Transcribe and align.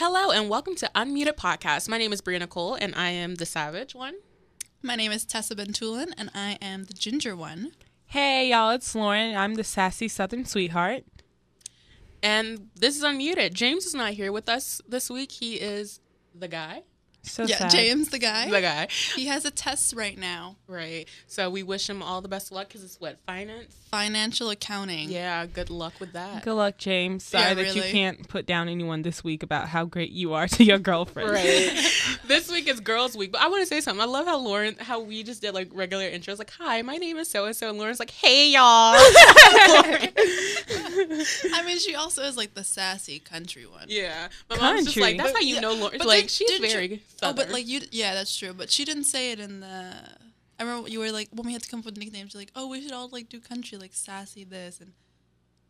Hello 0.00 0.30
and 0.30 0.48
welcome 0.48 0.76
to 0.76 0.88
Unmuted 0.94 1.34
Podcast. 1.34 1.88
My 1.88 1.98
name 1.98 2.12
is 2.12 2.20
Brianna 2.22 2.48
Cole 2.48 2.76
and 2.76 2.94
I 2.94 3.10
am 3.10 3.34
the 3.34 3.44
savage 3.44 3.96
one. 3.96 4.14
My 4.80 4.94
name 4.94 5.10
is 5.10 5.24
Tessa 5.24 5.56
Bentulin, 5.56 6.12
and 6.16 6.30
I 6.36 6.56
am 6.62 6.84
the 6.84 6.92
ginger 6.92 7.34
one. 7.34 7.72
Hey 8.06 8.50
y'all, 8.50 8.70
it's 8.70 8.94
Lauren. 8.94 9.34
I'm 9.34 9.56
the 9.56 9.64
sassy 9.64 10.06
Southern 10.06 10.44
sweetheart. 10.44 11.02
And 12.22 12.68
this 12.76 12.96
is 12.96 13.02
Unmuted. 13.02 13.54
James 13.54 13.86
is 13.86 13.94
not 13.96 14.12
here 14.12 14.30
with 14.30 14.48
us 14.48 14.80
this 14.86 15.10
week. 15.10 15.32
He 15.32 15.54
is 15.54 15.98
the 16.32 16.46
guy. 16.46 16.84
So 17.22 17.44
yeah, 17.44 17.56
sad. 17.58 17.70
James, 17.70 18.08
the 18.08 18.18
guy. 18.18 18.48
The 18.48 18.60
guy. 18.60 18.88
He 19.14 19.26
has 19.26 19.44
a 19.44 19.50
test 19.50 19.94
right 19.94 20.16
now. 20.16 20.56
Right. 20.66 21.06
So 21.26 21.50
we 21.50 21.62
wish 21.62 21.88
him 21.88 22.02
all 22.02 22.20
the 22.22 22.28
best 22.28 22.46
of 22.46 22.52
luck 22.52 22.68
because 22.68 22.82
it's 22.84 22.98
what? 23.00 23.18
Finance? 23.26 23.74
Financial 23.90 24.50
accounting. 24.50 25.10
Yeah, 25.10 25.44
good 25.46 25.68
luck 25.70 25.94
with 25.98 26.12
that. 26.12 26.42
Good 26.44 26.54
luck, 26.54 26.78
James. 26.78 27.24
Sorry 27.24 27.44
Yeah, 27.48 27.54
that 27.54 27.74
you 27.74 27.82
can't 27.82 28.28
put 28.28 28.44
down 28.46 28.68
anyone 28.68 29.02
this 29.02 29.24
week 29.24 29.42
about 29.42 29.68
how 29.68 29.84
great 29.84 30.10
you 30.10 30.34
are 30.34 30.46
to 30.56 30.64
your 30.64 30.78
girlfriend. 30.78 31.30
Right. 31.30 31.72
this 32.26 32.50
week 32.50 32.68
is 32.68 32.80
Girls 32.80 33.16
Week, 33.16 33.32
but 33.32 33.40
I 33.40 33.48
want 33.48 33.62
to 33.62 33.66
say 33.66 33.80
something. 33.80 34.00
I 34.02 34.06
love 34.06 34.26
how 34.26 34.38
Lauren, 34.38 34.76
how 34.78 35.00
we 35.00 35.22
just 35.22 35.42
did 35.42 35.52
like 35.54 35.68
regular 35.72 36.04
intros, 36.10 36.38
like, 36.38 36.50
"Hi, 36.58 36.82
my 36.82 36.96
name 36.96 37.16
is 37.18 37.28
so 37.30 37.44
and 37.46 37.56
so," 37.56 37.68
and 37.70 37.78
Lauren's 37.78 37.98
like, 37.98 38.10
"Hey, 38.10 38.50
y'all." 38.50 38.94
I 41.54 41.62
mean, 41.64 41.78
she 41.78 41.94
also 41.94 42.22
is 42.22 42.36
like 42.36 42.54
the 42.54 42.64
sassy 42.64 43.18
country 43.18 43.66
one. 43.66 43.86
yeah, 43.88 44.28
my 44.50 44.56
mom's 44.56 44.84
just 44.86 44.96
like, 44.98 45.16
Country. 45.16 45.32
"That's 45.32 45.32
how 45.32 45.40
you 45.40 45.54
Yeah, 45.56 45.60
know 45.60 45.74
Lauren." 45.74 45.98
Like, 46.00 46.20
then 46.20 46.28
she's 46.28 46.50
didn't 46.50 46.90
you- 46.90 46.98
very. 47.20 47.32
Oh, 47.32 47.34
but 47.34 47.50
like 47.50 47.66
you, 47.66 47.80
yeah, 47.90 48.14
that's 48.14 48.36
true. 48.36 48.52
But 48.54 48.70
she 48.70 48.84
didn't 48.84 49.04
say 49.04 49.32
it 49.32 49.40
in 49.40 49.60
the. 49.60 49.92
I 50.60 50.62
remember 50.64 50.88
you 50.88 50.98
were 50.98 51.12
like 51.12 51.28
when 51.32 51.46
we 51.46 51.52
had 51.52 51.62
to 51.62 51.68
come 51.70 51.80
up 51.80 51.86
with 51.86 51.96
nicknames. 51.96 52.34
You're 52.34 52.40
like, 52.40 52.52
oh, 52.56 52.68
we 52.68 52.82
should 52.82 52.92
all 52.92 53.08
like 53.10 53.28
do 53.28 53.40
country, 53.40 53.78
like 53.78 53.92
sassy 53.94 54.42
this, 54.44 54.80
and 54.80 54.92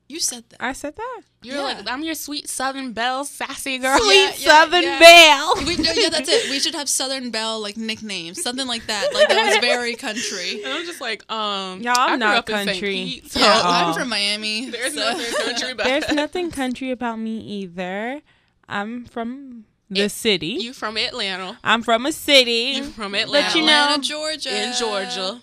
you 0.08 0.18
said 0.20 0.44
that. 0.48 0.62
I 0.62 0.72
said 0.72 0.96
that. 0.96 1.20
You're 1.42 1.56
Yeah. 1.56 1.62
like, 1.62 1.78
I'm 1.86 2.02
your 2.02 2.14
sweet 2.14 2.48
Southern 2.48 2.94
Belle, 2.94 3.26
sassy 3.26 3.76
girl. 3.76 3.98
Sweet 3.98 4.40
yeah, 4.40 4.48
Southern 4.48 4.82
yeah. 4.84 4.98
Belle. 4.98 5.54
We, 5.66 5.76
no, 5.76 5.92
yeah, 5.92 6.08
that's 6.08 6.30
it. 6.30 6.48
We 6.48 6.58
should 6.60 6.74
have 6.74 6.88
Southern 6.88 7.30
Belle 7.30 7.60
like 7.60 7.76
nicknames, 7.76 8.42
something 8.42 8.66
like 8.66 8.86
that. 8.86 9.12
Like 9.12 9.28
that 9.28 9.46
was 9.48 9.58
very 9.58 9.94
country. 9.96 10.62
And 10.64 10.72
I'm 10.72 10.86
just 10.86 11.02
like, 11.02 11.30
um, 11.30 11.82
Y'all, 11.82 11.92
I'm 11.98 12.08
I 12.08 12.08
grew 12.12 12.18
not 12.18 12.36
up 12.38 12.48
in 12.48 12.66
country. 12.66 12.88
Pete, 12.94 13.30
so 13.32 13.40
Yeah. 13.40 13.60
I'm 13.62 13.92
from 13.92 14.08
Miami. 14.08 14.70
there's 14.70 14.94
so- 14.94 15.00
nothing 15.00 15.44
country 15.44 15.70
about 15.72 15.84
There's 15.84 16.10
nothing 16.12 16.50
country 16.50 16.90
about 16.90 17.18
me 17.18 17.36
either. 17.40 18.22
I'm 18.66 19.04
from 19.04 19.66
the 19.90 20.02
It- 20.02 20.10
city. 20.10 20.46
You 20.60 20.72
from 20.72 20.96
Atlanta? 20.96 21.58
I'm 21.64 21.82
from 21.82 22.06
a 22.06 22.12
city. 22.12 22.74
You 22.76 22.84
from 22.84 23.14
Atlanta? 23.14 23.46
But 23.48 23.54
you 23.54 23.62
know- 23.66 23.72
Atlanta, 23.84 24.02
Georgia. 24.02 24.64
in 24.64 24.72
Georgia. 24.78 25.40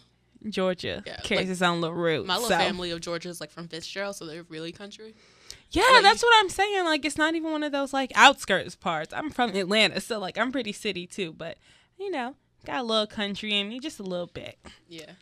Georgia 0.47 1.03
Yeah, 1.07 1.17
carries 1.23 1.45
like, 1.47 1.51
its 1.53 1.61
own 1.63 1.81
little 1.81 1.95
root. 1.95 2.25
My 2.27 2.35
little 2.35 2.49
so- 2.49 2.57
family 2.57 2.91
of 2.91 3.01
Georgia 3.01 3.29
is 3.29 3.41
like 3.41 3.51
from 3.51 3.67
Fitzgerald, 3.67 4.15
so 4.15 4.25
they're 4.25 4.43
really 4.43 4.71
country. 4.71 5.15
Yeah, 5.71 5.83
Like- 5.91 6.03
that's 6.03 6.21
what 6.21 6.33
I'm 6.37 6.49
saying. 6.49 6.85
Like, 6.85 7.03
it's 7.03 7.17
not 7.17 7.33
even 7.35 7.51
one 7.51 7.63
of 7.63 7.71
those 7.71 7.91
like 7.93 8.11
outskirts 8.15 8.75
parts. 8.75 9.11
I'm 9.13 9.31
from 9.31 9.55
Atlanta, 9.55 9.99
so 10.01 10.19
like 10.19 10.37
I'm 10.37 10.51
pretty 10.51 10.71
city 10.71 11.07
too. 11.07 11.33
But 11.33 11.57
you 11.97 12.11
know, 12.11 12.35
got 12.65 12.81
a 12.81 12.83
little 12.83 13.07
country 13.07 13.53
in 13.59 13.69
me, 13.69 13.79
just 13.79 13.99
a 13.99 14.03
little 14.03 14.27
bit. 14.27 14.59
Yeah. 14.87 15.13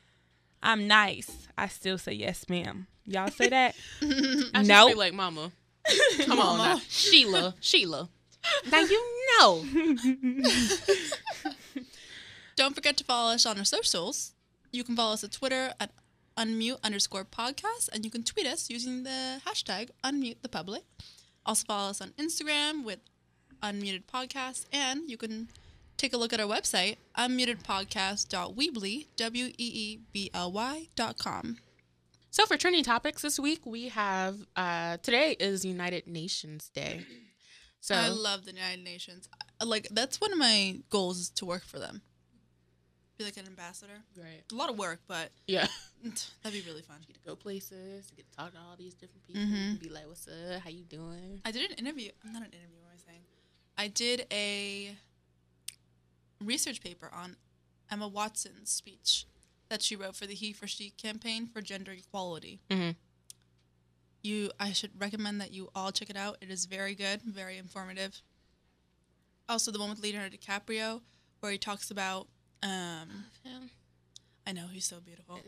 I'm 0.61 0.87
nice. 0.87 1.47
I 1.57 1.67
still 1.69 1.97
say 1.97 2.13
yes, 2.13 2.47
ma'am. 2.49 2.87
Y'all 3.05 3.29
say 3.29 3.47
that? 3.49 3.75
I 4.01 4.05
should 4.05 4.67
Nope. 4.67 4.95
like 4.97 5.13
Mama. 5.13 5.51
Come 6.25 6.39
on, 6.39 6.57
now. 6.57 6.79
Sheila, 6.89 7.55
Sheila. 7.59 8.09
Now 8.71 8.81
you 8.81 9.01
know. 9.39 9.65
Don't 12.55 12.75
forget 12.75 12.97
to 12.97 13.03
follow 13.03 13.33
us 13.33 13.45
on 13.45 13.57
our 13.57 13.63
socials. 13.63 14.33
You 14.71 14.83
can 14.83 14.95
follow 14.95 15.13
us 15.13 15.23
at 15.23 15.31
Twitter 15.31 15.73
at 15.79 15.91
unmute 16.37 16.77
underscore 16.83 17.25
podcast, 17.25 17.89
and 17.93 18.05
you 18.05 18.11
can 18.11 18.23
tweet 18.23 18.47
us 18.47 18.69
using 18.69 19.03
the 19.03 19.41
hashtag 19.45 19.89
unmute 20.03 20.41
the 20.41 20.49
public. 20.49 20.83
Also 21.45 21.65
follow 21.65 21.89
us 21.89 22.01
on 22.01 22.09
Instagram 22.19 22.83
with 22.83 22.99
unmuted 23.61 24.03
podcast, 24.05 24.65
and 24.71 25.09
you 25.09 25.17
can 25.17 25.49
take 25.97 26.13
a 26.13 26.17
look 26.17 26.33
at 26.33 26.39
our 26.39 26.47
website 26.47 26.97
unmutedpodcast.weebly 27.17 29.07
w 29.15 29.45
e 29.45 29.53
e 29.57 29.99
b 30.11 30.29
l 30.33 30.51
y 30.51 30.87
dot 30.95 31.17
com. 31.17 31.57
So 32.31 32.45
for 32.45 32.57
trending 32.57 32.83
topics 32.83 33.21
this 33.21 33.39
week, 33.39 33.65
we 33.65 33.89
have 33.89 34.37
uh 34.55 34.97
today 34.97 35.35
is 35.39 35.63
United 35.63 36.07
Nations 36.07 36.69
Day. 36.69 37.05
So 37.83 37.95
I 37.95 38.07
love 38.07 38.45
the 38.45 38.53
United 38.53 38.81
Nations. 38.81 39.27
Like 39.61 39.89
that's 39.91 40.21
one 40.21 40.31
of 40.31 40.37
my 40.39 40.77
goals 40.89 41.19
is 41.19 41.29
to 41.31 41.45
work 41.45 41.65
for 41.65 41.79
them. 41.79 42.01
Be 43.17 43.25
like 43.25 43.35
an 43.35 43.45
ambassador. 43.45 43.99
right. 44.17 44.41
A 44.49 44.55
lot 44.55 44.69
of 44.69 44.77
work, 44.77 45.01
but 45.05 45.31
Yeah. 45.47 45.67
that'd 46.43 46.53
be 46.63 46.65
really 46.65 46.81
fun. 46.81 46.95
Get 47.05 47.15
to 47.17 47.21
go 47.27 47.35
places, 47.35 48.09
get 48.15 48.25
to 48.31 48.37
talk 48.37 48.53
to 48.53 48.57
all 48.57 48.77
these 48.77 48.93
different 48.93 49.27
people, 49.27 49.41
Mhm. 49.41 49.81
be 49.81 49.89
like, 49.89 50.07
"What's 50.07 50.29
up? 50.29 50.61
How 50.61 50.69
you 50.69 50.85
doing?" 50.85 51.41
I 51.43 51.51
did 51.51 51.71
an 51.71 51.77
interview. 51.77 52.11
I'm 52.23 52.31
not 52.31 52.43
an 52.43 52.51
interview. 52.53 52.77
What 52.81 52.91
am 52.93 52.99
I 53.05 53.11
saying? 53.11 53.21
I 53.77 53.87
did 53.89 54.27
a 54.31 54.95
research 56.39 56.79
paper 56.79 57.09
on 57.13 57.35
Emma 57.91 58.07
Watson's 58.07 58.69
speech 58.71 59.25
that 59.67 59.81
she 59.81 59.97
wrote 59.97 60.15
for 60.15 60.25
the 60.25 60.35
He 60.35 60.53
for 60.53 60.67
She 60.67 60.91
campaign 60.91 61.47
for 61.47 61.61
gender 61.61 61.91
equality. 61.91 62.61
Mhm. 62.69 62.95
You, 64.23 64.51
I 64.59 64.71
should 64.71 64.91
recommend 64.99 65.41
that 65.41 65.51
you 65.53 65.69
all 65.75 65.91
check 65.91 66.09
it 66.09 66.15
out. 66.15 66.37
It 66.41 66.49
is 66.49 66.65
very 66.65 66.95
good, 66.95 67.21
very 67.23 67.57
informative. 67.57 68.21
Also, 69.49 69.69
the 69.71 69.79
one 69.79 69.89
with 69.89 70.01
Leonardo 70.01 70.35
DiCaprio, 70.35 71.01
where 71.41 71.51
he 71.51 71.57
talks 71.57 71.91
about. 71.91 72.27
Um, 72.63 73.25
I 74.47 74.53
know 74.53 74.67
he's 74.71 74.85
so 74.85 74.99
beautiful. 75.01 75.39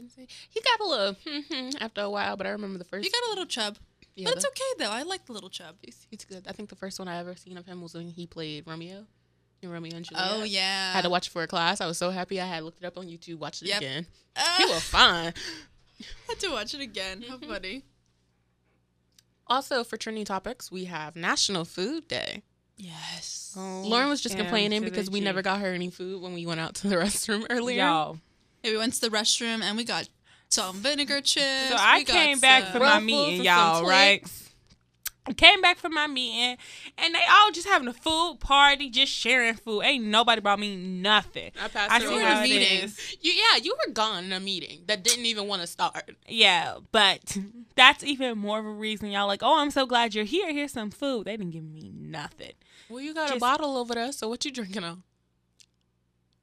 He 0.50 0.62
got 0.62 0.80
a 0.82 0.86
little 0.88 1.72
after 1.82 2.02
a 2.02 2.10
while, 2.10 2.36
but 2.36 2.46
I 2.46 2.50
remember 2.50 2.78
the 2.78 2.84
first. 2.84 3.06
He 3.06 3.10
got 3.12 3.24
a 3.28 3.30
little 3.30 3.46
chub, 3.46 3.78
yeah, 4.16 4.26
but 4.28 4.36
it's 4.36 4.46
okay 4.46 4.64
though. 4.84 4.92
I 4.92 5.04
like 5.04 5.26
the 5.26 5.32
little 5.34 5.50
chub. 5.50 5.76
He's, 5.82 6.06
he's 6.10 6.26
good. 6.26 6.46
I 6.48 6.52
think 6.52 6.68
the 6.70 6.76
first 6.76 7.00
one 7.00 7.08
I 7.08 7.18
ever 7.18 7.36
seen 7.38 7.58
of 7.58 7.66
him 7.66 7.82
was 7.82 7.94
when 7.94 8.10
he 8.10 8.28
played 8.28 8.68
Romeo 8.68 9.06
in 9.62 9.70
Romeo 9.72 9.96
and 9.96 10.04
Juliet. 10.06 10.28
Oh 10.34 10.44
yeah. 10.44 10.92
I 10.94 10.98
had 10.98 11.04
to 11.04 11.10
watch 11.10 11.28
it 11.28 11.32
for 11.32 11.44
a 11.44 11.48
class. 11.48 11.80
I 11.80 11.88
was 11.88 11.98
so 11.98 12.10
happy. 12.10 12.42
I 12.42 12.46
had 12.46 12.64
looked 12.64 12.82
it 12.84 12.86
up 12.86 12.98
on 12.98 13.06
YouTube, 13.08 13.38
watched 13.40 13.62
it 13.62 13.70
Yep. 13.70 13.78
again. 13.78 14.08
Ah, 14.36 14.56
He 14.58 14.66
was 14.66 14.84
fine. 14.84 15.34
had 16.28 16.40
to 16.40 16.50
watch 16.52 16.74
it 16.74 16.82
again. 16.82 17.24
How 17.28 17.38
funny. 17.48 17.84
Also, 19.48 19.84
for 19.84 19.98
trending 19.98 20.26
topics, 20.26 20.72
we 20.72 20.86
have 20.86 21.16
National 21.16 21.66
Food 21.66 22.08
Day. 22.08 22.42
Yes. 22.78 23.54
Oh, 23.58 23.84
Lauren 23.86 24.10
was 24.10 24.22
just 24.22 24.36
complaining 24.38 24.84
because 24.84 25.10
we 25.10 25.22
never 25.22 25.42
got 25.42 25.60
her 25.62 25.68
any 25.74 25.90
food 25.90 26.22
when 26.22 26.34
we 26.34 26.46
went 26.46 26.60
out 26.60 26.76
to 26.76 26.88
the 26.88 26.96
restroom 26.98 27.46
earlier. 27.50 27.84
Y'all. 27.86 28.18
Yeah, 28.64 28.72
we 28.72 28.78
went 28.78 28.94
to 28.96 29.02
the 29.02 29.10
restroom 29.10 29.62
and 29.62 29.78
we 29.78 29.84
got 29.86 30.10
some 30.50 30.76
vinegar 30.78 31.22
chips. 31.22 31.70
So 31.70 31.76
I 31.78 32.00
we 32.00 32.04
got 32.04 32.14
came 32.14 32.40
back 32.40 32.64
some- 32.64 32.72
from 32.74 32.82
my 32.82 33.00
meeting, 33.00 33.44
y'all, 33.46 33.78
some 33.82 33.88
right? 33.90 34.24
Twix. 35.26 35.30
I 35.30 35.34
came 35.34 35.62
back 35.62 35.78
from 35.78 35.94
my 35.94 36.08
meeting 36.08 36.58
and 36.98 37.16
they 37.16 37.22
all 37.30 37.52
just 37.52 37.68
having 37.68 37.88
a 37.88 37.94
food 37.94 38.38
party, 38.40 38.90
just 38.90 39.12
sharing 39.12 39.56
food. 39.56 39.82
Ain't 39.82 40.06
nobody 40.06 40.42
brought 40.42 40.60
me 40.60 40.76
nothing. 40.76 41.52
I 41.62 41.68
passed 41.68 41.92
I 41.92 41.96
her 41.96 42.08
see 42.08 42.14
were 42.14 42.20
in 42.22 42.28
over. 42.28 42.40
a 42.40 42.44
meeting. 42.44 42.92
You, 43.22 43.32
yeah, 43.34 43.58
you 43.62 43.76
were 43.86 43.92
gone 43.94 44.26
in 44.26 44.34
a 44.34 44.40
meeting 44.40 44.84
that 44.88 45.04
didn't 45.04 45.26
even 45.26 45.48
want 45.48 45.62
to 45.62 45.68
start. 45.68 46.12
Yeah, 46.28 46.76
but 46.92 47.38
that's 47.76 48.04
even 48.04 48.38
more 48.38 48.60
of 48.60 48.66
a 48.66 48.72
reason 48.72 49.10
y'all 49.12 49.28
like, 49.28 49.42
oh, 49.44 49.60
I'm 49.60 49.72
so 49.72 49.86
glad 49.86 50.16
you're 50.16 50.26
here. 50.26 50.52
Here's 50.52 50.72
some 50.74 50.92
food. 50.92 51.26
They 51.26 51.38
didn't 51.38 51.52
give 51.52 51.64
me 51.64 51.92
nothing. 51.94 52.54
Well, 52.90 53.02
you 53.02 53.14
got 53.14 53.36
a 53.36 53.40
bottle 53.40 53.78
over 53.78 53.96
there, 53.96 54.12
so 54.12 54.28
what 54.30 54.46
you 54.46 54.52
drinking 54.52 54.84
on? 54.84 55.04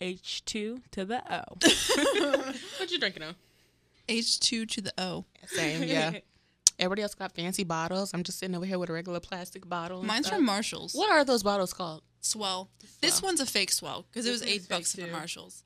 H2 0.00 0.82
to 0.90 1.04
the 1.04 1.22
O. 1.32 1.42
What 2.78 2.90
you 2.90 2.98
drinking 2.98 3.22
on? 3.22 3.36
H2 4.08 4.68
to 4.68 4.80
the 4.80 4.92
O. 4.98 5.24
Same, 5.46 5.84
yeah. 5.84 6.12
Everybody 6.82 7.02
else 7.02 7.14
got 7.14 7.32
fancy 7.32 7.62
bottles. 7.62 8.12
I'm 8.12 8.24
just 8.24 8.40
sitting 8.40 8.56
over 8.56 8.66
here 8.66 8.76
with 8.78 8.90
a 8.90 8.92
regular 8.92 9.20
plastic 9.20 9.68
bottle. 9.68 10.02
Mine's 10.02 10.26
stuff. 10.26 10.38
from 10.38 10.46
Marshalls. 10.46 10.94
What 10.94 11.12
are 11.12 11.24
those 11.24 11.44
bottles 11.44 11.72
called? 11.72 12.02
Swell. 12.20 12.70
This 13.00 13.22
one's 13.22 13.40
a 13.40 13.46
fake 13.46 13.70
swell 13.70 14.06
because 14.10 14.26
it 14.26 14.30
was 14.32 14.42
eight 14.42 14.68
bucks 14.68 14.94
from. 14.94 15.12
Marshalls. 15.12 15.62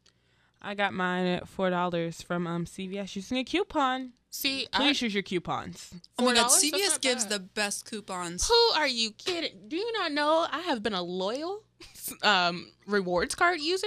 I 0.60 0.74
got 0.74 0.92
mine 0.92 1.26
at 1.26 1.48
four 1.48 1.70
dollars 1.70 2.20
from 2.20 2.46
um 2.46 2.66
CVS 2.66 3.16
using 3.16 3.38
a 3.38 3.44
coupon. 3.44 4.12
See, 4.28 4.66
I, 4.74 4.78
Please 4.78 5.00
use 5.00 5.14
your 5.14 5.22
coupons. 5.22 5.90
Oh 6.18 6.26
my 6.26 6.34
god, 6.34 6.50
$4? 6.50 6.60
That's 6.60 6.64
CVS 6.64 6.90
not 6.90 7.00
gives 7.00 7.24
bad. 7.24 7.32
the 7.32 7.38
best 7.38 7.90
coupons. 7.90 8.46
Who 8.46 8.78
are 8.78 8.86
you 8.86 9.12
kidding? 9.12 9.52
Do 9.68 9.76
you 9.76 9.92
not 9.92 10.12
know 10.12 10.46
I 10.50 10.60
have 10.60 10.82
been 10.82 10.92
a 10.92 11.02
loyal 11.02 11.62
um, 12.22 12.70
rewards 12.86 13.34
card 13.34 13.60
user? 13.60 13.86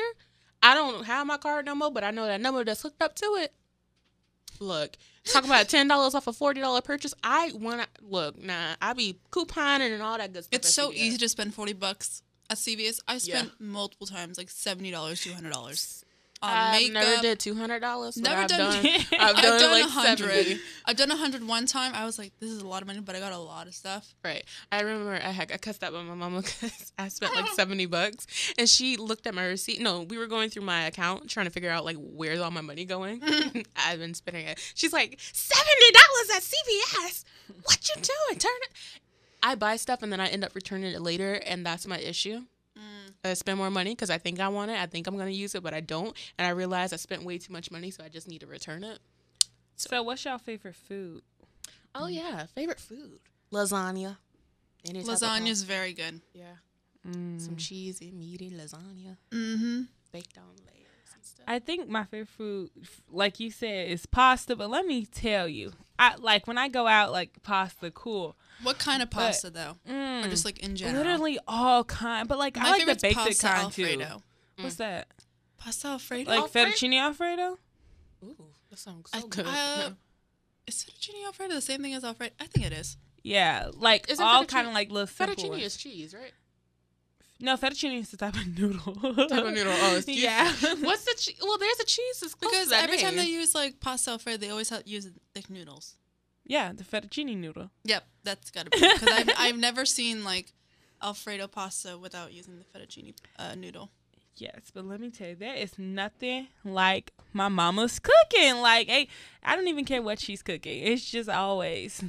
I 0.63 0.73
don't 0.73 1.05
have 1.05 1.27
my 1.27 1.37
card 1.37 1.65
no 1.67 1.75
more, 1.75 1.91
but 1.91 2.03
I 2.03 2.09
know 2.09 2.25
that 2.25 2.41
number 2.41 2.63
that's 2.63 2.81
hooked 2.81 3.01
up 3.03 3.15
to 3.17 3.25
it. 3.39 3.53
Look, 4.59 4.97
talk 5.25 5.45
about 5.45 5.69
ten 5.69 5.87
dollars 5.87 6.15
off 6.15 6.27
a 6.27 6.33
forty 6.33 6.61
dollar 6.61 6.81
purchase. 6.81 7.13
I 7.23 7.51
want 7.55 7.81
to 7.81 7.87
look, 8.01 8.41
nah, 8.41 8.75
I 8.81 8.93
be 8.93 9.19
couponing 9.31 9.93
and 9.93 10.01
all 10.01 10.17
that 10.17 10.33
good 10.33 10.43
stuff. 10.43 10.57
It's 10.57 10.73
so 10.73 10.91
easy 10.91 11.17
to 11.17 11.29
spend 11.29 11.53
40 11.53 11.73
bucks 11.73 12.23
at 12.49 12.57
CVS. 12.57 12.99
I 13.07 13.17
spent 13.19 13.51
multiple 13.59 14.07
times, 14.07 14.37
like 14.37 14.47
$70, 14.47 14.91
$200 14.91 16.03
on 16.41 16.49
I've 16.51 16.71
makeup. 16.81 16.93
never 16.93 17.21
did 17.21 17.39
two 17.39 17.53
hundred 17.55 17.79
dollars. 17.79 18.15
Never 18.17 18.41
I've 18.43 18.47
done- 18.47 18.81
done. 18.83 18.85
I've 19.19 19.35
I've 19.35 19.35
done, 19.43 19.59
done 19.59 19.71
like 19.71 19.89
hundred. 19.89 20.59
I've 20.85 20.95
done 20.95 21.11
a 21.11 21.15
hundred 21.17 21.45
one 21.47 21.65
time. 21.65 21.93
I 21.93 22.05
was 22.05 22.17
like, 22.17 22.31
this 22.39 22.49
is 22.49 22.61
a 22.61 22.67
lot 22.67 22.81
of 22.81 22.87
money, 22.87 23.01
but 23.01 23.15
I 23.15 23.19
got 23.19 23.33
a 23.33 23.37
lot 23.37 23.67
of 23.67 23.73
stuff. 23.75 24.13
Right. 24.23 24.43
I 24.71 24.81
remember 24.81 25.13
I 25.15 25.31
had 25.31 25.51
I 25.51 25.57
cussed 25.57 25.83
out 25.83 25.91
by 25.93 26.01
my 26.03 26.13
mama 26.15 26.41
because 26.43 26.93
I 26.97 27.09
spent 27.09 27.35
like 27.35 27.47
seventy 27.53 27.85
bucks, 27.87 28.25
and 28.57 28.69
she 28.69 28.95
looked 28.97 29.27
at 29.27 29.33
my 29.33 29.45
receipt. 29.45 29.81
No, 29.81 30.01
we 30.03 30.17
were 30.17 30.27
going 30.27 30.49
through 30.49 30.63
my 30.63 30.83
account 30.85 31.29
trying 31.29 31.45
to 31.47 31.51
figure 31.51 31.69
out 31.69 31.83
like 31.85 31.97
where's 31.99 32.39
all 32.39 32.51
my 32.51 32.61
money 32.61 32.85
going. 32.85 33.19
Mm-hmm. 33.19 33.61
I've 33.75 33.99
been 33.99 34.13
spending 34.13 34.47
it. 34.47 34.59
She's 34.75 34.93
like 34.93 35.17
seventy 35.19 35.91
dollars 35.91 36.37
at 36.37 36.41
CVS. 36.43 37.23
What 37.63 37.89
you 37.89 37.95
doing? 38.01 38.39
Turn 38.39 38.51
it. 38.63 38.69
I 39.41 39.55
buy 39.55 39.75
stuff 39.77 40.03
and 40.03 40.11
then 40.11 40.19
I 40.19 40.27
end 40.27 40.43
up 40.43 40.53
returning 40.55 40.91
it 40.93 41.01
later, 41.01 41.33
and 41.45 41.65
that's 41.65 41.87
my 41.87 41.97
issue. 41.97 42.41
I 43.23 43.33
spend 43.33 43.57
more 43.57 43.69
money 43.69 43.91
because 43.91 44.09
I 44.09 44.17
think 44.17 44.39
I 44.39 44.47
want 44.47 44.71
it. 44.71 44.77
I 44.79 44.85
think 44.85 45.05
I'm 45.07 45.17
gonna 45.17 45.29
use 45.31 45.53
it, 45.55 45.61
but 45.63 45.73
I 45.73 45.81
don't, 45.81 46.15
and 46.37 46.47
I 46.47 46.51
realize 46.51 46.93
I 46.93 46.95
spent 46.95 47.23
way 47.23 47.37
too 47.37 47.51
much 47.51 47.69
money, 47.71 47.91
so 47.91 48.03
I 48.03 48.09
just 48.09 48.27
need 48.27 48.39
to 48.41 48.47
return 48.47 48.83
it. 48.83 48.99
So, 49.75 50.01
what's 50.03 50.23
your 50.25 50.37
favorite 50.37 50.75
food? 50.75 51.21
Oh 51.95 52.07
yeah, 52.07 52.45
favorite 52.47 52.79
food 52.79 53.19
lasagna. 53.51 54.17
Any 54.85 55.03
type 55.03 55.15
of 55.15 55.19
Lasagna's 55.21 55.63
very 55.63 55.93
good. 55.93 56.21
yeah, 56.33 56.55
Mm. 57.07 57.39
some 57.41 57.55
cheesy, 57.55 58.11
meaty 58.11 58.49
lasagna 58.51 59.17
Mm-hmm. 59.31 59.81
baked 60.11 60.37
on 60.37 60.55
layers 60.67 61.09
and 61.15 61.23
stuff. 61.25 61.45
I 61.47 61.59
think 61.59 61.87
my 61.89 62.03
favorite 62.05 62.27
food, 62.29 62.69
like 63.11 63.39
you 63.39 63.51
said, 63.51 63.89
is 63.89 64.05
pasta. 64.05 64.55
But 64.55 64.69
let 64.69 64.85
me 64.85 65.05
tell 65.05 65.47
you, 65.47 65.71
I 65.97 66.15
like 66.15 66.45
when 66.47 66.57
I 66.57 66.67
go 66.69 66.87
out, 66.87 67.11
like 67.11 67.41
pasta, 67.43 67.91
cool. 67.91 68.35
What 68.63 68.77
kind 68.79 69.01
of 69.01 69.09
But- 69.09 69.17
pasta 69.27 69.49
though, 69.49 69.77
Mm, 69.87 70.25
or 70.25 70.29
just 70.29 70.43
like 70.45 70.59
in 70.59 70.75
general? 70.75 71.03
literally 71.03 71.39
all 71.47 71.83
kind. 71.85 72.27
But 72.27 72.37
like 72.37 72.55
My 72.57 72.67
I 72.67 72.71
like 72.71 72.85
the 72.85 72.95
basic 72.95 73.15
pasta 73.17 73.47
kind 73.47 73.61
Alfredo. 73.63 74.23
too. 74.57 74.63
What's 74.63 74.75
that? 74.75 75.07
Pasta 75.57 75.87
Alfredo. 75.89 76.29
Like 76.29 76.39
Alfredo? 76.41 76.69
fettuccine 76.71 76.99
alfredo? 76.99 77.57
Ooh, 78.23 78.35
that 78.69 78.79
sounds 78.79 79.09
I- 79.13 79.21
so 79.21 79.27
good. 79.27 79.45
uh, 79.47 79.91
is 80.67 80.83
fettuccine 80.83 81.25
Alfredo 81.25 81.53
the 81.55 81.61
same 81.61 81.81
thing 81.81 81.93
as 81.93 82.03
Alfredo? 82.03 82.33
I 82.39 82.47
think 82.47 82.65
it 82.65 82.73
is. 82.73 82.97
Yeah, 83.23 83.69
like 83.73 84.09
Isn't 84.09 84.23
all 84.25 84.45
kind 84.45 84.67
of 84.67 84.73
like 84.73 84.89
little 84.91 85.07
simple 85.07 85.35
Fettuccine 85.35 85.49
ones. 85.49 85.63
is 85.63 85.77
cheese, 85.77 86.13
right? 86.13 86.33
No, 87.41 87.55
fettuccine 87.55 87.99
is 88.01 88.11
the 88.11 88.17
type 88.17 88.35
of 88.35 88.47
noodle. 88.57 88.93
Type 88.93 89.45
of 89.45 89.53
noodle. 89.53 89.73
Oh, 89.75 89.95
it's 89.95 90.05
cheese. 90.05 90.21
yeah. 90.21 90.51
What's 90.81 91.05
the 91.05 91.15
che- 91.17 91.37
well? 91.41 91.57
There's 91.57 91.79
a 91.79 91.85
cheese 91.85 92.19
that's 92.19 92.33
close 92.35 92.51
Because 92.51 92.65
to 92.65 92.69
that 92.71 92.83
every 92.83 92.97
time 92.97 93.15
they 93.15 93.25
use 93.27 93.55
like 93.55 93.79
pasta 93.79 94.11
Alfredo, 94.11 94.37
they 94.37 94.49
always 94.49 94.69
have, 94.69 94.85
use 94.85 95.09
thick 95.33 95.49
noodles. 95.49 95.95
Yeah, 96.49 96.73
the 96.73 96.83
fettuccine 96.83 97.37
noodle. 97.37 97.69
Yep, 97.85 98.03
that's 98.23 98.49
gotta 98.49 98.71
be 98.71 98.79
because 98.79 99.07
I've, 99.07 99.29
I've 99.37 99.57
never 99.57 99.85
seen 99.85 100.23
like 100.23 100.51
Alfredo 101.01 101.47
pasta 101.47 101.97
without 101.97 102.33
using 102.33 102.55
the 102.57 102.65
fettuccine 102.77 103.13
uh, 103.37 103.53
noodle. 103.55 103.91
Yes, 104.35 104.71
but 104.73 104.85
let 104.85 104.99
me 104.99 105.09
tell 105.11 105.29
you, 105.29 105.35
there 105.35 105.53
is 105.53 105.77
nothing 105.77 106.47
like 106.65 107.11
my 107.33 107.49
mama's 107.49 107.99
cooking. 107.99 108.55
Like, 108.61 108.87
hey, 108.87 109.09
I 109.43 109.55
don't 109.55 109.67
even 109.67 109.85
care 109.85 110.01
what 110.01 110.19
she's 110.19 110.41
cooking. 110.41 110.81
It's 110.83 111.07
just 111.09 111.29
always 111.29 112.03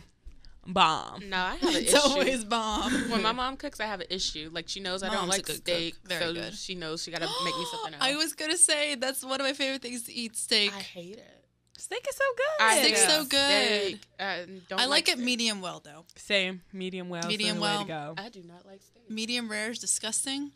bomb. 0.67 1.29
no, 1.29 1.37
I 1.37 1.57
have 1.57 1.63
an 1.63 1.69
issue. 1.69 1.79
It's 1.81 1.93
issue. 1.93 2.09
always 2.09 2.45
bomb. 2.45 3.11
when 3.11 3.23
my 3.23 3.33
mom 3.33 3.57
cooks, 3.57 3.79
I 3.79 3.85
have 3.87 4.01
an 4.01 4.07
issue. 4.11 4.49
Like 4.53 4.69
she 4.69 4.81
knows 4.81 5.03
I 5.03 5.11
don't 5.11 5.29
like 5.29 5.47
steak, 5.47 5.97
Very 6.07 6.21
so 6.25 6.33
good. 6.33 6.55
she 6.55 6.75
knows 6.75 7.03
she 7.03 7.11
got 7.11 7.21
to 7.21 7.29
make 7.45 7.57
me 7.59 7.67
something 7.71 7.95
else. 8.01 8.03
I 8.03 8.17
was 8.17 8.33
gonna 8.33 8.57
say 8.57 8.95
that's 8.95 9.23
one 9.23 9.41
of 9.41 9.47
my 9.47 9.53
favorite 9.53 9.83
things 9.83 10.05
to 10.05 10.13
eat 10.13 10.37
steak. 10.37 10.73
I 10.75 10.81
hate 10.81 11.17
it. 11.17 11.40
Steak 11.81 12.07
is 12.09 12.17
so 12.17 12.25
good. 12.37 12.65
I 12.67 12.79
Steak's 12.83 13.01
hate 13.05 13.11
so 13.11 13.25
good. 13.25 13.83
Steak. 13.87 14.01
I 14.19 14.47
don't 14.69 14.81
I 14.81 14.87
like 14.87 15.09
it 15.09 15.13
steak. 15.13 15.25
medium 15.25 15.61
well 15.61 15.81
though. 15.85 16.05
Same, 16.17 16.61
medium 16.73 17.09
well. 17.09 17.27
Medium 17.27 17.57
Medium 17.57 17.61
well. 17.61 17.79
Way 17.81 17.85
to 17.85 17.89
go. 17.89 18.15
I 18.19 18.29
do 18.29 18.43
not 18.43 18.67
like 18.67 18.83
steak. 18.83 19.09
Medium 19.11 19.51
rare 19.51 19.71
is 19.71 19.79
disgusting. 19.79 20.53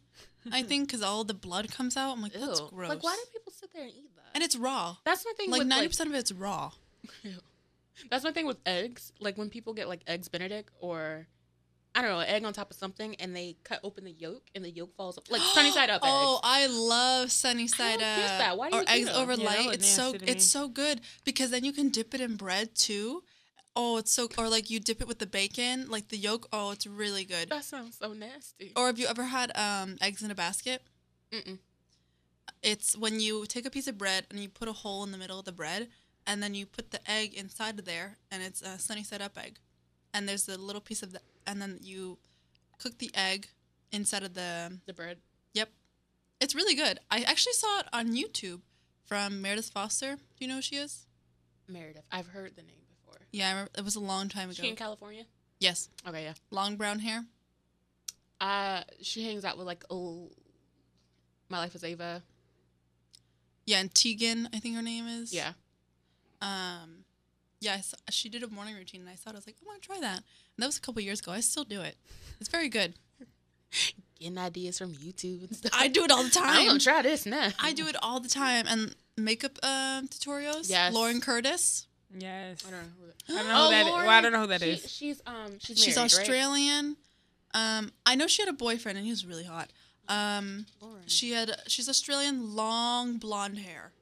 I 0.52 0.62
think 0.68 0.88
because 0.88 1.02
all 1.02 1.24
the 1.24 1.34
blood 1.34 1.70
comes 1.70 1.96
out. 1.96 2.12
I'm 2.12 2.22
like, 2.22 2.32
that's 2.34 2.60
Ew. 2.60 2.68
gross. 2.70 2.88
Like, 2.90 3.02
why 3.02 3.16
do 3.16 3.30
people 3.38 3.52
sit 3.52 3.72
there 3.72 3.82
and 3.84 3.90
eat 3.92 4.10
that? 4.16 4.24
and 4.34 4.42
it's 4.42 4.56
raw. 4.56 4.96
that's 5.04 5.24
my 5.24 5.32
thing. 5.36 5.50
Like 5.50 5.66
ninety 5.66 5.88
percent 5.88 6.10
of 6.10 6.14
it's 6.16 6.32
raw. 6.32 6.72
That's 8.10 8.24
my 8.24 8.32
thing 8.32 8.46
with 8.46 8.58
eggs. 8.66 9.12
Like 9.20 9.38
when 9.38 9.50
people 9.50 9.72
get 9.72 9.88
like 9.88 10.00
eggs 10.08 10.26
Benedict 10.28 10.68
or 10.80 11.28
I 11.94 12.02
don't 12.02 12.11
know, 12.11 12.20
an 12.20 12.26
egg 12.29 12.44
on 12.44 12.52
top 12.52 12.70
of 12.73 12.76
something 12.76 13.14
and 13.17 13.37
they 13.37 13.56
cut 13.62 13.79
open 13.85 14.05
the 14.05 14.11
yolk 14.12 14.43
and 14.55 14.64
the 14.64 14.70
yolk 14.70 14.96
falls 14.96 15.17
up. 15.17 15.31
Like 15.31 15.41
sunny 15.41 15.70
side 15.70 15.91
up 15.91 16.00
Oh, 16.05 16.37
eggs. 16.37 16.41
I 16.43 16.67
love 16.67 17.31
sunny 17.31 17.69
side 17.69 18.00
don't 18.00 18.08
up. 18.08 18.38
that. 18.38 18.58
Why 18.58 18.70
do 18.70 18.76
or 18.76 18.81
you 18.81 18.87
eggs 18.88 19.11
over 19.11 19.35
Yeah, 19.35 19.46
light. 19.46 19.75
It's 19.75 19.88
so 19.88 20.14
it's 20.23 20.44
so 20.44 20.69
good 20.69 21.00
because 21.25 21.50
then 21.50 21.64
you 21.64 21.73
can 21.73 21.91
dip 21.91 22.12
it 22.14 22.20
in 22.20 22.37
bread 22.37 22.75
too. 22.75 23.23
Oh, 23.76 23.96
it's 23.99 24.11
so 24.12 24.29
or 24.38 24.49
like 24.49 24.70
you 24.70 24.81
dip 24.81 25.00
it 25.00 25.08
with 25.08 25.19
the 25.19 25.26
bacon, 25.26 25.88
like 25.88 26.08
the 26.08 26.17
yolk. 26.17 26.49
Oh, 26.52 26.73
it's 26.73 26.87
really 26.87 27.25
good. 27.25 27.49
That 27.50 27.64
sounds 27.64 27.99
so 27.99 28.12
nasty. 28.12 28.73
Or 28.76 28.87
have 28.87 28.99
you 28.99 29.06
ever 29.06 29.25
had 29.25 29.56
um, 29.56 29.96
eggs 30.00 30.23
in 30.23 30.31
a 30.31 30.35
basket? 30.35 30.82
Mm-mm. 31.32 31.58
It's 32.62 32.96
when 32.96 33.20
you 33.20 33.46
take 33.46 33.67
a 33.67 33.70
piece 33.70 33.87
of 33.87 33.99
bread 33.99 34.26
and 34.31 34.41
you 34.41 34.49
put 34.49 34.69
a 34.69 34.73
hole 34.73 35.05
in 35.05 35.12
the 35.12 35.19
middle 35.19 35.38
of 35.38 35.44
the 35.44 35.52
bread, 35.52 35.88
and 36.26 36.43
then 36.43 36.55
you 36.55 36.67
put 36.67 36.91
the 36.91 37.11
egg 37.11 37.35
inside 37.35 37.79
of 37.79 37.85
there, 37.85 38.17
and 38.31 38.43
it's 38.43 38.62
a 38.62 38.79
sunny 38.79 39.02
side 39.05 39.20
up 39.20 39.37
egg, 39.38 39.58
and 40.12 40.29
there's 40.29 40.49
a 40.49 40.56
little 40.56 40.81
piece 40.81 41.02
of 41.02 41.12
the, 41.12 41.20
and 41.46 41.61
then 41.61 41.79
you 41.82 42.19
cook 42.79 42.99
the 42.99 43.11
egg 43.14 43.49
inside 43.93 44.23
of 44.23 44.35
the. 44.35 44.79
The 44.87 44.93
bread. 44.94 45.19
Yep, 45.55 45.70
it's 46.41 46.55
really 46.55 46.75
good. 46.75 46.99
I 47.11 47.23
actually 47.23 47.52
saw 47.55 47.81
it 47.81 47.87
on 47.93 48.08
YouTube 48.12 48.61
from 49.06 49.41
Meredith 49.43 49.70
Foster. 49.70 50.17
Do 50.17 50.20
you 50.38 50.49
know 50.49 50.56
who 50.56 50.62
she 50.62 50.76
is? 50.76 51.06
Meredith. 51.69 52.05
I've 52.12 52.26
heard 52.29 52.56
the 52.56 52.62
name 52.62 52.82
before. 52.91 53.20
Yeah, 53.32 53.49
I 53.49 53.50
remember, 53.52 53.70
it 53.79 53.85
was 53.85 53.96
a 53.96 54.00
long 54.00 54.29
time 54.29 54.50
ago. 54.50 54.62
She 54.62 54.69
in 54.69 54.76
California? 54.76 55.25
yes, 55.61 55.88
Okay, 56.06 56.25
yeah. 56.25 56.35
long 56.50 56.76
brown 56.76 56.99
hair. 56.99 57.25
Uh, 58.41 58.82
she 59.00 59.25
hangs 59.25 59.44
out 59.44 59.56
with 59.56 59.67
like 59.67 59.85
oh, 59.91 60.31
MyLifeAsEva. 61.50 62.23
Yeah, 63.67 63.79
and 63.81 63.94
Tegan, 63.94 64.49
I 64.52 64.58
think 64.58 64.76
her 64.76 64.82
name 64.82 65.06
is. 65.06 65.32
Yeah, 65.32 65.52
Um, 66.43 67.03
yeah, 67.64 67.81
saw, 67.81 67.96
she 68.11 68.28
did 68.28 68.43
a 68.43 68.49
morning 68.49 68.75
routine, 68.75 69.00
and 69.00 69.11
I 69.11 69.14
thought 69.14 69.34
I 69.34 69.38
was 69.38 69.46
like, 69.46 69.56
I'm 69.61 69.66
gonna 69.66 69.81
try 69.81 70.00
that. 70.00 70.19
And 70.19 70.58
that 70.58 70.66
was 70.66 70.76
a 70.76 70.81
couple 70.81 71.00
years 71.02 71.20
ago. 71.20 71.32
I 71.32 71.40
still 71.40 71.64
do 71.64 71.81
it. 71.81 71.96
It's 72.40 72.49
very 72.49 72.69
good. 72.69 72.94
getting 74.20 74.38
ideas 74.38 74.78
from 74.78 74.93
YouTube 74.93 75.44
and 75.46 75.56
stuff. 75.56 75.72
I 75.75 75.88
do 75.88 76.05
it 76.05 76.11
all 76.11 76.22
the 76.22 76.31
time. 76.31 76.49
I'm 76.49 76.55
time. 76.56 76.66
gonna 76.66 76.78
try 76.78 77.02
this 77.02 77.26
now. 77.26 77.50
I 77.61 77.72
do 77.72 77.87
it 77.87 77.96
all 78.02 78.20
the 78.20 78.28
time. 78.28 78.66
And 78.69 78.94
makeup 79.16 79.58
um, 79.62 80.08
tutorials. 80.08 80.70
Yes. 80.70 80.93
Lauren 80.93 81.20
Curtis. 81.20 81.87
Yes. 82.16 82.64
I 82.66 82.70
don't 82.70 82.81
know. 82.81 82.88
Who 83.00 83.06
that. 83.06 83.16
I 83.28 83.43
don't 83.43 83.49
know 83.49 83.64
who 83.64 83.70
that 83.70 83.87
is. 83.87 83.93
Well, 83.94 84.08
I 84.08 84.20
don't 84.20 84.32
know 84.32 84.40
who 84.40 84.46
that 84.46 84.60
she, 84.60 84.70
is. 84.70 84.93
She's 84.93 85.22
um 85.26 85.58
she's 85.58 85.82
She's 85.82 85.96
married, 85.96 86.12
right? 86.12 86.20
Australian. 86.20 86.96
Um, 87.55 87.93
I 88.05 88.17
know 88.17 88.26
she 88.26 88.43
had 88.43 88.49
a 88.49 88.56
boyfriend, 88.56 88.99
and 88.99 89.05
he 89.05 89.12
was 89.12 89.25
really 89.25 89.44
hot. 89.44 89.72
Um, 90.08 90.67
Lauren. 90.81 91.02
she 91.06 91.32
had 91.32 91.56
she's 91.67 91.88
Australian, 91.88 92.55
long 92.55 93.17
blonde 93.17 93.58
hair. 93.58 93.93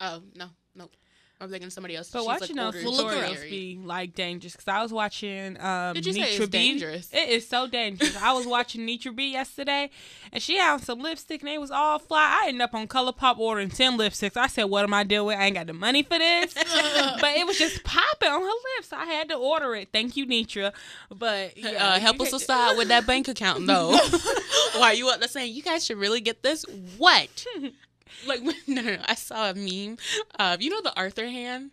Oh 0.00 0.22
no, 0.34 0.46
nope. 0.74 0.94
I'm 1.38 1.50
thinking 1.50 1.68
somebody 1.68 1.96
else. 1.96 2.10
But 2.10 2.20
She's, 2.20 2.26
watching 2.26 2.56
like, 2.56 2.72
those 2.72 2.84
older, 2.86 3.04
Well, 3.04 3.06
look 3.12 3.14
her 3.22 3.28
she's 3.28 3.38
up. 3.38 3.44
tutorials 3.44 3.50
be 3.50 3.80
like 3.84 4.14
dangerous 4.14 4.52
because 4.54 4.68
I 4.68 4.82
was 4.82 4.90
watching 4.92 5.60
um 5.60 5.92
Did 5.92 6.06
you 6.06 6.12
say 6.14 6.20
Nitra 6.20 6.40
it's 6.40 6.46
B. 6.46 6.46
dangerous? 6.46 7.10
It 7.12 7.28
is 7.28 7.46
so 7.46 7.66
dangerous. 7.66 8.16
I 8.22 8.32
was 8.32 8.46
watching 8.46 8.86
Nitra 8.86 9.14
B 9.14 9.32
yesterday 9.32 9.90
and 10.32 10.42
she 10.42 10.56
had 10.56 10.72
on 10.72 10.78
some 10.80 11.00
lipstick 11.00 11.42
and 11.42 11.50
it 11.50 11.60
was 11.60 11.70
all 11.70 11.98
fly. 11.98 12.40
I 12.42 12.48
ended 12.48 12.62
up 12.62 12.72
on 12.74 12.88
ColourPop 12.88 13.38
ordering 13.38 13.68
ten 13.68 13.98
lipsticks. 13.98 14.36
I 14.38 14.46
said, 14.46 14.64
"What 14.64 14.84
am 14.84 14.94
I 14.94 15.04
doing? 15.04 15.38
I 15.38 15.44
ain't 15.46 15.56
got 15.56 15.66
the 15.66 15.74
money 15.74 16.02
for 16.02 16.18
this." 16.18 16.54
but 17.20 17.36
it 17.36 17.46
was 17.46 17.58
just 17.58 17.84
popping 17.84 18.30
on 18.30 18.40
her 18.40 18.46
lips. 18.78 18.92
I 18.92 19.04
had 19.04 19.28
to 19.28 19.34
order 19.34 19.74
it. 19.74 19.88
Thank 19.92 20.16
you, 20.16 20.26
Nitra. 20.26 20.72
But 21.14 21.56
yeah, 21.58 21.70
uh, 21.96 21.98
help 22.00 22.18
us 22.20 22.32
aside 22.32 22.78
with 22.78 22.88
that 22.88 23.06
bank 23.06 23.28
account, 23.28 23.66
though. 23.66 23.90
Why 24.76 24.92
you 24.92 25.08
up 25.10 25.18
there 25.20 25.28
saying 25.28 25.52
you 25.54 25.62
guys 25.62 25.84
should 25.84 25.98
really 25.98 26.22
get 26.22 26.42
this? 26.42 26.64
What? 26.96 27.46
Like 28.26 28.42
no, 28.44 28.52
no, 28.66 28.82
no. 28.82 28.98
I 29.06 29.14
saw 29.14 29.50
a 29.50 29.54
meme. 29.54 29.98
Uh, 30.38 30.56
you 30.60 30.70
know 30.70 30.80
the 30.82 30.94
Arthur 30.96 31.26
hand. 31.26 31.70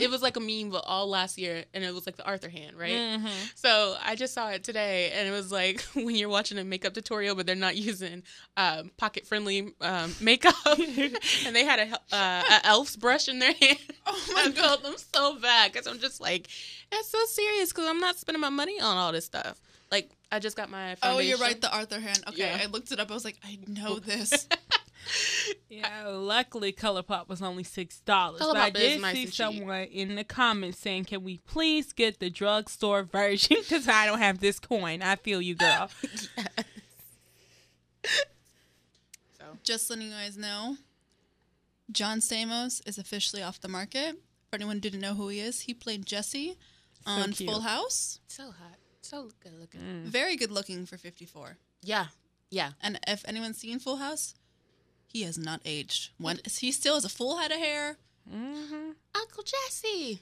It 0.00 0.10
was 0.10 0.20
like 0.20 0.36
a 0.36 0.40
meme, 0.40 0.70
but 0.70 0.82
all 0.84 1.06
last 1.08 1.38
year, 1.38 1.64
and 1.72 1.84
it 1.84 1.94
was 1.94 2.06
like 2.06 2.16
the 2.16 2.24
Arthur 2.26 2.48
hand, 2.48 2.76
right? 2.76 2.90
Mhm. 2.90 3.30
So 3.54 3.96
I 4.04 4.16
just 4.16 4.34
saw 4.34 4.48
it 4.50 4.64
today, 4.64 5.12
and 5.14 5.28
it 5.28 5.30
was 5.30 5.52
like 5.52 5.80
when 5.94 6.16
you're 6.16 6.28
watching 6.28 6.58
a 6.58 6.64
makeup 6.64 6.92
tutorial, 6.92 7.36
but 7.36 7.46
they're 7.46 7.54
not 7.54 7.76
using 7.76 8.24
um, 8.56 8.90
pocket-friendly 8.96 9.74
um, 9.80 10.12
makeup, 10.20 10.54
and 10.76 11.54
they 11.54 11.64
had 11.64 11.78
a, 11.78 11.94
uh, 12.12 12.42
a 12.50 12.66
elf's 12.66 12.96
brush 12.96 13.28
in 13.28 13.38
their 13.38 13.52
hand. 13.52 13.78
Oh 14.08 14.24
my 14.34 14.46
god, 14.46 14.56
I 14.56 14.60
felt 14.60 14.82
them 14.82 14.94
so 15.14 15.38
bad 15.38 15.70
because 15.72 15.86
I'm 15.86 16.00
just 16.00 16.20
like, 16.20 16.48
that's 16.90 17.08
so 17.08 17.24
serious 17.26 17.70
because 17.72 17.86
I'm 17.86 18.00
not 18.00 18.16
spending 18.16 18.40
my 18.40 18.48
money 18.48 18.80
on 18.80 18.96
all 18.96 19.12
this 19.12 19.24
stuff. 19.26 19.60
Like 19.92 20.10
I 20.32 20.40
just 20.40 20.56
got 20.56 20.68
my 20.68 20.96
foundation. 20.96 21.16
Oh, 21.16 21.18
you're 21.20 21.38
right. 21.38 21.60
The 21.60 21.72
Arthur 21.72 22.00
hand. 22.00 22.24
Okay, 22.30 22.38
Yeah. 22.38 22.58
I 22.60 22.66
looked 22.66 22.90
it 22.90 22.98
up. 22.98 23.08
I 23.08 23.14
was 23.14 23.24
like, 23.24 23.36
I 23.44 23.56
know 23.68 24.00
this. 24.00 24.48
Yeah, 25.68 26.06
luckily 26.08 26.72
ColourPop 26.72 27.28
was 27.28 27.42
only 27.42 27.62
six 27.64 28.00
dollars. 28.00 28.40
But 28.40 28.56
I 28.56 28.68
is 28.68 28.72
did 28.74 29.00
nice 29.02 29.14
see 29.14 29.22
and 29.24 29.32
cheap. 29.32 29.34
someone 29.34 29.84
in 29.84 30.14
the 30.14 30.24
comments 30.24 30.78
saying, 30.78 31.04
"Can 31.06 31.22
we 31.24 31.38
please 31.38 31.92
get 31.92 32.18
the 32.20 32.30
drugstore 32.30 33.02
version? 33.02 33.56
Because 33.60 33.88
I 33.88 34.06
don't 34.06 34.18
have 34.20 34.38
this 34.40 34.58
coin." 34.58 35.02
I 35.02 35.16
feel 35.16 35.40
you, 35.42 35.54
girl. 35.54 35.90
so 38.04 39.44
Just 39.62 39.90
letting 39.90 40.06
you 40.06 40.12
guys 40.12 40.36
know, 40.36 40.76
John 41.90 42.18
Stamos 42.20 42.86
is 42.86 42.98
officially 42.98 43.42
off 43.42 43.60
the 43.60 43.68
market. 43.68 44.16
For 44.50 44.56
anyone 44.56 44.76
who 44.76 44.80
didn't 44.80 45.00
know 45.00 45.14
who 45.14 45.28
he 45.28 45.40
is, 45.40 45.60
he 45.62 45.74
played 45.74 46.06
Jesse 46.06 46.56
on 47.04 47.32
cute. 47.32 47.50
Full 47.50 47.60
House. 47.60 48.20
so 48.28 48.44
hot, 48.44 48.78
so 49.02 49.30
good 49.42 49.58
looking. 49.58 49.80
Mm. 49.80 50.04
Very 50.04 50.36
good 50.36 50.50
looking 50.52 50.86
for 50.86 50.96
54. 50.96 51.56
Yeah, 51.82 52.06
yeah. 52.50 52.70
And 52.82 52.98
if 53.08 53.24
anyone's 53.28 53.58
seen 53.58 53.78
Full 53.80 53.96
House, 53.96 54.34
he 55.16 55.22
has 55.22 55.38
not 55.38 55.60
aged. 55.64 56.10
When 56.18 56.40
he 56.58 56.70
still 56.72 56.94
has 56.94 57.04
a 57.04 57.08
full 57.08 57.38
head 57.38 57.50
of 57.50 57.58
hair. 57.58 57.96
hmm 58.30 58.90
Uncle 59.14 59.42
Jesse. 59.44 60.20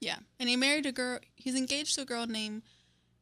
Yeah, 0.00 0.16
and 0.40 0.48
he 0.48 0.56
married 0.56 0.86
a 0.86 0.92
girl. 0.92 1.20
He's 1.36 1.54
engaged 1.54 1.94
to 1.94 2.02
a 2.02 2.04
girl 2.04 2.26
named 2.26 2.62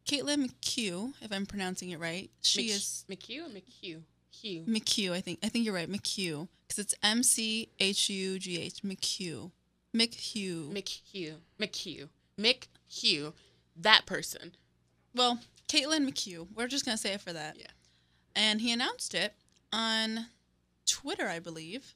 Caitlin 0.09 0.49
McHugh, 0.49 1.13
if 1.21 1.31
I'm 1.31 1.45
pronouncing 1.45 1.91
it 1.91 2.01
right. 2.01 2.31
She 2.41 2.63
Mc- 2.63 2.71
is 2.71 3.05
McHugh 3.11 3.47
or 3.47 3.51
McHugh? 3.51 4.03
Hugh. 4.33 4.65
McHugh. 4.67 5.13
I 5.13 5.21
think 5.21 5.41
I 5.43 5.49
think 5.51 5.67
you're 5.67 5.75
right, 5.75 5.91
McHugh, 5.91 6.49
because 6.67 6.79
it's 6.79 6.95
M 7.03 7.23
C 7.23 7.69
H 7.79 8.09
U 8.09 8.39
G 8.39 8.59
H 8.63 8.81
McHugh. 8.83 9.51
McHugh. 9.95 10.73
McHugh. 10.73 11.35
McHugh. 11.61 12.09
Mick 12.39 12.69
Hugh, 12.89 13.35
that 13.77 14.07
person. 14.07 14.53
Well, 15.15 15.41
Caitlin 15.69 16.09
McHugh. 16.09 16.47
We're 16.57 16.69
just 16.69 16.87
gonna 16.87 16.97
say 16.97 17.13
it 17.13 17.21
for 17.21 17.35
that. 17.35 17.57
Yeah. 17.59 17.67
And 18.35 18.63
he 18.63 18.73
announced 18.73 19.15
it 19.15 19.35
on 19.73 20.27
Twitter, 20.87 21.29
I 21.29 21.39
believe. 21.39 21.95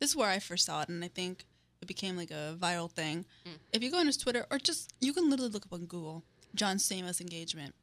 This 0.00 0.10
is 0.10 0.16
where 0.16 0.30
I 0.30 0.38
first 0.38 0.66
saw 0.66 0.82
it, 0.82 0.88
and 0.88 1.04
I 1.04 1.08
think 1.08 1.44
it 1.82 1.86
became 1.88 2.16
like 2.16 2.30
a 2.30 2.56
viral 2.58 2.90
thing. 2.90 3.24
Mm. 3.46 3.58
If 3.72 3.82
you 3.82 3.90
go 3.90 3.98
on 3.98 4.06
his 4.06 4.16
Twitter, 4.16 4.46
or 4.50 4.58
just 4.58 4.92
you 5.00 5.12
can 5.12 5.28
literally 5.28 5.50
look 5.52 5.66
up 5.66 5.72
on 5.72 5.86
Google 5.86 6.24
John 6.54 6.76
Stamos 6.76 7.20
engagement, 7.20 7.74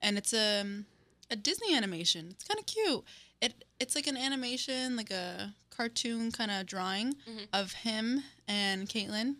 and 0.00 0.16
it's 0.16 0.32
a 0.32 0.60
um, 0.60 0.86
a 1.30 1.36
Disney 1.36 1.74
animation. 1.74 2.28
It's 2.30 2.44
kind 2.44 2.58
of 2.60 2.66
cute. 2.66 3.04
It 3.40 3.64
it's 3.80 3.94
like 3.94 4.06
an 4.06 4.16
animation, 4.16 4.96
like 4.96 5.10
a 5.10 5.54
cartoon 5.70 6.30
kind 6.30 6.50
of 6.50 6.66
drawing 6.66 7.14
Mhm. 7.28 7.48
of 7.52 7.72
him 7.72 8.22
and 8.46 8.88
Caitlin, 8.88 9.36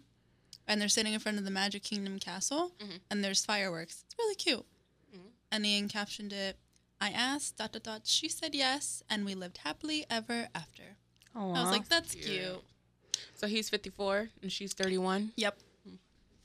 and 0.66 0.80
they're 0.80 0.88
sitting 0.88 1.12
in 1.14 1.20
front 1.20 1.38
of 1.38 1.44
the 1.44 1.50
Magic 1.50 1.84
Kingdom 1.84 2.18
castle, 2.18 2.72
Mhm. 2.80 3.00
and 3.10 3.22
there's 3.22 3.44
fireworks. 3.44 4.02
It's 4.06 4.16
really 4.18 4.34
cute. 4.34 4.66
Mhm. 5.14 5.30
And 5.52 5.64
Ian 5.66 5.88
captioned 5.88 6.32
it. 6.32 6.56
I 7.04 7.10
asked 7.10 7.58
dot 7.58 7.72
dot 7.72 7.82
dot. 7.82 8.00
She 8.04 8.28
said 8.28 8.54
yes, 8.54 9.02
and 9.10 9.26
we 9.26 9.34
lived 9.34 9.58
happily 9.58 10.06
ever 10.08 10.48
after. 10.54 10.96
Oh, 11.36 11.52
I 11.52 11.60
was 11.62 11.70
like, 11.70 11.86
that's 11.88 12.14
Cute. 12.14 12.24
cute. 12.26 12.62
So 13.34 13.46
he's 13.46 13.68
54 13.68 14.30
and 14.42 14.50
she's 14.50 14.72
31. 14.72 15.32
Yep. 15.36 15.58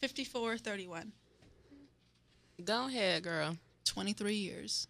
54, 0.01 0.57
31. 0.57 1.11
Go 2.63 2.87
ahead, 2.87 3.23
girl. 3.23 3.55
23 3.85 4.35
years. 4.35 4.87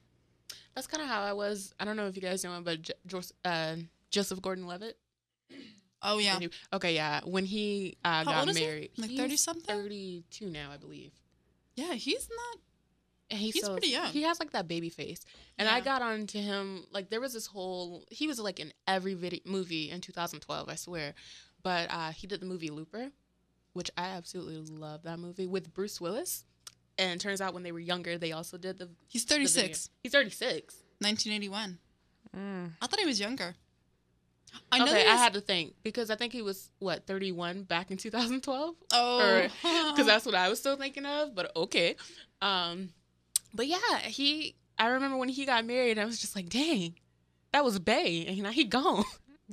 That's 0.73 0.87
kind 0.87 1.03
of 1.03 1.09
how 1.09 1.21
I 1.21 1.33
was. 1.33 1.73
I 1.79 1.85
don't 1.85 1.97
know 1.97 2.07
if 2.07 2.15
you 2.15 2.21
guys 2.21 2.43
know 2.43 2.53
him, 2.55 2.63
but 2.63 2.81
J- 2.81 2.93
uh, 3.45 3.75
Joseph 4.09 4.41
Gordon-Levitt. 4.41 4.97
Oh, 6.01 6.17
yeah. 6.17 6.39
He- 6.39 6.49
Okay, 6.73 6.95
yeah. 6.95 7.21
When 7.25 7.45
he 7.45 7.97
uh, 8.03 8.23
How 8.23 8.31
got 8.31 8.39
old 8.41 8.49
is 8.49 8.57
he? 8.57 8.65
married, 8.65 8.91
Like 8.97 9.11
30-something? 9.11 9.65
32 9.75 10.47
now, 10.47 10.71
I 10.73 10.77
believe. 10.77 11.11
Yeah, 11.75 11.93
he's 11.93 12.27
not. 12.29 12.59
And 13.31 13.39
he's, 13.39 13.53
He's 13.53 13.63
so- 13.65 13.73
pretty 13.73 13.89
young. 13.89 14.07
He 14.07 14.23
has 14.23 14.39
like 14.39 14.51
that 14.51 14.67
baby 14.67 14.89
face, 14.89 15.23
and 15.59 15.69
I 15.69 15.81
got 15.81 16.01
on 16.01 16.25
to 16.27 16.39
him 16.39 16.85
like 16.91 17.09
there 17.11 17.21
was 17.21 17.33
this 17.33 17.45
whole. 17.45 18.05
He 18.09 18.25
was 18.27 18.39
like 18.39 18.59
in 18.59 18.73
every 18.87 19.13
video 19.13 19.39
movie 19.45 19.91
in 19.91 20.01
2012, 20.01 20.67
I 20.67 20.75
swear. 20.75 21.13
But 21.61 21.91
uh, 21.91 22.11
he 22.11 22.25
did 22.25 22.39
the 22.39 22.45
movie 22.47 22.69
Looper, 22.69 23.11
which 23.73 23.91
I 23.97 24.07
absolutely 24.09 24.57
love 24.75 25.03
that 25.03 25.19
movie 25.19 25.45
with 25.45 25.73
Bruce 25.73 25.99
Willis. 26.01 26.45
And 26.97 27.11
it 27.11 27.19
turns 27.23 27.39
out 27.39 27.53
when 27.53 27.63
they 27.63 27.71
were 27.71 27.79
younger, 27.79 28.17
they 28.17 28.31
also 28.31 28.57
did 28.57 28.79
the. 28.79 28.89
He's 29.07 29.25
the 29.25 29.35
video. 29.35 29.47
36. 29.47 29.89
He's 30.03 30.11
36. 30.11 30.75
1981. 30.99 31.77
Mm. 32.35 32.71
I 32.81 32.87
thought 32.87 32.99
he 32.99 33.05
was 33.05 33.19
younger. 33.19 33.55
I 34.71 34.79
know 34.79 34.85
okay, 34.85 35.03
that 35.03 35.07
I 35.07 35.15
had 35.15 35.33
to 35.33 35.41
think 35.41 35.75
because 35.83 36.09
I 36.09 36.15
think 36.15 36.33
he 36.33 36.41
was 36.41 36.71
what 36.79 37.05
31 37.05 37.63
back 37.63 37.91
in 37.91 37.97
2012 37.97 38.75
Oh. 38.93 39.47
because 39.91 40.07
that's 40.07 40.25
what 40.25 40.33
I 40.35 40.49
was 40.49 40.59
still 40.59 40.75
thinking 40.75 41.05
of. 41.05 41.35
But 41.35 41.55
okay, 41.55 41.95
um, 42.41 42.89
but 43.53 43.67
yeah, 43.67 43.99
he. 44.03 44.55
I 44.77 44.87
remember 44.87 45.17
when 45.17 45.29
he 45.29 45.45
got 45.45 45.65
married, 45.65 45.99
I 45.99 46.05
was 46.05 46.19
just 46.19 46.35
like, 46.35 46.47
dang, 46.49 46.95
that 47.51 47.63
was 47.65 47.79
Bay, 47.79 48.25
and 48.27 48.37
now 48.39 48.51
he 48.51 48.63
gone. 48.63 49.03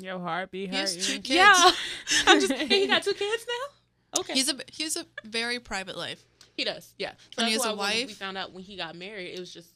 Your 0.00 0.18
heart 0.20 0.50
be 0.50 0.66
He 0.66 0.76
has 0.76 0.94
two 0.94 1.14
kids. 1.20 1.30
Yeah, 1.30 1.70
I'm 2.26 2.40
just. 2.40 2.52
he 2.52 2.86
got 2.86 3.02
two 3.02 3.14
kids 3.14 3.46
now. 3.48 4.20
Okay, 4.20 4.34
He's 4.34 4.48
a 4.50 4.56
he 4.70 4.82
has 4.84 4.96
a 4.96 5.04
very 5.24 5.58
private 5.58 5.96
life. 5.96 6.22
he 6.54 6.64
does. 6.64 6.94
Yeah, 6.98 7.12
so 7.34 7.42
And 7.42 7.48
he 7.48 7.54
that's 7.54 7.64
has 7.64 7.72
a 7.74 7.76
why 7.76 7.94
when 7.94 8.06
We 8.08 8.12
found 8.12 8.38
out 8.38 8.52
when 8.52 8.62
he 8.62 8.76
got 8.76 8.94
married, 8.94 9.34
it 9.34 9.40
was 9.40 9.52
just 9.52 9.68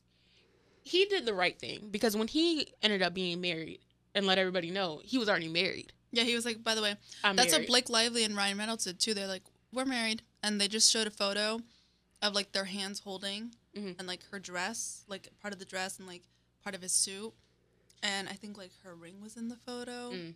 he 0.82 1.04
did 1.06 1.26
the 1.26 1.34
right 1.34 1.58
thing 1.58 1.88
because 1.90 2.16
when 2.16 2.28
he 2.28 2.68
ended 2.82 3.02
up 3.02 3.12
being 3.14 3.40
married 3.40 3.80
and 4.14 4.26
let 4.26 4.38
everybody 4.38 4.70
know 4.70 5.00
he 5.04 5.18
was 5.18 5.28
already 5.28 5.48
married. 5.48 5.92
Yeah, 6.12 6.24
he 6.24 6.34
was 6.34 6.44
like, 6.44 6.64
by 6.64 6.74
the 6.74 6.82
way, 6.82 6.96
I'm 7.22 7.36
that's 7.36 7.52
married. 7.52 7.62
what 7.64 7.68
Blake 7.68 7.88
Lively 7.90 8.24
and 8.24 8.36
Ryan 8.36 8.58
Reynolds 8.58 8.84
did 8.84 8.98
too. 8.98 9.14
They're 9.14 9.26
like, 9.28 9.44
we're 9.72 9.84
married, 9.84 10.22
and 10.42 10.60
they 10.60 10.68
just 10.68 10.90
showed 10.90 11.06
a 11.06 11.10
photo 11.10 11.60
of 12.22 12.34
like 12.34 12.52
their 12.52 12.64
hands 12.64 13.00
holding 13.00 13.54
Mhm. 13.76 13.96
and 13.98 14.08
like 14.08 14.24
her 14.30 14.38
dress, 14.40 15.04
like 15.08 15.28
part 15.40 15.52
of 15.54 15.58
the 15.60 15.64
dress 15.64 15.98
and 15.98 16.06
like 16.08 16.22
part 16.62 16.74
of 16.74 16.82
his 16.82 16.92
suit, 16.92 17.32
and 18.02 18.28
I 18.28 18.32
think 18.32 18.56
like 18.58 18.72
her 18.82 18.94
ring 18.94 19.20
was 19.20 19.36
in 19.36 19.48
the 19.48 19.56
photo. 19.56 20.10
Mm. 20.12 20.34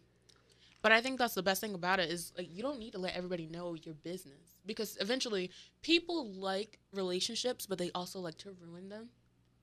But 0.82 0.92
I 0.92 1.00
think 1.00 1.18
that's 1.18 1.34
the 1.34 1.42
best 1.42 1.60
thing 1.60 1.74
about 1.74 1.98
it 1.98 2.10
is 2.10 2.32
like 2.36 2.48
you 2.54 2.62
don't 2.62 2.78
need 2.78 2.92
to 2.92 2.98
let 2.98 3.14
everybody 3.16 3.46
know 3.46 3.74
your 3.74 3.94
business 3.94 4.58
because 4.66 4.96
eventually 5.00 5.50
people 5.82 6.30
like 6.32 6.78
relationships, 6.92 7.66
but 7.66 7.78
they 7.78 7.90
also 7.92 8.20
like 8.20 8.36
to 8.38 8.52
ruin 8.52 8.88
them. 8.90 9.08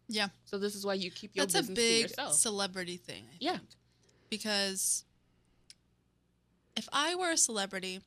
Yeah. 0.08 0.30
So 0.46 0.58
this 0.58 0.76
is 0.76 0.86
why 0.86 0.96
you 0.96 1.12
keep 1.12 1.36
your 1.36 1.46
That's 1.46 1.56
a 1.56 1.60
business 1.60 1.78
to 1.78 1.82
big 1.82 2.02
yourself. 2.10 2.34
celebrity 2.36 2.98
thing. 2.98 3.26
I 3.32 3.38
Yeah. 3.40 3.58
think. 3.58 3.70
Because 4.30 5.06
if 6.76 6.90
I 6.92 7.16
were 7.16 7.32
a 7.32 7.38
celebrity, 7.38 8.02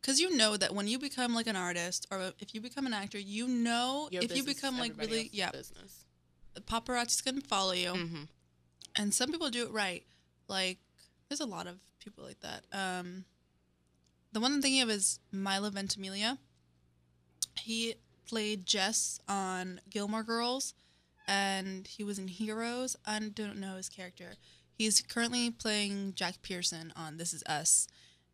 because 0.00 0.20
you 0.20 0.36
know 0.36 0.56
that 0.56 0.74
when 0.74 0.88
you 0.88 0.98
become 0.98 1.34
like 1.34 1.46
an 1.46 1.56
artist 1.56 2.06
or 2.10 2.32
if 2.38 2.54
you 2.54 2.60
become 2.60 2.86
an 2.86 2.94
actor, 2.94 3.18
you 3.18 3.46
know 3.48 4.08
Your 4.10 4.22
if 4.22 4.36
you 4.36 4.44
become 4.44 4.78
like 4.78 4.92
really 4.98 5.28
yeah, 5.32 5.50
business. 5.50 6.04
the 6.54 6.60
paparazzi's 6.60 7.20
gonna 7.20 7.40
follow 7.40 7.72
you, 7.72 7.92
hmm 7.92 8.22
and 8.96 9.14
some 9.14 9.30
people 9.30 9.50
do 9.50 9.64
it 9.64 9.70
right. 9.72 10.04
Like 10.48 10.78
there's 11.28 11.40
a 11.40 11.46
lot 11.46 11.66
of 11.68 11.76
people 12.02 12.24
like 12.24 12.40
that. 12.40 12.64
Um, 12.72 13.24
the 14.32 14.40
one 14.40 14.52
I'm 14.52 14.62
thinking 14.62 14.82
of 14.82 14.90
is 14.90 15.20
Milo 15.30 15.70
Ventimiglia. 15.70 16.38
He 17.60 17.94
played 18.28 18.66
Jess 18.66 19.20
on 19.28 19.80
Gilmore 19.90 20.22
Girls, 20.22 20.74
and 21.26 21.86
he 21.86 22.02
was 22.04 22.18
in 22.18 22.28
Heroes. 22.28 22.96
I 23.06 23.18
don't 23.18 23.58
know 23.60 23.76
his 23.76 23.88
character. 23.88 24.34
He's 24.72 25.00
currently 25.02 25.50
playing 25.50 26.14
Jack 26.14 26.42
Pearson 26.42 26.92
on 26.96 27.16
This 27.16 27.32
Is 27.32 27.42
Us, 27.44 27.86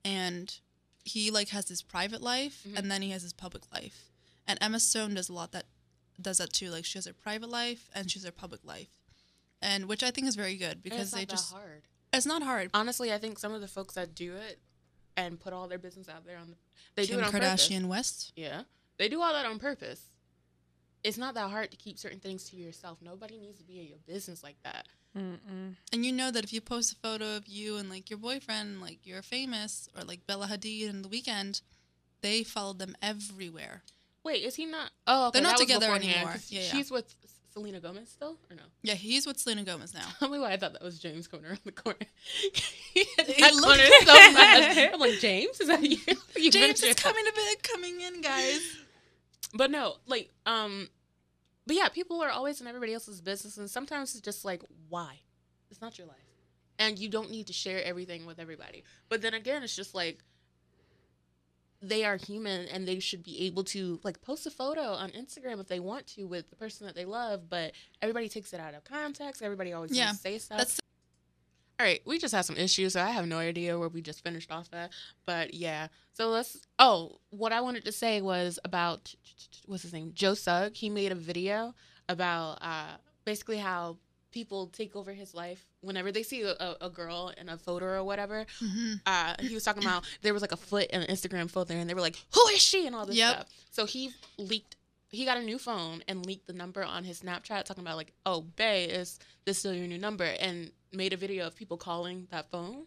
and 0.05 0.59
he 1.07 1.31
like 1.31 1.49
has 1.51 1.69
his 1.69 1.83
private 1.83 2.21
life 2.21 2.65
Mhm. 2.67 2.77
and 2.79 2.91
then 2.91 3.01
he 3.01 3.11
has 3.11 3.23
his 3.23 3.33
public 3.33 3.63
life. 3.73 4.11
And 4.47 4.59
Emma 4.61 4.79
Stone 4.81 5.15
does 5.15 5.29
a 5.29 5.33
lot 5.33 5.53
that 5.53 5.67
does 6.21 6.39
that 6.39 6.53
too. 6.53 6.71
Like 6.71 6.85
she 6.85 6.99
has 6.99 7.07
her 7.07 7.13
private 7.15 7.49
life 7.49 7.89
and 7.95 8.11
she 8.11 8.19
has 8.19 8.25
her 8.27 8.33
public 8.33 8.61
life, 8.65 8.91
and 9.63 9.87
which 9.87 10.03
I 10.03 10.11
think 10.11 10.27
is 10.27 10.35
very 10.37 10.57
good 10.57 10.83
Because 10.83 11.11
they 11.13 11.21
not 11.21 11.29
just 11.29 11.53
hard. 11.53 11.83
it's 12.13 12.27
not 12.27 12.43
hard. 12.43 12.71
Honestly, 12.75 13.13
I 13.13 13.19
think 13.19 13.39
some 13.39 13.53
of 13.53 13.61
the 13.61 13.69
folks 13.69 13.95
that 13.95 14.15
do 14.15 14.35
it 14.35 14.59
and 15.17 15.41
put 15.41 15.53
all 15.53 15.67
their 15.69 15.79
business 15.79 16.09
out 16.09 16.27
there 16.27 16.37
on 16.39 16.51
the, 16.51 16.57
they 16.95 17.07
Kim 17.07 17.17
do 17.17 17.23
it 17.23 17.25
on 17.27 17.33
purpose. 17.33 17.69
Kardashian 17.69 17.87
West. 17.87 18.33
Yeah, 18.37 18.65
they 18.99 19.09
do 19.09 19.23
all 19.23 19.33
that 19.33 19.47
on 19.47 19.59
purpose. 19.59 20.01
It's 21.07 21.17
not 21.19 21.35
that 21.35 21.51
hard 21.51 21.71
to 21.71 21.77
keep 21.77 21.99
certain 21.99 22.19
things 22.19 22.51
to 22.51 22.57
yourself. 22.57 22.99
Nobody 23.01 23.39
needs 23.39 23.59
to 23.59 23.65
be 23.65 23.79
in 23.81 23.87
your 23.87 23.99
business 24.09 24.43
like 24.43 24.57
that. 24.65 24.87
Mm-mm. 25.17 25.77
And 25.93 26.05
you 26.05 26.11
know 26.11 26.31
that 26.33 26.43
if 26.45 26.53
you 26.53 26.61
post 26.61 26.93
a 26.93 26.97
photo 26.97 27.37
of 27.37 27.47
you 27.47 27.77
and 27.77 27.89
like 27.89 28.11
your 28.11 28.19
boyfriend, 28.19 28.81
like 28.81 28.99
you're 29.05 29.23
famous, 29.23 29.89
or 29.97 30.03
like 30.03 30.27
Bella 30.27 30.49
Hadid 30.49 30.91
and 30.91 31.05
The 31.05 31.09
Weeknd, 31.09 31.61
they 32.23 32.43
followed 32.43 32.81
them 32.81 32.97
everywhere. 33.01 33.83
Wait, 34.25 34.43
is 34.43 34.57
he 34.57 34.67
not? 34.67 34.91
Oh, 35.07 35.29
okay, 35.29 35.39
They're 35.39 35.49
not 35.49 35.59
together 35.59 35.87
anymore. 35.95 36.35
Yeah, 36.49 36.61
yeah. 36.61 36.63
she's 36.63 36.91
with 36.91 37.15
Selena 37.53 37.79
Gomez 37.79 38.09
still, 38.09 38.37
or 38.51 38.57
no? 38.57 38.63
Yeah, 38.83 38.95
he's 38.95 39.27
with 39.27 39.39
Selena 39.39 39.63
Gomez 39.63 39.95
now. 39.95 40.09
Tell 40.19 40.29
me 40.29 40.41
why 40.41 40.53
I 40.53 40.57
thought 40.57 40.73
that 40.73 40.83
was 40.83 40.99
James 40.99 41.29
coming 41.29 41.47
around 41.47 41.61
the 41.65 41.73
corner. 41.73 41.99
That 43.17 43.55
looked- 43.55 43.65
corner 43.65 43.85
so 44.01 44.05
bad. 44.35 44.93
I'm 44.95 45.01
like, 45.01 45.21
James, 45.21 45.61
is 45.61 45.69
that 45.69 45.83
you? 45.83 45.99
You 46.37 46.51
James 46.51 46.83
is 46.83 46.97
coming 46.97 47.25
to 47.25 47.33
bed, 47.33 47.63
coming 47.63 48.01
in, 48.01 48.21
guys. 48.23 48.61
But 49.55 49.71
no, 49.71 49.97
like, 50.07 50.31
um, 50.45 50.89
but 51.67 51.77
yeah, 51.77 51.89
people 51.89 52.23
are 52.23 52.31
always 52.31 52.61
in 52.61 52.67
everybody 52.67 52.95
else's 52.95 53.21
business, 53.21 53.57
and 53.57 53.69
sometimes 53.71 54.15
it's 54.15 54.25
just 54.25 54.45
like, 54.45 54.63
why? 54.89 55.21
It's 55.71 55.81
not 55.81 55.99
your 55.99 56.07
life, 56.07 56.17
and 56.79 56.99
you 56.99 57.09
don't 57.09 57.31
need 57.31 57.47
to 57.49 57.53
share 57.53 57.83
everything 57.85 58.25
with 58.27 58.39
everybody. 58.39 58.85
But 59.09 59.23
then 59.23 59.35
again, 59.35 59.63
it's 59.63 59.75
just 59.75 59.95
like 59.95 60.21
they 61.83 62.05
are 62.05 62.17
human, 62.17 62.67
and 62.69 62.87
they 62.87 63.01
should 63.01 63.23
be 63.23 63.47
able 63.47 63.65
to 63.65 64.01
like 64.03 64.21
post 64.23 64.47
a 64.47 64.51
photo 64.51 64.93
on 64.93 65.11
Instagram 65.11 65.61
if 65.61 65.69
they 65.69 65.81
want 65.81 66.07
to 66.09 66.25
with 66.25 66.49
the 66.51 66.57
person 66.57 66.87
that 66.87 66.95
they 66.95 67.05
love. 67.05 67.49
But 67.51 67.73
everybody 68.01 68.29
takes 68.29 68.53
it 68.53 68.61
out 68.61 68.75
of 68.75 68.85
context. 68.85 69.43
Everybody 69.43 69.73
always 69.73 69.91
Yeah, 69.93 70.13
say 70.13 70.39
stuff. 70.39 70.59
That's 70.59 70.81
All 71.79 71.85
right, 71.85 72.01
we 72.07 72.19
just 72.19 72.35
had 72.35 72.47
some 72.47 72.57
issues, 72.57 72.95
so 72.95 73.03
I 73.03 73.11
have 73.11 73.27
no 73.27 73.39
idea 73.39 73.79
where 73.79 73.91
we 73.91 74.01
just 74.01 74.25
finished 74.25 74.51
off 74.51 74.69
at. 74.73 74.93
But 75.27 75.53
yeah, 75.53 75.89
so 76.15 76.29
let's. 76.31 76.67
Oh, 76.79 77.19
what 77.31 77.53
I 77.53 77.61
wanted 77.61 77.85
to 77.85 77.93
say 77.93 78.23
was 78.23 78.59
about 78.65 79.15
what's 79.67 79.83
his 79.83 79.93
name, 79.93 80.13
Joe 80.15 80.33
Sugg. 80.35 80.75
He 80.75 80.89
made 80.89 81.13
a 81.13 81.17
video 81.17 81.75
about 82.09 82.59
uh, 82.63 82.97
basically 83.27 83.59
how 83.59 83.99
people 84.31 84.69
take 84.69 84.97
over 84.97 85.13
his 85.13 85.35
life 85.35 85.67
whenever 85.81 86.13
they 86.13 86.23
see 86.23 86.43
a, 86.43 86.77
a, 86.81 86.91
girl 86.91 87.33
in 87.39 87.49
a 87.49 87.57
photo 87.57 87.87
or 87.87 88.05
whatever. 88.05 88.45
Mhm. 88.63 89.01
Uh, 89.07 89.35
he 89.41 89.55
was 89.55 89.65
talking 89.65 89.83
about 89.83 90.05
there 90.23 90.33
was 90.33 90.43
like 90.43 90.53
a 90.53 90.57
foot 90.57 90.87
in 90.91 91.03
an 91.03 91.09
Instagram 91.09 91.51
photo, 91.51 91.75
and 91.75 91.89
they 91.91 91.95
were 91.95 92.01
like, 92.01 92.17
"Who 92.35 92.47
is 92.49 92.61
she?" 92.63 92.87
and 92.87 92.97
all 92.97 93.05
this 93.05 93.17
Yep. 93.17 93.35
stuff. 93.35 93.49
So 93.71 93.85
he 93.85 94.13
leaked. 94.39 94.77
He 95.11 95.25
got 95.25 95.37
a 95.37 95.43
new 95.43 95.59
phone 95.59 96.03
and 96.09 96.25
leaked 96.27 96.47
the 96.47 96.53
number 96.53 96.83
on 96.83 97.05
his 97.05 97.21
Snapchat, 97.21 97.65
talking 97.65 97.83
about 97.85 97.97
like, 97.97 98.13
"Oh, 98.25 98.41
Bay, 98.43 98.85
is 98.87 99.19
this 99.45 99.59
still 99.59 99.75
your 99.75 99.87
new 99.87 99.99
number?" 99.99 100.25
and 100.25 100.71
made 100.97 101.13
a 101.13 101.17
video 101.17 101.47
of 101.47 101.55
people 101.55 101.77
calling 101.77 102.27
that 102.31 102.51
phone. 102.51 102.87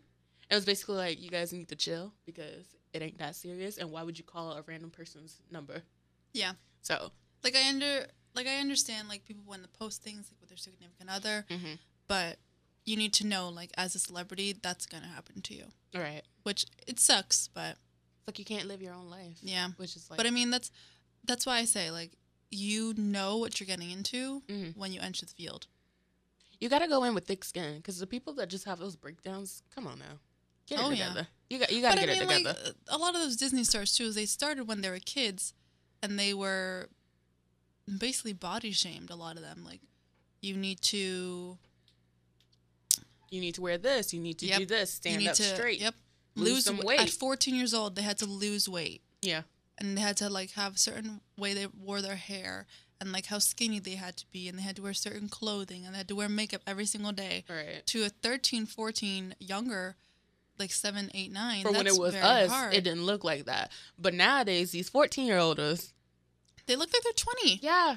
It 0.50 0.56
was 0.56 0.66
basically 0.66 0.96
like, 0.98 1.22
"You 1.22 1.30
guys 1.30 1.54
need 1.54 1.68
to 1.70 1.76
chill 1.76 2.14
because 2.26 2.66
it 2.94 3.02
ain't 3.02 3.18
that 3.20 3.36
serious, 3.36 3.78
and 3.78 3.92
why 3.92 4.02
would 4.04 4.18
you 4.18 4.24
call 4.24 4.54
a 4.54 4.62
random 4.64 4.90
person's 4.90 5.42
number?" 5.52 5.84
Yeah. 6.34 6.54
So. 6.82 7.12
like 7.44 7.56
I 7.56 7.70
under 7.70 8.08
like 8.36 8.48
I 8.48 8.58
understand 8.58 9.08
like 9.08 9.26
people 9.26 9.44
want 9.48 9.64
to 9.64 9.70
post 9.70 10.02
things 10.04 10.28
like 10.30 10.40
with 10.42 10.50
their 10.50 10.58
significant 10.58 11.10
other, 11.10 11.46
hmm 11.50 11.76
but 12.08 12.38
you 12.86 12.98
need 12.98 13.14
to 13.14 13.26
know 13.28 13.50
like 13.50 13.72
as 13.78 13.94
a 13.96 14.00
celebrity 14.00 14.54
that's 14.62 14.86
gonna 14.88 15.08
happen 15.08 15.42
to 15.44 15.54
you, 15.54 15.66
All 15.96 16.02
right. 16.02 16.24
which 16.44 16.66
it 16.88 17.00
sucks, 17.00 17.48
but 17.48 17.72
It's 17.78 18.28
like 18.28 18.40
you 18.40 18.46
can't 18.46 18.68
live 18.68 18.82
your 18.82 18.94
own 18.94 19.10
life. 19.10 19.38
yeah. 19.42 19.70
Which 19.78 19.96
is 19.96 20.10
like. 20.10 20.18
But 20.18 20.26
I 20.26 20.32
mean 20.32 20.50
that's 20.50 20.72
That's 21.26 21.46
why 21.46 21.58
I 21.60 21.66
say 21.66 21.92
like 21.92 22.12
you 22.52 22.94
know 22.98 23.38
what 23.38 23.60
you're 23.60 23.68
getting 23.68 23.92
into 23.92 24.42
Mhm. 24.48 24.76
when 24.76 24.92
you 24.92 25.00
enter 25.02 25.26
the 25.26 25.34
field. 25.34 25.68
You 26.60 26.68
got 26.70 26.80
to 26.80 26.88
go 26.88 27.04
in 27.06 27.14
with 27.16 27.26
thick 27.26 27.44
skin 27.46 27.78
because 27.78 28.00
the 28.00 28.08
people 28.08 28.34
that 28.34 28.50
just 28.50 28.66
have 28.66 28.80
those 28.80 28.96
breakdowns, 28.96 29.64
come 29.74 29.88
on 29.88 30.00
now, 30.00 30.20
get 30.68 30.80
it 30.80 30.84
Oh, 30.86 30.90
yeah. 30.90 31.08
together. 31.08 31.28
You 31.50 31.60
got 31.60 31.72
you 31.72 31.82
got 31.82 31.98
to 31.98 32.06
get 32.06 32.10
I 32.10 32.12
mean, 32.12 32.22
it 32.22 32.38
together. 32.38 32.60
like 32.66 32.76
a 32.90 32.98
lot 32.98 33.16
of 33.16 33.22
those 33.22 33.36
Disney 33.38 33.64
stars 33.64 33.96
too, 33.96 34.12
they 34.12 34.26
started 34.26 34.68
when 34.68 34.82
they 34.82 34.90
were 34.90 35.00
kids, 35.00 35.54
and 36.04 36.20
they 36.20 36.34
were 36.34 36.90
basically 37.98 38.34
body 38.34 38.72
shamed. 38.72 39.10
A 39.10 39.16
lot 39.16 39.36
of 39.38 39.42
them, 39.42 39.64
like 39.66 39.80
you 40.42 40.56
need 40.56 40.82
to, 40.82 41.58
you 43.30 43.40
need 43.42 43.56
to 43.56 43.62
wear 43.62 43.78
this. 43.78 44.14
You 44.14 44.20
need 44.20 44.38
to 44.40 44.48
do 44.48 44.66
this. 44.66 44.92
Stand 44.94 45.28
up 45.28 45.36
to, 45.36 45.44
straight. 45.44 45.80
Yep, 45.82 45.96
Lose 46.36 46.50
lose 46.50 46.66
some 46.66 46.78
weight. 46.78 47.00
At 47.00 47.10
14 47.10 47.56
years 47.56 47.74
old, 47.74 47.96
they 47.96 48.02
had 48.02 48.18
to 48.20 48.26
lose 48.26 48.68
weight, 48.68 49.02
Yeah. 49.22 49.44
and 49.78 49.98
they 49.98 50.02
had 50.02 50.18
to 50.18 50.30
like 50.30 50.52
have 50.52 50.76
a 50.76 50.78
certain 50.78 51.22
way 51.38 51.54
they 51.54 51.68
wore 51.68 52.02
their 52.02 52.16
hair, 52.16 52.66
and 53.02 53.12
like 53.12 53.28
how 53.28 53.40
skinny 53.40 53.80
they 53.80 53.96
had 53.96 54.18
to 54.18 54.26
be, 54.32 54.48
and 54.48 54.58
they 54.58 54.64
had 54.64 54.76
to 54.78 54.82
wear 54.82 54.94
certain 54.94 55.30
clothing, 55.30 55.86
and 55.86 55.94
they 55.94 55.98
had 56.00 56.08
to 56.10 56.16
wear 56.16 56.30
makeup 56.30 56.62
every 56.68 56.86
single 56.86 57.12
day. 57.12 57.44
Right. 57.50 57.82
To 57.88 58.04
a 58.04 58.10
13, 58.10 58.66
14, 58.66 59.36
younger, 59.40 59.96
like 60.58 60.72
seven, 60.72 61.10
eight, 61.14 61.32
nine. 61.32 61.64
For 61.64 61.72
when 61.72 61.88
it 61.88 61.98
was 61.98 62.14
us, 62.16 62.50
hard. 62.52 62.74
it 62.74 62.84
didn't 62.84 63.06
look 63.06 63.24
like 63.24 63.46
that. 63.46 63.72
But 63.98 64.14
nowadays, 64.14 64.72
these 64.72 64.90
14 64.90 65.26
year 65.26 65.38
olds, 65.38 65.94
They 66.66 66.76
look 66.76 66.90
like 66.94 67.04
they're 67.04 67.14
20. 67.14 67.60
yeah, 67.62 67.96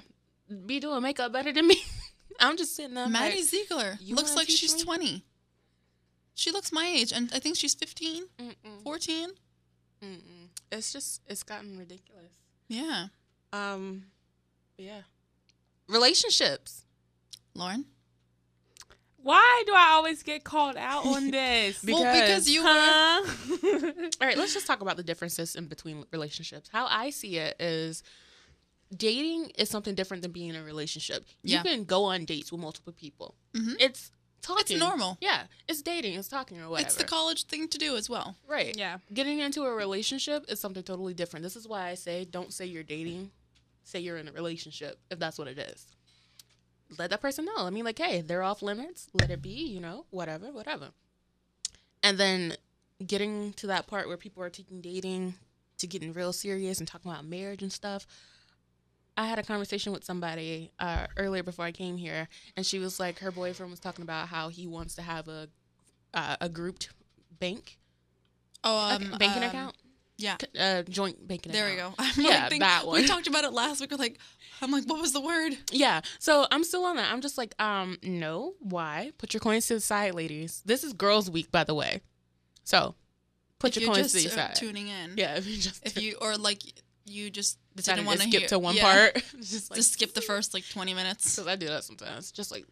be 0.66 0.78
doing 0.80 1.02
makeup 1.02 1.32
better 1.32 1.52
than 1.52 1.66
me. 1.66 1.82
I'm 2.40 2.56
just 2.56 2.74
sitting 2.76 2.94
there. 2.94 3.08
Maddie 3.08 3.36
like, 3.36 3.44
Ziegler 3.44 3.98
looks 4.08 4.34
like 4.36 4.48
she's 4.48 4.74
me? 4.76 4.82
20. 4.84 5.24
She 6.34 6.50
looks 6.50 6.72
my 6.72 6.86
age, 6.86 7.12
and 7.12 7.30
I 7.34 7.38
think 7.40 7.56
she's 7.56 7.74
15, 7.74 8.24
Mm-mm, 8.38 8.82
14. 8.84 9.28
mm-mm. 10.02 10.18
It's 10.70 10.92
just, 10.92 11.20
it's 11.26 11.42
gotten 11.42 11.76
ridiculous. 11.76 12.32
Yeah. 12.68 13.06
Um, 13.52 14.04
yeah. 14.82 15.00
Relationships. 15.88 16.84
Lauren? 17.54 17.84
Why 19.22 19.62
do 19.66 19.72
I 19.74 19.90
always 19.92 20.22
get 20.24 20.42
called 20.42 20.76
out 20.76 21.06
on 21.06 21.30
this? 21.30 21.82
Be- 21.84 21.92
well, 21.92 22.02
because 22.02 22.46
Because- 22.46 22.48
you 22.48 22.64
were. 22.64 24.10
All 24.20 24.26
right, 24.26 24.36
let's 24.36 24.52
just 24.54 24.66
talk 24.66 24.80
about 24.80 24.96
the 24.96 25.02
differences 25.04 25.54
in 25.54 25.66
between 25.66 26.04
relationships. 26.12 26.68
How 26.72 26.86
I 26.86 27.10
see 27.10 27.36
it 27.38 27.60
is 27.60 28.02
dating 28.94 29.50
is 29.58 29.70
something 29.70 29.94
different 29.94 30.22
than 30.22 30.32
being 30.32 30.48
in 30.50 30.56
a 30.56 30.62
relationship. 30.64 31.24
You 31.42 31.56
Yeah. 31.56 31.62
can 31.62 31.84
go 31.84 32.04
on 32.04 32.24
dates 32.24 32.50
with 32.50 32.60
multiple 32.60 32.92
people. 32.92 33.36
Mhm. 33.54 33.76
It's 33.78 34.10
talking. 34.42 34.76
It's 34.76 34.80
normal. 34.84 35.18
Yeah, 35.20 35.46
it's 35.68 35.82
dating. 35.82 36.14
It's 36.14 36.26
talking 36.28 36.60
or 36.60 36.68
whatever. 36.68 36.86
It's 36.88 36.96
the 36.96 37.04
college 37.04 37.44
thing 37.44 37.68
to 37.68 37.78
do 37.78 37.96
as 37.96 38.10
well. 38.10 38.36
right. 38.48 38.76
yeah. 38.76 38.98
Getting 39.14 39.38
into 39.38 39.62
a 39.62 39.72
relationship 39.72 40.44
is 40.48 40.58
something 40.58 40.82
totally 40.82 41.14
different. 41.14 41.44
This 41.44 41.54
is 41.56 41.68
why 41.68 41.88
I 41.88 41.94
say 41.94 42.24
don't 42.24 42.52
say 42.52 42.66
you're 42.66 42.82
dating. 42.82 43.30
Say 43.84 44.00
you're 44.00 44.16
in 44.16 44.28
a 44.28 44.32
relationship 44.32 44.98
if 45.10 45.18
that's 45.18 45.38
what 45.38 45.48
it 45.48 45.58
is. 45.58 45.86
Let 46.98 47.10
that 47.10 47.22
person 47.22 47.44
know. 47.44 47.56
I 47.58 47.70
mean, 47.70 47.84
like, 47.84 47.98
hey, 47.98 48.20
they're 48.20 48.42
off 48.42 48.62
limits. 48.62 49.08
Let 49.14 49.30
it 49.30 49.42
be. 49.42 49.50
You 49.50 49.80
know, 49.80 50.06
whatever, 50.10 50.52
whatever. 50.52 50.90
And 52.02 52.18
then 52.18 52.54
getting 53.04 53.52
to 53.54 53.66
that 53.68 53.86
part 53.86 54.08
where 54.08 54.16
people 54.16 54.42
are 54.42 54.50
taking 54.50 54.80
dating 54.80 55.34
to 55.78 55.86
getting 55.86 56.12
real 56.12 56.32
serious 56.32 56.78
and 56.78 56.86
talking 56.86 57.10
about 57.10 57.24
marriage 57.24 57.62
and 57.62 57.72
stuff. 57.72 58.06
I 59.16 59.26
had 59.26 59.38
a 59.38 59.42
conversation 59.42 59.92
with 59.92 60.04
somebody 60.04 60.72
uh, 60.78 61.06
earlier 61.18 61.42
before 61.42 61.66
I 61.66 61.72
came 61.72 61.98
here, 61.98 62.28
and 62.56 62.64
she 62.64 62.78
was 62.78 62.98
like, 62.98 63.18
her 63.18 63.30
boyfriend 63.30 63.70
was 63.70 63.80
talking 63.80 64.02
about 64.02 64.28
how 64.28 64.48
he 64.48 64.66
wants 64.66 64.94
to 64.94 65.02
have 65.02 65.28
a 65.28 65.48
uh, 66.14 66.36
a 66.40 66.48
grouped 66.48 66.90
bank 67.40 67.78
Oh, 68.64 68.76
a 68.76 68.94
um, 68.94 69.14
banking 69.18 69.42
um, 69.42 69.48
account, 69.48 69.76
Yeah. 70.22 70.36
uh, 70.58 70.82
joint 70.82 71.26
banking 71.26 71.52
There 71.52 71.68
we 71.70 71.76
go. 71.76 71.92
I'm 71.98 72.12
Yeah, 72.16 72.28
like, 72.42 72.50
think- 72.50 72.62
that 72.62 72.86
one. 72.86 73.00
We 73.00 73.06
talked 73.06 73.26
about 73.26 73.44
it 73.44 73.52
last 73.52 73.80
week. 73.80 73.90
We're 73.90 73.96
like, 73.96 74.18
I'm 74.60 74.70
like, 74.70 74.84
what 74.84 75.00
was 75.00 75.12
the 75.12 75.20
word? 75.20 75.52
Yeah, 75.72 76.00
so 76.18 76.46
I'm 76.50 76.62
still 76.64 76.84
on 76.84 76.96
that. 76.96 77.12
I'm 77.12 77.20
just 77.20 77.36
like, 77.36 77.60
um, 77.60 77.98
no, 78.02 78.54
why? 78.60 79.12
Put 79.18 79.34
your 79.34 79.40
coins 79.40 79.66
to 79.66 79.74
the 79.74 79.80
side, 79.80 80.14
ladies. 80.14 80.62
This 80.64 80.84
is 80.84 80.92
Girls 80.92 81.28
Week, 81.30 81.50
by 81.50 81.64
the 81.64 81.74
way. 81.74 82.00
So, 82.64 82.94
put 83.58 83.76
if 83.76 83.82
your 83.82 83.92
coins 83.92 84.12
just 84.12 84.24
to 84.24 84.30
the 84.30 84.34
side. 84.36 84.54
tuning 84.54 84.86
in. 84.88 85.14
yeah, 85.16 85.34
if 85.36 85.46
you 85.48 85.56
just 85.60 85.84
If 85.84 86.00
you 86.00 86.16
or 86.20 86.36
like 86.36 86.62
you 87.04 87.28
just 87.30 87.58
decided 87.74 88.04
didn't 88.04 88.12
to 88.18 88.22
to 88.24 88.28
skip 88.28 88.40
hear, 88.42 88.48
to 88.50 88.58
one 88.60 88.76
yeah. 88.76 88.82
part, 89.12 89.24
just 89.40 89.70
like 89.70 89.76
just 89.76 89.94
skip 89.94 90.14
the 90.14 90.20
first 90.20 90.54
like 90.54 90.68
20 90.68 90.94
minutes. 90.94 91.34
Because 91.34 91.48
I 91.48 91.56
do 91.56 91.66
that 91.66 91.82
sometimes. 91.82 92.30
Just 92.30 92.52
like, 92.52 92.64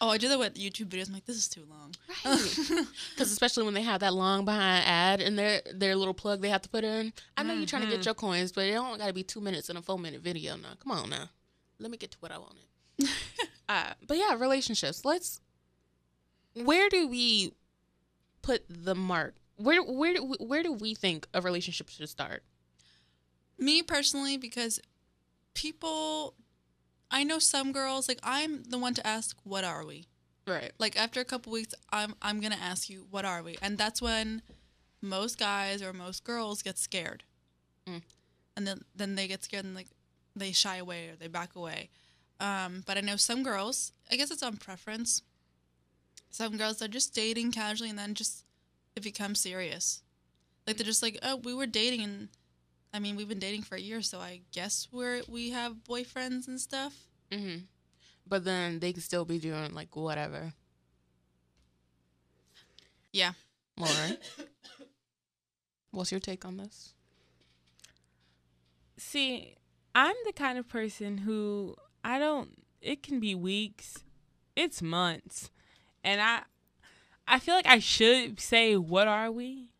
Oh, 0.00 0.08
I 0.10 0.18
do 0.18 0.28
that 0.28 0.38
with 0.38 0.54
YouTube 0.54 0.86
videos. 0.86 1.08
I'm 1.08 1.14
like, 1.14 1.24
this 1.26 1.36
is 1.36 1.48
too 1.48 1.64
long. 1.68 1.92
Right. 2.24 2.58
Because 3.14 3.32
especially 3.32 3.64
when 3.64 3.74
they 3.74 3.82
have 3.82 4.00
that 4.00 4.14
long 4.14 4.44
behind 4.44 4.84
ad 4.86 5.20
and 5.20 5.38
their 5.38 5.62
their 5.74 5.96
little 5.96 6.14
plug 6.14 6.40
they 6.40 6.50
have 6.50 6.62
to 6.62 6.68
put 6.68 6.84
in. 6.84 7.12
I 7.36 7.42
know 7.42 7.54
you're 7.54 7.66
trying 7.66 7.82
to 7.82 7.88
Mm-hmm. 7.88 7.96
get 7.96 8.04
your 8.04 8.14
coins, 8.14 8.52
but 8.52 8.64
it 8.66 8.72
don't 8.72 8.98
got 8.98 9.06
to 9.08 9.12
be 9.12 9.22
two 9.22 9.40
minutes 9.40 9.68
in 9.70 9.76
a 9.76 9.82
four 9.82 9.98
minute 9.98 10.20
video 10.20 10.56
now. 10.56 10.74
Come 10.82 10.92
on 10.92 11.10
now, 11.10 11.30
let 11.80 11.90
me 11.90 11.96
get 11.96 12.10
to 12.12 12.18
what 12.20 12.30
I 12.30 12.38
wanted. 12.38 12.62
uh, 13.68 13.94
but 14.06 14.16
yeah, 14.18 14.34
relationships. 14.36 15.04
Let's. 15.04 15.40
Where 16.54 16.88
do 16.88 17.06
we 17.08 17.52
put 18.42 18.64
the 18.68 18.94
mark? 18.94 19.34
Where 19.56 19.82
where 19.82 20.14
do 20.14 20.34
where 20.38 20.62
do 20.62 20.72
we 20.72 20.94
think 20.94 21.26
a 21.34 21.40
relationship 21.40 21.88
should 21.88 22.08
start? 22.08 22.42
Me 23.58 23.82
personally, 23.82 24.36
because 24.36 24.78
people, 25.54 26.34
I 27.10 27.24
know 27.24 27.38
some 27.38 27.72
girls 27.72 28.08
like 28.08 28.18
I'm 28.22 28.64
the 28.64 28.78
one 28.78 28.94
to 28.94 29.06
ask, 29.06 29.36
"What 29.44 29.64
are 29.64 29.84
we?" 29.84 30.06
Right. 30.46 30.72
Like 30.78 30.96
after 30.96 31.20
a 31.20 31.24
couple 31.24 31.52
weeks, 31.52 31.74
I'm 31.92 32.14
I'm 32.22 32.40
gonna 32.40 32.56
ask 32.60 32.88
you, 32.90 33.06
"What 33.10 33.24
are 33.24 33.42
we?" 33.42 33.56
And 33.62 33.78
that's 33.78 34.02
when 34.02 34.42
most 35.00 35.38
guys 35.38 35.82
or 35.82 35.92
most 35.92 36.24
girls 36.24 36.62
get 36.62 36.78
scared, 36.78 37.24
Mm. 37.86 38.02
and 38.56 38.66
then 38.66 38.84
then 38.94 39.14
they 39.14 39.28
get 39.28 39.44
scared 39.44 39.64
and 39.64 39.74
like 39.74 39.88
they 40.34 40.52
shy 40.52 40.76
away 40.76 41.08
or 41.08 41.16
they 41.16 41.28
back 41.28 41.54
away. 41.54 41.90
Um, 42.40 42.82
but 42.86 42.98
I 42.98 43.00
know 43.00 43.16
some 43.16 43.42
girls. 43.42 43.92
I 44.10 44.16
guess 44.16 44.30
it's 44.30 44.42
on 44.42 44.56
preference. 44.58 45.22
Some 46.30 46.56
girls 46.56 46.82
are 46.82 46.88
just 46.88 47.14
dating 47.14 47.52
casually 47.52 47.88
and 47.90 47.98
then 47.98 48.14
just 48.14 48.44
it 48.94 49.02
becomes 49.02 49.40
serious. 49.40 50.02
Like 50.66 50.76
they're 50.76 50.84
just 50.84 51.02
like, 51.02 51.18
oh, 51.22 51.36
we 51.36 51.54
were 51.54 51.66
dating 51.66 52.02
and 52.02 52.28
I 52.92 52.98
mean 52.98 53.16
we've 53.16 53.28
been 53.28 53.38
dating 53.38 53.62
for 53.62 53.76
a 53.76 53.80
year, 53.80 54.02
so 54.02 54.18
I 54.18 54.40
guess 54.52 54.88
we're 54.90 55.22
we 55.28 55.50
have 55.50 55.76
boyfriends 55.88 56.48
and 56.48 56.60
stuff. 56.60 56.94
Mm-hmm. 57.30 57.64
But 58.26 58.44
then 58.44 58.80
they 58.80 58.92
can 58.92 59.02
still 59.02 59.24
be 59.24 59.38
doing 59.38 59.74
like 59.74 59.94
whatever. 59.94 60.52
Yeah. 63.12 63.32
Lauren, 63.78 64.18
what's 65.90 66.10
your 66.10 66.20
take 66.20 66.44
on 66.44 66.56
this? 66.56 66.94
See, 68.98 69.56
I'm 69.94 70.16
the 70.24 70.32
kind 70.32 70.58
of 70.58 70.68
person 70.68 71.18
who 71.18 71.76
I 72.04 72.18
don't 72.18 72.62
it 72.80 73.02
can 73.02 73.20
be 73.20 73.34
weeks, 73.34 74.04
it's 74.54 74.80
months. 74.80 75.50
And 76.04 76.20
I 76.20 76.42
I 77.28 77.38
feel 77.38 77.54
like 77.54 77.66
I 77.66 77.78
should 77.78 78.40
say 78.40 78.76
what 78.76 79.08
are 79.08 79.30
we? 79.30 79.70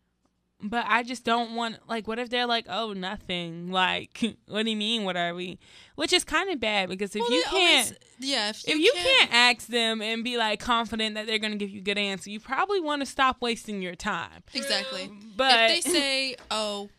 But 0.59 0.85
I 0.87 1.03
just 1.03 1.23
don't 1.23 1.53
want 1.53 1.77
like 1.87 2.07
what 2.07 2.17
if 2.17 2.31
they're 2.31 2.47
like, 2.47 2.65
"Oh, 2.67 2.93
nothing." 2.93 3.71
Like, 3.71 4.37
what 4.47 4.63
do 4.63 4.71
you 4.71 4.75
mean 4.77 5.03
what 5.03 5.15
are 5.15 5.35
we? 5.35 5.59
Which 5.95 6.11
is 6.11 6.23
kind 6.23 6.49
of 6.49 6.59
bad 6.59 6.89
because 6.89 7.15
if 7.15 7.21
Well, 7.21 7.31
you 7.31 7.43
can't 7.43 7.53
always- 7.53 7.93
yeah, 8.19 8.49
if 8.49 8.67
you, 8.67 8.73
if 8.75 8.79
you 8.81 8.91
can't 8.93 9.31
ask 9.31 9.67
them 9.67 10.01
and 10.01 10.23
be 10.23 10.35
like 10.37 10.59
confident 10.59 11.13
that 11.13 11.27
they're 11.27 11.37
going 11.37 11.51
to 11.51 11.57
give 11.59 11.69
you 11.69 11.79
a 11.81 11.83
good 11.83 11.99
answer, 11.99 12.31
you 12.31 12.39
probably 12.39 12.79
want 12.79 13.03
to 13.03 13.05
stop 13.05 13.37
wasting 13.39 13.83
your 13.83 13.93
time. 13.93 14.41
exactly. 14.53 15.11
But 15.35 15.69
if 15.69 15.83
they 15.83 15.91
say, 15.91 16.35
"Oh, 16.51 16.89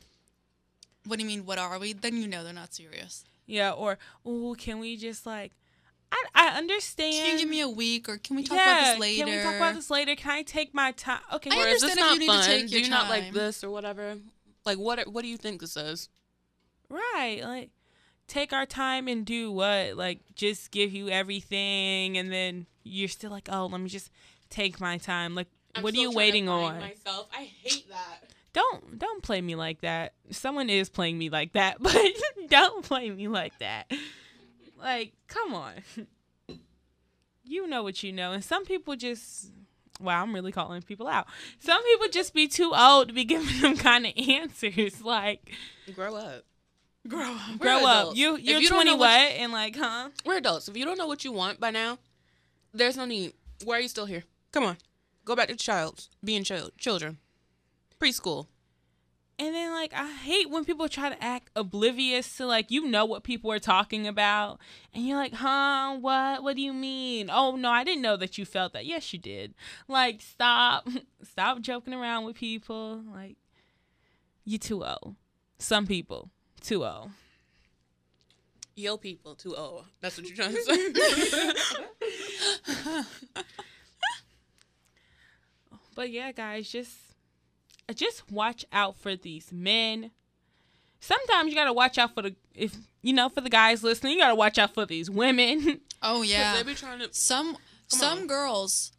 what 1.04 1.16
do 1.18 1.24
you 1.24 1.28
mean? 1.28 1.44
What 1.44 1.58
are 1.58 1.80
we?" 1.80 1.92
Then 1.94 2.16
you 2.22 2.28
know 2.28 2.44
they're 2.44 2.52
not 2.52 2.72
serious. 2.72 3.24
Yeah, 3.44 3.72
or 3.72 3.98
oh, 4.24 4.54
can 4.56 4.78
we 4.78 4.96
just 4.96 5.26
like 5.26 5.52
I 6.10 6.24
I 6.34 6.48
understand. 6.58 7.14
Can 7.14 7.32
you 7.32 7.38
give 7.38 7.48
me 7.48 7.60
a 7.60 7.68
week, 7.68 8.08
or 8.08 8.18
can 8.18 8.36
we 8.36 8.42
talk 8.42 8.56
yeah, 8.56 8.80
about 8.80 8.90
this 8.92 9.00
later? 9.00 9.24
Can 9.24 9.36
we 9.36 9.42
talk 9.42 9.54
about 9.56 9.74
this 9.74 9.90
later? 9.90 10.14
Can 10.16 10.30
I 10.30 10.42
take 10.42 10.74
my 10.74 10.92
time? 10.92 11.20
Okay, 11.34 11.50
I 11.50 11.56
Or 11.56 11.64
or 11.64 11.68
is 11.68 11.80
this 11.82 11.90
understand 11.90 12.06
not 12.06 12.14
you 12.14 12.20
need 12.20 12.26
to 12.26 12.32
fun? 12.32 12.44
take 12.44 12.68
do 12.68 12.76
your 12.76 12.84
you 12.84 12.90
not 12.90 13.08
like 13.08 13.32
this 13.32 13.62
or 13.62 13.70
whatever? 13.70 14.16
Like 14.64 14.78
what? 14.78 15.06
What 15.08 15.22
do 15.22 15.28
you 15.28 15.36
think 15.36 15.60
this 15.60 15.76
is? 15.76 16.08
right, 16.90 17.40
like 17.42 17.70
take 18.26 18.52
our 18.52 18.66
time 18.66 19.08
and 19.08 19.24
do 19.24 19.50
what? 19.52 19.96
Like 19.96 20.20
just 20.34 20.70
give 20.70 20.92
you 20.92 21.08
everything, 21.08 22.16
and 22.16 22.32
then 22.32 22.66
you're 22.84 23.08
still 23.08 23.30
like, 23.30 23.48
oh, 23.50 23.66
let 23.66 23.80
me 23.80 23.88
just 23.88 24.10
take 24.50 24.80
my 24.80 24.98
time. 24.98 25.34
Like, 25.34 25.48
what 25.80 25.94
are 25.94 25.98
you 25.98 26.12
waiting 26.12 26.48
on? 26.48 26.78
Myself, 26.80 27.28
I 27.36 27.44
hate 27.62 27.88
that. 27.90 28.30
Don't 28.52 28.98
don't 28.98 29.22
play 29.22 29.40
me 29.40 29.54
like 29.54 29.82
that. 29.82 30.14
Someone 30.30 30.70
is 30.70 30.88
playing 30.88 31.18
me 31.18 31.30
like 31.30 31.52
that, 31.52 31.76
but 31.80 31.96
don't 32.48 32.84
play 32.84 33.10
me 33.10 33.28
like 33.28 33.58
that. 33.58 33.90
Like, 34.78 35.12
come 35.26 35.54
on. 35.54 35.72
You 37.50 37.66
know 37.66 37.82
what 37.82 38.02
you 38.02 38.12
know, 38.12 38.32
and 38.32 38.44
some 38.44 38.66
people 38.66 38.94
just 38.94 39.50
wow, 40.00 40.22
I'm 40.22 40.34
really 40.34 40.52
calling 40.52 40.82
people 40.82 41.08
out. 41.08 41.26
Some 41.58 41.82
people 41.82 42.08
just 42.08 42.34
be 42.34 42.46
too 42.46 42.74
old 42.76 43.08
to 43.08 43.14
be 43.14 43.24
giving 43.34 43.60
them 43.62 43.74
kind 43.74 44.04
of 44.04 44.12
answers. 44.28 45.00
Like, 45.02 45.52
Grow 45.94 46.14
up. 46.14 46.44
Grow 47.08 47.22
up. 47.22 47.58
grow 47.58 47.86
up. 47.86 48.16
You 48.16 48.36
you're 48.36 48.60
you 48.60 48.68
20 48.68 48.84
know 48.84 48.96
what? 48.96 49.08
what 49.08 49.08
And 49.08 49.50
like, 49.50 49.76
huh? 49.76 50.10
We're 50.26 50.36
adults. 50.36 50.68
If 50.68 50.76
you 50.76 50.84
don't 50.84 50.98
know 50.98 51.06
what 51.06 51.24
you 51.24 51.32
want 51.32 51.58
by 51.58 51.70
now, 51.70 51.98
there's 52.74 52.98
no 52.98 53.06
need. 53.06 53.32
Why 53.64 53.78
are 53.78 53.80
you 53.80 53.88
still 53.88 54.04
here? 54.04 54.24
Come 54.52 54.64
on, 54.64 54.76
go 55.24 55.34
back 55.34 55.48
to 55.48 55.56
child, 55.56 56.08
being 56.22 56.44
child, 56.44 56.72
children, 56.76 57.16
preschool. 57.98 58.46
And 59.40 59.54
then 59.54 59.70
like 59.70 59.92
I 59.94 60.10
hate 60.10 60.50
when 60.50 60.64
people 60.64 60.88
try 60.88 61.10
to 61.10 61.22
act 61.22 61.50
oblivious 61.54 62.36
to 62.38 62.46
like 62.46 62.70
you 62.70 62.88
know 62.88 63.04
what 63.04 63.22
people 63.22 63.52
are 63.52 63.60
talking 63.60 64.06
about 64.06 64.58
and 64.92 65.06
you're 65.06 65.16
like, 65.16 65.34
"Huh? 65.34 65.96
What? 66.00 66.42
What 66.42 66.56
do 66.56 66.62
you 66.62 66.72
mean?" 66.72 67.30
"Oh, 67.32 67.54
no, 67.54 67.70
I 67.70 67.84
didn't 67.84 68.02
know 68.02 68.16
that 68.16 68.36
you 68.36 68.44
felt 68.44 68.72
that." 68.72 68.84
"Yes, 68.84 69.12
you 69.12 69.18
did." 69.20 69.54
Like, 69.86 70.20
stop. 70.20 70.88
Stop 71.22 71.60
joking 71.60 71.94
around 71.94 72.24
with 72.24 72.34
people. 72.36 73.02
Like 73.12 73.36
you 74.44 74.58
too 74.58 74.84
old. 74.84 75.14
Some 75.58 75.86
people 75.86 76.30
too 76.60 76.84
old. 76.84 77.10
Yo, 78.74 78.96
people, 78.96 79.34
too 79.34 79.56
old. 79.56 79.84
That's 80.00 80.16
what 80.16 80.26
you're 80.28 80.36
trying 80.36 80.54
to 80.54 80.62
say. 80.62 80.92
But 85.96 86.10
yeah, 86.12 86.30
guys, 86.30 86.70
just 86.70 87.07
just 87.94 88.30
watch 88.30 88.64
out 88.72 88.96
for 88.96 89.16
these 89.16 89.52
men. 89.52 90.10
Sometimes 91.00 91.48
you 91.50 91.54
gotta 91.54 91.72
watch 91.72 91.96
out 91.98 92.14
for 92.14 92.22
the 92.22 92.34
if 92.54 92.76
you 93.02 93.12
know 93.12 93.28
for 93.28 93.40
the 93.40 93.50
guys 93.50 93.82
listening. 93.82 94.14
You 94.14 94.18
gotta 94.20 94.34
watch 94.34 94.58
out 94.58 94.74
for 94.74 94.86
these 94.86 95.10
women. 95.10 95.80
Oh 96.00 96.22
yeah. 96.22 96.54
they 96.54 96.62
be 96.62 96.74
trying 96.74 97.00
to. 97.00 97.08
Some 97.12 97.56
some 97.88 98.18
on. 98.20 98.26
girls, 98.28 98.92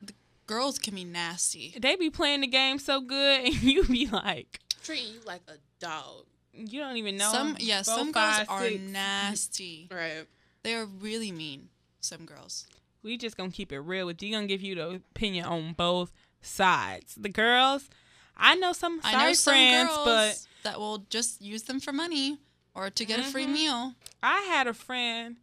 the 0.00 0.12
girls 0.46 0.78
can 0.78 0.94
be 0.94 1.02
nasty. 1.04 1.74
they 1.76 1.96
be 1.96 2.08
playing 2.08 2.42
the 2.42 2.46
game 2.46 2.78
so 2.78 3.00
good, 3.00 3.40
and 3.46 3.54
you 3.64 3.82
be 3.82 4.06
like, 4.06 4.60
treating 4.84 5.12
you 5.14 5.20
like 5.26 5.40
a 5.48 5.54
dog. 5.80 6.22
you 6.52 6.78
don't 6.78 6.98
even 6.98 7.16
know. 7.16 7.32
some 7.32 7.56
yeah, 7.58 7.82
Four, 7.82 7.94
some 7.96 8.12
five, 8.12 8.46
girls 8.46 8.60
are 8.60 8.68
six. 8.68 8.80
nasty. 8.92 9.88
Right. 9.90 10.24
They 10.62 10.74
are 10.76 10.86
really 10.86 11.32
mean. 11.32 11.68
Some 12.00 12.24
girls. 12.26 12.66
We 13.02 13.16
just 13.16 13.36
gonna 13.36 13.50
keep 13.50 13.72
it 13.72 13.80
real 13.80 14.06
with 14.06 14.22
you. 14.22 14.32
Gonna 14.32 14.46
give 14.46 14.62
you 14.62 14.76
the 14.76 14.88
opinion 15.14 15.46
on 15.46 15.72
both 15.72 16.12
sides. 16.42 17.16
The 17.16 17.28
girls, 17.28 17.88
I 18.36 18.54
know 18.54 18.72
some 18.72 19.00
I 19.04 19.12
know 19.26 19.32
some 19.32 19.54
friends, 19.54 19.88
girls 19.88 20.04
but 20.04 20.46
that 20.64 20.78
will 20.78 20.98
just 21.10 21.40
use 21.40 21.62
them 21.64 21.80
for 21.80 21.92
money 21.92 22.38
or 22.74 22.90
to 22.90 23.04
get 23.04 23.18
a 23.18 23.22
free 23.24 23.46
Mhm. 23.46 23.52
meal. 23.52 23.94
I 24.22 24.40
had 24.42 24.66
a 24.66 24.74
friend 24.74 25.36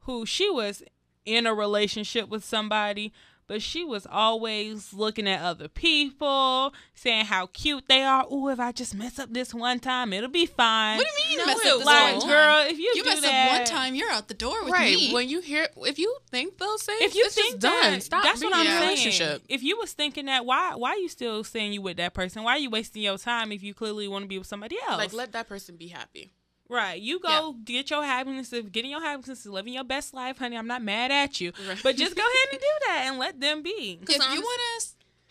who 0.00 0.24
she 0.26 0.48
was 0.50 0.82
in 1.24 1.46
a 1.46 1.54
relationship 1.54 2.28
with 2.28 2.44
somebody, 2.44 3.12
but 3.46 3.60
she 3.62 3.84
was 3.84 4.06
always 4.10 4.92
looking 4.92 5.28
at 5.28 5.40
other 5.42 5.68
people, 5.68 6.72
saying 6.94 7.26
how 7.26 7.46
cute 7.46 7.84
they 7.88 8.02
are. 8.02 8.26
Ooh, 8.32 8.48
if 8.48 8.58
I 8.60 8.72
just 8.72 8.94
mess 8.94 9.18
up 9.18 9.32
this 9.32 9.52
one 9.54 9.80
time, 9.80 10.12
it'll 10.12 10.30
be 10.30 10.46
fine. 10.46 10.98
What 10.98 11.06
do 11.16 11.22
you 11.22 11.28
mean 11.28 11.38
No, 11.38 11.46
mess 11.46 11.56
up 11.58 11.78
this 11.78 11.86
like, 11.86 12.12
one 12.12 12.20
time? 12.20 12.30
girl, 12.30 12.70
if 12.70 12.78
you, 12.78 12.92
you 12.94 13.02
do 13.04 13.10
mess 13.10 13.20
that, 13.22 13.50
up 13.52 13.58
one 13.58 13.66
time, 13.66 13.94
you're 13.94 14.10
out 14.10 14.28
the 14.28 14.34
door 14.34 14.62
with 14.64 14.72
right. 14.72 14.96
me. 14.96 15.12
When 15.12 15.28
you 15.28 15.40
hear, 15.40 15.68
if 15.78 15.98
you 15.98 16.16
think 16.30 16.58
those 16.58 16.82
things, 16.82 17.02
if 17.02 17.14
you 17.14 17.24
it's 17.26 17.34
think 17.34 17.60
just 17.60 17.60
done. 17.60 17.92
that, 17.92 18.02
Stop 18.02 18.22
that's 18.24 18.40
being 18.40 18.50
what 18.50 18.60
I'm 18.60 18.66
in 18.66 18.72
a 18.72 18.74
saying. 18.76 18.82
relationship. 18.88 19.42
If 19.48 19.62
you 19.62 19.78
was 19.78 19.92
thinking 19.92 20.26
that, 20.26 20.46
why 20.46 20.74
why 20.76 20.96
you 20.96 21.08
still 21.08 21.44
saying 21.44 21.72
you 21.72 21.82
with 21.82 21.96
that 21.98 22.14
person? 22.14 22.42
Why 22.44 22.52
are 22.52 22.58
you 22.58 22.70
wasting 22.70 23.02
your 23.02 23.18
time 23.18 23.52
if 23.52 23.62
you 23.62 23.74
clearly 23.74 24.08
want 24.08 24.22
to 24.24 24.28
be 24.28 24.38
with 24.38 24.46
somebody 24.46 24.76
else? 24.88 24.98
Like, 24.98 25.12
let 25.12 25.32
that 25.32 25.48
person 25.48 25.76
be 25.76 25.88
happy. 25.88 26.32
Right. 26.68 27.00
You 27.00 27.20
go 27.20 27.54
get 27.64 27.90
your 27.90 28.02
happiness 28.04 28.52
of 28.52 28.72
getting 28.72 28.90
your 28.90 29.02
happiness 29.02 29.44
of 29.44 29.52
living 29.52 29.74
your 29.74 29.84
best 29.84 30.14
life, 30.14 30.38
honey. 30.38 30.56
I'm 30.56 30.66
not 30.66 30.82
mad 30.82 31.10
at 31.10 31.40
you. 31.40 31.52
Right. 31.68 31.78
But 31.82 31.96
just 31.96 32.16
go 32.16 32.22
ahead 32.22 32.48
and 32.52 32.60
do 32.60 32.66
that 32.86 33.04
and 33.06 33.18
let 33.18 33.40
them 33.40 33.62
be. 33.62 33.98
if 34.00 34.08
you 34.32 34.40
want 34.40 34.60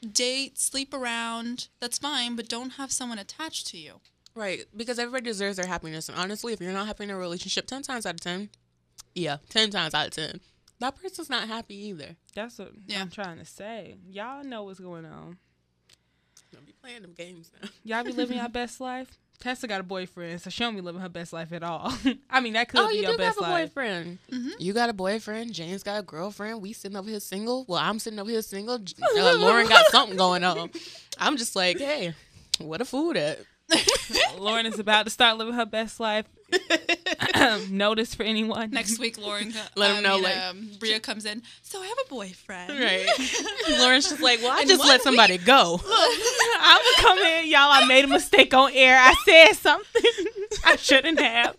to 0.01 0.07
date, 0.07 0.59
sleep 0.59 0.93
around, 0.93 1.67
that's 1.79 1.97
fine, 1.97 2.35
but 2.35 2.47
don't 2.47 2.71
have 2.71 2.91
someone 2.91 3.17
attached 3.17 3.67
to 3.67 3.77
you. 3.77 4.01
Right. 4.35 4.65
Because 4.75 4.99
everybody 4.99 5.23
deserves 5.25 5.57
their 5.57 5.65
happiness. 5.67 6.09
And 6.09 6.17
honestly, 6.17 6.53
if 6.53 6.61
you're 6.61 6.71
not 6.73 6.87
happy 6.87 7.05
in 7.05 7.09
a 7.09 7.17
relationship, 7.17 7.65
10 7.65 7.81
times 7.83 8.05
out 8.05 8.13
of 8.15 8.21
10, 8.21 8.49
yeah, 9.15 9.37
10 9.49 9.71
times 9.71 9.93
out 9.95 10.07
of 10.07 10.13
10, 10.13 10.39
that 10.79 11.01
person's 11.01 11.29
not 11.29 11.47
happy 11.47 11.75
either. 11.87 12.15
That's 12.35 12.59
what 12.59 12.71
Yeah. 12.87 13.01
I'm 13.01 13.09
trying 13.09 13.37
to 13.39 13.45
say. 13.45 13.95
Y'all 14.09 14.43
know 14.43 14.63
what's 14.63 14.79
going 14.79 15.05
on. 15.05 15.37
Don't 16.53 16.65
be 16.65 16.73
playing 16.73 17.01
them 17.01 17.13
games 17.13 17.51
now. 17.61 17.69
Y'all 17.83 18.03
be 18.03 18.11
living 18.11 18.37
your 18.37 18.49
best 18.49 18.79
life. 18.81 19.17
Tessa 19.41 19.67
got 19.67 19.81
a 19.81 19.83
boyfriend, 19.83 20.39
so 20.41 20.49
she 20.49 20.63
don't 20.63 20.75
be 20.75 20.81
living 20.81 21.01
her 21.01 21.09
best 21.09 21.33
life 21.33 21.51
at 21.51 21.63
all. 21.63 21.93
I 22.29 22.39
mean, 22.39 22.53
that 22.53 22.69
could 22.69 22.79
oh, 22.79 22.87
be 22.87 22.95
you 22.95 23.01
your 23.01 23.11
do 23.13 23.17
best 23.17 23.39
have 23.39 23.47
a 23.47 23.51
life. 23.51 23.69
boyfriend. 23.73 24.19
Mhm. 24.31 24.51
You 24.59 24.71
got 24.73 24.89
a 24.89 24.93
boyfriend. 24.93 25.53
James 25.53 25.83
got 25.83 25.99
a 25.99 26.03
girlfriend. 26.03 26.61
We 26.61 26.73
sitting 26.73 26.95
over 26.95 27.09
here 27.09 27.19
single. 27.19 27.65
Well, 27.67 27.79
I'm 27.79 27.99
sitting 27.99 28.19
over 28.19 28.29
here 28.29 28.41
single. 28.41 28.79
Uh, 29.21 29.35
Lauren 29.37 29.67
got 29.67 29.85
something 29.87 30.15
going 30.17 30.43
on. 30.43 30.69
I'm 31.17 31.37
just 31.37 31.55
like, 31.55 31.77
hey, 31.77 32.13
what 32.59 32.81
a 32.81 32.85
food 32.85 33.17
at? 33.17 33.39
Lauren 34.37 34.65
is 34.65 34.79
about 34.79 35.03
to 35.05 35.09
start 35.09 35.37
living 35.37 35.53
her 35.53 35.65
best 35.65 35.99
life. 35.99 36.25
Notice 37.69 38.13
for 38.15 38.23
anyone. 38.23 38.71
Next 38.71 38.99
week, 38.99 39.17
Lauren, 39.17 39.53
Let 39.53 39.77
Let 39.77 39.91
'em 39.91 39.97
I 39.97 40.01
know, 40.01 40.15
mean, 40.15 40.23
like- 40.23 40.37
um, 40.37 40.69
Bria 40.79 40.99
comes 40.99 41.25
in. 41.25 41.43
So 41.61 41.81
I 41.81 41.87
have 41.87 41.97
a 42.05 42.09
boyfriend. 42.09 42.71
Right. 42.79 43.07
Lauren's 43.79 44.09
just 44.09 44.21
like, 44.21 44.41
well, 44.41 44.51
I 44.51 44.61
In 44.61 44.67
just 44.67 44.83
let 44.85 45.01
somebody 45.01 45.37
go. 45.37 45.79
I'm 45.83 46.81
gonna 46.81 46.97
come 46.97 47.17
in, 47.19 47.47
y'all. 47.47 47.71
I 47.71 47.85
made 47.87 48.03
a 48.05 48.07
mistake 48.07 48.53
on 48.53 48.71
air. 48.73 48.97
I 48.99 49.13
said 49.25 49.53
something 49.53 50.01
I 50.65 50.75
shouldn't 50.75 51.19
have. 51.19 51.55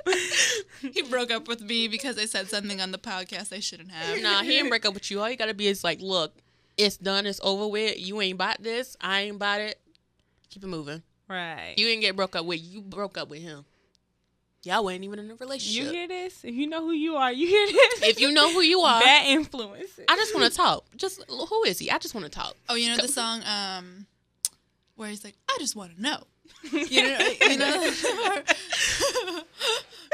He 0.81 1.03
broke 1.03 1.31
up 1.31 1.49
with 1.49 1.63
me 1.63 1.89
because 1.89 2.19
I 2.19 2.27
said 2.27 2.49
something 2.49 2.81
on 2.81 2.91
the 2.93 2.99
podcast 2.99 3.53
I 3.53 3.61
shouldn't 3.61 3.91
have. 3.91 4.21
nah, 4.23 4.43
he 4.43 4.49
didn't 4.51 4.69
break 4.69 4.85
up 4.85 4.95
with 4.95 5.11
you. 5.11 5.21
All 5.21 5.31
you 5.31 5.37
gotta 5.37 5.55
be 5.55 5.67
is 5.69 5.83
like, 5.85 6.01
look, 6.01 6.35
it's 6.77 6.97
done. 6.97 7.27
It's 7.27 7.41
over 7.43 7.67
with. 7.67 7.99
You 7.99 8.21
ain't 8.21 8.39
bought 8.39 8.63
this. 8.63 8.97
I 9.01 9.23
ain't 9.23 9.39
bought 9.39 9.61
it. 9.61 9.81
Keep 10.51 10.65
it 10.65 10.69
moving. 10.69 11.03
Right. 11.33 11.75
You 11.77 11.87
didn't 11.87 12.03
get 12.03 12.15
broke 12.15 12.37
up 12.37 12.45
with. 12.45 12.61
You 12.61 12.83
broke 12.83 13.17
up 13.17 13.29
with 13.31 13.41
him. 13.41 13.65
Y'all 14.65 14.85
wasn't 14.85 15.05
even 15.05 15.19
in 15.19 15.31
a 15.31 15.35
relationship. 15.35 15.85
You 15.85 15.91
hear 15.91 16.07
this? 16.07 16.45
If 16.45 16.55
you 16.55 16.69
know 16.69 16.83
who 16.83 16.93
you 16.93 17.17
are, 17.17 17.33
you 17.33 17.49
hear 17.49 17.67
this. 17.67 18.03
if 18.03 18.21
you 18.21 18.31
know 18.31 18.53
who 18.53 18.61
you 18.61 18.81
are, 18.83 19.01
bad 19.01 19.27
influence. 19.27 19.99
I 20.09 20.15
just 20.17 20.35
want 20.35 20.51
to 20.53 20.57
talk. 20.57 20.85
Just 20.97 21.25
who 21.29 21.65
is 21.65 21.79
he? 21.81 21.91
I 21.91 21.99
just 21.99 22.15
want 22.15 22.27
to 22.27 22.31
talk. 22.31 22.55
Oh, 22.69 22.75
you 22.75 22.89
know 22.89 22.97
the 22.97 23.09
song 23.09 23.43
um, 23.45 24.07
where 24.95 25.09
he's 25.09 25.25
like, 25.25 25.35
I 25.49 25.57
just 25.59 25.75
want 25.75 25.97
to 25.97 26.03
know. 26.03 26.19
You 26.71 27.03
know, 27.03 27.19
you 27.41 27.59
know. 27.59 27.91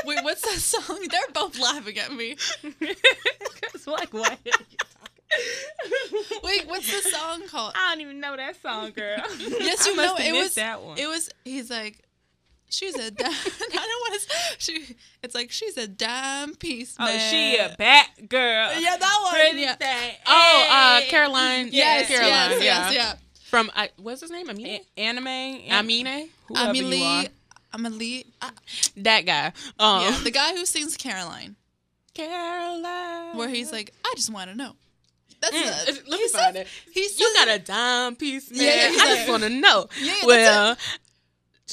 Wait, 0.07 0.19
what's 0.23 0.41
that 0.43 0.59
song? 0.59 0.99
They're 1.11 1.21
both 1.35 1.59
laughing 1.59 1.99
at 1.99 2.13
me. 2.15 2.37
Cause 3.73 3.87
like 3.87 4.15
what? 4.15 4.39
Wait, 6.43 6.67
what's 6.67 6.91
the 6.91 7.11
song 7.11 7.47
called? 7.49 7.73
I 7.77 7.93
don't 7.93 8.01
even 8.01 8.21
know 8.21 8.37
that 8.37 8.61
song, 8.63 8.91
girl. 8.93 9.19
Yes, 9.39 9.87
I 9.87 9.91
you 9.91 9.97
must 9.97 10.09
know 10.09 10.17
have 10.17 10.35
it 10.35 10.39
was. 10.39 10.55
that 10.55 10.83
one. 10.83 10.99
It 10.99 11.07
was. 11.07 11.29
He's 11.45 11.71
like, 11.71 12.03
she's 12.71 12.95
a. 12.97 13.11
Damn, 13.11 13.31
I 13.33 13.33
don't 13.71 14.11
want 14.11 14.21
to. 14.23 14.29
She. 14.59 14.97
It's 15.23 15.35
like 15.35 15.51
she's 15.51 15.77
a 15.77 15.87
damn 15.87 16.55
piece. 16.55 16.97
oh, 16.99 17.05
man. 17.05 17.19
she 17.31 17.57
a 17.59 17.75
bat 17.77 18.09
girl. 18.29 18.73
Yeah, 18.81 18.97
that 18.97 19.21
one. 19.23 19.35
Pretty 19.35 19.61
yeah. 19.61 19.75
thing. 19.75 20.15
Oh, 20.27 20.67
uh, 20.71 21.01
Caroline. 21.11 21.69
Yes, 21.73 22.09
Caroline. 22.09 22.31
yes, 22.31 22.63
yeah. 22.63 22.91
yes, 22.91 22.95
yeah. 22.95 23.15
From 23.51 23.71
I, 23.75 23.91
what's 23.97 24.21
his 24.21 24.31
name? 24.31 24.49
Amine. 24.49 24.81
A- 24.97 25.01
anime. 25.01 25.27
Amine. 25.71 26.29
Whoever 26.47 26.75
you 26.75 26.87
Amelie. 26.87 27.03
are. 27.03 27.25
Amelie. 27.75 28.27
Uh, 28.41 28.51
That 28.99 29.27
guy. 29.27 29.53
Um, 29.79 30.03
yeah, 30.03 30.19
the 30.25 30.31
guy 30.31 30.53
who 30.55 30.65
sings 30.67 30.97
Caroline, 30.97 31.57
Caroline. 32.15 33.37
where 33.37 33.49
he's 33.49 33.71
like, 33.73 33.93
I 34.05 34.13
just 34.17 34.33
want 34.33 34.51
to 34.51 34.57
know. 34.57 34.73
That's 35.41 35.55
Mm, 35.55 35.67
uh, 35.67 35.93
let 36.09 36.19
me 36.21 36.27
he 36.27 36.29
find 36.29 36.57
says- 36.57 36.57
it. 36.57 36.67
He 36.93 37.09
says, 37.09 37.21
You 37.21 37.33
got 37.35 37.49
a 37.49 37.59
dime 37.59 38.17
piece, 38.17 38.51
man. 38.51 38.61
Yeah, 38.61 38.91
yeah, 38.91 39.03
I 39.03 39.17
just 39.17 39.29
want 39.29 39.43
to 39.45 39.49
know. 39.51 39.87
Yeah, 40.01 40.15
yeah, 40.21 40.27
well, 40.27 40.77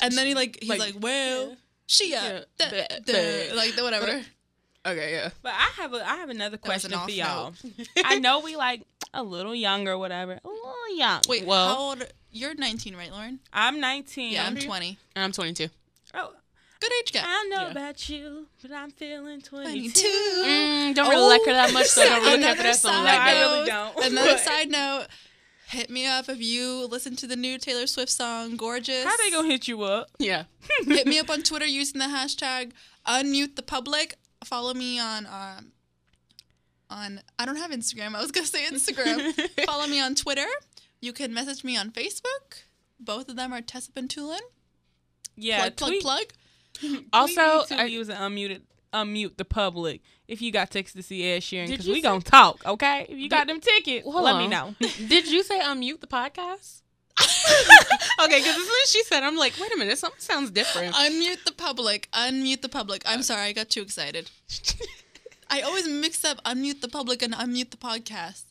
and 0.02 0.14
then 0.14 0.28
he 0.28 0.34
like 0.36 0.58
he's 0.62 0.70
like- 0.70 0.80
like, 0.80 0.96
well, 1.00 1.56
she 1.88 2.14
uh, 2.14 2.24
Yeah, 2.24 2.40
da- 2.58 2.70
da- 2.70 2.88
da- 3.06 3.50
da- 3.50 3.56
like 3.56 3.76
the 3.76 3.84
whatever. 3.84 4.22
okay, 4.86 5.12
yeah. 5.14 5.30
But 5.42 5.54
I 5.54 5.70
have 5.82 5.94
a 5.94 6.06
I 6.08 6.16
have 6.18 6.30
another 6.30 6.58
That 6.58 6.68
was 6.74 6.86
an 6.86 6.92
question 6.92 7.08
for 7.08 7.12
y'all. 7.12 7.54
I 8.04 8.20
know 8.26 8.40
we 8.42 8.56
like 8.56 8.84
a 9.14 9.24
little 9.24 9.56
younger, 9.56 9.98
whatever. 9.98 10.34
A 10.44 10.48
little 10.48 10.96
young. 10.98 11.22
Wait, 11.28 11.46
Well- 11.46 11.68
how 11.76 11.80
old? 11.82 12.08
You're 12.32 12.54
19, 12.54 12.98
right, 12.98 13.10
Lauren? 13.12 13.40
I'm 13.54 13.80
19. 13.80 14.34
Yeah, 14.34 14.46
I'm 14.46 14.58
20. 14.58 14.98
And 15.16 15.24
I'm 15.24 15.32
22. 15.32 15.70
Oh, 16.16 16.34
Good 16.80 16.92
age 17.02 17.12
gap. 17.14 17.26
I 17.28 17.46
know 17.50 17.62
Yeah. 17.64 17.72
about 17.72 18.10
you, 18.10 18.48
but 18.62 18.72
I'm 18.72 18.92
feeling 18.92 19.42
22. 19.42 19.72
22. 19.72 20.08
Mm, 20.46 20.96
don't 20.96 21.10
really 21.10 21.28
like 21.30 21.46
her 21.46 21.54
that 21.54 21.74
much, 21.74 21.88
so 21.88 22.04
don't 22.04 22.22
really 22.24 22.40
care 22.44 22.56
for 22.56 22.64
that 22.64 22.76
song. 22.76 22.92
side 22.92 23.04
No, 23.04 23.10
I 23.10 23.16
Like, 23.16 23.34
really 23.34 23.60
note- 23.70 23.96
don't. 23.96 24.06
Another 24.12 24.32
But- 24.34 24.40
side 24.44 24.70
note. 24.70 25.08
Hit 25.70 25.90
me 25.90 26.06
up 26.06 26.30
if 26.30 26.40
you 26.40 26.86
listen 26.86 27.16
to 27.16 27.28
the 27.28 27.36
new 27.36 27.58
Taylor 27.58 27.88
Swift 27.88 28.12
song 28.12 28.56
"Gorgeous." 28.56 29.04
How 29.04 29.18
they 29.18 29.32
gonna 29.32 29.48
hit 29.48 29.68
you 29.68 29.82
up? 29.82 30.12
yeah. 30.20 30.44
Hit 30.86 31.08
me 31.08 31.18
up 31.18 31.28
on 31.30 31.42
Twitter 31.42 31.66
using 31.66 31.98
the 32.00 32.06
hashtag 32.06 32.72
unmute 33.08 33.56
the 33.56 33.64
public. 33.64 34.16
Follow 34.44 34.76
me 34.76 35.00
on 35.00 35.26
um 35.26 35.72
on 36.92 37.22
I 37.40 37.46
don't 37.48 37.56
have 37.56 37.72
Instagram. 37.72 38.16
I 38.16 38.22
was 38.22 38.32
gonna 38.32 38.46
say 38.46 38.64
Instagram. 38.66 39.34
Follow 39.66 39.88
me 39.88 40.00
on 40.00 40.14
Twitter. 40.14 40.46
You 41.02 41.14
can 41.14 41.34
message 41.34 41.64
me 41.64 41.76
on 41.76 41.90
Facebook. 41.92 42.62
Both 43.00 43.28
of 43.28 43.36
them 43.36 43.52
are 43.52 43.62
Tessa 43.62 43.92
Bentulin. 43.92 44.40
Yeah, 45.36 45.70
plug, 45.72 45.78
plug, 45.78 45.94
plug. 46.02 46.24
Also, 47.14 47.66
tweet 47.66 47.72
me 47.72 47.78
I- 47.78 47.88
to 47.88 47.92
use 47.92 48.10
and 48.10 48.20
unmuted 48.20 48.62
unmute 48.94 49.36
the 49.36 49.44
public 49.44 50.02
if 50.28 50.42
you 50.42 50.52
got 50.54 50.72
tickets 50.72 50.94
to 50.94 51.04
see 51.04 51.24
Ed 51.30 51.40
Sheeran 51.42 51.68
because 51.68 51.86
we 51.88 51.96
say- 51.96 52.02
gonna 52.02 52.22
talk, 52.22 52.66
okay? 52.66 53.06
If 53.10 53.18
you 53.18 53.28
got 53.30 53.48
them 53.48 53.60
tickets, 53.60 54.06
Hold 54.06 54.24
let 54.24 54.36
on. 54.36 54.42
me 54.42 54.48
know. 54.48 54.74
Did 55.08 55.30
you 55.30 55.44
say 55.44 55.60
unmute 55.60 56.00
the 56.00 56.08
podcast? 56.08 56.82
okay, 57.20 58.40
because 58.40 58.56
as 58.58 58.66
soon 58.68 58.78
as 58.84 58.92
she 58.92 59.04
said, 59.04 59.24
I'm 59.24 59.36
like, 59.38 59.54
wait 59.60 59.74
a 59.74 59.78
minute, 59.78 59.98
something 59.98 60.20
sounds 60.20 60.52
different. 60.52 60.96
Unmute 60.96 61.44
the 61.46 61.52
public. 61.54 62.10
Unmute 62.14 62.62
the 62.62 62.70
public. 62.70 63.04
I'm 63.06 63.24
sorry, 63.24 63.44
I 63.48 63.52
got 63.54 63.70
too 63.70 63.82
excited. 63.82 64.30
I 65.50 65.62
always 65.62 65.88
mix 65.88 66.26
up 66.26 66.44
unmute 66.44 66.82
the 66.82 66.88
public 66.90 67.22
and 67.22 67.34
unmute 67.34 67.72
the 67.72 67.78
podcast. 67.78 68.44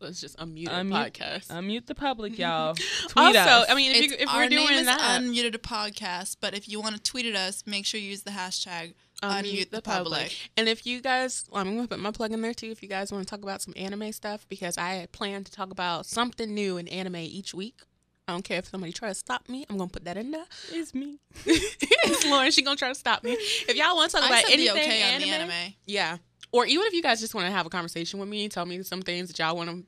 Let's 0.00 0.20
just 0.20 0.36
unmute 0.38 0.66
Unmute- 0.68 1.14
the 1.14 1.20
podcast. 1.20 1.46
Unmute 1.48 1.86
the 1.86 1.94
public, 1.94 2.38
y'all. 2.38 2.74
Tweet 2.74 3.16
also, 3.16 3.38
us. 3.38 3.66
I 3.70 3.74
mean, 3.74 3.92
if, 3.92 4.10
you, 4.10 4.16
if 4.18 4.28
our 4.28 4.42
we're 4.42 4.48
doing 4.48 4.66
name 4.66 4.78
is 4.80 4.86
that, 4.86 5.20
unmuted 5.20 5.54
a 5.54 5.58
podcast, 5.58 6.36
but 6.40 6.54
if 6.54 6.68
you 6.68 6.80
want 6.80 6.96
to 6.96 7.02
tweet 7.02 7.26
at 7.26 7.34
us, 7.34 7.62
make 7.66 7.86
sure 7.86 7.98
you 7.98 8.10
use 8.10 8.22
the 8.22 8.30
hashtag 8.32 8.92
unmute 9.22 9.70
the 9.70 9.82
public. 9.82 10.50
And 10.56 10.68
if 10.68 10.86
you 10.86 11.00
guys, 11.00 11.44
well, 11.50 11.62
I'm 11.62 11.74
gonna 11.76 11.88
put 11.88 11.98
my 11.98 12.10
plug 12.10 12.32
in 12.32 12.42
there 12.42 12.54
too. 12.54 12.70
If 12.70 12.82
you 12.82 12.88
guys 12.88 13.12
want 13.12 13.26
to 13.26 13.30
talk 13.30 13.42
about 13.42 13.62
some 13.62 13.74
anime 13.76 14.12
stuff, 14.12 14.46
because 14.48 14.76
I 14.78 15.06
plan 15.12 15.44
to 15.44 15.52
talk 15.52 15.70
about 15.70 16.06
something 16.06 16.52
new 16.52 16.76
in 16.76 16.88
anime 16.88 17.16
each 17.16 17.54
week. 17.54 17.80
I 18.28 18.32
don't 18.32 18.42
care 18.42 18.58
if 18.58 18.66
somebody 18.66 18.92
try 18.92 19.08
to 19.08 19.14
stop 19.14 19.48
me. 19.48 19.64
I'm 19.70 19.78
gonna 19.78 19.88
put 19.88 20.04
that 20.04 20.16
in 20.16 20.32
there. 20.32 20.44
it's 20.72 20.94
me. 20.94 21.20
it's 21.46 22.26
Lauren. 22.26 22.50
She 22.50 22.62
gonna 22.62 22.76
try 22.76 22.88
to 22.88 22.94
stop 22.94 23.22
me. 23.22 23.32
If 23.32 23.76
y'all 23.76 23.94
want 23.94 24.10
to 24.10 24.16
talk 24.16 24.24
I 24.24 24.40
about 24.40 24.50
said 24.50 24.58
the 24.58 24.68
anything 24.68 24.82
okay 24.82 25.02
on 25.02 25.08
anime, 25.22 25.28
the 25.30 25.34
anime. 25.36 25.74
yeah, 25.86 26.16
or 26.52 26.66
even 26.66 26.86
if 26.86 26.92
you 26.92 27.02
guys 27.02 27.20
just 27.20 27.34
want 27.34 27.46
to 27.46 27.52
have 27.52 27.66
a 27.66 27.70
conversation 27.70 28.20
with 28.20 28.28
me, 28.28 28.48
tell 28.48 28.66
me 28.66 28.82
some 28.82 29.02
things 29.02 29.28
that 29.28 29.38
y'all 29.38 29.56
want 29.56 29.70
to, 29.70 29.84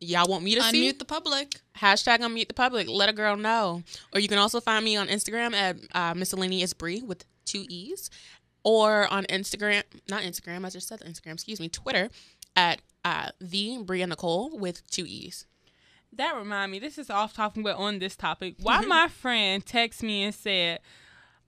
y'all 0.00 0.28
want 0.28 0.44
me 0.44 0.54
to 0.54 0.62
see. 0.62 0.90
Unmute 0.90 0.98
the 0.98 1.04
public. 1.04 1.60
Hashtag 1.78 2.18
unmute 2.18 2.48
the 2.48 2.54
public. 2.54 2.88
Let 2.88 3.08
a 3.08 3.12
girl 3.12 3.36
know. 3.36 3.82
Or 4.12 4.20
you 4.20 4.28
can 4.28 4.38
also 4.38 4.60
find 4.60 4.84
me 4.84 4.96
on 4.96 5.08
Instagram 5.08 5.54
at 5.54 5.76
uh, 5.94 6.14
miscellaneous 6.14 6.72
Bree 6.72 7.02
with 7.02 7.24
two 7.44 7.64
e's, 7.68 8.10
or 8.64 9.06
on 9.12 9.24
Instagram, 9.24 9.82
not 10.08 10.22
Instagram. 10.22 10.64
I 10.64 10.70
just 10.70 10.88
said 10.88 11.00
Instagram. 11.00 11.34
Excuse 11.34 11.60
me, 11.60 11.68
Twitter 11.68 12.10
at 12.56 12.80
uh, 13.04 13.30
the 13.40 13.82
Bria 13.82 14.06
Nicole 14.06 14.58
with 14.58 14.86
two 14.90 15.04
e's. 15.06 15.46
That 16.12 16.34
remind 16.36 16.72
me, 16.72 16.80
this 16.80 16.98
is 16.98 17.08
off 17.08 17.34
topic, 17.34 17.62
but 17.62 17.76
on 17.76 18.00
this 18.00 18.16
topic. 18.16 18.56
Why 18.60 18.80
my 18.86 19.08
friend 19.08 19.64
texted 19.64 20.02
me 20.02 20.24
and 20.24 20.34
said, 20.34 20.80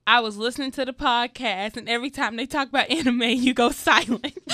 I 0.05 0.19
was 0.19 0.37
listening 0.37 0.71
to 0.71 0.85
the 0.85 0.93
podcast, 0.93 1.77
and 1.77 1.87
every 1.87 2.09
time 2.09 2.35
they 2.35 2.45
talk 2.45 2.67
about 2.67 2.89
anime, 2.89 3.21
you 3.21 3.53
go 3.53 3.69
silent. 3.71 4.37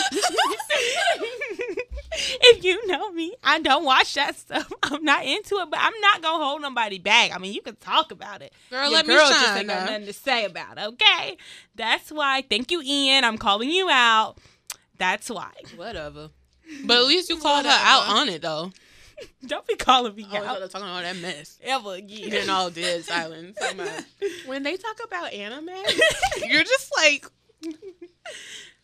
if 2.11 2.63
you 2.63 2.85
know 2.87 3.11
me, 3.11 3.33
I 3.43 3.59
don't 3.59 3.83
watch 3.83 4.13
that 4.13 4.35
stuff. 4.37 4.71
I'm 4.83 5.03
not 5.03 5.25
into 5.25 5.55
it, 5.55 5.69
but 5.69 5.79
I'm 5.81 5.99
not 6.01 6.21
gonna 6.21 6.43
hold 6.43 6.61
nobody 6.61 6.99
back. 6.99 7.35
I 7.35 7.39
mean, 7.39 7.53
you 7.53 7.61
can 7.61 7.75
talk 7.77 8.11
about 8.11 8.41
it. 8.41 8.53
Girl, 8.69 8.83
Your 8.83 8.91
let 8.91 9.07
me 9.07 9.15
girl 9.15 9.27
just 9.27 9.45
shine 9.45 9.57
ain't 9.57 9.67
got 9.67 9.85
nothing 9.85 10.05
to 10.05 10.13
say 10.13 10.45
about 10.45 10.77
it. 10.77 10.83
Okay, 10.83 11.37
that's 11.75 12.11
why. 12.11 12.43
Thank 12.47 12.71
you, 12.71 12.81
Ian. 12.83 13.23
I'm 13.23 13.37
calling 13.37 13.69
you 13.69 13.89
out. 13.89 14.37
That's 14.97 15.29
why. 15.29 15.51
Whatever. 15.75 16.29
But 16.85 16.97
at 16.97 17.05
least 17.05 17.29
you 17.29 17.37
called 17.41 17.65
her 17.65 17.71
out 17.71 18.07
on 18.07 18.29
it 18.29 18.41
though. 18.43 18.71
Don't 19.45 19.65
be 19.67 19.75
calling 19.75 20.15
me 20.15 20.25
I 20.31 20.37
out 20.37 20.61
was 20.61 20.71
talking 20.71 20.87
about 20.87 21.03
that 21.03 21.17
mess. 21.17 21.57
ever 21.63 21.93
again. 21.95 22.29
Getting 22.29 22.49
all 22.49 22.69
dead 22.69 23.03
silence. 23.05 23.57
I'm 23.61 23.79
when 24.45 24.63
they 24.63 24.77
talk 24.77 24.99
about 25.03 25.33
anime, 25.33 25.69
you're 26.47 26.63
just 26.63 26.91
like 26.97 27.25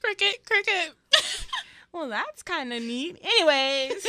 cricket, 0.01 0.45
cricket. 0.45 0.93
Well, 1.91 2.09
that's 2.09 2.43
kind 2.43 2.73
of 2.73 2.81
neat. 2.81 3.17
Anyways, 3.23 4.05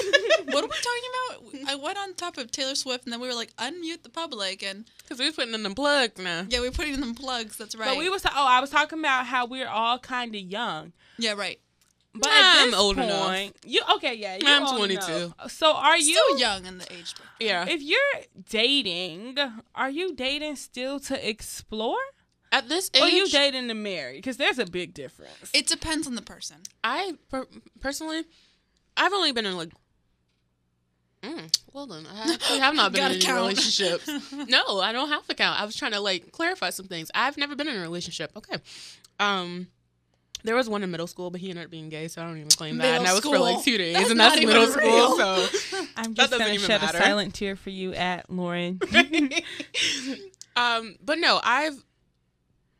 What 0.46 0.64
are 0.64 0.66
we 0.66 1.52
talking 1.52 1.62
about? 1.62 1.70
I 1.70 1.74
went 1.76 1.96
on 1.98 2.14
top 2.14 2.36
of 2.36 2.50
Taylor 2.50 2.74
Swift, 2.74 3.04
and 3.04 3.12
then 3.12 3.20
we 3.20 3.28
were 3.28 3.34
like, 3.34 3.54
unmute 3.56 4.02
the 4.02 4.08
public, 4.08 4.64
and 4.64 4.86
Because 4.98 5.20
we're 5.20 5.30
putting 5.30 5.54
in 5.54 5.62
the 5.62 5.70
plugs 5.70 6.20
now. 6.20 6.46
yeah, 6.48 6.58
we're 6.58 6.72
putting 6.72 6.94
in 6.94 7.00
them 7.00 7.14
plugs. 7.14 7.56
That's 7.56 7.76
right. 7.76 7.88
but 7.90 7.96
we 7.96 8.10
was 8.10 8.24
oh, 8.26 8.30
I 8.34 8.60
was 8.60 8.70
talking 8.70 8.98
about 8.98 9.26
how 9.26 9.46
we're 9.46 9.68
all 9.68 10.00
kind 10.00 10.34
of 10.34 10.40
young. 10.40 10.92
yeah, 11.16 11.34
right. 11.34 11.60
But 12.20 12.30
I'm 12.32 12.44
at 12.44 12.64
this 12.66 12.74
old 12.74 12.96
point, 12.96 13.10
enough. 13.10 13.52
you 13.64 13.82
okay? 13.96 14.14
Yeah, 14.14 14.38
I'm 14.44 14.66
old 14.66 14.76
22. 14.76 15.12
enough. 15.12 15.50
So 15.50 15.72
are 15.74 15.96
you? 15.98 16.14
Still 16.14 16.38
young 16.38 16.66
in 16.66 16.78
the 16.78 16.92
age 16.92 17.14
bracket. 17.14 17.40
Yeah. 17.40 17.66
If 17.68 17.82
you're 17.82 18.22
dating, 18.48 19.36
are 19.74 19.90
you 19.90 20.14
dating 20.14 20.56
still 20.56 20.98
to 21.00 21.28
explore, 21.28 21.98
At 22.52 22.68
this 22.68 22.90
age, 22.94 23.02
or 23.02 23.08
you 23.08 23.26
dating 23.28 23.68
to 23.68 23.74
marry? 23.74 24.16
Because 24.16 24.36
there's 24.36 24.58
a 24.58 24.66
big 24.66 24.94
difference. 24.94 25.50
It 25.52 25.66
depends 25.66 26.06
on 26.06 26.14
the 26.14 26.22
person. 26.22 26.58
I 26.82 27.14
per- 27.30 27.46
personally, 27.80 28.24
I've 28.96 29.12
only 29.12 29.32
been 29.32 29.46
in 29.46 29.56
like. 29.56 29.72
Mm, 31.22 31.50
well 31.72 31.86
then, 31.86 32.06
I 32.06 32.34
actually 32.34 32.58
have 32.60 32.74
not 32.74 32.92
been 32.92 33.04
in 33.04 33.12
any 33.12 33.20
count. 33.20 33.38
relationships. 33.38 34.08
no, 34.48 34.80
I 34.80 34.92
don't 34.92 35.08
have 35.08 35.26
to 35.26 35.34
count. 35.34 35.60
I 35.60 35.64
was 35.64 35.74
trying 35.74 35.92
to 35.92 36.00
like 36.00 36.30
clarify 36.30 36.70
some 36.70 36.86
things. 36.86 37.10
I've 37.14 37.36
never 37.36 37.56
been 37.56 37.68
in 37.68 37.76
a 37.76 37.80
relationship. 37.80 38.30
Okay, 38.36 38.56
um, 39.18 39.66
there 40.46 40.54
was 40.54 40.68
one 40.68 40.82
in 40.82 40.90
middle 40.90 41.08
school, 41.08 41.30
but 41.30 41.40
he 41.40 41.50
ended 41.50 41.64
up 41.64 41.70
being 41.70 41.88
gay, 41.88 42.06
so 42.08 42.22
I 42.22 42.24
don't 42.24 42.36
even 42.36 42.48
claim 42.50 42.78
that. 42.78 42.82
Middle 42.82 42.96
and 42.98 43.06
that 43.06 43.14
was 43.14 43.24
for 43.24 43.38
like 43.38 43.64
two 43.64 43.76
days, 43.76 43.94
That's 43.94 44.10
and 44.10 44.20
that's 44.20 44.36
not 44.36 44.42
even 44.42 44.54
middle 44.54 44.72
school. 44.72 44.88
real. 44.88 45.16
So, 45.16 45.86
I'm 45.96 46.14
just 46.14 46.30
doesn't 46.30 46.46
gonna 46.46 46.58
shed 46.58 46.80
matter. 46.80 46.98
a 46.98 47.00
silent 47.02 47.34
tear 47.34 47.56
for 47.56 47.70
you 47.70 47.92
at 47.94 48.30
Lauren. 48.30 48.80
um, 50.56 50.96
but 51.04 51.18
no, 51.18 51.40
I've 51.42 51.84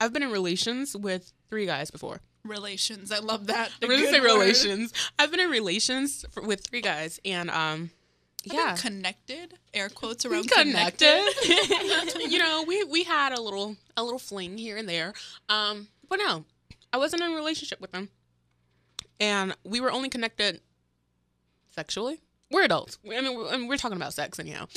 I've 0.00 0.12
been 0.12 0.22
in 0.22 0.30
relations 0.30 0.96
with 0.96 1.32
three 1.50 1.66
guys 1.66 1.90
before. 1.90 2.20
Relations. 2.44 3.10
I 3.10 3.18
love 3.18 3.48
that. 3.48 3.72
I'm 3.82 3.88
gonna 3.88 4.06
say 4.06 4.20
word. 4.20 4.26
relations. 4.26 4.92
I've 5.18 5.32
been 5.32 5.40
in 5.40 5.50
relations 5.50 6.24
for, 6.30 6.42
with 6.44 6.64
three 6.64 6.80
guys, 6.82 7.18
and 7.24 7.50
um, 7.50 7.90
I've 8.44 8.50
been 8.50 8.58
yeah, 8.58 8.76
connected. 8.76 9.54
Air 9.74 9.88
quotes 9.88 10.24
around 10.24 10.48
connected. 10.48 11.20
connected. 11.42 12.22
you 12.30 12.38
know, 12.38 12.64
we 12.66 12.84
we 12.84 13.02
had 13.02 13.32
a 13.32 13.40
little 13.40 13.76
a 13.96 14.04
little 14.04 14.20
fling 14.20 14.56
here 14.56 14.76
and 14.76 14.88
there. 14.88 15.14
Um, 15.48 15.88
but 16.08 16.20
no, 16.20 16.44
I 16.92 16.98
wasn't 16.98 17.22
in 17.22 17.32
a 17.32 17.34
relationship 17.34 17.80
with 17.80 17.92
them, 17.92 18.08
and 19.20 19.56
we 19.64 19.80
were 19.80 19.90
only 19.90 20.08
connected 20.08 20.60
sexually. 21.70 22.20
We're 22.50 22.64
adults. 22.64 22.98
I 23.04 23.20
mean, 23.20 23.36
we're, 23.36 23.52
and 23.52 23.68
we're 23.68 23.76
talking 23.76 23.96
about 23.96 24.14
sex 24.14 24.38
anyhow. 24.38 24.66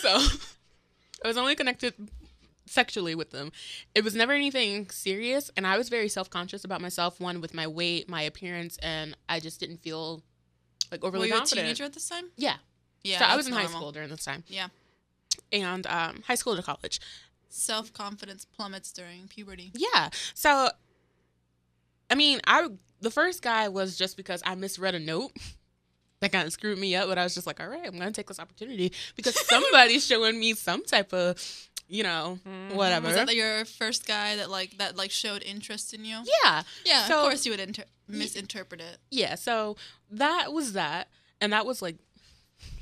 so 0.00 0.18
I 1.24 1.28
was 1.28 1.36
only 1.36 1.54
connected 1.54 1.94
sexually 2.66 3.14
with 3.14 3.30
them. 3.30 3.52
It 3.94 4.04
was 4.04 4.14
never 4.14 4.32
anything 4.32 4.90
serious, 4.90 5.50
and 5.56 5.66
I 5.66 5.78
was 5.78 5.88
very 5.88 6.08
self 6.08 6.30
conscious 6.30 6.64
about 6.64 6.80
myself. 6.80 7.20
One 7.20 7.40
with 7.40 7.54
my 7.54 7.66
weight, 7.66 8.08
my 8.08 8.22
appearance, 8.22 8.78
and 8.82 9.16
I 9.28 9.40
just 9.40 9.60
didn't 9.60 9.78
feel 9.78 10.22
like 10.90 11.04
overly 11.04 11.30
Were 11.30 11.36
you 11.36 11.42
a 11.42 11.46
teenager 11.46 11.84
at 11.84 11.92
this 11.92 12.08
time? 12.08 12.30
Yeah. 12.36 12.56
Yeah. 13.02 13.18
so 13.18 13.24
I 13.26 13.36
was 13.36 13.46
in 13.46 13.52
high 13.52 13.66
school 13.66 13.92
during 13.92 14.08
this 14.08 14.24
time. 14.24 14.44
Yeah. 14.48 14.68
And 15.52 15.86
um, 15.86 16.22
high 16.26 16.34
school 16.36 16.56
to 16.56 16.62
college. 16.62 17.00
Self 17.48 17.92
confidence 17.92 18.44
plummets 18.44 18.92
during 18.92 19.28
puberty. 19.28 19.72
Yeah. 19.74 20.08
So, 20.34 20.70
I 22.10 22.14
mean, 22.14 22.40
I 22.46 22.68
the 23.00 23.10
first 23.10 23.42
guy 23.42 23.68
was 23.68 23.96
just 23.96 24.16
because 24.16 24.42
I 24.46 24.54
misread 24.54 24.94
a 24.94 25.00
note 25.00 25.32
that 26.20 26.32
kind 26.32 26.46
of 26.46 26.52
screwed 26.52 26.78
me 26.78 26.94
up, 26.96 27.08
but 27.08 27.18
I 27.18 27.24
was 27.24 27.34
just 27.34 27.46
like, 27.46 27.60
all 27.60 27.68
right, 27.68 27.86
I'm 27.86 27.98
gonna 27.98 28.12
take 28.12 28.28
this 28.28 28.40
opportunity 28.40 28.92
because 29.16 29.38
somebody's 29.48 30.06
showing 30.06 30.38
me 30.38 30.54
some 30.54 30.84
type 30.84 31.12
of, 31.12 31.36
you 31.88 32.02
know, 32.02 32.38
mm-hmm. 32.46 32.76
whatever. 32.76 33.06
Was 33.08 33.16
that 33.16 33.34
your 33.34 33.64
first 33.64 34.06
guy 34.06 34.36
that 34.36 34.50
like 34.50 34.78
that 34.78 34.96
like 34.96 35.10
showed 35.10 35.42
interest 35.42 35.92
in 35.94 36.04
you? 36.04 36.22
yeah, 36.44 36.62
Yeah, 36.84 37.04
So- 37.06 37.18
of 37.18 37.24
course 37.24 37.44
you 37.46 37.52
would 37.52 37.60
inter- 37.60 37.84
misinterpret 38.08 38.80
it. 38.80 38.98
yeah. 39.10 39.34
So 39.34 39.76
that 40.10 40.52
was 40.52 40.72
that, 40.74 41.08
and 41.40 41.52
that 41.52 41.66
was 41.66 41.82
like, 41.82 41.96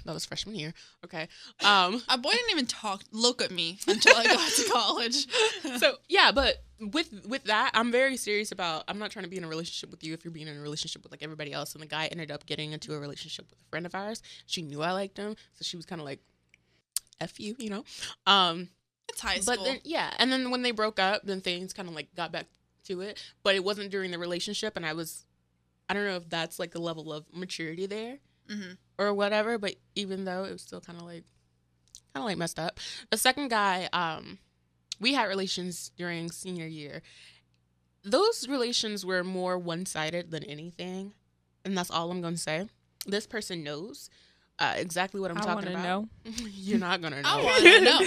that 0.04 0.14
was 0.14 0.24
freshman 0.24 0.54
year. 0.54 0.74
Okay. 1.04 1.28
Um. 1.64 2.02
A 2.08 2.18
boy 2.18 2.30
didn't 2.30 2.50
even 2.50 2.66
talk, 2.66 3.02
look 3.12 3.40
at 3.42 3.50
me 3.50 3.78
until 3.86 4.16
I 4.16 4.24
got 4.24 4.50
to 4.50 4.70
college. 4.70 5.26
so 5.78 5.96
yeah, 6.08 6.32
but 6.32 6.62
with 6.90 7.26
with 7.26 7.44
that, 7.44 7.70
I'm 7.74 7.92
very 7.92 8.16
serious 8.16 8.52
about. 8.52 8.84
I'm 8.88 8.98
not 8.98 9.10
trying 9.10 9.24
to 9.24 9.30
be 9.30 9.36
in 9.36 9.44
a 9.44 9.48
relationship 9.48 9.90
with 9.90 10.02
you 10.02 10.14
if 10.14 10.24
you're 10.24 10.32
being 10.32 10.48
in 10.48 10.56
a 10.56 10.60
relationship 10.60 11.02
with 11.02 11.12
like 11.12 11.22
everybody 11.22 11.52
else. 11.52 11.74
And 11.74 11.82
the 11.82 11.86
guy 11.86 12.06
ended 12.06 12.30
up 12.30 12.46
getting 12.46 12.72
into 12.72 12.94
a 12.94 12.98
relationship 12.98 13.46
with 13.50 13.60
a 13.60 13.64
friend 13.70 13.86
of 13.86 13.94
ours. 13.94 14.22
She 14.46 14.62
knew 14.62 14.82
I 14.82 14.92
liked 14.92 15.16
him, 15.16 15.36
so 15.54 15.62
she 15.62 15.76
was 15.76 15.86
kind 15.86 16.00
of 16.00 16.04
like, 16.04 16.20
"F 17.20 17.38
you," 17.38 17.54
you 17.58 17.70
know. 17.70 17.84
Um, 18.26 18.68
it's 19.08 19.20
high 19.20 19.38
school. 19.38 19.56
but 19.56 19.64
then 19.64 19.78
yeah, 19.84 20.12
and 20.18 20.32
then 20.32 20.50
when 20.50 20.62
they 20.62 20.72
broke 20.72 20.98
up, 20.98 21.22
then 21.24 21.40
things 21.40 21.72
kind 21.72 21.88
of 21.88 21.94
like 21.94 22.14
got 22.14 22.32
back 22.32 22.46
to 22.86 23.00
it. 23.00 23.22
But 23.42 23.54
it 23.54 23.62
wasn't 23.64 23.90
during 23.90 24.10
the 24.10 24.18
relationship, 24.18 24.76
and 24.76 24.84
I 24.84 24.92
was, 24.92 25.24
I 25.88 25.94
don't 25.94 26.06
know 26.06 26.16
if 26.16 26.28
that's 26.28 26.58
like 26.58 26.72
the 26.72 26.80
level 26.80 27.12
of 27.12 27.26
maturity 27.32 27.86
there 27.86 28.18
Mhm. 28.52 28.76
or 28.98 29.14
whatever. 29.14 29.58
But 29.58 29.76
even 29.94 30.24
though 30.24 30.44
it 30.44 30.52
was 30.52 30.62
still 30.62 30.80
kind 30.80 30.98
of 30.98 31.04
like, 31.06 31.24
kind 32.14 32.22
of 32.22 32.24
like 32.24 32.36
messed 32.38 32.58
up. 32.58 32.78
The 33.10 33.16
second 33.16 33.48
guy, 33.48 33.88
um, 33.92 34.38
we 35.00 35.14
had 35.14 35.24
relations 35.28 35.90
during 35.96 36.30
senior 36.30 36.66
year. 36.66 37.02
Those 38.04 38.48
relations 38.48 39.06
were 39.06 39.22
more 39.22 39.56
one 39.58 39.86
sided 39.86 40.30
than 40.30 40.42
anything, 40.44 41.14
and 41.64 41.76
that's 41.78 41.90
all 41.90 42.10
I'm 42.10 42.20
going 42.20 42.34
to 42.34 42.40
say. 42.40 42.68
This 43.06 43.26
person 43.26 43.62
knows 43.62 44.10
uh, 44.58 44.74
exactly 44.76 45.20
what 45.20 45.30
I'm 45.30 45.38
I 45.38 45.40
talking 45.40 45.68
about. 45.70 45.82
know. 45.84 46.08
You're 46.52 46.78
not 46.78 47.00
gonna 47.00 47.22
know. 47.22 47.28
I 47.28 47.42
want 47.42 47.62
to 47.62 47.80
know. 47.80 48.00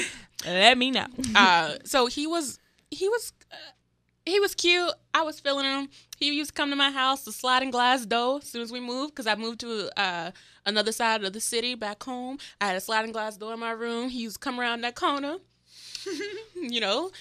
Let 0.46 0.78
me 0.78 0.92
know. 0.92 1.08
uh, 1.36 1.76
so 1.86 2.08
he 2.08 2.28
was 2.28 2.60
he 2.92 3.10
was 3.10 3.34
uh, 3.52 3.56
he 4.26 4.40
was 4.40 4.56
cute. 4.56 4.92
I 5.14 5.22
was 5.22 5.40
feeling 5.40 5.66
him. 5.66 5.90
He 6.18 6.32
used 6.32 6.50
to 6.50 6.54
come 6.54 6.70
to 6.70 6.76
my 6.76 6.92
house, 6.92 7.24
the 7.24 7.32
sliding 7.32 7.72
glass 7.72 8.06
door, 8.06 8.40
as 8.42 8.50
soon 8.50 8.62
as 8.62 8.72
we 8.72 8.80
moved, 8.80 9.14
because 9.14 9.28
I 9.28 9.36
moved 9.36 9.60
to 9.62 9.90
uh, 10.00 10.32
another 10.66 10.92
side 10.92 11.24
of 11.24 11.34
the 11.34 11.42
city 11.42 11.76
back 11.76 12.04
home. 12.04 12.38
I 12.60 12.68
had 12.68 12.76
a 12.76 12.82
sliding 12.82 13.12
glass 13.12 13.38
door 13.38 13.54
in 13.54 13.60
my 13.60 13.72
room. 13.72 14.10
He 14.10 14.22
used 14.22 14.36
to 14.36 14.40
come 14.40 14.60
around 14.60 14.82
that 14.82 14.96
corner. 14.96 15.38
you 16.56 16.80
know, 16.80 17.12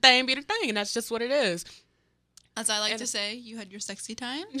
thing 0.00 0.26
be 0.26 0.34
the 0.34 0.42
thing, 0.42 0.68
and 0.68 0.76
that's 0.76 0.94
just 0.94 1.10
what 1.10 1.22
it 1.22 1.30
is. 1.30 1.64
As 2.56 2.70
I 2.70 2.78
like 2.80 2.92
And- 2.92 3.00
to 3.00 3.06
say, 3.06 3.34
you 3.34 3.56
had 3.56 3.70
your 3.70 3.80
sexy 3.80 4.14
time. 4.14 4.44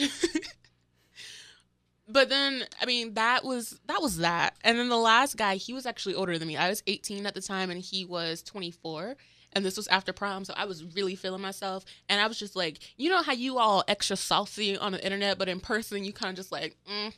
but 2.08 2.28
then 2.28 2.64
I 2.80 2.86
mean 2.86 3.14
that 3.14 3.44
was 3.44 3.78
that 3.86 4.02
was 4.02 4.18
that. 4.18 4.54
And 4.64 4.78
then 4.78 4.88
the 4.88 4.96
last 4.96 5.36
guy, 5.36 5.56
he 5.56 5.72
was 5.72 5.86
actually 5.86 6.14
older 6.14 6.38
than 6.38 6.48
me. 6.48 6.56
I 6.56 6.68
was 6.68 6.82
18 6.86 7.26
at 7.26 7.34
the 7.34 7.40
time 7.40 7.70
and 7.70 7.80
he 7.80 8.04
was 8.04 8.42
24. 8.42 9.16
And 9.54 9.64
this 9.64 9.76
was 9.76 9.88
after 9.88 10.12
prom, 10.12 10.44
so 10.44 10.54
I 10.56 10.64
was 10.64 10.84
really 10.94 11.14
feeling 11.14 11.42
myself. 11.42 11.84
And 12.08 12.20
I 12.20 12.26
was 12.26 12.38
just 12.38 12.56
like, 12.56 12.78
you 12.96 13.10
know 13.10 13.22
how 13.22 13.32
you 13.32 13.58
all 13.58 13.84
extra 13.86 14.16
saucy 14.16 14.76
on 14.76 14.92
the 14.92 15.04
internet, 15.04 15.38
but 15.38 15.48
in 15.48 15.60
person 15.60 16.04
you 16.04 16.12
kind 16.12 16.30
of 16.30 16.36
just 16.36 16.52
like, 16.52 16.76
mm, 16.90 17.06
I'm 17.06 17.12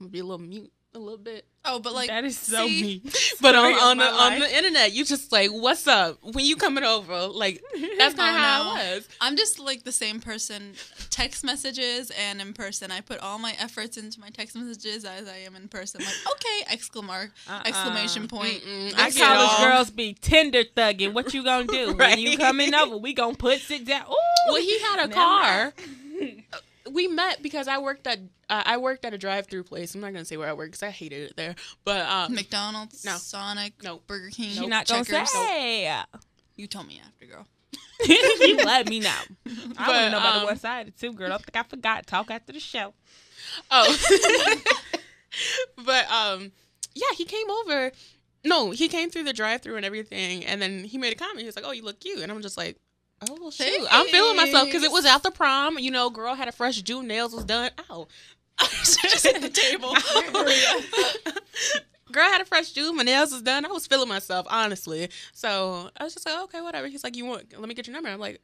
gonna 0.00 0.10
be 0.10 0.18
a 0.18 0.24
little 0.24 0.44
mute 0.44 0.72
a 0.96 0.98
little 0.98 1.18
bit. 1.18 1.46
Oh, 1.68 1.80
but 1.80 1.94
like 1.94 2.08
that 2.08 2.24
is 2.24 2.38
so 2.38 2.66
see, 2.66 2.82
me. 2.82 3.02
But 3.40 3.54
on 3.56 3.72
on 3.74 3.98
the 3.98 4.04
my 4.04 4.10
on 4.10 4.38
the 4.38 4.56
internet, 4.56 4.92
you 4.92 5.04
just 5.04 5.32
like, 5.32 5.50
what's 5.50 5.86
up? 5.88 6.18
When 6.22 6.44
you 6.44 6.56
coming 6.56 6.84
over? 6.84 7.26
Like 7.26 7.60
that's 7.98 8.14
kind 8.14 8.34
of 8.36 8.40
Oh, 8.40 8.44
how 8.44 8.74
no. 8.76 8.80
it 8.82 8.94
was. 8.96 9.08
I'm 9.20 9.36
just 9.36 9.58
like 9.58 9.82
the 9.84 9.92
same 9.92 10.20
person, 10.20 10.74
text 11.10 11.44
messages 11.44 12.10
and 12.12 12.40
in 12.40 12.52
person. 12.52 12.90
I 12.90 13.00
put 13.00 13.18
all 13.20 13.38
my 13.38 13.54
efforts 13.60 13.96
into 13.96 14.20
my 14.20 14.30
text 14.30 14.56
messages 14.56 15.04
as 15.04 15.28
I 15.28 15.38
am 15.38 15.56
in 15.56 15.68
person. 15.68 16.02
Like, 16.02 16.14
okay, 16.32 16.72
exclamation 16.72 17.06
mark, 17.06 17.30
Uh-uh. 17.48 17.62
exclamation 17.66 18.26
point. 18.28 18.62
Mm-mm, 18.62 18.94
I 18.96 19.06
I 19.06 19.10
get 19.10 19.22
college 19.24 19.48
all- 19.58 19.64
girls 19.66 19.90
be 19.90 20.14
tender 20.14 20.64
thugging. 20.64 21.12
What 21.14 21.34
you 21.34 21.42
gonna 21.44 21.66
do 21.66 21.94
when 21.94 22.18
you 22.20 22.38
coming 22.38 22.74
over? 22.74 22.96
We 22.96 23.12
gonna 23.12 23.36
put 23.36 23.60
sit 23.60 23.84
down. 23.84 24.06
Ooh. 24.08 24.14
Well, 24.52 24.62
he 24.62 24.78
had 24.78 25.04
a 25.04 25.12
car. 25.12 25.72
We 26.92 27.08
met 27.08 27.42
because 27.42 27.68
I 27.68 27.78
worked 27.78 28.06
at 28.06 28.18
uh, 28.48 28.62
I 28.64 28.76
worked 28.76 29.04
at 29.04 29.12
a 29.14 29.18
drive-through 29.18 29.64
place. 29.64 29.94
I'm 29.94 30.00
not 30.00 30.12
gonna 30.12 30.24
say 30.24 30.36
where 30.36 30.48
I 30.48 30.52
worked 30.52 30.72
because 30.72 30.82
I 30.82 30.90
hated 30.90 31.30
it 31.30 31.36
there. 31.36 31.54
But 31.84 32.06
um, 32.06 32.34
McDonald's, 32.34 33.04
No. 33.04 33.16
Sonic, 33.16 33.82
No. 33.82 34.00
Burger 34.06 34.30
King. 34.30 34.50
She 34.50 34.66
not 34.66 34.86
gonna 34.86 35.04
Checkers. 35.04 35.30
say. 35.30 35.92
You 36.56 36.66
told 36.66 36.86
me 36.86 37.00
after, 37.04 37.26
girl. 37.26 37.46
you 38.06 38.56
let 38.58 38.88
me 38.88 39.00
know. 39.00 39.08
I 39.46 39.50
But, 39.76 39.86
want 39.88 39.98
to 40.04 40.10
know 40.10 40.18
about 40.18 40.34
um, 40.36 40.40
the 40.40 40.46
West 40.46 40.62
Side 40.62 40.92
too, 40.98 41.12
girl. 41.12 41.28
Don't 41.30 41.42
think 41.44 41.56
I 41.56 41.68
forgot. 41.68 42.06
Talk 42.06 42.30
after 42.30 42.52
the 42.52 42.60
show. 42.60 42.94
oh, 43.70 44.56
but 45.84 46.10
um, 46.10 46.52
yeah, 46.94 47.06
he 47.16 47.24
came 47.24 47.50
over. 47.50 47.92
No, 48.44 48.70
he 48.70 48.86
came 48.88 49.10
through 49.10 49.24
the 49.24 49.32
drive-through 49.32 49.76
and 49.76 49.84
everything, 49.84 50.44
and 50.44 50.62
then 50.62 50.84
he 50.84 50.98
made 50.98 51.12
a 51.12 51.16
comment. 51.16 51.40
He 51.40 51.46
was 51.46 51.56
like, 51.56 51.64
"Oh, 51.66 51.72
you 51.72 51.82
look 51.82 52.00
cute," 52.00 52.20
and 52.20 52.30
I'm 52.30 52.42
just 52.42 52.56
like. 52.56 52.76
Oh 53.22 53.50
shoot! 53.50 53.86
I'm 53.90 54.06
feeling 54.06 54.36
myself 54.36 54.66
because 54.66 54.82
it 54.82 54.92
was 54.92 55.06
after 55.06 55.30
prom. 55.30 55.78
You 55.78 55.90
know, 55.90 56.10
girl 56.10 56.34
had 56.34 56.48
a 56.48 56.52
fresh 56.52 56.80
June, 56.82 57.06
nails 57.06 57.34
was 57.34 57.44
done. 57.44 57.70
Ow! 57.90 58.08
just 58.82 59.26
hit 59.26 59.40
the 59.40 59.48
table. 59.48 59.94
Girl 62.12 62.24
had 62.24 62.40
a 62.40 62.44
fresh 62.44 62.72
June, 62.72 62.96
my 62.96 63.02
nails 63.02 63.32
was 63.32 63.42
done. 63.42 63.66
I 63.66 63.68
was 63.68 63.86
feeling 63.86 64.08
myself, 64.08 64.46
honestly. 64.48 65.10
So 65.32 65.90
I 65.96 66.04
was 66.04 66.14
just 66.14 66.24
like, 66.24 66.38
okay, 66.44 66.60
whatever. 66.60 66.86
He's 66.86 67.04
like, 67.04 67.16
you 67.16 67.26
want? 67.26 67.52
Let 67.58 67.68
me 67.68 67.74
get 67.74 67.86
your 67.86 67.94
number. 67.94 68.08
I'm 68.08 68.20
like, 68.20 68.40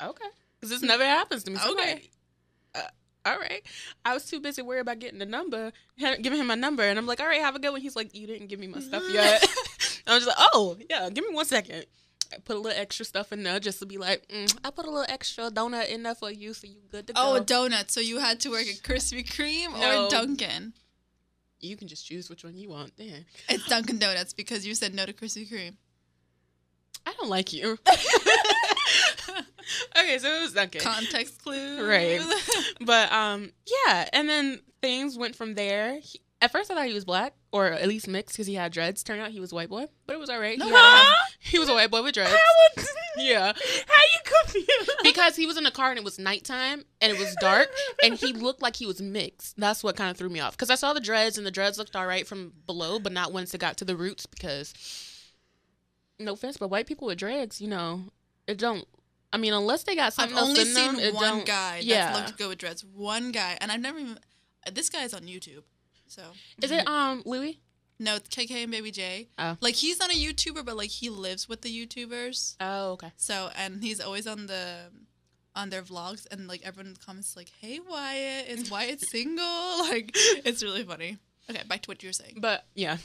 "Uh, 0.00 0.10
okay, 0.10 0.28
because 0.54 0.70
this 0.70 0.82
never 0.82 1.04
happens 1.04 1.42
to 1.44 1.50
me. 1.50 1.56
So, 1.56 1.72
okay. 1.72 1.92
Okay. 1.94 2.10
Uh, 2.74 2.82
all 3.26 3.38
right. 3.38 3.62
I 4.04 4.14
was 4.14 4.26
too 4.26 4.38
busy 4.38 4.62
worried 4.62 4.80
about 4.80 4.98
getting 4.98 5.18
the 5.18 5.26
number, 5.26 5.72
giving 5.98 6.38
him 6.38 6.46
my 6.46 6.54
number, 6.54 6.82
and 6.84 6.98
I'm 6.98 7.06
like, 7.06 7.20
all 7.20 7.26
right, 7.26 7.40
have 7.40 7.56
a 7.56 7.58
good 7.58 7.70
one. 7.70 7.80
He's 7.80 7.96
like, 7.96 8.14
you 8.14 8.26
didn't 8.26 8.48
give 8.48 8.60
me 8.60 8.66
my 8.66 8.80
stuff 8.80 9.02
yet. 9.10 9.44
I 10.06 10.14
was 10.14 10.24
just 10.24 10.38
like, 10.38 10.48
oh 10.52 10.76
yeah, 10.88 11.08
give 11.10 11.26
me 11.26 11.34
one 11.34 11.46
second. 11.46 11.86
I 12.32 12.38
put 12.38 12.56
a 12.56 12.58
little 12.60 12.78
extra 12.80 13.04
stuff 13.04 13.32
in 13.32 13.42
there 13.42 13.58
just 13.60 13.78
to 13.80 13.86
be 13.86 13.98
like, 13.98 14.26
mm, 14.28 14.56
I 14.64 14.70
put 14.70 14.86
a 14.86 14.90
little 14.90 15.06
extra 15.08 15.50
donut 15.50 15.88
in 15.88 16.02
there 16.02 16.14
for 16.14 16.30
you, 16.30 16.54
so 16.54 16.66
you 16.66 16.76
good 16.90 17.06
to 17.08 17.12
go. 17.12 17.20
Oh, 17.22 17.36
a 17.36 17.40
donut. 17.40 17.90
So 17.90 18.00
you 18.00 18.18
had 18.18 18.40
to 18.40 18.50
work 18.50 18.66
at 18.66 18.82
Krispy 18.82 19.26
Kreme 19.28 19.78
No. 19.78 20.06
or 20.06 20.10
Dunkin'? 20.10 20.72
you 21.62 21.76
can 21.76 21.88
just 21.88 22.06
choose 22.06 22.30
which 22.30 22.42
one 22.42 22.56
you 22.56 22.70
want. 22.70 22.96
Then 22.96 23.26
It's 23.48 23.66
Dunkin' 23.68 23.98
Donuts 23.98 24.32
because 24.32 24.66
you 24.66 24.74
said 24.74 24.94
no 24.94 25.04
to 25.04 25.12
Krispy 25.12 25.46
Kreme. 25.50 25.76
I 27.06 27.12
don't 27.18 27.28
like 27.28 27.52
you. 27.52 27.78
okay, 29.98 30.18
so 30.18 30.28
it 30.28 30.40
was 30.42 30.52
Dunkin'. 30.54 30.80
Context 30.80 31.42
clue. 31.42 31.86
Right. 31.88 32.20
But 32.80 33.12
um, 33.12 33.52
yeah, 33.86 34.08
and 34.12 34.28
then 34.28 34.60
things 34.80 35.18
went 35.18 35.36
from 35.36 35.54
there. 35.54 35.98
He, 36.00 36.20
at 36.42 36.50
first, 36.50 36.70
I 36.70 36.74
thought 36.74 36.86
he 36.86 36.94
was 36.94 37.04
black, 37.04 37.34
or 37.52 37.66
at 37.66 37.86
least 37.88 38.08
mixed, 38.08 38.34
because 38.36 38.46
he 38.46 38.54
had 38.54 38.72
dreads. 38.72 39.02
Turned 39.02 39.20
out 39.20 39.30
he 39.30 39.40
was 39.40 39.52
a 39.52 39.54
white 39.54 39.68
boy, 39.68 39.86
but 40.06 40.14
it 40.14 40.18
was 40.18 40.30
all 40.30 40.40
right. 40.40 40.56
He, 40.60 40.68
had 40.68 40.74
a- 40.74 40.78
Huh? 40.78 41.26
he 41.40 41.58
was 41.58 41.68
a 41.68 41.74
white 41.74 41.90
boy 41.90 42.02
with 42.02 42.14
dreads. 42.14 42.30
How 42.30 42.36
would, 42.76 42.86
Yeah, 43.18 43.52
how 43.52 44.02
you 44.12 44.18
confused? 44.24 44.90
because 45.02 45.36
he 45.36 45.44
was 45.46 45.58
in 45.58 45.64
the 45.64 45.70
car 45.70 45.90
and 45.90 45.98
it 45.98 46.04
was 46.04 46.18
nighttime 46.18 46.84
and 47.00 47.12
it 47.12 47.18
was 47.18 47.34
dark, 47.40 47.68
and 48.02 48.14
he 48.14 48.32
looked 48.32 48.62
like 48.62 48.76
he 48.76 48.86
was 48.86 49.02
mixed. 49.02 49.56
That's 49.58 49.82
what 49.84 49.96
kind 49.96 50.10
of 50.10 50.16
threw 50.16 50.28
me 50.30 50.40
off. 50.40 50.52
Because 50.52 50.70
I 50.70 50.76
saw 50.76 50.92
the 50.92 51.00
dreads 51.00 51.36
and 51.36 51.46
the 51.46 51.50
dreads 51.50 51.76
looked 51.76 51.94
all 51.96 52.06
right 52.06 52.26
from 52.26 52.52
below, 52.66 52.98
but 52.98 53.12
not 53.12 53.32
once 53.32 53.52
it 53.52 53.58
got 53.58 53.76
to 53.78 53.84
the 53.84 53.96
roots. 53.96 54.26
Because 54.26 54.72
no 56.18 56.32
offense, 56.34 56.56
but 56.56 56.68
white 56.68 56.86
people 56.86 57.06
with 57.08 57.18
dreads, 57.18 57.60
you 57.60 57.68
know, 57.68 58.04
it 58.46 58.58
don't. 58.58 58.86
I 59.32 59.36
mean, 59.36 59.52
unless 59.52 59.84
they 59.84 59.94
got 59.94 60.12
something. 60.12 60.36
I've 60.36 60.42
only 60.44 60.64
them, 60.64 60.96
seen 60.96 61.00
it 61.04 61.14
one 61.14 61.44
guy 61.44 61.80
yeah. 61.82 62.12
that 62.12 62.26
looked 62.26 62.38
good 62.38 62.48
with 62.48 62.58
dreads. 62.58 62.84
One 62.84 63.32
guy, 63.32 63.58
and 63.60 63.70
I've 63.70 63.80
never 63.80 63.98
even. 63.98 64.18
This 64.72 64.88
guy 64.90 65.04
is 65.04 65.14
on 65.14 65.22
YouTube, 65.22 65.62
so 66.10 66.22
Is 66.62 66.70
it 66.70 66.86
um 66.86 67.22
Louis? 67.24 67.60
no, 67.98 68.16
it's 68.16 68.28
KK 68.28 68.62
and 68.62 68.70
Baby 68.72 68.90
J. 68.90 69.28
Oh. 69.38 69.56
Like 69.60 69.74
he's 69.74 69.98
not 69.98 70.10
a 70.10 70.14
YouTuber, 70.14 70.64
but 70.64 70.76
like 70.76 70.90
he 70.90 71.08
lives 71.10 71.48
with 71.48 71.62
the 71.62 71.70
YouTubers. 71.86 72.56
Oh, 72.60 72.92
okay. 72.92 73.12
So 73.16 73.50
and 73.56 73.82
he's 73.82 74.00
always 74.00 74.26
on 74.26 74.46
the 74.46 74.90
on 75.54 75.68
their 75.70 75.82
vlogs, 75.82 76.26
and 76.30 76.46
like 76.48 76.62
everyone 76.64 76.86
in 76.88 76.94
the 76.94 77.00
comments 77.00 77.36
like, 77.36 77.50
"Hey 77.60 77.80
Wyatt, 77.80 78.48
is 78.48 78.70
Wyatt 78.70 79.00
single?" 79.10 79.44
Like 79.90 80.10
it's 80.44 80.62
really 80.62 80.84
funny. 80.84 81.18
Okay, 81.50 81.62
back 81.68 81.82
to 81.82 81.90
what 81.90 82.02
you 82.02 82.08
were 82.08 82.12
saying. 82.14 82.38
But 82.40 82.64
yeah. 82.74 82.98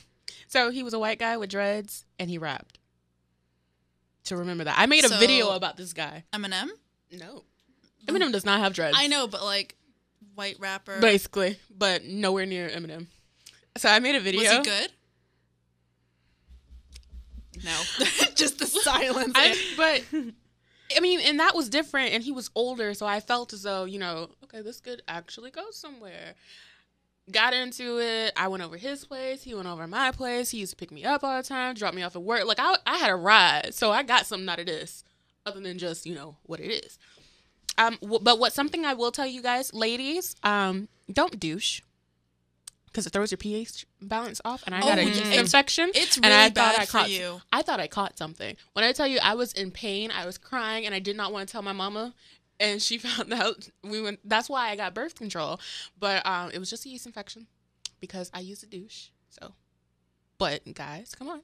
So 0.47 0.69
he 0.71 0.83
was 0.83 0.93
a 0.93 0.99
white 0.99 1.19
guy 1.19 1.37
with 1.37 1.49
dreads 1.49 2.05
and 2.19 2.29
he 2.29 2.37
rapped. 2.37 2.79
To 4.25 4.37
remember 4.37 4.63
that. 4.63 4.77
I 4.79 4.85
made 4.87 5.05
a 5.05 5.09
So- 5.09 5.17
video 5.19 5.49
about 5.51 5.77
this 5.77 5.93
guy. 5.93 6.23
Eminem. 6.33 6.69
No. 7.11 7.43
Eminem 8.07 8.31
does 8.31 8.45
not 8.45 8.59
have 8.59 8.73
dreads. 8.73 8.97
I 8.99 9.07
know, 9.07 9.27
but 9.27 9.43
like 9.43 9.75
white 10.35 10.57
rapper. 10.59 10.99
Basically. 10.99 11.57
But 11.75 12.05
nowhere 12.05 12.45
near 12.45 12.69
Eminem. 12.69 13.07
So 13.77 13.89
I 13.89 13.99
made 13.99 14.15
a 14.15 14.19
video. 14.19 14.41
Was 14.41 14.51
he 14.51 14.63
good? 14.63 14.91
No, 17.63 17.81
just 18.35 18.59
the 18.59 18.67
silence. 18.67 19.33
I, 19.35 19.55
but 19.77 20.03
I 20.95 20.99
mean, 20.99 21.19
and 21.21 21.39
that 21.39 21.55
was 21.55 21.69
different 21.69 22.13
and 22.13 22.23
he 22.23 22.31
was 22.31 22.49
older, 22.55 22.93
so 22.93 23.05
I 23.05 23.19
felt 23.19 23.53
as 23.53 23.63
though, 23.63 23.85
you 23.85 23.99
know, 23.99 24.29
okay, 24.43 24.61
this 24.61 24.79
could 24.79 25.01
actually 25.07 25.51
go 25.51 25.71
somewhere. 25.71 26.35
Got 27.31 27.55
into 27.55 27.99
it. 27.99 28.33
I 28.37 28.47
went 28.49 28.61
over 28.61 28.77
his 28.77 29.03
place. 29.03 29.41
He 29.41 29.55
went 29.55 29.67
over 29.67 29.87
my 29.87 30.11
place. 30.11 30.51
He 30.51 30.59
used 30.59 30.73
to 30.73 30.75
pick 30.75 30.91
me 30.91 31.03
up 31.03 31.23
all 31.23 31.41
the 31.41 31.47
time, 31.47 31.73
drop 31.73 31.95
me 31.95 32.03
off 32.03 32.15
at 32.15 32.21
work. 32.21 32.45
Like 32.45 32.59
I, 32.59 32.75
I 32.85 32.97
had 32.97 33.09
a 33.09 33.15
ride, 33.15 33.73
so 33.73 33.91
I 33.91 34.03
got 34.03 34.27
something 34.27 34.47
out 34.47 34.59
of 34.59 34.67
this, 34.67 35.03
other 35.45 35.59
than 35.59 35.79
just 35.79 36.05
you 36.05 36.13
know 36.13 36.37
what 36.43 36.59
it 36.59 36.69
is. 36.85 36.99
Um, 37.77 37.97
w- 38.01 38.19
but 38.21 38.39
what 38.39 38.53
something 38.53 38.85
I 38.85 38.93
will 38.93 39.11
tell 39.11 39.27
you 39.27 39.41
guys, 39.41 39.73
ladies, 39.73 40.35
um, 40.43 40.87
don't 41.11 41.39
douche, 41.39 41.81
because 42.87 43.05
it 43.05 43.11
throws 43.11 43.31
your 43.31 43.37
pH 43.37 43.85
balance 44.01 44.39
off, 44.45 44.63
and 44.65 44.73
I 44.73 44.79
got 44.81 44.97
Oh, 44.97 45.01
a 45.01 45.03
yeah, 45.03 45.09
yeast 45.09 45.33
infection. 45.33 45.91
it's 45.93 46.15
and 46.17 46.25
really 46.27 46.37
I 46.37 46.45
thought 46.45 46.53
bad 46.75 46.79
I 46.79 46.85
for 46.85 46.91
caught, 46.99 47.09
you. 47.09 47.41
I 47.51 47.61
thought 47.61 47.79
I 47.81 47.87
caught 47.87 48.17
something. 48.17 48.55
When 48.73 48.85
I 48.85 48.91
tell 48.93 49.07
you 49.07 49.19
I 49.21 49.35
was 49.35 49.51
in 49.53 49.71
pain, 49.71 50.11
I 50.11 50.25
was 50.25 50.37
crying, 50.37 50.85
and 50.85 50.95
I 50.95 50.99
did 50.99 51.17
not 51.17 51.33
want 51.33 51.47
to 51.47 51.51
tell 51.51 51.61
my 51.61 51.73
mama. 51.73 52.13
And 52.57 52.81
she 52.81 52.97
found 52.99 53.33
out 53.33 53.67
we 53.83 54.01
went. 54.01 54.19
That's 54.23 54.47
why 54.49 54.69
I 54.69 54.77
got 54.77 54.93
birth 54.93 55.15
control. 55.15 55.59
But 55.99 56.25
um, 56.25 56.51
it 56.53 56.59
was 56.59 56.69
just 56.69 56.85
a 56.85 56.89
yeast 56.89 57.05
infection 57.05 57.47
because 57.99 58.31
I 58.33 58.39
used 58.39 58.63
a 58.63 58.67
douche. 58.67 59.07
So, 59.29 59.51
but 60.37 60.61
guys, 60.73 61.13
come 61.17 61.27
on. 61.27 61.41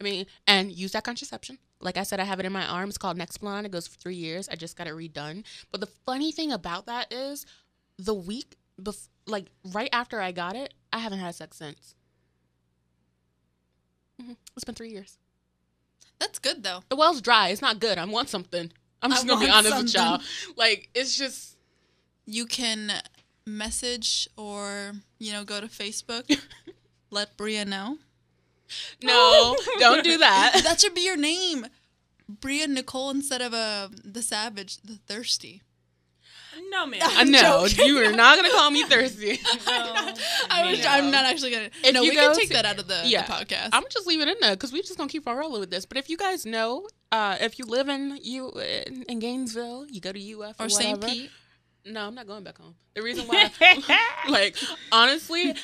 I 0.00 0.04
mean, 0.04 0.26
and 0.46 0.70
use 0.72 0.92
that 0.92 1.04
contraception. 1.04 1.58
Like 1.80 1.96
I 1.96 2.02
said, 2.04 2.20
I 2.20 2.24
have 2.24 2.38
it 2.40 2.46
in 2.46 2.52
my 2.52 2.66
arm. 2.66 2.88
It's 2.88 2.98
called 2.98 3.18
Nexplanon. 3.18 3.64
It 3.64 3.72
goes 3.72 3.86
for 3.88 3.96
three 3.98 4.14
years. 4.14 4.48
I 4.48 4.54
just 4.56 4.76
got 4.76 4.86
it 4.86 4.94
redone. 4.94 5.44
But 5.70 5.80
the 5.80 5.88
funny 6.06 6.30
thing 6.32 6.52
about 6.52 6.86
that 6.86 7.12
is, 7.12 7.44
the 7.98 8.14
week 8.14 8.56
bef- 8.80 9.08
like 9.26 9.46
right 9.72 9.90
after 9.92 10.20
I 10.20 10.32
got 10.32 10.54
it, 10.56 10.74
I 10.92 10.98
haven't 10.98 11.18
had 11.18 11.34
sex 11.34 11.56
since. 11.56 11.94
Mhm. 14.20 14.36
It's 14.56 14.64
been 14.64 14.74
three 14.74 14.90
years. 14.90 15.18
That's 16.18 16.38
good 16.38 16.62
though. 16.62 16.84
The 16.88 16.96
well's 16.96 17.20
dry. 17.20 17.48
It's 17.48 17.62
not 17.62 17.80
good. 17.80 17.98
I 17.98 18.04
want 18.04 18.28
something. 18.28 18.70
I'm 19.02 19.10
just 19.10 19.24
I 19.24 19.28
gonna 19.28 19.44
be 19.44 19.50
honest 19.50 19.76
with 19.76 19.94
y'all. 19.94 20.20
Like 20.56 20.88
it's 20.94 21.16
just 21.16 21.56
You 22.24 22.46
can 22.46 22.92
message 23.44 24.28
or 24.36 24.92
you 25.18 25.32
know 25.32 25.42
go 25.44 25.60
to 25.60 25.66
Facebook. 25.66 26.24
let 27.10 27.36
Bria 27.36 27.64
know. 27.64 27.98
no. 29.02 29.56
don't 29.78 30.04
do 30.04 30.18
that. 30.18 30.60
That 30.64 30.80
should 30.80 30.94
be 30.94 31.02
your 31.02 31.16
name, 31.16 31.66
Bria 32.28 32.66
Nicole 32.68 33.10
instead 33.10 33.42
of 33.42 33.52
uh, 33.54 33.88
the 34.04 34.22
Savage, 34.22 34.78
the 34.78 34.98
Thirsty. 35.06 35.62
No, 36.70 36.86
man. 36.86 37.00
I 37.02 37.24
know 37.24 37.66
joking. 37.66 37.86
you 37.86 37.98
are 38.04 38.12
not 38.12 38.36
gonna 38.36 38.50
call 38.50 38.70
me 38.70 38.84
thirsty. 38.88 39.38
No. 39.66 40.14
I 40.50 40.70
was. 40.70 40.82
No. 40.82 40.88
I'm 40.90 41.10
not 41.10 41.24
actually 41.24 41.50
gonna. 41.50 41.70
If 41.82 41.94
no, 41.94 42.02
you 42.02 42.10
we 42.10 42.16
go 42.16 42.28
can 42.28 42.36
take 42.36 42.48
to- 42.48 42.54
that 42.54 42.64
out 42.66 42.78
of 42.78 42.88
the, 42.88 43.00
Yeah. 43.04 43.26
the 43.26 43.32
podcast. 43.32 43.70
I'm 43.72 43.84
just 43.90 44.06
leave 44.06 44.20
it 44.20 44.28
in 44.28 44.36
there 44.40 44.52
because 44.54 44.72
we're 44.72 44.82
just 44.82 44.96
gonna 44.96 45.08
keep 45.08 45.26
on 45.26 45.36
rolling 45.36 45.60
with 45.60 45.70
this. 45.70 45.86
But 45.86 45.96
if 45.96 46.08
you 46.10 46.16
guys 46.16 46.44
know, 46.46 46.88
uh, 47.10 47.36
if 47.40 47.58
you 47.58 47.64
live 47.64 47.88
in 47.88 48.18
you 48.22 48.50
in, 48.52 49.02
in 49.04 49.18
Gainesville, 49.18 49.86
you 49.90 50.00
go 50.00 50.12
to 50.12 50.20
UF 50.40 50.60
or, 50.60 50.66
or 50.66 50.68
St. 50.68 51.00
Pete. 51.04 51.30
No, 51.84 52.06
I'm 52.06 52.14
not 52.14 52.26
going 52.26 52.44
back 52.44 52.58
home. 52.58 52.74
The 52.94 53.02
reason 53.02 53.26
why, 53.26 53.50
like, 54.28 54.56
honestly, 54.92 55.54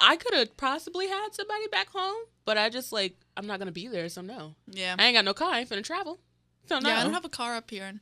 I 0.00 0.16
could 0.16 0.34
have 0.34 0.56
possibly 0.56 1.08
had 1.08 1.28
somebody 1.32 1.66
back 1.68 1.88
home, 1.90 2.16
but 2.44 2.56
I 2.56 2.68
just 2.70 2.92
like 2.92 3.16
I'm 3.36 3.46
not 3.46 3.58
gonna 3.58 3.72
be 3.72 3.88
there, 3.88 4.08
so 4.08 4.20
no. 4.20 4.54
Yeah. 4.70 4.94
I 4.98 5.06
ain't 5.06 5.16
got 5.16 5.24
no 5.24 5.34
car. 5.34 5.52
I 5.52 5.60
ain't 5.60 5.68
finna 5.68 5.84
travel. 5.84 6.18
So 6.66 6.78
no. 6.78 6.88
Yeah, 6.88 7.00
I 7.00 7.04
don't 7.04 7.14
have 7.14 7.24
a 7.24 7.28
car 7.30 7.56
up 7.56 7.70
here. 7.70 7.92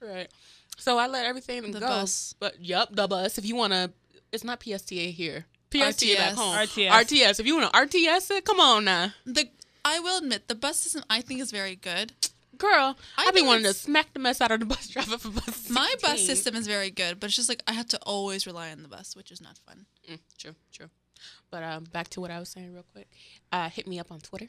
Right. 0.00 0.28
So 0.78 0.98
I 0.98 1.06
let 1.08 1.26
everything 1.26 1.72
The 1.72 1.80
go. 1.80 1.86
bus. 1.86 2.34
But 2.38 2.60
yep, 2.60 2.88
the 2.92 3.06
bus. 3.08 3.36
If 3.38 3.44
you 3.44 3.56
wanna, 3.56 3.90
it's 4.32 4.44
not 4.44 4.60
PSTA 4.60 5.12
here. 5.12 5.46
PSTA 5.70 6.16
back 6.16 6.32
RTS. 6.32 6.36
home. 6.36 6.56
RTS. 6.56 6.90
RTS. 6.90 7.40
If 7.40 7.46
you 7.46 7.54
wanna 7.54 7.70
RTS 7.70 8.30
it, 8.30 8.44
come 8.44 8.60
on 8.60 8.84
now, 8.84 9.12
the 9.26 9.48
I 9.84 9.98
will 10.00 10.18
admit 10.18 10.48
the 10.48 10.54
bus 10.54 10.76
system 10.78 11.02
I 11.10 11.20
think 11.20 11.40
is 11.40 11.50
very 11.50 11.74
good. 11.76 12.12
girl. 12.58 12.96
I 13.16 13.26
I, 13.26 13.30
be 13.30 13.36
think 13.36 13.46
wanting 13.48 13.64
to 13.64 13.74
smack 13.74 14.12
the 14.12 14.18
mess 14.20 14.40
out 14.40 14.50
of 14.50 14.60
the 14.60 14.66
bus 14.66 14.88
driver 14.94 15.16
for 15.18 15.30
bus. 15.30 15.70
My 15.70 15.94
bus 16.02 16.24
system 16.24 16.54
is 16.54 16.66
very 16.66 16.90
good, 16.90 17.18
but 17.20 17.26
it's 17.28 17.36
just 17.36 17.48
like 17.48 17.62
I 17.66 17.72
have 17.72 17.88
to 17.88 17.98
always 18.02 18.46
rely 18.46 18.70
on 18.70 18.82
the 18.82 18.88
bus, 18.88 19.16
which 19.16 19.30
is 19.30 19.40
not 19.40 19.58
fun. 19.66 19.86
Mm, 20.10 20.18
true, 20.38 20.54
true. 20.72 20.90
But 21.50 21.62
um, 21.62 21.84
back 21.84 22.08
to 22.10 22.20
what 22.20 22.30
I 22.30 22.38
was 22.38 22.48
saying 22.48 22.72
real 22.72 22.84
quick. 22.92 23.08
Uh, 23.52 23.68
hit 23.68 23.86
me 23.86 23.98
up 23.98 24.10
on 24.12 24.20
Twitter. 24.20 24.48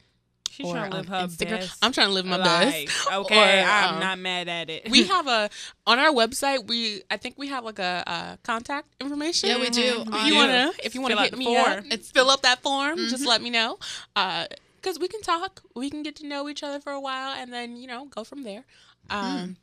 She's 0.49 0.65
or 0.67 0.73
trying 0.73 0.91
to 0.91 0.97
live 0.97 1.07
her 1.07 1.15
Instagram. 1.27 1.49
best. 1.61 1.77
I'm 1.81 1.93
trying 1.93 2.07
to 2.07 2.13
live 2.13 2.25
my 2.25 2.35
life. 2.35 2.85
best. 2.87 3.07
Okay, 3.13 3.61
Or, 3.63 3.65
I'm 3.65 3.93
um, 3.95 3.99
not 4.01 4.19
mad 4.19 4.49
at 4.49 4.69
it. 4.69 4.89
we 4.91 5.03
have 5.07 5.25
a 5.25 5.49
on 5.87 5.97
our 5.97 6.11
website. 6.11 6.67
We 6.67 7.03
I 7.09 7.15
think 7.15 7.35
we 7.37 7.47
have 7.47 7.63
like 7.63 7.79
a, 7.79 8.03
uh 8.05 8.35
contact 8.43 8.89
information. 8.99 9.47
Yeah, 9.49 9.59
we 9.59 9.69
do. 9.69 10.01
If 10.01 10.13
On- 10.13 10.27
you 10.27 10.35
wanna, 10.35 10.71
if 10.83 10.93
you 10.93 11.01
wanna 11.01 11.15
Fill 11.15 11.23
hit 11.23 11.37
me 11.37 11.45
form. 11.45 11.71
up, 11.71 11.83
it's 11.89 12.11
fill 12.11 12.29
up 12.29 12.41
that 12.41 12.61
form. 12.61 12.97
Just 12.97 13.25
let 13.25 13.41
me 13.41 13.49
know. 13.49 13.77
Uh, 14.15 14.45
because 14.75 14.99
we 14.99 15.07
can 15.07 15.21
talk, 15.21 15.61
we 15.75 15.89
can 15.89 16.01
get 16.03 16.15
to 16.17 16.25
know 16.27 16.49
each 16.49 16.63
other 16.63 16.79
for 16.81 16.91
a 16.91 16.99
while, 16.99 17.33
and 17.39 17.53
then 17.53 17.77
you 17.77 17.87
know 17.87 18.05
go 18.07 18.23
from 18.25 18.43
there. 18.43 18.65
Um, 19.09 19.55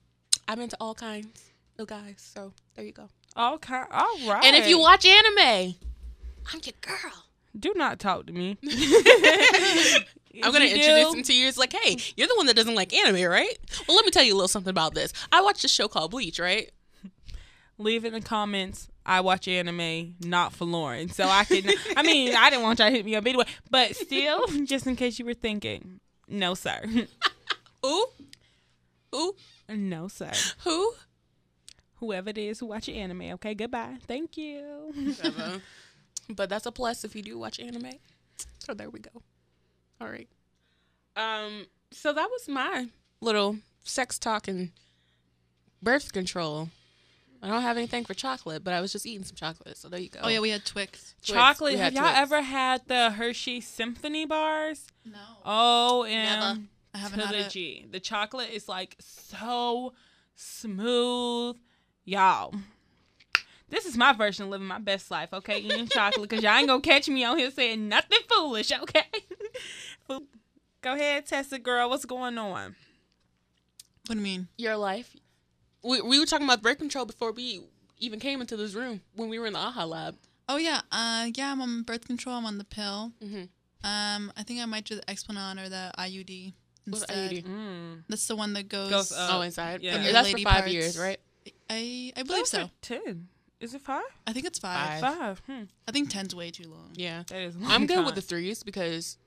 I'm 0.49 0.61
into 0.61 0.77
all 0.81 0.95
kinds 0.95 1.51
of 1.79 1.87
guys, 1.87 2.15
so 2.35 2.53
there 2.77 2.85
you 2.87 2.93
go. 2.93 3.09
okay, 3.37 3.83
all 3.93 4.19
right. 4.27 4.45
And 4.45 4.57
if 4.57 4.67
you 4.69 4.79
watch 4.79 5.05
anime, 5.05 5.75
I'm 6.53 6.61
your 6.65 6.75
girl. 6.81 7.25
do 7.59 7.73
not 7.77 7.99
talk 7.99 8.27
to 8.27 8.33
me. 8.33 8.57
I'm 10.43 10.53
gonna 10.53 10.67
introduce 10.67 11.15
him 11.15 11.23
to 11.23 11.35
you. 11.35 11.49
It's 11.49 11.59
like, 11.59 11.73
hey, 11.73 11.97
you're 12.17 12.29
the 12.29 12.37
one 12.37 12.47
that 12.47 12.57
doesn't 12.57 12.75
like 12.75 12.93
anime, 12.95 13.31
right? 13.31 13.59
Well, 13.87 13.97
let 13.97 14.05
me 14.05 14.11
tell 14.11 14.23
you 14.23 14.35
a 14.35 14.37
little 14.37 14.49
something 14.49 14.71
about 14.71 14.95
this. 14.95 15.13
I 15.33 15.41
watched 15.43 15.65
a 15.65 15.69
show 15.69 15.89
called 15.89 16.11
Bleach, 16.13 16.39
right? 16.39 16.71
Leave 17.79 18.05
in 18.05 18.13
the 18.13 18.21
comments. 18.21 18.89
I 19.05 19.21
watch 19.21 19.49
anime, 19.49 20.17
not 20.21 20.53
for 20.53 20.65
Lauren, 20.67 21.09
so 21.09 21.27
I 21.29 21.45
can. 21.45 21.65
I 21.97 22.03
mean, 22.03 22.35
I 22.37 22.51
didn't 22.51 22.63
want 22.63 22.79
y'all 22.79 22.89
to 22.89 22.95
hit 22.95 23.05
me 23.07 23.17
up 23.17 23.27
anyway, 23.27 23.47
but 23.71 23.97
still, 23.97 24.47
just 24.65 24.87
in 24.87 24.97
case 24.97 25.19
you 25.19 25.25
were 25.25 25.35
thinking, 25.35 26.01
no, 26.29 26.53
sir, 26.55 26.83
Ooh, 27.87 28.07
ooh, 29.15 29.35
no, 29.69 30.09
sir. 30.09 30.33
who? 30.65 30.93
Whoever 31.97 32.31
it 32.31 32.39
is 32.39 32.61
who 32.61 32.67
watch 32.67 32.89
anime, 32.89 33.23
okay, 33.33 33.55
goodbye. 33.55 33.97
Thank 34.07 34.37
you. 34.37 34.95
But 36.29 36.49
that's 36.49 36.67
a 36.67 36.73
plus 36.73 37.05
if 37.05 37.15
you 37.17 37.23
do 37.23 37.39
watch 37.39 37.59
anime. 37.61 37.93
So 38.59 38.75
there 38.75 38.91
we 38.91 39.01
go. 39.01 39.23
All 40.01 40.09
right. 40.09 40.29
Um. 41.17 41.67
So 41.91 42.13
that 42.13 42.29
was 42.31 42.49
my 42.49 42.89
little 43.21 43.57
sex 43.83 44.19
talk 44.19 44.47
and 44.49 44.71
birth 45.83 46.13
control. 46.13 46.69
I 47.43 47.47
don't 47.49 47.63
have 47.63 47.77
anything 47.77 48.05
for 48.05 48.15
chocolate, 48.15 48.65
but 48.65 48.75
I 48.75 48.81
was 48.81 48.93
just 48.93 49.07
eating 49.07 49.25
some 49.25 49.37
chocolate. 49.37 49.77
So 49.77 49.89
there 49.89 50.01
you 50.01 50.09
go. 50.09 50.21
Oh 50.23 50.29
yeah, 50.29 50.41
we 50.41 50.51
had 50.51 50.65
Twix. 50.65 51.15
Twix. 51.23 51.33
Chocolate. 51.33 51.75
We 51.75 51.79
Have 51.79 51.93
y'all 51.93 52.03
Twix. 52.03 52.19
ever 52.19 52.43
had 52.43 52.83
the 52.89 53.11
Hershey 53.11 53.61
Symphony 53.61 54.27
bars? 54.27 54.87
No, 55.05 55.19
Oh, 55.45 56.05
Never. 56.09 56.45
and 56.45 56.69
I 56.95 56.99
haven't 56.99 57.21
had 57.21 57.35
it. 57.37 57.51
G. 57.51 57.87
The 57.91 58.01
chocolate 58.01 58.51
is 58.51 58.69
like 58.69 58.97
so 58.99 59.93
smooth, 60.35 61.57
y'all. 62.05 62.55
This 63.71 63.85
is 63.85 63.97
my 63.97 64.13
version 64.13 64.45
of 64.45 64.51
living 64.51 64.67
my 64.67 64.79
best 64.79 65.11
life, 65.11 65.33
okay? 65.33 65.59
Eating 65.59 65.89
chocolate, 65.93 66.31
cause 66.31 66.43
y'all 66.43 66.55
ain't 66.57 66.69
gonna 66.69 66.81
catch 66.81 67.09
me 67.09 67.25
on 67.25 67.39
here 67.39 67.51
saying 67.51 67.89
nothing 67.89 68.21
foolish, 68.29 68.73
okay? 68.73 69.05
Go 70.81 70.95
ahead, 70.95 71.27
Tessa 71.27 71.59
girl. 71.59 71.91
What's 71.91 72.05
going 72.05 72.39
on? 72.39 72.77
What 74.07 74.15
do 74.15 74.17
you 74.17 74.23
mean? 74.23 74.49
your 74.57 74.77
life. 74.77 75.15
We 75.83 76.01
we 76.01 76.19
were 76.19 76.27
talking 76.27 76.47
about 76.47 76.63
birth 76.63 76.79
control 76.79 77.05
before 77.05 77.33
we 77.33 77.63
even 77.99 78.21
came 78.21 78.41
into 78.41 78.57
this 78.57 78.75
room 78.75 79.01
when 79.15 79.29
we 79.29 79.39
were 79.39 79.47
in 79.47 79.53
the 79.53 79.59
AHA 79.59 79.85
lab. 79.85 80.17
Oh 80.49 80.57
yeah, 80.57 80.81
uh, 80.91 81.29
yeah. 81.35 81.53
I'm 81.53 81.61
on 81.61 81.83
birth 81.83 82.07
control. 82.07 82.37
I'm 82.37 82.47
on 82.47 82.59
the 82.59 82.65
pill. 82.65 83.13
Mm-hmm. 83.23 83.45
Um, 83.85 84.33
I 84.37 84.43
think 84.45 84.61
I 84.61 84.65
might 84.65 84.85
do 84.85 84.95
the 84.97 85.03
Explanon 85.03 85.65
or 85.65 85.69
the 85.69 85.93
IUD 85.99 86.55
What's. 86.87 87.07
IUD? 87.07 87.45
Mm. 87.45 88.05
That's 88.09 88.27
the 88.27 88.37
one 88.37 88.55
that 88.55 88.69
goes. 88.69 88.91
Goes 88.91 89.13
up. 89.13 89.35
oh, 89.35 89.41
inside. 89.43 89.83
yeah. 89.83 89.97
Okay, 89.97 90.13
That's 90.13 90.31
for 90.31 90.39
five 90.39 90.61
parts. 90.61 90.73
years, 90.73 90.99
right? 90.99 91.21
I 91.69 92.13
I 92.17 92.23
believe 92.23 92.47
so. 92.47 92.71
Ten. 92.81 93.29
Is 93.61 93.75
it 93.75 93.81
five? 93.81 94.05
I 94.27 94.33
think 94.33 94.47
it's 94.47 94.59
five. 94.59 95.01
Five. 95.01 95.19
Five. 95.19 95.43
Hmm. 95.47 95.63
I 95.87 95.93
think 95.93 96.11
ten's 96.11 96.35
way 96.35 96.51
too 96.51 96.69
long. 96.69 96.91
Yeah. 96.95 97.25
That 97.29 97.43
is. 97.43 97.57
a 97.57 97.59
long 97.59 97.71
I'm 97.71 97.87
good 97.87 98.05
with 98.05 98.15
the 98.15 98.21
threes 98.21 98.63
because 98.63 99.19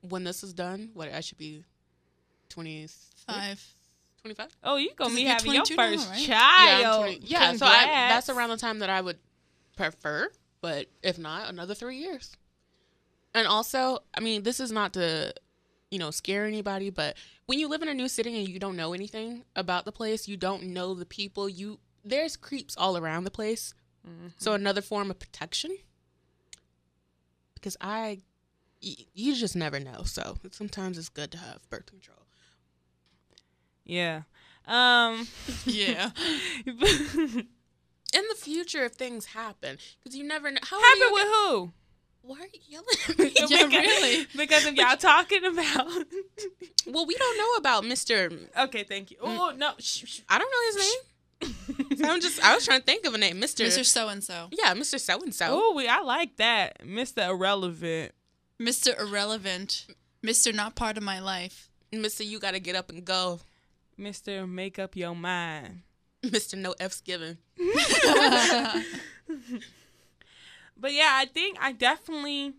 when 0.00 0.24
this 0.24 0.42
is 0.42 0.52
done, 0.52 0.90
what 0.94 1.12
I 1.12 1.20
should 1.20 1.38
be 1.38 1.64
20, 2.48 2.88
Five. 3.26 3.64
25? 4.22 4.48
Oh, 4.64 4.76
you 4.76 4.90
gonna 4.96 5.14
be 5.14 5.24
having 5.24 5.52
your 5.54 5.64
22 5.64 5.76
now, 5.76 5.90
first 5.90 6.10
right? 6.10 6.28
Yeah, 6.28 6.80
child. 6.82 7.04
20 7.04 7.20
yeah 7.26 7.52
so 7.54 7.66
I, 7.66 7.84
that's 8.08 8.28
around 8.28 8.50
the 8.50 8.56
time 8.56 8.80
that 8.80 8.90
I 8.90 9.00
would 9.00 9.18
prefer, 9.76 10.28
but 10.60 10.86
if 11.02 11.18
not, 11.18 11.48
another 11.48 11.74
three 11.74 11.98
years. 11.98 12.36
And 13.34 13.46
also, 13.46 14.00
I 14.14 14.20
mean, 14.20 14.42
this 14.42 14.58
is 14.58 14.72
not 14.72 14.94
to, 14.94 15.32
you 15.90 15.98
know, 15.98 16.10
scare 16.10 16.44
anybody, 16.44 16.90
but 16.90 17.16
when 17.46 17.58
you 17.58 17.68
live 17.68 17.82
in 17.82 17.88
a 17.88 17.94
new 17.94 18.08
city 18.08 18.36
and 18.38 18.48
you 18.48 18.58
don't 18.58 18.76
know 18.76 18.94
anything 18.94 19.44
about 19.54 19.84
the 19.84 19.92
place, 19.92 20.26
you 20.26 20.36
don't 20.36 20.64
know 20.64 20.94
the 20.94 21.06
people, 21.06 21.48
you 21.48 21.78
there's 22.08 22.36
creeps 22.36 22.76
all 22.76 22.96
around 22.96 23.24
the 23.24 23.30
place. 23.30 23.74
Mm-hmm. 24.08 24.28
So 24.38 24.52
another 24.52 24.82
form 24.82 25.10
of 25.10 25.18
protection. 25.18 25.76
Because 27.54 27.76
I, 27.80 28.20
y- 28.82 28.94
you 29.14 29.34
just 29.34 29.56
never 29.56 29.80
know. 29.80 30.02
So 30.04 30.36
sometimes 30.52 30.98
it's 30.98 31.08
good 31.08 31.30
to 31.32 31.38
have 31.38 31.68
birth 31.70 31.86
control. 31.86 32.18
Yeah. 33.84 34.22
Um. 34.66 35.26
Yeah. 35.66 36.10
In 38.14 38.22
the 38.30 38.36
future, 38.36 38.84
if 38.84 38.92
things 38.92 39.26
happen, 39.26 39.78
because 40.02 40.16
you 40.16 40.24
never 40.24 40.50
know. 40.50 40.60
How 40.62 40.78
you, 40.94 41.10
with 41.12 41.22
who? 41.24 41.72
Why 42.22 42.36
are 42.40 42.46
you 42.52 42.60
yelling 42.68 42.86
at 43.08 43.18
me? 43.18 43.32
Yeah, 43.48 43.66
Because- 43.66 43.72
really. 43.72 44.26
Because 44.36 44.64
if 44.66 44.74
y'all 44.76 44.96
talking 44.96 45.44
about. 45.44 45.86
Well, 46.86 47.04
we 47.04 47.14
don't 47.14 47.36
know 47.38 47.52
about 47.58 47.82
Mr. 47.84 48.48
okay, 48.64 48.84
thank 48.84 49.10
you. 49.10 49.18
Oh 49.20 49.52
no. 49.56 49.72
I 50.28 50.38
don't 50.38 50.50
know 50.50 50.66
his 50.68 50.76
name. 50.76 51.00
So 51.42 52.04
I'm 52.04 52.20
just. 52.20 52.42
I 52.44 52.54
was 52.54 52.64
trying 52.64 52.80
to 52.80 52.84
think 52.86 53.04
of 53.06 53.14
a 53.14 53.18
name, 53.18 53.40
Mr. 53.40 53.66
Mr. 53.66 53.84
So 53.84 54.08
and 54.08 54.22
So. 54.22 54.48
Yeah, 54.50 54.74
Mr. 54.74 54.98
So 54.98 55.20
and 55.22 55.34
So. 55.34 55.46
Oh, 55.50 55.74
we 55.76 55.86
I 55.88 56.00
like 56.00 56.36
that, 56.36 56.82
Mr. 56.84 57.28
Irrelevant. 57.28 58.12
Mr. 58.60 58.98
Irrelevant. 58.98 59.86
Mr. 60.24 60.54
Not 60.54 60.74
part 60.74 60.96
of 60.96 61.02
my 61.02 61.20
life. 61.20 61.70
Mr. 61.92 62.26
You 62.26 62.38
gotta 62.38 62.58
get 62.58 62.74
up 62.76 62.90
and 62.90 63.04
go. 63.04 63.40
Mr. 63.98 64.48
Make 64.48 64.78
up 64.78 64.96
your 64.96 65.14
mind. 65.14 65.82
Mr. 66.22 66.56
No 66.58 66.74
F's 66.80 67.00
given. 67.00 67.38
But 70.76 70.92
yeah, 70.92 71.12
I 71.14 71.24
think 71.26 71.56
I 71.60 71.72
definitely. 71.72 72.52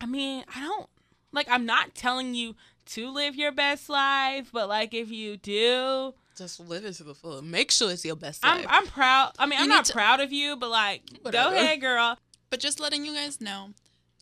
I 0.00 0.06
mean, 0.06 0.44
I 0.54 0.60
don't 0.60 0.88
like. 1.32 1.48
I'm 1.50 1.66
not 1.66 1.94
telling 1.94 2.34
you 2.34 2.54
to 2.86 3.10
live 3.10 3.34
your 3.34 3.52
best 3.52 3.88
life, 3.88 4.50
but 4.52 4.68
like 4.68 4.94
if 4.94 5.10
you 5.10 5.36
do, 5.36 6.14
Just 6.36 6.60
live 6.60 6.84
it 6.84 6.94
to 6.94 7.04
the 7.04 7.14
full. 7.14 7.40
Make 7.42 7.70
sure 7.70 7.90
it's 7.90 8.04
your 8.04 8.16
best 8.16 8.44
I'm 8.44 8.58
life. 8.58 8.66
I'm 8.68 8.86
proud. 8.86 9.32
I 9.38 9.46
mean, 9.46 9.58
You 9.58 9.64
I'm 9.64 9.68
not 9.70 9.86
to- 9.86 9.92
proud 9.92 10.20
of 10.20 10.32
you, 10.32 10.56
but 10.56 10.68
like, 10.70 11.02
Whatever. 11.22 11.50
go 11.50 11.56
ahead, 11.56 11.80
girl. 11.80 12.18
But 12.50 12.60
just 12.60 12.78
letting 12.78 13.04
you 13.04 13.14
guys 13.14 13.40
know, 13.40 13.70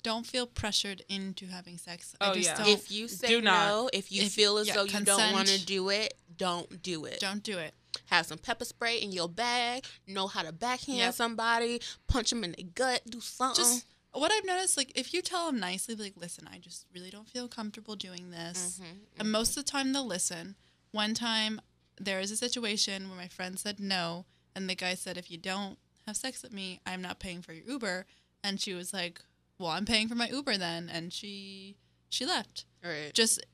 don't 0.03 0.25
feel 0.27 0.47
pressured 0.47 1.03
into 1.09 1.47
having 1.47 1.77
sex. 1.79 2.15
Oh, 2.21 2.31
I 2.31 2.35
just 2.35 2.49
yeah. 2.51 2.57
don't, 2.59 2.69
if 2.69 2.91
you 2.91 3.09
say 3.09 3.27
Do 3.29 3.41
not. 3.43 3.69
no, 3.69 3.91
if 3.93 4.13
you 4.13 4.23
If- 4.23 4.33
feel 4.33 4.59
as 4.59 4.69
yeah, 4.69 4.75
though 4.75 4.85
you 4.85 5.01
don't 5.01 5.33
want 5.33 5.49
to 5.49 5.65
do 5.65 5.89
it, 5.89 6.15
don't 6.37 6.83
do 6.83 7.05
it. 7.05 7.21
don't 7.21 7.43
do 7.43 7.59
it. 7.59 7.75
Have 8.07 8.27
some 8.27 8.39
pepper 8.39 8.65
spray 8.65 8.99
in 8.99 9.13
your 9.13 9.29
bag. 9.29 9.85
Know 10.07 10.27
how 10.27 10.43
to 10.43 10.53
backhand 10.53 10.99
Yep. 10.99 11.15
somebody. 11.15 11.81
Punch 12.07 12.31
them 12.31 12.45
in 12.45 12.53
the 12.53 12.63
gut. 12.65 13.03
Do 13.09 13.21
something. 13.21 13.63
Just 13.65 13.87
what 14.13 14.31
I've 14.33 14.45
noticed, 14.45 14.77
like 14.77 14.93
if 14.95 15.13
you 15.15 15.23
tell 15.23 15.47
them 15.47 15.59
nicely, 15.59 15.95
like, 15.95 16.15
listen, 16.17 16.49
I 16.53 16.59
just 16.59 16.87
really 16.95 17.11
don't 17.11 17.29
feel 17.29 17.49
comfortable 17.49 17.97
doing 17.97 18.31
this, 18.31 18.79
Mm-hmm, 18.81 18.93
and 19.21 19.33
most 19.33 19.51
of 19.57 19.65
the 19.65 19.71
time 19.71 19.93
they'll 19.93 20.07
listen. 20.07 20.55
One 20.93 21.15
time, 21.15 21.61
there 22.01 22.21
is 22.21 22.31
a 22.31 22.37
situation 22.37 23.09
where 23.09 23.19
my 23.19 23.29
friend 23.29 23.59
said 23.59 23.81
no, 23.81 24.27
and 24.55 24.69
the 24.69 24.75
guy 24.75 24.95
said, 24.95 25.17
if 25.17 25.31
you 25.31 25.39
don't 25.39 25.79
have 26.07 26.17
sex 26.17 26.43
with 26.43 26.53
me, 26.53 26.81
I'm 26.87 27.03
not 27.03 27.19
paying 27.19 27.43
for 27.43 27.53
your 27.53 27.67
Uber, 27.67 28.07
and 28.43 28.61
she 28.61 28.75
was 28.75 28.93
like, 28.93 29.21
well, 29.59 29.71
I'm 29.71 29.85
paying 29.85 30.09
for 30.09 30.15
my 30.15 30.29
Uber 30.29 30.57
then, 30.57 30.91
and 30.93 31.13
she 31.13 31.77
she 32.09 32.27
left. 32.27 32.65
All 32.85 32.91
right. 32.91 33.13
Just 33.13 33.45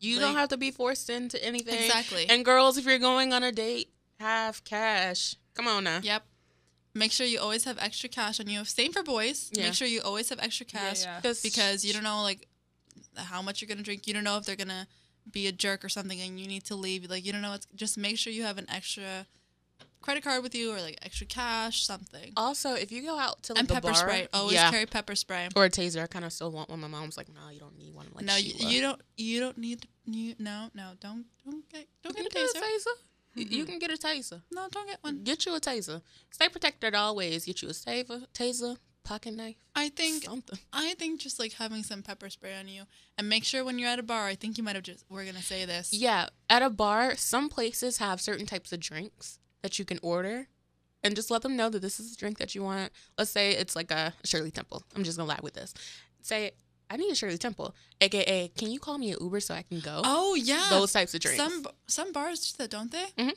You 0.00 0.16
like- 0.16 0.26
don't 0.26 0.34
have 0.36 0.48
to 0.50 0.56
be 0.56 0.70
forced 0.70 1.08
into 1.08 1.42
anything. 1.44 1.74
Exactly. 1.74 2.26
And 2.28 2.44
girls, 2.44 2.76
if 2.76 2.84
you're 2.84 2.98
going 2.98 3.32
on 3.32 3.42
a 3.42 3.52
date, 3.52 3.90
have 4.20 4.64
cash. 4.64 5.36
Come 5.54 5.68
on 5.68 5.84
now. 5.84 6.00
Yep. 6.02 6.24
Make 6.94 7.10
sure 7.10 7.26
you 7.26 7.40
always 7.40 7.64
have 7.64 7.78
extra 7.78 8.08
cash 8.08 8.38
on 8.38 8.48
you. 8.48 8.64
Same 8.64 8.92
for 8.92 9.02
boys. 9.02 9.50
Yeah. 9.52 9.64
Make 9.64 9.74
sure 9.74 9.88
you 9.88 10.00
always 10.02 10.28
have 10.28 10.38
extra 10.40 10.66
cash 10.66 11.02
yeah. 11.02 11.20
because 11.20 11.84
you 11.84 11.92
don't 11.92 12.04
know 12.04 12.22
like 12.22 12.46
how 13.16 13.42
much 13.42 13.60
you're 13.60 13.68
gonna 13.68 13.82
drink. 13.82 14.06
You 14.06 14.14
don't 14.14 14.24
know 14.24 14.36
if 14.36 14.44
they're 14.44 14.56
gonna 14.56 14.86
be 15.30 15.46
a 15.46 15.52
jerk 15.52 15.84
or 15.84 15.88
something, 15.88 16.20
and 16.20 16.38
you 16.38 16.46
need 16.46 16.64
to 16.64 16.74
leave. 16.74 17.08
Like 17.08 17.24
you 17.24 17.32
don't 17.32 17.42
know. 17.42 17.54
It's 17.54 17.66
just 17.74 17.96
make 17.98 18.18
sure 18.18 18.32
you 18.32 18.42
have 18.44 18.58
an 18.58 18.66
extra 18.70 19.26
credit 20.00 20.22
card 20.22 20.42
with 20.42 20.54
you 20.54 20.70
or 20.70 20.80
like 20.80 20.98
extra 21.02 21.26
cash, 21.26 21.86
something. 21.86 22.32
Also, 22.36 22.74
if 22.74 22.92
you 22.92 23.02
go 23.02 23.18
out 23.18 23.42
to 23.44 23.54
like 23.54 23.60
and 23.60 23.68
pepper 23.68 23.88
bar, 23.88 23.94
spray. 23.94 24.28
Always 24.34 24.54
yeah, 24.54 24.70
carry 24.70 24.86
pepper 24.86 25.14
spray. 25.14 25.48
or 25.56 25.64
a 25.64 25.70
taser. 25.70 26.02
I 26.02 26.06
kind 26.06 26.24
of 26.24 26.32
still 26.32 26.50
want 26.52 26.68
one. 26.68 26.80
My 26.80 26.88
mom's 26.88 27.16
like, 27.16 27.28
no, 27.28 27.50
you 27.50 27.58
don't 27.60 27.76
need 27.78 27.94
one. 27.94 28.06
I'm 28.06 28.12
like, 28.14 28.24
no, 28.26 28.36
you, 28.36 28.52
you 28.68 28.80
don't. 28.82 29.00
You 29.16 29.40
don't 29.40 29.58
need. 29.58 29.86
You 30.06 30.34
no 30.38 30.68
no. 30.74 30.90
Don't 31.00 31.24
don't 31.44 31.68
get 31.70 31.86
don't 32.02 32.16
You 32.18 32.24
get 32.28 32.32
a 32.32 32.36
taser. 32.36 32.52
get 32.52 32.62
a 32.62 32.66
taser. 32.66 32.86
You- 33.36 33.46
You 33.58 33.64
can 33.64 33.78
get 33.80 33.90
a 33.90 33.94
taser. 33.96 34.42
No, 34.52 34.68
don't 34.70 34.86
get 34.86 34.98
one. 35.00 35.24
Get 35.24 35.44
you 35.46 35.54
a 35.56 35.60
taser. 35.60 36.02
Stay 36.30 36.48
protected 36.48 36.94
always. 36.94 37.44
Get 37.46 37.62
you 37.62 37.68
a 37.68 37.72
taser, 37.72 38.26
taser, 38.32 38.76
pocket 39.04 39.34
knife, 39.34 39.56
I 39.76 39.90
think 39.90 40.24
something. 40.24 40.58
I 40.72 40.94
think 40.94 41.20
just 41.20 41.38
like 41.38 41.52
having 41.52 41.82
some 41.82 42.02
pepper 42.02 42.30
spray 42.30 42.56
on 42.58 42.68
you, 42.68 42.84
and 43.16 43.28
make 43.28 43.44
sure 43.44 43.64
when 43.64 43.78
you're 43.78 43.88
at 43.88 43.98
a 43.98 44.02
bar. 44.02 44.26
I 44.26 44.34
think 44.34 44.58
you 44.58 44.64
might 44.64 44.74
have 44.74 44.84
just. 44.84 45.04
We're 45.08 45.24
gonna 45.24 45.42
say 45.42 45.64
this. 45.64 45.92
Yeah, 45.92 46.28
at 46.50 46.62
a 46.62 46.70
bar, 46.70 47.14
some 47.16 47.48
places 47.48 47.98
have 47.98 48.20
certain 48.20 48.46
types 48.46 48.72
of 48.72 48.80
drinks 48.80 49.38
that 49.62 49.78
you 49.78 49.84
can 49.84 49.98
order, 50.02 50.48
and 51.02 51.14
just 51.14 51.30
let 51.30 51.42
them 51.42 51.56
know 51.56 51.68
that 51.68 51.82
this 51.82 52.00
is 52.00 52.14
a 52.14 52.16
drink 52.16 52.38
that 52.38 52.54
you 52.54 52.62
want. 52.62 52.90
Let's 53.16 53.30
say 53.30 53.52
it's 53.52 53.76
like 53.76 53.90
a 53.90 54.14
Shirley 54.24 54.50
Temple. 54.50 54.82
I'm 54.96 55.04
just 55.04 55.16
gonna 55.18 55.28
lie 55.28 55.40
with 55.42 55.54
this. 55.54 55.74
Say, 56.22 56.52
I 56.90 56.96
need 56.96 57.10
a 57.10 57.14
Shirley 57.14 57.38
Temple, 57.38 57.74
aka, 58.00 58.48
can 58.56 58.70
you 58.70 58.78
call 58.78 58.98
me 58.98 59.12
an 59.12 59.18
Uber 59.20 59.40
so 59.40 59.54
I 59.54 59.62
can 59.62 59.80
go? 59.80 60.00
Oh 60.04 60.34
yeah. 60.34 60.66
Those 60.70 60.92
types 60.92 61.14
of 61.14 61.20
drinks. 61.20 61.42
Some 61.42 61.66
some 61.86 62.12
bars 62.12 62.52
do 62.52 62.62
that, 62.62 62.70
don't 62.70 62.90
they? 62.90 63.06
Mm-hmm. 63.18 63.30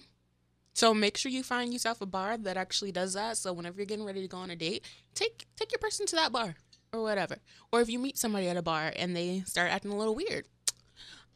So 0.78 0.94
make 0.94 1.18
sure 1.18 1.32
you 1.32 1.42
find 1.42 1.74
yourself 1.74 2.02
a 2.02 2.06
bar 2.06 2.38
that 2.38 2.56
actually 2.56 2.92
does 2.92 3.14
that. 3.14 3.38
So 3.38 3.52
whenever 3.52 3.78
you're 3.78 3.88
getting 3.88 4.06
ready 4.06 4.22
to 4.22 4.28
go 4.28 4.38
on 4.38 4.52
a 4.52 4.56
date, 4.56 4.86
take 5.16 5.48
take 5.56 5.72
your 5.72 5.80
person 5.80 6.06
to 6.06 6.16
that 6.18 6.32
bar 6.32 6.54
or 6.94 7.02
whatever. 7.02 7.38
Or 7.72 7.82
if 7.82 7.90
you 7.90 7.98
meet 7.98 8.16
somebody 8.16 8.48
at 8.48 8.58
a 8.58 8.62
bar 8.62 8.94
and 8.96 9.16
they 9.16 9.42
start 9.48 9.72
acting 9.72 9.90
a 9.92 9.98
little 9.98 10.14
weird, 10.14 10.46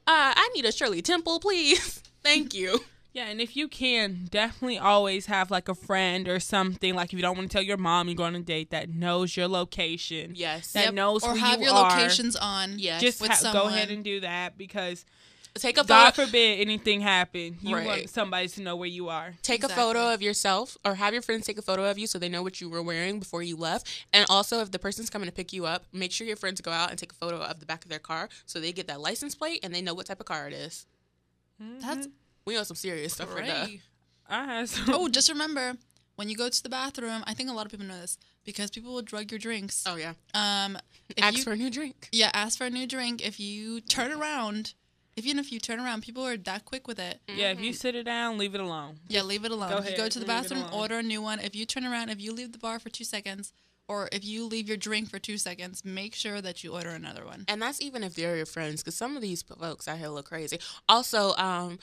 uh, 0.05 0.33
I 0.35 0.47
need 0.53 0.65
a 0.65 0.71
Shirley 0.71 1.01
Temple, 1.01 1.39
please. 1.39 2.03
Thank 2.23 2.53
you. 2.53 2.81
Yeah, 3.13 3.25
and 3.29 3.41
if 3.41 3.55
you 3.57 3.67
can, 3.67 4.27
definitely 4.29 4.77
always 4.77 5.25
have 5.25 5.49
like 5.49 5.67
a 5.67 5.73
friend 5.75 6.29
or 6.29 6.39
something. 6.39 6.93
Like 6.93 7.11
if 7.11 7.13
you 7.17 7.23
don't 7.23 7.35
want 7.35 7.49
to 7.49 7.53
tell 7.53 7.63
your 7.63 7.77
mom 7.77 8.07
you're 8.09 8.15
going 8.15 8.35
on 8.35 8.41
a 8.41 8.43
date 8.43 8.69
that 8.69 8.89
knows 8.89 9.35
your 9.35 9.47
location, 9.47 10.33
Yes. 10.35 10.71
that 10.73 10.93
knows 10.93 11.23
or 11.23 11.31
who 11.31 11.37
have 11.37 11.59
you 11.59 11.65
your 11.65 11.73
are. 11.75 11.89
locations 11.89 12.35
on. 12.35 12.77
Yes. 12.77 13.01
Just 13.01 13.19
with 13.21 13.31
ha- 13.31 13.51
go 13.51 13.63
ahead 13.67 13.89
and 13.89 14.03
do 14.03 14.19
that 14.21 14.55
because 14.57 15.03
take 15.55 15.77
a 15.77 15.83
God 15.83 16.13
photo. 16.13 16.25
forbid 16.27 16.59
anything 16.59 17.01
happen. 17.01 17.57
You 17.61 17.75
Right. 17.75 17.85
want 17.85 18.09
somebody 18.09 18.47
to 18.49 18.61
know 18.61 18.75
where 18.75 18.87
you 18.87 19.09
are. 19.09 19.35
Take 19.41 19.63
a 19.63 19.69
photo 19.69 20.13
of 20.13 20.21
yourself 20.21 20.77
or 20.85 20.95
have 20.95 21.13
your 21.13 21.21
friends 21.21 21.45
take 21.45 21.57
a 21.57 21.61
photo 21.61 21.89
of 21.89 21.97
you 21.97 22.07
so 22.07 22.17
they 22.19 22.29
know 22.29 22.41
what 22.43 22.61
you 22.61 22.69
were 22.69 22.81
wearing 22.81 23.19
before 23.19 23.43
you 23.43 23.55
left. 23.57 23.87
And 24.13 24.25
also, 24.29 24.61
if 24.61 24.71
the 24.71 24.79
person's 24.79 25.09
coming 25.09 25.27
to 25.27 25.33
pick 25.33 25.51
you 25.53 25.65
up, 25.65 25.85
make 25.91 26.11
sure 26.11 26.25
your 26.27 26.35
friends 26.37 26.61
go 26.61 26.71
out 26.71 26.89
and 26.89 26.97
take 26.99 27.11
a 27.11 27.15
photo 27.15 27.37
of 27.37 27.59
the 27.59 27.65
back 27.65 27.83
of 27.83 27.89
their 27.89 27.99
car 27.99 28.29
so 28.45 28.59
they 28.59 28.71
get 28.71 28.87
that 28.87 29.01
license 29.01 29.35
plate 29.35 29.59
and 29.63 29.73
they 29.75 29.81
know 29.81 29.93
what 29.93 30.05
type 30.05 30.19
of 30.19 30.25
car 30.25 30.47
it 30.47 30.53
is. 30.53 30.85
That's 31.59 32.07
We 32.45 32.55
know 32.55 32.63
some 32.63 32.75
serious 32.75 33.13
stuff 33.13 33.33
right 33.35 33.45
now. 33.47 33.67
I 34.29 34.45
had 34.45 34.69
some. 34.69 34.85
Oh, 34.93 35.07
just 35.09 35.29
remember 35.29 35.75
when 36.15 36.29
you 36.29 36.35
go 36.35 36.49
to 36.49 36.63
the 36.63 36.69
bathroom. 36.69 37.23
I 37.27 37.33
think 37.33 37.49
a 37.49 37.53
lot 37.53 37.65
of 37.65 37.71
people 37.71 37.85
know 37.85 37.99
this 37.99 38.17
because 38.45 38.71
people 38.71 38.93
will 38.93 39.01
drug 39.03 39.29
your 39.31 39.37
drinks. 39.39 39.83
Oh, 39.85 39.95
yeah. 39.95 40.13
Um, 40.33 40.77
Ask 41.19 41.37
you, 41.37 41.43
for 41.43 41.51
a 41.51 41.55
new 41.57 41.69
drink. 41.69 42.07
yeah, 42.11 42.31
ask 42.33 42.57
for 42.57 42.65
a 42.65 42.69
new 42.69 42.87
drink. 42.87 43.21
If 43.25 43.39
you 43.39 43.81
turn 43.81 44.11
around, 44.11 44.67
if 44.67 44.73
even 45.15 45.39
if 45.39 45.51
you 45.51 45.59
turn 45.59 45.79
around, 45.79 46.03
people 46.03 46.25
are 46.25 46.37
that 46.37 46.65
quick 46.65 46.87
with 46.87 46.99
it. 46.99 47.19
yeah, 47.27 47.51
if 47.51 47.59
you 47.61 47.73
sit 47.73 47.95
it 47.95 48.03
down, 48.03 48.37
leave 48.37 48.55
it 48.55 48.61
alone. 48.61 48.99
Yeah, 49.07 49.23
leave 49.23 49.45
it 49.45 49.51
alone. 49.51 49.69
Go 49.69 49.77
if 49.77 49.89
you 49.89 49.97
go 49.97 50.07
to 50.09 50.19
the 50.19 50.25
bathroom, 50.25 50.63
order 50.73 50.99
a 50.99 51.03
new 51.03 51.21
one. 51.21 51.39
If 51.39 51.55
you 51.55 51.65
turn 51.65 51.85
around, 51.85 52.09
if 52.09 52.21
you 52.21 52.33
leave 52.33 52.51
the 52.51 52.57
bar 52.57 52.79
for 52.79 52.89
two 52.89 53.03
seconds, 53.03 53.53
or 53.87 54.07
if 54.11 54.23
you 54.23 54.45
leave 54.45 54.67
your 54.67 54.77
drink 54.77 55.09
for 55.09 55.19
two 55.19 55.37
seconds, 55.37 55.83
make 55.83 56.15
sure 56.15 56.39
that 56.41 56.63
you 56.63 56.73
order 56.73 56.89
another 56.91 57.25
one. 57.25 57.43
And 57.47 57.61
that's 57.61 57.81
even 57.81 58.03
if 58.03 58.15
they're 58.15 58.37
your 58.37 58.45
friends, 58.45 58.81
because 58.81 58.95
some 58.95 59.15
of 59.15 59.21
these 59.21 59.41
folks 59.41 59.87
out 59.87 59.97
here 59.97 60.07
look 60.07 60.27
crazy. 60.29 60.59
Also, 60.87 61.35
um, 61.35 61.77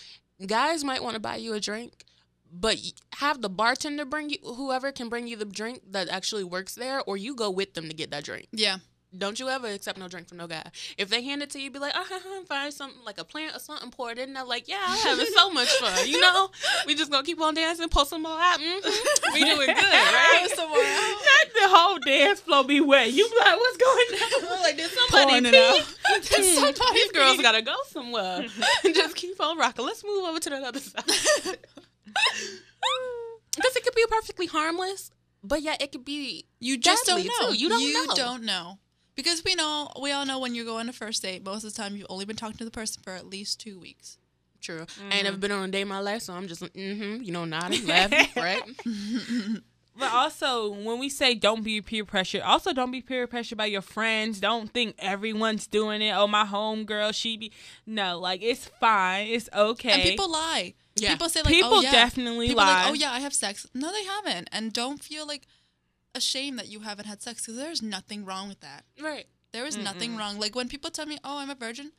guys 0.46 0.84
might 0.84 1.02
want 1.02 1.14
to 1.14 1.20
buy 1.20 1.36
you 1.36 1.52
a 1.52 1.60
drink, 1.60 2.04
but 2.50 2.78
have 3.16 3.42
the 3.42 3.50
bartender 3.50 4.06
bring 4.06 4.30
you, 4.30 4.38
whoever 4.42 4.90
can 4.90 5.10
bring 5.10 5.26
you 5.26 5.36
the 5.36 5.44
drink 5.44 5.82
that 5.90 6.08
actually 6.08 6.44
works 6.44 6.74
there, 6.74 7.02
or 7.02 7.18
you 7.18 7.34
go 7.34 7.50
with 7.50 7.74
them 7.74 7.88
to 7.88 7.94
get 7.94 8.10
that 8.10 8.24
drink. 8.24 8.48
Yeah, 8.52 8.78
Don't 9.16 9.40
you 9.40 9.48
ever 9.48 9.68
accept 9.68 9.98
no 9.98 10.06
drink 10.06 10.28
from 10.28 10.36
no 10.36 10.46
guy. 10.46 10.70
If 10.98 11.08
they 11.08 11.22
hand 11.22 11.42
it 11.42 11.48
to 11.50 11.58
you, 11.58 11.70
be 11.70 11.78
like, 11.78 11.94
uh-huh, 11.96 12.42
find 12.46 12.72
something 12.74 13.02
like 13.06 13.16
a 13.18 13.24
plant 13.24 13.56
or 13.56 13.58
something, 13.58 13.90
pour 13.90 14.10
it 14.10 14.18
in 14.18 14.34
there. 14.34 14.44
Like, 14.44 14.68
yeah, 14.68 14.82
I'm 14.86 14.98
having 14.98 15.26
so 15.34 15.50
much 15.52 15.70
fun. 15.78 16.06
You 16.06 16.20
know, 16.20 16.50
we 16.86 16.94
just 16.94 17.10
gonna 17.10 17.24
keep 17.24 17.40
on 17.40 17.54
dancing, 17.54 17.88
pull 17.88 18.04
some 18.04 18.22
more 18.22 18.38
out. 18.38 18.58
Mm-hmm. 18.60 19.32
We 19.34 19.44
doing 19.44 19.66
good, 19.66 19.76
right? 19.76 20.46
Not 20.58 21.54
the 21.54 21.68
whole 21.68 21.98
dance 22.04 22.40
floor 22.40 22.64
be 22.64 22.80
wet. 22.80 23.10
You 23.12 23.28
be 23.28 23.36
like, 23.38 23.56
what's 23.56 23.76
going 23.78 24.52
on? 24.52 24.62
like, 24.62 24.76
did 24.76 24.90
somebody 24.90 25.40
pee? 25.50 25.82
Did 26.14 26.54
somebody 26.54 26.94
These 26.94 27.12
girls 27.12 27.36
pee? 27.36 27.42
gotta 27.42 27.62
go 27.62 27.76
somewhere. 27.88 28.44
just 28.84 29.16
keep 29.16 29.40
on 29.40 29.56
rocking. 29.58 29.84
Let's 29.86 30.04
move 30.04 30.24
over 30.24 30.38
to 30.40 30.50
the 30.50 30.56
other 30.56 30.80
side. 30.80 31.04
Because 33.56 33.76
it 33.76 33.84
could 33.84 33.94
be 33.94 34.04
perfectly 34.08 34.46
harmless, 34.46 35.10
but 35.42 35.62
yeah, 35.62 35.76
it 35.80 35.92
could 35.92 36.04
be. 36.04 36.46
You 36.60 36.78
just 36.78 37.06
don't 37.06 37.24
know. 37.24 37.50
too. 37.50 37.56
You 37.56 37.68
don't 37.68 37.80
know. 37.80 38.00
You 38.00 38.14
don't 38.14 38.42
know. 38.44 38.78
Because 39.18 39.42
we 39.42 39.56
know, 39.56 39.90
we 40.00 40.12
all 40.12 40.24
know 40.24 40.38
when 40.38 40.54
you're 40.54 40.64
going 40.64 40.86
to 40.86 40.92
first 40.92 41.22
date, 41.22 41.44
most 41.44 41.64
of 41.64 41.74
the 41.74 41.76
time 41.76 41.96
you've 41.96 42.06
only 42.08 42.24
been 42.24 42.36
talking 42.36 42.56
to 42.58 42.64
the 42.64 42.70
person 42.70 43.02
for 43.02 43.12
at 43.14 43.26
least 43.26 43.58
two 43.58 43.76
weeks. 43.76 44.16
True. 44.60 44.86
I 45.10 45.16
ain't 45.16 45.24
never 45.24 45.36
been 45.36 45.50
on 45.50 45.68
a 45.68 45.72
date 45.72 45.80
in 45.80 45.88
my 45.88 45.98
life, 45.98 46.22
so 46.22 46.34
I'm 46.34 46.46
just, 46.46 46.62
mm-hmm, 46.62 47.20
you 47.20 47.32
know, 47.32 47.44
nodding, 47.44 47.84
laughing, 47.88 48.28
right? 48.36 48.62
But 49.98 50.12
also, 50.12 50.70
when 50.70 51.00
we 51.00 51.08
say 51.08 51.34
don't 51.34 51.64
be 51.64 51.80
peer 51.80 52.04
pressured, 52.04 52.42
also 52.42 52.72
don't 52.72 52.92
be 52.92 53.00
peer 53.00 53.26
pressured 53.26 53.58
by 53.58 53.66
your 53.66 53.82
friends. 53.82 54.38
Don't 54.38 54.72
think 54.72 54.94
everyone's 55.00 55.66
doing 55.66 56.02
it. 56.02 56.12
Oh, 56.12 56.28
my 56.28 56.44
homegirl, 56.44 57.12
she 57.12 57.36
be. 57.36 57.52
No, 57.84 58.20
like, 58.20 58.40
it's 58.40 58.66
fine. 58.78 59.26
It's 59.26 59.48
okay. 59.52 59.90
And 59.90 60.02
people 60.02 60.30
lie. 60.30 60.74
Yeah. 60.94 61.10
People 61.10 61.28
say 61.28 61.42
like, 61.42 61.52
People 61.52 61.74
oh, 61.74 61.80
yeah. 61.80 61.90
definitely 61.90 62.46
People 62.46 62.64
lie. 62.64 62.82
like, 62.84 62.90
oh 62.90 62.94
yeah, 62.94 63.10
I 63.10 63.18
have 63.20 63.34
sex. 63.34 63.66
No, 63.74 63.90
they 63.90 64.04
haven't. 64.04 64.48
And 64.52 64.72
don't 64.72 65.02
feel 65.02 65.26
like 65.26 65.46
ashamed 66.14 66.58
that 66.58 66.68
you 66.68 66.80
haven't 66.80 67.06
had 67.06 67.22
sex 67.22 67.42
because 67.42 67.56
there's 67.56 67.82
nothing 67.82 68.24
wrong 68.24 68.48
with 68.48 68.60
that. 68.60 68.84
Right. 69.00 69.26
There 69.52 69.66
is 69.66 69.76
nothing 69.76 70.16
wrong. 70.16 70.38
Like 70.38 70.54
when 70.54 70.68
people 70.68 70.90
tell 70.90 71.06
me, 71.06 71.18
oh, 71.24 71.38
I'm 71.38 71.50
a 71.50 71.54
virgin. 71.54 71.92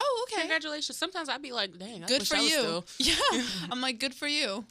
Oh, 0.00 0.26
okay. 0.28 0.42
Congratulations. 0.42 0.96
Sometimes 0.96 1.28
I'd 1.28 1.42
be 1.42 1.52
like, 1.52 1.78
dang, 1.78 2.04
I 2.04 2.06
Good 2.06 2.26
for 2.26 2.36
you. 2.36 2.58
Still. 2.58 2.84
Yeah. 2.98 3.42
I'm 3.70 3.80
like, 3.80 3.98
good 3.98 4.14
for 4.14 4.26
you. 4.26 4.64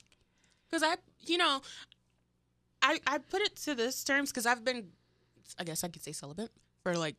Because 0.70 0.84
I, 0.84 0.96
you 1.26 1.38
know, 1.38 1.62
I 2.82 3.00
I 3.08 3.18
put 3.20 3.42
it 3.42 3.56
to 3.58 3.76
this 3.76 4.04
terms 4.04 4.32
because 4.32 4.46
I've 4.46 4.64
been, 4.64 4.86
I 5.60 5.64
guess 5.64 5.84
I 5.84 5.88
could 5.88 6.04
say 6.04 6.12
celibate 6.12 6.52
for 6.84 6.96
like 6.98 7.16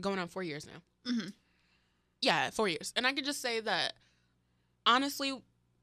going 0.00 0.18
on 0.18 0.28
four 0.28 0.42
years 0.42 0.66
now. 0.66 1.10
Mhm. 1.12 1.32
Yeah, 2.20 2.50
four 2.50 2.68
years, 2.68 2.92
and 2.94 3.06
I 3.06 3.12
could 3.12 3.24
just 3.24 3.40
say 3.40 3.60
that 3.60 3.94
honestly, 4.86 5.42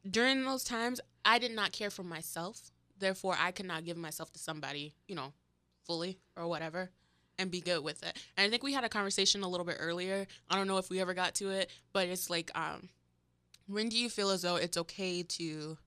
during 0.09 0.45
those 0.45 0.63
times, 0.63 1.01
I 1.25 1.37
did 1.37 1.51
not 1.51 1.71
care 1.73 1.89
for 1.89 2.03
myself. 2.03 2.71
Therefore, 2.99 3.35
I 3.39 3.51
cannot 3.51 3.85
give 3.85 3.97
myself 3.97 4.31
to 4.33 4.39
somebody, 4.39 4.93
you 5.07 5.15
know, 5.15 5.33
fully 5.85 6.19
or 6.35 6.47
whatever, 6.47 6.89
and 7.37 7.49
be 7.49 7.61
good 7.61 7.83
with 7.83 8.03
it. 8.03 8.15
And 8.37 8.45
I 8.45 8.49
think 8.49 8.63
we 8.63 8.73
had 8.73 8.83
a 8.83 8.89
conversation 8.89 9.41
a 9.43 9.47
little 9.47 9.65
bit 9.65 9.77
earlier. 9.79 10.27
I 10.49 10.55
don't 10.55 10.67
know 10.67 10.77
if 10.77 10.89
we 10.89 10.99
ever 10.99 11.13
got 11.13 11.35
to 11.35 11.49
it, 11.49 11.69
but 11.93 12.07
it's 12.07 12.29
like, 12.29 12.51
um, 12.55 12.89
when 13.67 13.89
do 13.89 13.97
you 13.97 14.09
feel 14.09 14.29
as 14.31 14.41
though 14.41 14.55
it's 14.57 14.77
okay 14.77 15.23
to 15.23 15.77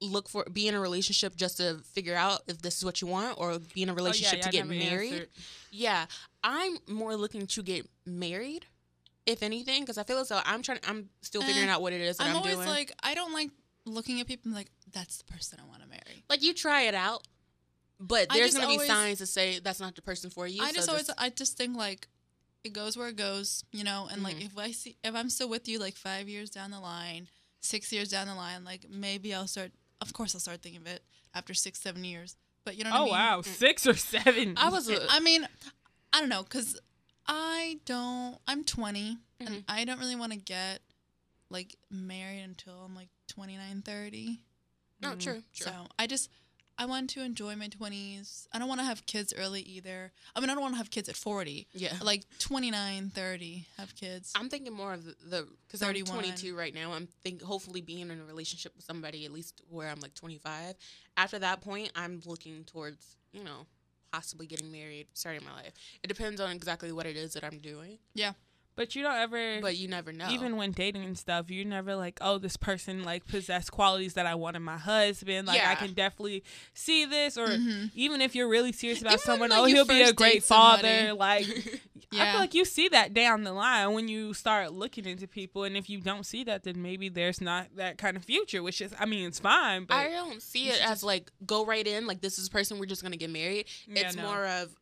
look 0.00 0.28
for 0.28 0.44
be 0.52 0.68
in 0.68 0.74
a 0.76 0.80
relationship 0.80 1.34
just 1.34 1.56
to 1.56 1.78
figure 1.92 2.14
out 2.14 2.42
if 2.46 2.62
this 2.62 2.76
is 2.78 2.84
what 2.84 3.00
you 3.02 3.08
want 3.08 3.36
or 3.36 3.58
be 3.74 3.82
in 3.82 3.88
a 3.88 3.92
Oh, 3.92 3.94
yeah, 3.94 3.96
relationship 3.96 4.40
to 4.42 4.46
yeah, 4.48 4.62
get 4.62 4.68
married 4.68 5.12
answered. 5.12 5.28
yeah 5.72 6.06
i'm 6.44 6.78
more 6.86 7.16
looking 7.16 7.48
to 7.48 7.62
get 7.64 7.84
married 8.06 8.64
if 9.26 9.42
anything 9.42 9.80
because 9.82 9.98
i 9.98 10.04
feel 10.04 10.18
as 10.18 10.28
though 10.28 10.38
i'm 10.44 10.62
trying 10.62 10.78
i'm 10.86 11.08
still 11.22 11.42
figuring 11.42 11.68
Eh, 11.68 11.72
out 11.72 11.82
what 11.82 11.92
it 11.92 12.00
is 12.00 12.18
that 12.18 12.24
I'm, 12.28 12.30
i'm, 12.30 12.36
always 12.36 12.54
doing 12.54 12.68
like, 12.68 12.92
I 13.02 13.14
don't 13.14 13.32
like 13.32 13.50
looking 13.88 14.20
at 14.20 14.26
people 14.26 14.48
and 14.50 14.54
like, 14.54 14.70
that's 14.92 15.18
the 15.18 15.24
person 15.24 15.58
I 15.62 15.66
want 15.66 15.82
to 15.82 15.88
marry. 15.88 16.24
like 16.28 16.42
you 16.42 16.54
try 16.54 16.82
it 16.82 16.94
out 16.94 17.26
but 18.00 18.28
there's 18.30 18.54
gonna 18.54 18.68
be 18.68 18.78
signs 18.86 19.18
that 19.18 19.26
say 19.26 19.58
that's 19.58 19.80
not 19.80 19.94
the 19.96 20.02
person 20.02 20.30
for 20.30 20.46
you 20.46 20.62
I 20.62 20.68
so 20.68 20.72
just 20.74 20.88
always, 20.88 21.10
I 21.18 21.30
just 21.30 21.56
think 21.56 21.76
like, 21.76 22.06
it 22.64 22.72
goes 22.72 22.96
where 22.96 23.08
it 23.08 23.16
goes, 23.16 23.64
you 23.72 23.82
know. 23.84 24.08
And 24.10 24.22
like, 24.22 24.36
Mhm. 24.36 24.46
if 24.46 24.58
I 24.58 24.70
see, 24.72 24.96
if 25.02 25.14
I'm 25.14 25.30
still 25.30 25.48
with 25.48 25.66
you, 25.68 25.78
like 25.80 25.96
five 25.96 26.28
years 26.28 26.50
down 26.50 26.70
the 26.70 26.78
line, 26.80 27.28
six 27.60 27.92
years 27.92 28.08
down 28.08 28.26
the 28.28 28.34
line, 28.34 28.62
like 28.64 28.88
maybe 28.88 29.32
I'll 29.34 29.46
start. 29.48 29.72
Of 30.00 30.12
course, 30.12 30.34
I'll 30.34 30.40
start 30.40 30.60
thinking 30.62 30.80
of 30.82 30.86
it 30.86 31.02
after 31.34 31.54
six, 31.54 31.80
seven 31.80 32.04
years. 32.04 32.36
But 32.64 32.76
you 32.76 32.84
know 32.84 32.90
what 32.90 32.96
I 32.96 33.00
Oh, 33.00 33.04
mean? 33.04 33.12
wow. 33.12 33.42
Six 33.42 33.86
or 33.86 33.94
seven. 33.94 34.54
i 34.56 34.68
was 34.68 34.88
a, 34.88 35.06
I 35.10 35.18
mean, 35.20 35.48
I 36.12 36.20
don't 36.20 36.28
know, 36.28 36.42
cause 36.44 36.78
I 37.26 37.78
don't. 37.84 38.38
I'm 38.46 38.62
20, 38.64 39.18
and 39.40 39.48
Mhm. 39.48 39.64
I 39.68 39.84
don't 39.84 39.98
really 39.98 40.16
want 40.16 40.32
to 40.32 40.38
get 40.38 40.82
like 41.50 41.76
married 41.90 42.42
until 42.42 42.74
I'm 42.84 42.94
like 42.94 43.08
29, 43.28 43.82
30. 43.82 44.40
no 45.00 45.10
Mm. 45.10 45.20
true 45.20 45.42
true 45.54 45.66
So 45.66 45.72
I 45.98 46.06
just 46.06 46.30
I 46.80 46.86
want 46.86 47.10
to 47.10 47.22
enjoy 47.22 47.56
my 47.56 47.66
20s. 47.66 48.46
I 48.52 48.60
don't 48.60 48.68
want 48.68 48.78
to 48.80 48.84
have 48.84 49.04
kids 49.04 49.34
early 49.36 49.62
either. 49.62 50.12
I 50.36 50.38
mean, 50.38 50.48
I 50.48 50.54
don't 50.54 50.62
want 50.62 50.74
to 50.74 50.78
have 50.78 50.90
kids 50.92 51.08
at 51.08 51.16
40. 51.16 51.66
yeah 51.74 51.94
Like 52.00 52.22
29, 52.38 53.10
30, 53.10 53.66
have 53.78 53.96
kids. 53.96 54.32
I'm 54.36 54.48
thinking 54.48 54.72
more 54.72 54.92
of 54.94 55.04
the 55.04 55.48
because 55.66 55.82
I'm 55.82 55.88
31. 55.88 56.18
22 56.18 56.56
right 56.56 56.72
now. 56.72 56.92
I'm 56.92 57.08
think 57.24 57.42
hopefully 57.42 57.80
being 57.80 58.10
in 58.10 58.20
a 58.20 58.24
relationship 58.24 58.76
with 58.76 58.84
somebody 58.84 59.24
at 59.24 59.32
least 59.32 59.60
where 59.68 59.88
I'm 59.88 59.98
like 60.00 60.14
25. 60.14 60.76
After 61.16 61.40
that 61.40 61.60
point, 61.62 61.90
I'm 61.96 62.20
looking 62.24 62.62
towards 62.64 63.16
you 63.32 63.42
know 63.42 63.66
possibly 64.12 64.46
getting 64.46 64.70
married, 64.70 65.08
starting 65.14 65.44
my 65.44 65.52
life. 65.54 65.72
It 66.04 66.06
depends 66.06 66.40
on 66.40 66.50
exactly 66.52 66.92
what 66.92 67.06
it 67.06 67.16
is 67.16 67.32
that 67.34 67.42
I'm 67.44 67.58
doing, 67.58 67.98
but 68.78 68.94
you 68.94 69.02
don't 69.02 69.16
ever. 69.16 69.60
but 69.60 69.76
you 69.76 69.88
never 69.88 70.12
know. 70.12 70.28
Even 70.30 70.56
when 70.56 70.70
dating 70.70 71.04
and 71.04 71.18
stuff, 71.18 71.50
you're 71.50 71.66
never 71.66 71.96
like, 71.96 72.16
oh, 72.22 72.38
this 72.38 72.56
person 72.56 73.02
like 73.02 73.26
possess 73.26 73.68
qualities 73.68 74.14
that 74.14 74.24
I 74.24 74.36
want 74.36 74.56
in 74.56 74.62
my 74.62 74.78
husband. 74.78 75.48
Like 75.48 75.60
I 75.66 75.74
can 75.74 75.92
definitely 75.92 76.44
see 76.72 77.04
this. 77.04 77.36
Or 77.36 77.48
Mhm. 77.48 77.90
even 77.94 78.20
if 78.20 78.34
you're 78.36 78.48
really 78.48 78.72
serious 78.72 79.00
about 79.02 79.14
Even 79.14 79.18
when, 79.40 79.50
someone, 79.50 79.50
like, 79.50 79.58
oh, 79.58 79.64
he'll 79.64 79.84
be 79.84 80.00
a 80.02 80.12
great 80.12 80.32
date 80.34 80.44
somebody. 80.44 80.82
father. 80.88 81.14
Like 81.18 82.22
I 82.22 82.30
feel 82.30 82.40
like 82.40 82.54
you 82.54 82.64
see 82.64 82.88
that 82.88 83.12
down 83.12 83.42
the 83.44 83.52
line 83.52 83.92
when 83.92 84.08
you 84.08 84.32
start 84.32 84.72
looking 84.72 85.04
into 85.04 85.26
people, 85.28 85.64
and 85.64 85.76
if 85.76 85.90
you 85.90 86.00
don't 86.00 86.24
see 86.24 86.42
that, 86.44 86.62
then 86.62 86.80
maybe 86.80 87.10
there's 87.10 87.40
not 87.40 87.66
that 87.76 87.98
kind 87.98 88.16
of 88.16 88.24
future. 88.24 88.62
Which 88.62 88.80
is, 88.80 88.94
I 88.98 89.04
mean, 89.04 89.26
it's 89.26 89.40
fine, 89.40 89.84
but 89.84 89.94
I 89.96 90.08
don't 90.10 90.40
see 90.40 90.68
it 90.68 90.76
should 90.76 90.84
as 90.86 91.02
like 91.02 91.30
go 91.44 91.66
right 91.66 91.86
in. 91.86 92.06
Like 92.06 92.22
this 92.22 92.38
is 92.38 92.46
a 92.46 92.50
person 92.50 92.78
we're 92.78 92.86
just 92.86 93.02
gonna 93.02 93.16
get 93.18 93.28
married. 93.30 93.66
Yeah, 93.86 94.06
it's 94.06 94.16
no. 94.16 94.22
more 94.22 94.46
of 94.46 94.74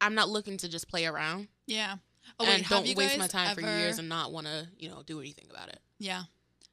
I'm 0.00 0.14
not 0.14 0.30
looking 0.30 0.56
to 0.58 0.68
just 0.68 0.88
play 0.88 1.04
around 1.04 1.48
yeah. 1.66 1.96
Oh, 2.38 2.44
and 2.44 2.48
wait, 2.54 2.62
have 2.66 2.84
don't 2.84 2.96
waste 2.96 3.18
my 3.18 3.26
time 3.26 3.54
for 3.54 3.60
years 3.62 3.98
and 3.98 4.08
not 4.08 4.32
want 4.32 4.46
to 4.46 4.66
you 4.78 4.88
know 4.88 5.02
do 5.04 5.20
anything 5.20 5.46
about 5.50 5.68
it. 5.68 5.80
Yeah. 5.98 6.22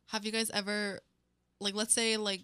Have 0.08 0.26
you 0.26 0.32
guys 0.32 0.50
ever, 0.52 1.02
like, 1.60 1.76
let's 1.76 1.94
say, 1.94 2.16
like, 2.16 2.40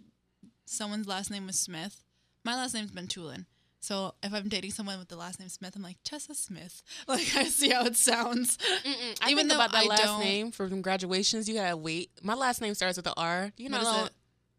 someone's 0.65 1.07
last 1.07 1.31
name 1.31 1.45
was 1.47 1.57
Smith. 1.57 2.03
My 2.43 2.55
last 2.55 2.73
name's 2.73 2.91
Bentulin. 2.91 3.45
So 3.79 4.15
if 4.23 4.33
I'm 4.33 4.49
dating 4.49 4.71
someone 4.71 4.97
with 4.99 5.07
the 5.09 5.15
last 5.15 5.39
name 5.39 5.49
Smith, 5.49 5.73
I'm 5.75 5.81
like 5.81 5.97
Tessa 6.03 6.35
Smith. 6.35 6.83
Like 7.07 7.35
I 7.35 7.43
see 7.45 7.69
how 7.69 7.85
it 7.85 7.95
sounds. 7.97 8.57
Mm-mm. 8.57 9.17
I 9.21 9.29
Even 9.31 9.47
think 9.49 9.55
about 9.57 9.71
that 9.73 9.83
I 9.83 9.87
last 9.87 10.03
don't- 10.03 10.19
name 10.21 10.51
for 10.51 10.67
them 10.67 10.81
graduations. 10.81 11.47
You 11.49 11.55
gotta 11.55 11.75
wait. 11.77 12.09
My 12.21 12.33
last 12.33 12.61
name 12.61 12.73
starts 12.75 12.97
with 12.97 13.05
the 13.05 13.13
R. 13.15 13.51
You 13.57 13.69
know, 13.69 13.79
it? 14.05 14.11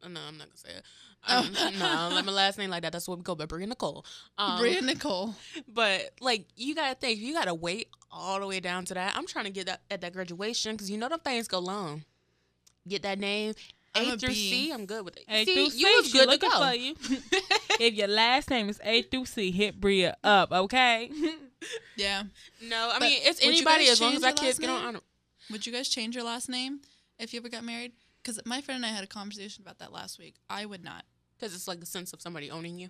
Oh, 0.02 0.08
no, 0.08 0.20
I'm 0.28 0.36
not 0.38 0.48
gonna 0.48 0.56
say 0.56 0.70
it. 0.76 0.82
Oh. 1.28 1.38
Um, 1.38 1.78
no, 1.78 2.10
like 2.14 2.24
my 2.24 2.32
last 2.32 2.58
name 2.58 2.70
like 2.70 2.82
that. 2.82 2.92
That's 2.92 3.08
what 3.08 3.18
we 3.18 3.24
go 3.24 3.34
by 3.34 3.46
Bria 3.46 3.66
Nicole. 3.66 4.04
Um, 4.38 4.58
Bria 4.58 4.80
Nicole. 4.82 5.34
But 5.72 6.10
like, 6.20 6.46
you 6.56 6.74
gotta 6.74 6.94
think. 6.94 7.18
You 7.20 7.32
gotta 7.32 7.54
wait 7.54 7.88
all 8.10 8.40
the 8.40 8.46
way 8.46 8.60
down 8.60 8.84
to 8.86 8.94
that. 8.94 9.16
I'm 9.16 9.26
trying 9.26 9.46
to 9.46 9.50
get 9.50 9.66
that 9.66 9.82
at 9.90 10.00
that 10.02 10.12
graduation 10.12 10.72
because 10.72 10.90
you 10.90 10.98
know 10.98 11.08
them 11.08 11.20
things 11.20 11.48
go 11.48 11.58
long. 11.58 12.04
Get 12.86 13.02
that 13.02 13.18
name. 13.18 13.54
I'm 13.96 14.10
A 14.10 14.14
a 14.14 14.16
through 14.18 14.28
B. 14.30 14.50
C. 14.50 14.72
I'm 14.72 14.86
good 14.86 15.04
with 15.04 15.16
it. 15.16 15.24
A 15.28 15.44
See, 15.44 15.54
through 15.54 15.62
you 15.62 15.70
C, 15.70 15.84
was 15.96 16.12
good 16.12 16.24
to 16.24 16.30
looking 16.30 16.50
go. 16.50 16.68
for 16.68 16.74
you. 16.74 16.94
if 17.80 17.94
your 17.94 18.08
last 18.08 18.50
name 18.50 18.68
is 18.68 18.80
A 18.84 19.02
through 19.02 19.26
C, 19.26 19.50
hit 19.52 19.80
Bria 19.80 20.16
up, 20.24 20.50
okay? 20.52 21.10
Yeah. 21.96 22.24
No, 22.62 22.90
I 22.92 22.98
But 22.98 23.02
mean 23.08 23.20
it's 23.22 23.40
anybody 23.42 23.88
as 23.88 23.98
long 24.00 24.14
as 24.14 24.22
our 24.22 24.30
your 24.30 24.36
kids 24.36 24.58
last 24.58 24.60
get 24.60 24.68
on 24.70 24.76
name? 24.78 24.86
honor. 24.88 25.00
Would 25.50 25.64
you 25.66 25.72
guys 25.72 25.88
change 25.88 26.14
your 26.14 26.24
last 26.24 26.48
name 26.50 26.80
if 27.18 27.32
you 27.32 27.40
ever 27.40 27.48
got 27.48 27.64
married? 27.64 27.92
Because 28.22 28.38
my 28.44 28.60
friend 28.60 28.76
and 28.84 28.86
I 28.86 28.94
had 28.94 29.02
a 29.04 29.06
conversation 29.06 29.62
about 29.62 29.78
that 29.78 29.90
last 29.92 30.18
week. 30.18 30.34
I 30.50 30.66
would 30.66 30.84
not. 30.84 31.04
Because 31.44 31.54
it's 31.56 31.68
like 31.68 31.80
the 31.80 31.86
sense 31.86 32.14
of 32.14 32.22
somebody 32.22 32.50
owning 32.50 32.78
you. 32.78 32.88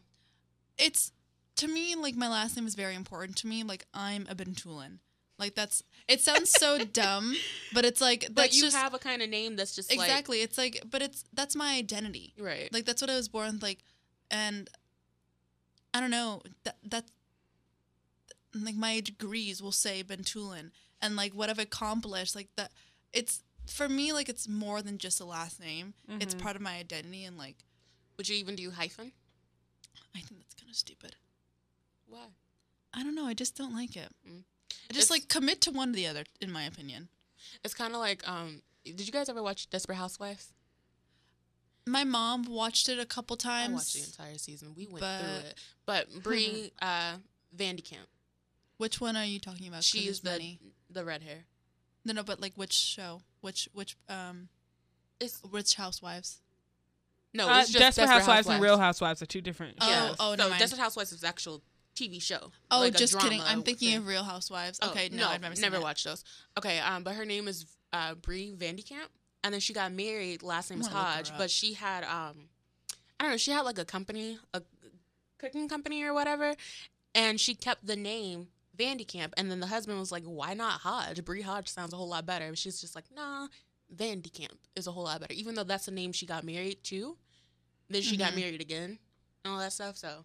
It's 0.78 1.10
to 1.56 1.66
me 1.66 1.96
like 1.96 2.14
my 2.14 2.28
last 2.28 2.56
name 2.56 2.68
is 2.68 2.76
very 2.76 2.94
important 2.94 3.36
to 3.38 3.48
me. 3.48 3.64
Like 3.64 3.84
I'm 3.92 4.26
a 4.30 4.34
Bentulin. 4.36 4.98
Like 5.40 5.56
that's 5.56 5.82
it 6.06 6.20
sounds 6.20 6.50
so 6.50 6.78
dumb, 6.92 7.34
but 7.72 7.84
it's 7.84 8.00
like 8.00 8.28
But 8.32 8.54
you 8.54 8.62
just 8.62 8.76
have 8.76 8.94
a 8.94 8.98
kind 9.00 9.22
of 9.22 9.28
name 9.28 9.56
that's 9.56 9.74
just 9.74 9.92
exactly. 9.92 10.40
it's 10.42 10.56
like 10.56 10.82
but 10.88 11.02
it's 11.02 11.24
that's 11.32 11.56
my 11.56 11.74
identity. 11.74 12.32
right. 12.38 12.72
Like 12.72 12.84
that's 12.84 13.02
what 13.02 13.10
I 13.10 13.16
was 13.16 13.28
born 13.28 13.58
like, 13.60 13.80
and 14.30 14.70
I 15.92 15.98
don't 16.00 16.10
know 16.10 16.42
that 16.62 16.76
that 16.88 17.04
like 18.54 18.76
my 18.76 19.00
degrees 19.00 19.60
will 19.60 19.72
say 19.72 20.04
Bentulin 20.04 20.70
and 21.02 21.16
like 21.16 21.32
what 21.34 21.50
I've 21.50 21.58
accomplished 21.58 22.36
like 22.36 22.50
that. 22.56 22.70
It's 23.12 23.42
for 23.66 23.88
me 23.88 24.12
like 24.12 24.28
it's 24.28 24.46
more 24.46 24.80
than 24.80 24.98
just 24.98 25.20
a 25.20 25.24
last 25.24 25.58
name. 25.58 25.94
It's 26.20 26.36
Mhm. 26.36 26.40
part 26.42 26.54
of 26.54 26.62
my 26.62 26.76
identity 26.76 27.24
and 27.24 27.36
like 27.36 27.56
Would 28.16 28.28
you 28.28 28.36
even 28.36 28.54
do 28.56 28.70
hyphen? 28.70 29.12
I 30.14 30.20
think 30.20 30.40
that's 30.40 30.54
kind 30.54 30.70
of 30.70 30.76
stupid. 30.76 31.16
Why? 32.06 32.26
I 32.92 33.02
don't 33.02 33.14
know. 33.14 33.26
I 33.26 33.34
just 33.34 33.56
don't 33.56 33.74
like 33.74 33.96
it. 33.96 34.08
Mm. 34.28 34.44
I 34.88 34.92
just 34.92 35.06
It's- 35.06 35.10
like 35.10 35.28
commit 35.28 35.60
to 35.62 35.70
one 35.72 35.90
or 35.90 35.92
the 35.94 36.06
other, 36.06 36.24
in 36.40 36.52
my 36.52 36.64
opinion. 36.64 37.08
It's 37.64 37.74
kind 37.74 37.92
of 37.94 38.00
like 38.00 38.26
um. 38.28 38.62
Did 38.84 39.00
you 39.06 39.12
guys 39.12 39.28
ever 39.30 39.42
watch 39.42 39.68
Desperate 39.70 39.96
Housewives? 39.96 40.52
My 41.86 42.04
mom 42.04 42.44
watched 42.44 42.88
it 42.88 42.98
a 42.98 43.04
couple 43.06 43.36
times. 43.36 43.70
I 43.70 43.74
watched 43.74 43.94
the 43.94 44.04
entire 44.04 44.38
season. 44.38 44.74
We 44.76 44.86
went 44.86 45.00
but- 45.00 45.20
through 45.20 45.48
it. 45.50 45.54
But 45.86 46.06
Bree 46.22 46.72
uh, 46.80 47.16
Van 47.52 47.76
de 47.76 47.82
Kamp, 47.82 48.08
Which 48.78 49.00
one 49.00 49.16
are 49.16 49.24
you 49.24 49.38
talking 49.38 49.68
about? 49.68 49.84
she's 49.84 50.04
there's 50.04 50.20
the 50.20 50.30
many. 50.30 50.58
the 50.90 51.04
red 51.04 51.22
hair. 51.22 51.44
No, 52.04 52.12
no, 52.12 52.22
but 52.22 52.40
like 52.40 52.54
which 52.54 52.72
show? 52.72 53.22
Which 53.40 53.68
which 53.72 53.96
um 54.08 54.48
It's 55.20 55.40
which 55.42 55.74
housewives? 55.74 56.40
No, 57.34 57.48
Uh, 57.48 57.60
it's 57.60 57.70
just 57.70 57.78
Desperate 57.80 58.08
Housewives 58.08 58.48
and 58.48 58.62
Real 58.62 58.78
Housewives 58.78 59.20
are 59.20 59.26
two 59.26 59.40
different. 59.40 59.78
Oh, 59.80 59.88
Yeah. 59.88 60.14
oh, 60.20 60.36
so. 60.36 60.48
Desperate 60.56 60.80
Housewives 60.80 61.12
is 61.12 61.24
actual 61.24 61.62
TV 61.96 62.20
show. 62.22 62.50
Oh, 62.70 62.80
like 62.80 62.94
just 62.96 63.18
kidding. 63.18 63.40
I'm 63.42 63.62
thinking 63.62 63.90
thing. 63.90 63.98
of 63.98 64.06
Real 64.06 64.22
Housewives. 64.24 64.78
Oh, 64.82 64.90
okay, 64.90 65.08
no, 65.10 65.28
I've 65.28 65.40
never, 65.40 65.60
never 65.60 65.76
that. 65.76 65.82
watched 65.82 66.04
those. 66.04 66.24
Okay, 66.58 66.78
um, 66.78 67.02
but 67.02 67.14
her 67.14 67.24
name 67.24 67.46
is 67.48 67.66
uh, 67.92 68.14
Bree 68.14 68.52
Vandekamp, 68.56 69.08
and 69.42 69.52
then 69.52 69.60
she 69.60 69.72
got 69.72 69.92
married. 69.92 70.42
Last 70.42 70.70
name 70.70 70.78
I'm 70.78 70.82
is 70.82 70.88
gonna 70.88 70.98
look 71.00 71.08
her 71.08 71.14
Hodge, 71.16 71.32
but 71.38 71.50
she 71.50 71.74
had 71.74 72.04
um, 72.04 72.48
I 73.18 73.24
don't 73.24 73.30
know. 73.32 73.36
She 73.36 73.50
had 73.50 73.62
like 73.62 73.78
a 73.78 73.84
company, 73.84 74.38
a 74.52 74.62
cooking 75.38 75.68
company 75.68 76.02
or 76.02 76.14
whatever, 76.14 76.54
and 77.14 77.40
she 77.40 77.54
kept 77.54 77.86
the 77.86 77.96
name 77.96 78.48
Van 78.76 78.96
de 78.96 79.04
Kamp. 79.04 79.34
And 79.36 79.50
then 79.50 79.60
the 79.60 79.68
husband 79.68 79.98
was 80.00 80.10
like, 80.10 80.24
"Why 80.24 80.54
not 80.54 80.80
Hodge? 80.80 81.24
Bree 81.24 81.42
Hodge 81.42 81.68
sounds 81.68 81.92
a 81.92 81.96
whole 81.96 82.08
lot 82.08 82.26
better." 82.26 82.48
But 82.48 82.58
she's 82.58 82.80
just 82.80 82.94
like, 82.96 83.04
"Nah, 83.14 83.46
Van 83.90 84.20
de 84.20 84.30
Kamp 84.30 84.58
is 84.74 84.86
a 84.88 84.92
whole 84.92 85.04
lot 85.04 85.20
better." 85.20 85.34
Even 85.34 85.54
though 85.54 85.64
that's 85.64 85.86
the 85.86 85.92
name 85.92 86.10
she 86.12 86.26
got 86.26 86.42
married 86.42 86.82
to, 86.84 87.16
then 87.88 88.02
she 88.02 88.16
got 88.16 88.32
Mhm. 88.32 88.36
married 88.36 88.60
again 88.60 88.98
and 89.44 89.52
all 89.52 89.58
that 89.58 89.72
stuff. 89.72 89.96
So. 89.96 90.24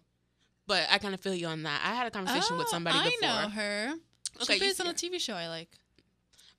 But 0.66 0.86
I 0.90 0.98
kind 0.98 1.14
of 1.14 1.20
feel 1.20 1.34
you 1.34 1.46
on 1.48 1.62
that. 1.64 1.80
I 1.84 1.94
had 1.94 2.06
a 2.06 2.10
conversation 2.10 2.56
with 2.56 2.66
Oh, 2.68 2.70
somebody 2.70 2.96
I 2.98 3.04
before. 3.10 3.20
know 3.28 3.48
her. 3.48 3.94
Okay, 4.42 4.54
she 4.54 4.58
plays 4.60 4.80
on 4.80 4.86
a. 4.86 4.94
TV 4.94 5.18
show 5.20 5.34
I 5.34 5.48
like. 5.48 5.76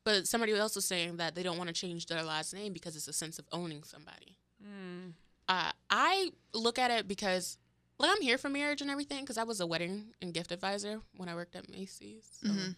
But 0.04 0.28
somebody 0.28 0.54
else 0.54 0.76
was 0.76 0.86
saying 0.86 1.18
that 1.18 1.36
they 1.36 1.44
don't 1.44 1.58
want 1.58 1.68
to 1.70 1.74
change 1.74 2.08
their 2.08 2.24
last 2.24 2.54
name 2.54 2.74
because 2.74 2.96
it's 2.96 3.08
a 3.08 3.14
sense 3.14 3.38
of 3.40 3.46
owning 3.52 3.84
somebody. 3.84 4.38
Mm. 4.64 5.14
Uh, 5.48 5.72
I 5.90 6.32
look 6.54 6.80
at 6.80 6.92
it 6.92 7.08
because, 7.08 7.58
like, 8.00 8.10
I'm 8.12 8.22
here 8.22 8.38
for 8.38 8.50
marriage 8.50 8.82
and 8.82 8.90
everything 8.90 9.20
because 9.24 9.38
I 9.38 9.44
was 9.44 9.60
a 9.60 9.68
wedding 9.68 10.14
and 10.22 10.34
gift 10.34 10.52
advisor 10.52 11.02
when 11.18 11.30
I 11.30 11.36
worked 11.36 11.56
at 11.56 11.70
Macy's. 11.70 12.26
So 12.42 12.50
Mhm. 12.50 12.76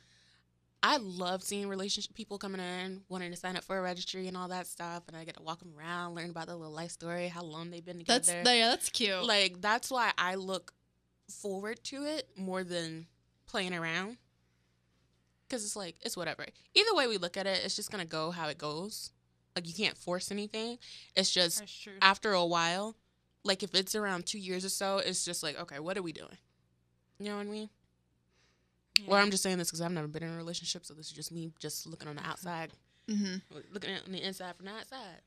I 0.86 0.98
love 0.98 1.42
seeing 1.42 1.70
relationship 1.70 2.14
people 2.14 2.38
coming 2.38 2.60
in, 2.60 3.04
wanting 3.08 3.32
to 3.32 3.38
sign 3.38 3.56
up 3.56 3.64
for 3.64 3.80
a 3.80 3.82
registry 3.82 4.28
and 4.28 4.36
all 4.36 4.50
that 4.50 4.68
stuff, 4.68 5.04
and 5.08 5.16
I 5.16 5.24
get 5.24 5.38
to 5.38 5.42
walk 5.42 5.60
them 5.60 5.72
around, 5.80 6.14
learn 6.14 6.30
about 6.30 6.48
their 6.48 6.58
little 6.58 6.74
life 6.74 6.92
story, 6.92 7.30
how 7.30 7.42
long 7.42 7.72
they've 7.72 7.86
been 7.86 8.04
That's 8.06 8.28
together. 8.28 8.54
yeah, 8.54 8.70
that's 8.70 8.90
cute. 8.90 9.24
like 9.24 9.62
that's 9.62 9.90
why 9.90 10.12
I 10.18 10.36
look 10.36 10.74
forward 11.30 11.82
to 11.86 12.04
it 12.04 12.28
more 12.36 12.66
than 12.66 13.08
playing 13.46 13.74
around. 13.74 14.18
Cause 15.50 15.64
it's 15.64 15.76
like 15.76 15.96
it's 16.02 16.18
whatever. 16.18 16.46
Either 16.74 16.96
way 16.96 17.08
we 17.08 17.18
look 17.18 17.38
at 17.38 17.48
it, 17.48 17.62
it's 17.64 17.76
just 17.76 17.90
gonna 17.92 18.06
go 18.06 18.32
how 18.32 18.50
it 18.50 18.58
goes. 18.58 19.12
Like 19.56 19.68
you 19.68 19.74
can't 19.74 19.98
force 19.98 20.32
anything. 20.32 20.80
It's 21.16 21.32
just 21.32 21.64
after 22.02 22.34
a 22.34 22.46
while, 22.46 22.98
like 23.44 23.64
if 23.64 23.74
it's 23.76 23.96
around 23.96 24.26
two 24.26 24.40
years 24.40 24.66
or 24.66 24.70
so, 24.70 24.98
it's 24.98 25.24
just 25.24 25.44
like 25.44 25.58
okay, 25.62 25.80
what 25.80 25.98
are 25.98 26.02
we 26.02 26.12
doing? 26.12 26.38
You 27.20 27.28
know 27.30 27.38
what 27.38 27.48
I 27.48 27.50
mean? 27.50 27.70
Or 29.08 29.18
I'm 29.18 29.32
just 29.32 29.44
saying 29.44 29.58
this 29.58 29.70
because 29.70 29.82
I've 29.82 29.92
never 29.92 30.08
been 30.08 30.24
in 30.24 30.34
a 30.34 30.38
relationship, 30.38 30.86
so 30.86 30.94
this 30.94 31.08
is 31.08 31.14
just 31.14 31.32
me 31.32 31.52
just 31.60 31.88
looking 31.88 32.08
on 32.08 32.16
the 32.16 32.26
outside, 32.26 32.72
hmm 33.10 33.38
looking 33.72 33.92
at 33.92 34.06
on 34.06 34.12
the 34.12 34.22
inside 34.22 34.56
from 34.56 34.68
the 34.68 34.72
outside. 34.72 35.22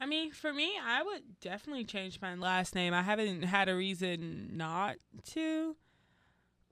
I 0.00 0.06
mean, 0.06 0.32
for 0.32 0.52
me, 0.52 0.72
I 0.84 1.02
would 1.02 1.40
definitely 1.40 1.84
change 1.84 2.20
my 2.20 2.34
last 2.34 2.74
name. 2.74 2.92
I 2.92 3.02
haven't 3.02 3.42
had 3.42 3.68
a 3.68 3.76
reason 3.76 4.50
not 4.52 4.96
to. 5.32 5.76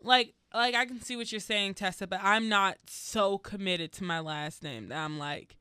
Like, 0.03 0.34
like 0.55 0.74
I 0.74 0.86
can 0.86 1.01
see 1.01 1.16
what 1.16 1.30
you're 1.30 1.41
saying, 1.41 1.74
Tessa, 1.74 2.07
but 2.07 2.20
I'm 2.22 2.49
not 2.49 2.78
so 2.88 3.38
committed 3.38 3.93
to 3.93 4.05
my 4.05 4.18
last 4.20 4.62
name 4.62 4.88
that 4.88 4.99
I'm 4.99 5.18
like, 5.18 5.57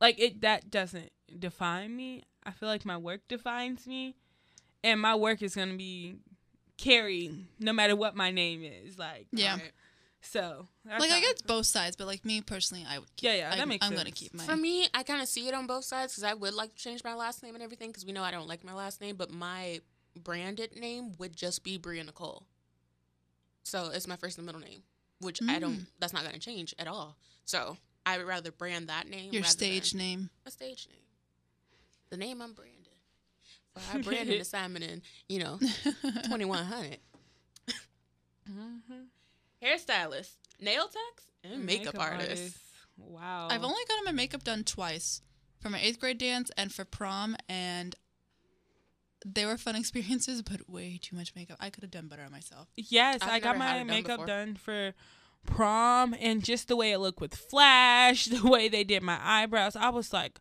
like 0.00 0.18
it. 0.18 0.40
That 0.40 0.70
doesn't 0.70 1.10
define 1.38 1.96
me. 1.96 2.24
I 2.44 2.52
feel 2.52 2.68
like 2.68 2.84
my 2.84 2.96
work 2.96 3.22
defines 3.28 3.86
me, 3.86 4.14
and 4.82 5.00
my 5.00 5.14
work 5.14 5.42
is 5.42 5.54
gonna 5.56 5.76
be 5.76 6.16
carried 6.78 7.46
no 7.58 7.72
matter 7.74 7.94
what 7.94 8.16
my 8.16 8.30
name 8.30 8.62
is. 8.62 8.98
Like, 8.98 9.26
Yeah. 9.32 9.54
Right. 9.56 9.72
so 10.22 10.66
that's 10.84 11.00
Like 11.00 11.10
I 11.10 11.14
how- 11.16 11.20
get 11.20 11.46
both 11.46 11.66
sides, 11.66 11.96
but 11.96 12.06
like 12.06 12.24
me 12.24 12.40
personally, 12.40 12.86
I 12.88 12.98
would. 12.98 13.14
Keep, 13.16 13.26
Yeah, 13.26 13.34
yeah, 13.34 13.50
that 13.50 13.60
I, 13.60 13.64
makes 13.66 13.84
I'm 13.84 13.94
gonna 13.94 14.10
keep 14.10 14.32
mine. 14.32 14.46
For 14.46 14.56
me, 14.56 14.88
I 14.94 15.02
kind 15.02 15.20
of 15.20 15.28
see 15.28 15.46
it 15.48 15.54
on 15.54 15.66
both 15.66 15.84
sides 15.84 16.12
because 16.14 16.24
I 16.24 16.32
would 16.34 16.54
like 16.54 16.74
to 16.74 16.82
change 16.82 17.04
my 17.04 17.14
last 17.14 17.42
name 17.42 17.54
and 17.54 17.62
everything 17.62 17.90
because 17.90 18.06
we 18.06 18.12
know 18.12 18.22
I 18.22 18.30
don't 18.30 18.48
like 18.48 18.64
my 18.64 18.72
last 18.74 19.00
name, 19.00 19.16
but 19.16 19.30
my 19.30 19.80
branded 20.16 20.74
name 20.76 21.14
would 21.18 21.36
just 21.36 21.62
be 21.62 21.76
Bria 21.78 22.02
Nicole. 22.04 22.44
So 23.64 23.90
it's 23.92 24.06
my 24.06 24.16
first 24.16 24.38
and 24.38 24.46
middle 24.46 24.60
name, 24.60 24.82
which 25.20 25.40
I 25.46 25.58
don't. 25.58 25.74
Mm. 25.80 25.86
That's 25.98 26.12
not 26.12 26.22
going 26.22 26.34
to 26.34 26.40
change 26.40 26.74
at 26.78 26.86
all. 26.88 27.16
So 27.44 27.76
I 28.06 28.16
would 28.18 28.26
rather 28.26 28.50
brand 28.50 28.88
that 28.88 29.08
name. 29.08 29.32
Your 29.32 29.44
stage 29.44 29.90
than 29.92 29.98
name. 29.98 30.30
a 30.46 30.50
stage 30.50 30.88
name, 30.90 31.02
the 32.10 32.16
name 32.16 32.40
I'm 32.40 32.54
branded. 32.54 32.77
For 33.78 33.98
I 33.98 34.00
branded 34.02 34.40
assignment 34.40 34.84
in 34.90 35.02
you 35.28 35.40
know 35.40 35.58
twenty 36.26 36.44
one 36.44 36.64
hundred. 36.64 36.98
Mhm. 38.50 39.06
Hairstylist, 39.62 40.36
nail 40.60 40.84
techs, 40.88 41.24
and 41.44 41.64
makeup, 41.66 41.98
artist. 41.98 42.56
Wow. 42.96 43.48
I've 43.50 43.64
only 43.64 43.82
gotten 43.88 44.04
my 44.04 44.12
makeup 44.12 44.44
done 44.44 44.64
twice 44.64 45.20
for 45.60 45.68
my 45.70 45.80
eighth 45.80 45.98
grade 46.00 46.18
dance 46.18 46.50
and 46.56 46.72
for 46.72 46.84
prom, 46.84 47.36
and 47.48 47.94
they 49.26 49.44
were 49.44 49.56
fun 49.58 49.76
experiences, 49.82 50.42
but 50.42 50.68
way 50.70 50.98
too 51.02 51.16
much 51.16 51.34
makeup. 51.34 51.56
I 51.60 51.70
could 51.70 51.82
have 51.82 51.90
done 51.90 52.08
better 52.08 52.22
on 52.22 52.30
myself. 52.32 52.68
Yes, 52.76 53.18
I've 53.22 53.30
I 53.30 53.40
got 53.40 53.58
my 53.58 53.78
done 53.78 53.86
makeup 53.88 54.10
before. 54.20 54.26
done 54.26 54.54
for 54.56 54.94
prom 55.46 56.14
and 56.18 56.42
just 56.44 56.68
the 56.68 56.76
way 56.76 56.92
it 56.92 56.98
looked 56.98 57.20
with 57.20 57.34
flash, 57.34 58.24
the 58.26 58.46
way 58.48 58.68
they 58.68 58.84
did 58.84 59.02
my 59.02 59.18
eyebrows. 59.22 59.76
I 59.76 59.90
was 59.90 60.12
like, 60.12 60.38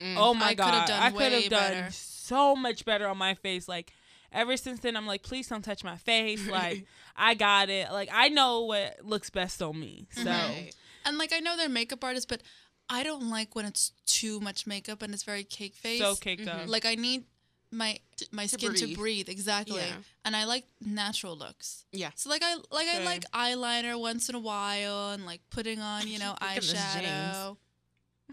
Mm. 0.00 0.14
oh 0.16 0.32
my 0.32 0.46
I 0.46 0.54
could 0.54 0.64
have 0.64 0.72
god, 0.74 0.88
done 0.88 1.02
I 1.02 1.10
could 1.10 1.18
way 1.18 1.42
have 1.42 1.50
done 1.50 1.60
better. 1.72 1.90
So 2.30 2.56
much 2.56 2.84
better 2.84 3.06
on 3.06 3.18
my 3.18 3.34
face. 3.34 3.68
Like 3.68 3.92
ever 4.32 4.56
since 4.56 4.80
then, 4.80 4.96
I'm 4.96 5.06
like, 5.06 5.22
please 5.22 5.48
don't 5.48 5.64
touch 5.70 5.82
my 5.84 5.96
face. 5.96 6.46
Like 6.60 6.86
I 7.16 7.34
got 7.34 7.68
it. 7.68 7.90
Like 7.92 8.08
I 8.12 8.28
know 8.28 8.62
what 8.62 8.98
looks 9.04 9.28
best 9.30 9.60
on 9.62 9.78
me. 9.78 10.06
So 10.12 10.24
Right. 10.24 10.70
And 11.04 11.18
like 11.18 11.32
I 11.32 11.40
know 11.40 11.56
they're 11.56 11.68
makeup 11.68 12.02
artists, 12.04 12.26
but 12.26 12.42
I 12.88 13.02
don't 13.02 13.30
like 13.30 13.54
when 13.56 13.66
it's 13.66 13.92
too 14.06 14.40
much 14.40 14.66
makeup 14.66 15.02
and 15.02 15.14
it's 15.14 15.22
very 15.24 15.44
cake 15.44 15.74
face. 15.74 16.00
so 16.00 16.14
caked 16.16 16.46
Mhm. 16.46 16.62
up. 16.64 16.68
Like 16.68 16.84
I 16.86 16.94
need 16.96 17.24
my 17.72 18.00
my 18.32 18.44
to 18.46 18.48
skin 18.58 18.74
to 18.74 18.84
breathe. 18.86 18.98
breathe 18.98 19.28
exactly, 19.28 19.76
Yeah. 19.80 20.02
and 20.24 20.34
I 20.34 20.42
like 20.44 20.64
natural 20.80 21.36
looks. 21.36 21.84
Yeah. 21.92 22.10
So 22.16 22.28
like 22.28 22.42
I 22.44 22.54
like 22.78 22.88
I 22.88 22.98
like 23.04 23.24
eyeliner 23.32 23.96
once 23.98 24.28
in 24.28 24.34
a 24.34 24.40
while 24.40 25.10
and 25.14 25.24
like 25.24 25.40
putting 25.50 25.80
on 25.80 26.08
you 26.08 26.18
know 26.22 26.30
Look 26.32 26.42
at 26.42 26.62
eyeshadow. 26.62 27.56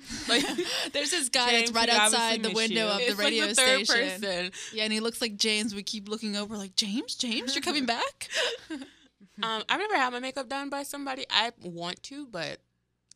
Like 0.30 0.44
There's 0.94 1.12
this 1.12 1.30
guy 1.30 1.52
James, 1.52 1.72
that's 1.72 1.88
right 1.88 1.90
outside 1.90 2.44
the 2.44 2.52
window 2.52 2.86
you. 2.86 2.92
of 2.92 2.98
the 2.98 3.08
it's 3.10 3.16
radio 3.18 3.46
like 3.46 3.56
the 3.56 3.62
third 3.62 3.86
station. 3.86 4.22
person. 4.22 4.52
Yeah, 4.74 4.84
and 4.84 4.94
he 4.94 5.00
looks 5.00 5.22
like 5.22 5.38
James. 5.38 5.74
We 5.76 5.84
keep 5.84 6.08
looking 6.10 6.36
over, 6.36 6.58
like 6.58 6.76
James, 6.76 7.16
James, 7.16 7.56
you're 7.56 7.62
coming 7.64 7.86
back. 7.86 8.30
Um, 9.44 9.62
I've 9.70 9.80
never 9.80 9.96
had 9.96 10.12
my 10.14 10.20
makeup 10.20 10.50
done 10.50 10.70
by 10.72 10.82
somebody. 10.82 11.24
I 11.30 11.52
want 11.62 12.02
to, 12.04 12.26
but 12.26 12.58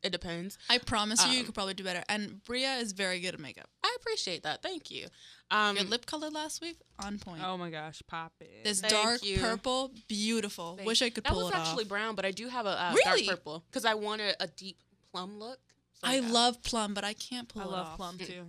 it 0.03 0.11
depends. 0.11 0.55
I 0.69 0.77
promise 0.77 1.25
you, 1.25 1.31
you 1.33 1.39
Um, 1.39 1.45
could 1.47 1.55
probably 1.55 1.73
do 1.73 1.83
better. 1.83 2.03
And 2.07 2.43
Bria 2.43 2.75
is 2.75 2.91
very 2.91 3.19
good 3.19 3.33
at 3.33 3.39
makeup. 3.39 3.67
I 3.83 3.95
appreciate 3.99 4.43
that. 4.43 4.61
Thank 4.61 4.91
you. 4.91 5.07
Um, 5.49 5.77
Your 5.77 5.85
lip 5.85 6.05
color 6.05 6.29
last 6.29 6.61
week 6.61 6.77
on 7.03 7.17
point. 7.17 7.41
Oh 7.43 7.57
my 7.57 7.71
gosh, 7.71 8.03
pop 8.07 8.33
it. 8.39 8.63
this 8.63 8.81
Thank 8.81 8.93
dark 8.93 9.23
you. 9.25 9.39
purple, 9.39 9.91
beautiful. 10.07 10.75
thank- 10.75 10.85
Wish 10.87 11.01
I 11.01 11.09
could 11.09 11.23
that 11.23 11.33
pull 11.33 11.45
was 11.45 11.53
it 11.53 11.57
actually 11.57 11.85
brown, 11.85 12.13
but 12.13 12.23
I 12.23 12.29
do 12.29 12.49
have 12.49 12.67
a 12.67 12.69
uh, 12.79 12.93
Really? 13.03 13.25
dark 13.25 13.37
purple 13.39 13.63
because 13.71 13.83
I 13.85 13.95
wanted 13.95 14.35
a 14.39 14.45
deep 14.45 14.77
plum 15.11 15.39
look. 15.39 15.57
So, 16.03 16.07
I 16.09 16.15
yeah. 16.15 16.31
love 16.31 16.61
plum, 16.63 16.93
but 16.93 17.03
I 17.03 17.13
can't 17.13 17.47
pull 17.47 17.61
I 17.61 17.65
it 17.65 17.71
love 17.71 17.87
off. 17.87 17.97
plum 17.97 18.17
too. 18.17 18.45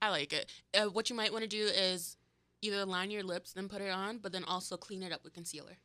I 0.00 0.10
like 0.10 0.32
it. 0.32 0.50
Uh, 0.74 0.84
what 0.86 1.08
you 1.10 1.16
might 1.16 1.32
want 1.32 1.42
to 1.42 1.48
do 1.48 1.66
is 1.66 2.16
either 2.62 2.84
line 2.84 3.10
your 3.10 3.22
lips, 3.22 3.52
then 3.52 3.68
put 3.68 3.80
it 3.82 3.90
on, 3.90 4.18
but 4.18 4.32
then 4.32 4.44
also 4.44 4.76
clean 4.76 5.02
it 5.02 5.12
up 5.12 5.22
with 5.24 5.32
concealer. 5.34 5.76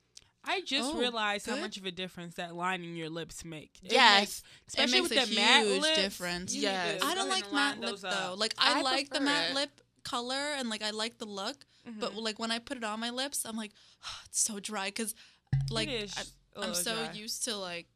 I 0.44 0.62
just 0.62 0.94
Oh, 0.94 0.98
realized 0.98 1.46
how 1.48 1.58
much 1.58 1.76
of 1.78 1.86
a 1.86 1.92
difference 1.92 2.36
that 2.36 2.56
lining 2.56 2.96
your 2.96 3.10
lips 3.10 3.44
make. 3.44 3.78
It 3.84 3.92
Yes. 3.92 4.20
makes- 4.20 4.44
especially 4.70 5.02
makes 5.02 5.10
with 5.16 5.24
a 5.24 5.30
the 5.30 5.36
matte 5.36 5.66
huge 5.66 5.82
lips, 5.82 5.96
difference. 5.98 6.54
you 6.56 6.62
Yes. 6.62 7.02
I 7.04 7.14
don't 7.14 7.28
like 7.30 7.52
matte 7.52 7.80
lip 7.82 7.90
those 7.90 8.02
though. 8.02 8.36
Like 8.38 8.54
I, 8.58 8.80
I 8.80 8.82
like 8.82 9.10
the 9.10 9.20
matte 9.20 9.52
it. 9.52 9.56
lip 9.56 9.82
color 10.04 10.54
and 10.58 10.70
like 10.70 10.82
I 10.82 10.92
like 10.92 11.18
the 11.18 11.26
look, 11.26 11.66
but 11.86 12.14
Mhm. 12.14 12.22
like 12.24 12.40
when 12.40 12.52
I 12.52 12.60
put 12.60 12.78
it 12.78 12.84
on 12.86 13.02
my 13.02 13.10
lips, 13.10 13.46
I'm 13.46 13.58
like, 13.58 13.74
it's 14.26 14.40
so 14.42 14.60
dry 14.62 14.86
because 14.88 15.14
like 15.70 15.90
it 15.90 16.04
is 16.04 16.18
I, 16.56 16.62
a 16.62 16.64
I'm 16.68 16.74
so 16.74 16.96
dry. 16.96 17.12
used 17.14 17.44
to 17.44 17.58
like 17.58 17.88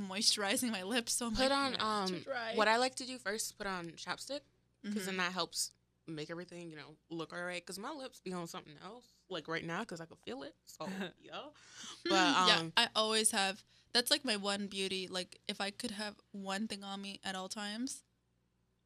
moisturizing 0.00 0.70
my 0.70 0.82
lips. 0.82 1.12
So 1.12 1.26
I'm 1.26 1.34
Put 1.36 1.50
like, 1.50 1.52
on 1.52 1.72
"Mm, 1.74 2.08
too 2.08 2.14
um 2.16 2.22
dry." 2.22 2.52
what 2.54 2.68
I 2.68 2.76
like 2.78 2.94
to 2.96 3.06
do 3.06 3.18
first 3.18 3.46
is 3.46 3.52
put 3.52 3.66
on 3.66 3.90
chapstick 3.92 4.40
because 4.82 5.02
Mhm. 5.02 5.06
then 5.06 5.16
that 5.18 5.32
helps 5.32 5.70
make 6.06 6.30
everything 6.30 6.70
you 6.70 6.76
know 6.76 6.96
look 7.10 7.32
alright. 7.32 7.62
Because 7.64 7.78
my 7.78 7.90
lips 7.92 8.20
be 8.20 8.32
on 8.32 8.46
something 8.46 8.74
else 8.84 9.04
like 9.28 9.48
right 9.48 9.64
now 9.64 9.80
because 9.80 10.00
I 10.00 10.06
can 10.06 10.16
feel 10.24 10.42
it. 10.42 10.54
So 10.66 10.86
yeah, 11.20 11.40
but 12.08 12.46
yeah, 12.46 12.58
um, 12.58 12.72
I 12.76 12.88
always 12.96 13.30
have. 13.32 13.62
That's 13.92 14.10
like 14.10 14.24
my 14.24 14.36
one 14.36 14.68
beauty. 14.68 15.06
Like 15.08 15.38
if 15.48 15.60
I 15.60 15.70
could 15.70 15.90
have 15.92 16.14
one 16.32 16.66
thing 16.66 16.82
on 16.82 17.00
me 17.02 17.20
at 17.22 17.34
all 17.34 17.48
times, 17.48 18.02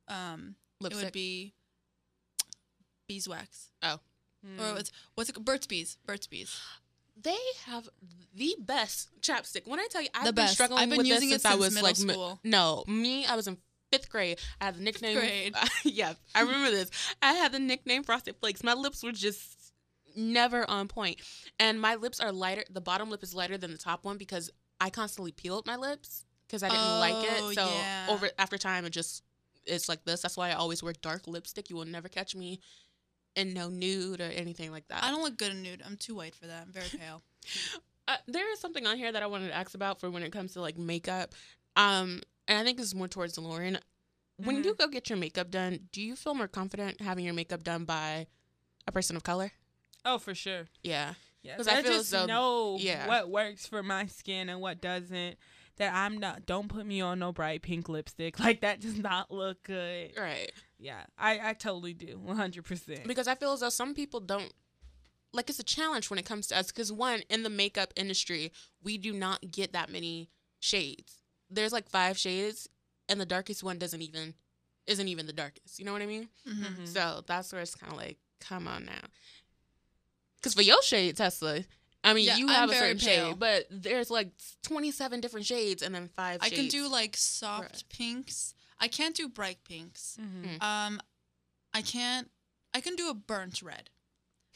um, 0.08 0.56
it 0.84 0.94
would 0.94 1.12
be 1.12 1.54
beeswax 3.08 3.70
Mm. 4.44 4.60
or 4.60 4.78
it's 4.78 4.92
what's 5.14 5.30
it? 5.30 5.44
Burt's 5.44 5.66
Bees. 5.66 5.96
Burt's 6.06 6.26
Bees. 6.26 6.60
They 7.20 7.36
have 7.66 7.88
the 8.34 8.54
best 8.58 9.08
chapstick. 9.20 9.66
When 9.66 9.80
I 9.80 9.86
tell 9.90 10.02
you, 10.02 10.08
I've 10.14 10.24
The 10.26 10.32
been 10.32 10.44
best. 10.44 10.54
struggling 10.54 10.80
I've 10.82 10.88
been 10.90 10.98
with 10.98 11.06
using 11.06 11.30
this 11.30 11.38
it 11.40 11.42
since 11.42 11.54
I 11.54 11.56
was 11.56 11.74
middle 12.04 12.28
like 12.28 12.38
no, 12.44 12.84
me, 12.86 13.24
I 13.26 13.34
was 13.36 13.46
in 13.48 13.56
fifth 13.92 14.10
grade. 14.10 14.38
I 14.60 14.66
had 14.66 14.76
the 14.76 14.82
nickname. 14.82 15.16
grade. 15.18 15.54
yeah, 15.84 16.12
I 16.34 16.40
remember 16.42 16.70
this. 16.70 16.90
I 17.22 17.32
had 17.34 17.52
the 17.52 17.58
nickname 17.58 18.02
Frosted 18.04 18.36
Flakes. 18.36 18.62
My 18.62 18.74
lips 18.74 19.02
were 19.02 19.12
just 19.12 19.72
never 20.16 20.68
on 20.68 20.88
point, 20.88 21.20
and 21.58 21.80
my 21.80 21.94
lips 21.94 22.20
are 22.20 22.32
lighter. 22.32 22.64
The 22.70 22.80
bottom 22.80 23.10
lip 23.10 23.22
is 23.22 23.34
lighter 23.34 23.56
than 23.58 23.70
the 23.72 23.78
top 23.78 24.04
one 24.04 24.18
because 24.18 24.50
I 24.80 24.90
constantly 24.90 25.32
peeled 25.32 25.66
my 25.66 25.76
lips 25.76 26.24
because 26.46 26.62
I 26.62 26.68
didn't 26.68 26.98
like 27.00 27.14
Oh, 27.14 27.48
it. 27.50 27.54
So 27.54 27.66
yeah. 27.68 28.06
over 28.10 28.28
after 28.38 28.58
time, 28.58 28.84
it 28.84 28.90
just 28.90 29.22
it's 29.64 29.88
like 29.88 30.04
this. 30.04 30.20
That's 30.22 30.36
why 30.36 30.50
I 30.50 30.54
always 30.54 30.82
wear 30.82 30.92
dark 31.00 31.26
lipstick. 31.26 31.70
You 31.70 31.76
will 31.76 31.84
never 31.86 32.08
catch 32.08 32.34
me 32.36 32.60
in 33.36 33.52
no 33.54 33.68
nude 33.68 34.20
or 34.20 34.24
anything 34.30 34.72
like 34.72 34.88
that. 34.88 35.04
I 35.04 35.10
don't 35.10 35.22
look 35.22 35.36
good 35.36 35.52
in 35.52 35.62
nude. 35.62 35.82
I'm 35.86 35.96
too 35.96 36.14
white 36.16 36.34
for 36.34 36.46
that. 36.46 36.62
I'm 36.66 36.72
very 36.72 36.88
pale. 36.98 37.22
Uh, 38.08 38.16
there 38.26 38.50
is 38.52 38.58
something 38.60 38.86
on 38.86 38.96
here 38.96 39.12
that 39.12 39.22
I 39.22 39.26
wanted 39.26 39.48
to 39.48 39.54
ask 39.54 39.74
about 39.74 40.00
for 40.00 40.10
when 40.10 40.22
it 40.22 40.32
comes 40.32 40.52
to 40.54 40.60
like 40.60 40.78
makeup. 40.78 41.34
Um, 41.76 42.22
and 42.48 42.58
I 42.58 42.64
think 42.64 42.78
this 42.78 42.86
is 42.86 42.94
more 42.94 43.08
towards 43.08 43.36
Lauren. 43.38 43.78
When 44.38 44.62
you 44.64 44.74
go 44.74 44.86
get 44.88 45.08
your 45.08 45.18
makeup 45.18 45.50
done, 45.50 45.88
do 45.92 46.02
you 46.02 46.14
feel 46.14 46.34
more 46.34 46.46
confident 46.48 47.00
having 47.00 47.24
your 47.24 47.34
makeup 47.34 47.62
done 47.64 47.84
by 47.84 48.26
a 48.86 48.92
person 48.92 49.16
of 49.16 49.22
color? 49.22 49.52
Oh, 50.04 50.18
for 50.18 50.34
sure. 50.34 50.66
Yeah. 50.82 51.14
Yeah, 51.42 51.56
'Cause 51.56 51.68
I 51.68 51.78
I 51.78 51.82
feel 51.82 51.92
just 51.92 52.10
though- 52.10 52.26
know 52.26 52.76
yeah. 52.80 53.06
what 53.06 53.30
works 53.30 53.66
for 53.66 53.82
my 53.82 54.06
skin 54.06 54.48
and 54.48 54.60
what 54.60 54.80
doesn't. 54.80 55.38
That 55.78 55.92
I'm 55.94 56.18
not. 56.18 56.46
Don't 56.46 56.68
put 56.68 56.86
me 56.86 57.00
on 57.02 57.18
no 57.18 57.32
bright 57.32 57.60
pink 57.62 57.88
lipstick. 57.88 58.38
Like 58.40 58.62
that 58.62 58.80
does 58.80 58.98
not 58.98 59.30
look 59.30 59.62
good. 59.64 60.12
Right. 60.18 60.50
Yeah, 60.78 61.02
I 61.18 61.50
I 61.50 61.52
totally 61.52 61.92
do. 61.94 62.18
One 62.18 62.36
hundred 62.36 62.64
percent. 62.64 63.06
Because 63.06 63.28
I 63.28 63.34
feel 63.34 63.52
as 63.52 63.60
though 63.60 63.68
some 63.68 63.94
people 63.94 64.20
don't 64.20 64.52
like 65.32 65.50
it's 65.50 65.58
a 65.58 65.64
challenge 65.64 66.08
when 66.08 66.18
it 66.18 66.24
comes 66.24 66.46
to 66.46 66.56
us 66.58 66.68
because 66.68 66.90
one 66.90 67.20
in 67.28 67.42
the 67.42 67.50
makeup 67.50 67.92
industry 67.96 68.52
we 68.82 68.96
do 68.96 69.12
not 69.12 69.50
get 69.50 69.72
that 69.74 69.90
many 69.90 70.30
shades 70.60 71.16
there's 71.50 71.72
like 71.72 71.90
five 71.90 72.16
shades 72.16 72.68
and 73.08 73.20
the 73.20 73.26
darkest 73.26 73.62
one 73.62 73.76
doesn't 73.76 74.00
even 74.00 74.32
isn't 74.86 75.08
even 75.08 75.26
the 75.26 75.32
darkest 75.34 75.78
you 75.78 75.84
know 75.84 75.92
what 75.92 76.00
i 76.00 76.06
mean 76.06 76.28
Mhm. 76.48 76.86
So 76.88 77.22
that's 77.26 77.52
where 77.52 77.60
it's 77.60 77.74
kind 77.74 77.92
of 77.92 77.98
like, 77.98 78.16
come 78.40 78.66
on 78.66 78.86
now. 78.86 79.02
Because 80.36 80.54
for 80.54 80.62
your 80.62 80.80
shade, 80.82 81.16
Tessa, 81.16 81.64
I 82.06 82.14
mean, 82.14 82.26
Yeah, 82.26 82.36
you 82.36 82.46
I'm 82.48 82.54
have 82.54 82.68
a 82.70 82.72
very 82.72 82.98
certain 82.98 82.98
pale. 83.06 83.28
shade, 83.30 83.38
but 83.38 83.66
there's 83.70 84.10
like 84.10 84.30
27 84.62 85.20
different 85.20 85.46
shades 85.46 85.82
and 85.82 85.94
then 85.94 86.08
five 86.08 86.38
I 86.42 86.50
can 86.50 86.68
do 86.68 86.88
like 86.88 87.16
soft 87.16 87.62
Right. 87.62 87.84
pinks. 87.88 88.54
I 88.78 88.88
can't 88.88 89.14
do 89.16 89.28
bright 89.28 89.58
pinks. 89.64 90.16
Mhm. 90.20 90.62
Um, 90.62 91.00
I 91.74 91.82
can't. 91.82 92.30
I 92.74 92.80
can 92.80 92.94
do 92.96 93.08
a 93.10 93.14
burnt 93.14 93.62
red, 93.62 93.90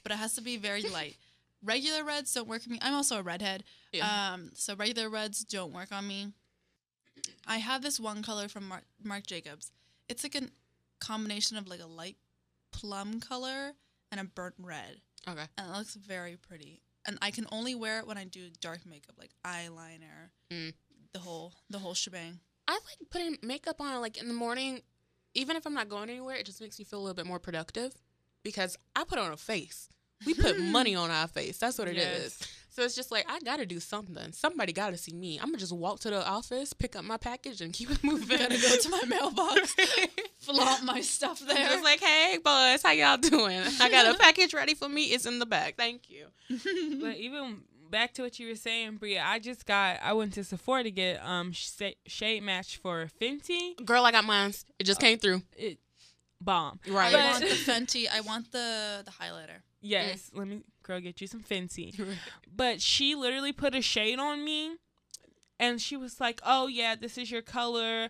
but 0.02 0.12
it 0.12 0.16
has 0.16 0.34
to 0.34 0.40
be 0.42 0.56
very 0.58 0.82
light. 0.98 1.16
Regular 1.62 2.04
reds 2.04 2.32
don't 2.32 2.48
work 2.48 2.62
for 2.62 2.70
me. 2.70 2.78
I'm 2.80 2.94
also 2.94 3.18
a 3.18 3.22
redhead. 3.22 3.64
Yeah. 3.92 4.32
Um, 4.32 4.52
so 4.54 4.74
regular 4.74 5.08
reds 5.10 5.44
don't 5.44 5.72
work 5.72 5.92
on 5.92 6.06
me. 6.06 6.32
I 7.46 7.58
have 7.58 7.82
this 7.82 7.98
one 8.00 8.22
color 8.22 8.48
from 8.48 8.68
Marc, 8.68 8.84
Marc 9.02 9.26
Jacobs. 9.26 9.72
It's 10.08 10.22
like 10.22 10.34
a 10.34 10.42
combination 11.00 11.56
of 11.56 11.68
like 11.68 11.80
a 11.80 11.86
light 11.86 12.16
plum 12.72 13.20
color 13.20 13.72
and 14.10 14.20
a 14.20 14.24
burnt 14.24 14.54
red, 14.58 15.00
okay. 15.28 15.46
and 15.58 15.66
it 15.70 15.76
looks 15.76 15.94
very 15.94 16.36
pretty. 16.36 16.82
And 17.06 17.18
I 17.22 17.30
can 17.30 17.46
only 17.50 17.74
wear 17.74 17.98
it 18.00 18.06
when 18.06 18.18
I 18.18 18.24
do 18.24 18.48
dark 18.60 18.80
makeup, 18.86 19.16
like 19.18 19.30
eyeliner, 19.44 20.30
Mm. 20.50 20.74
the 21.12 21.18
whole 21.20 21.52
the 21.70 21.78
whole 21.78 21.94
shebang. 21.94 22.40
I 22.68 22.72
like 22.74 23.10
putting 23.10 23.36
makeup 23.42 23.80
on 23.80 24.00
like 24.00 24.16
in 24.18 24.28
the 24.28 24.34
morning, 24.34 24.82
even 25.34 25.56
if 25.56 25.66
I'm 25.66 25.74
not 25.74 25.88
going 25.88 26.10
anywhere, 26.10 26.36
it 26.36 26.46
just 26.46 26.60
makes 26.60 26.78
me 26.78 26.84
feel 26.84 26.98
a 26.98 27.02
little 27.02 27.14
bit 27.14 27.26
more 27.26 27.38
productive 27.38 27.94
because 28.42 28.76
I 28.94 29.04
put 29.04 29.18
on 29.18 29.32
a 29.32 29.36
face. 29.36 29.88
We 30.26 30.34
put 30.34 30.58
money 30.60 30.94
on 31.02 31.10
our 31.10 31.26
face. 31.28 31.58
That's 31.58 31.78
what 31.78 31.88
it 31.88 31.96
is. 31.96 32.38
Yes. 32.70 32.76
So 32.76 32.82
it's 32.84 32.94
just 32.94 33.10
like 33.10 33.26
I 33.28 33.40
gotta 33.40 33.66
do 33.66 33.80
something. 33.80 34.32
Somebody 34.32 34.72
gotta 34.72 34.96
see 34.96 35.12
me. 35.12 35.38
I'm 35.38 35.46
gonna 35.46 35.58
just 35.58 35.72
walk 35.72 36.00
to 36.00 36.10
the 36.10 36.26
office, 36.26 36.72
pick 36.72 36.96
up 36.96 37.04
my 37.04 37.16
package, 37.16 37.60
and 37.60 37.72
keep 37.78 37.90
it 37.90 38.02
moving. 38.04 38.38
Gotta 38.38 38.58
go 38.60 38.76
to 38.76 38.88
my 38.88 39.02
mailbox, 39.06 39.74
flaunt 40.38 40.84
my 40.84 41.00
stuff 41.00 41.40
there. 41.40 41.56
Just 41.68 41.84
like, 41.84 42.00
hey, 42.00 42.38
boys, 42.42 42.82
how 42.82 42.92
y'all 42.92 43.16
doing? 43.16 43.60
I 43.80 43.90
got 43.90 44.14
a 44.14 44.18
package 44.18 44.54
ready 44.54 44.74
for 44.74 44.88
me. 44.88 45.04
It's 45.06 45.26
in 45.26 45.38
the 45.38 45.46
bag. 45.46 45.74
Thank 45.76 46.10
you. 46.10 46.26
But 47.00 47.16
even 47.16 47.62
back 47.90 48.14
to 48.14 48.22
what 48.22 48.38
you 48.38 48.48
were 48.48 48.54
saying, 48.54 48.96
Bria, 48.96 49.22
I 49.24 49.38
just 49.38 49.66
got. 49.66 49.98
I 50.02 50.12
went 50.12 50.34
to 50.34 50.44
Sephora 50.44 50.82
to 50.84 50.90
get 50.90 51.24
um 51.24 51.52
sh- 51.52 51.82
shade 52.06 52.42
match 52.42 52.76
for 52.78 53.08
Fenty. 53.20 53.84
Girl, 53.84 54.04
I 54.04 54.12
got 54.12 54.24
mine. 54.24 54.52
It 54.78 54.84
just 54.84 55.00
came 55.00 55.18
through. 55.18 55.42
It 55.56 55.78
bomb. 56.40 56.80
Right. 56.88 57.14
I 57.14 57.18
But- 57.18 57.24
want 57.24 57.40
the 57.40 57.56
Fenty. 57.56 58.06
I 58.12 58.20
want 58.20 58.52
the 58.52 59.02
the 59.04 59.10
highlighter. 59.10 59.62
Yes, 59.82 60.30
let 60.34 60.46
me 60.46 60.60
girl 60.82 61.00
get 61.00 61.20
you 61.20 61.26
some 61.26 61.40
fancy. 61.40 61.94
But 62.54 62.80
she 62.80 63.14
literally 63.14 63.52
put 63.52 63.74
a 63.74 63.80
shade 63.82 64.18
on 64.18 64.44
me 64.44 64.76
and 65.58 65.80
she 65.80 65.96
was 65.96 66.20
like, 66.20 66.40
"Oh 66.44 66.66
yeah, 66.66 66.94
this 66.94 67.16
is 67.18 67.30
your 67.30 67.42
color. 67.42 68.08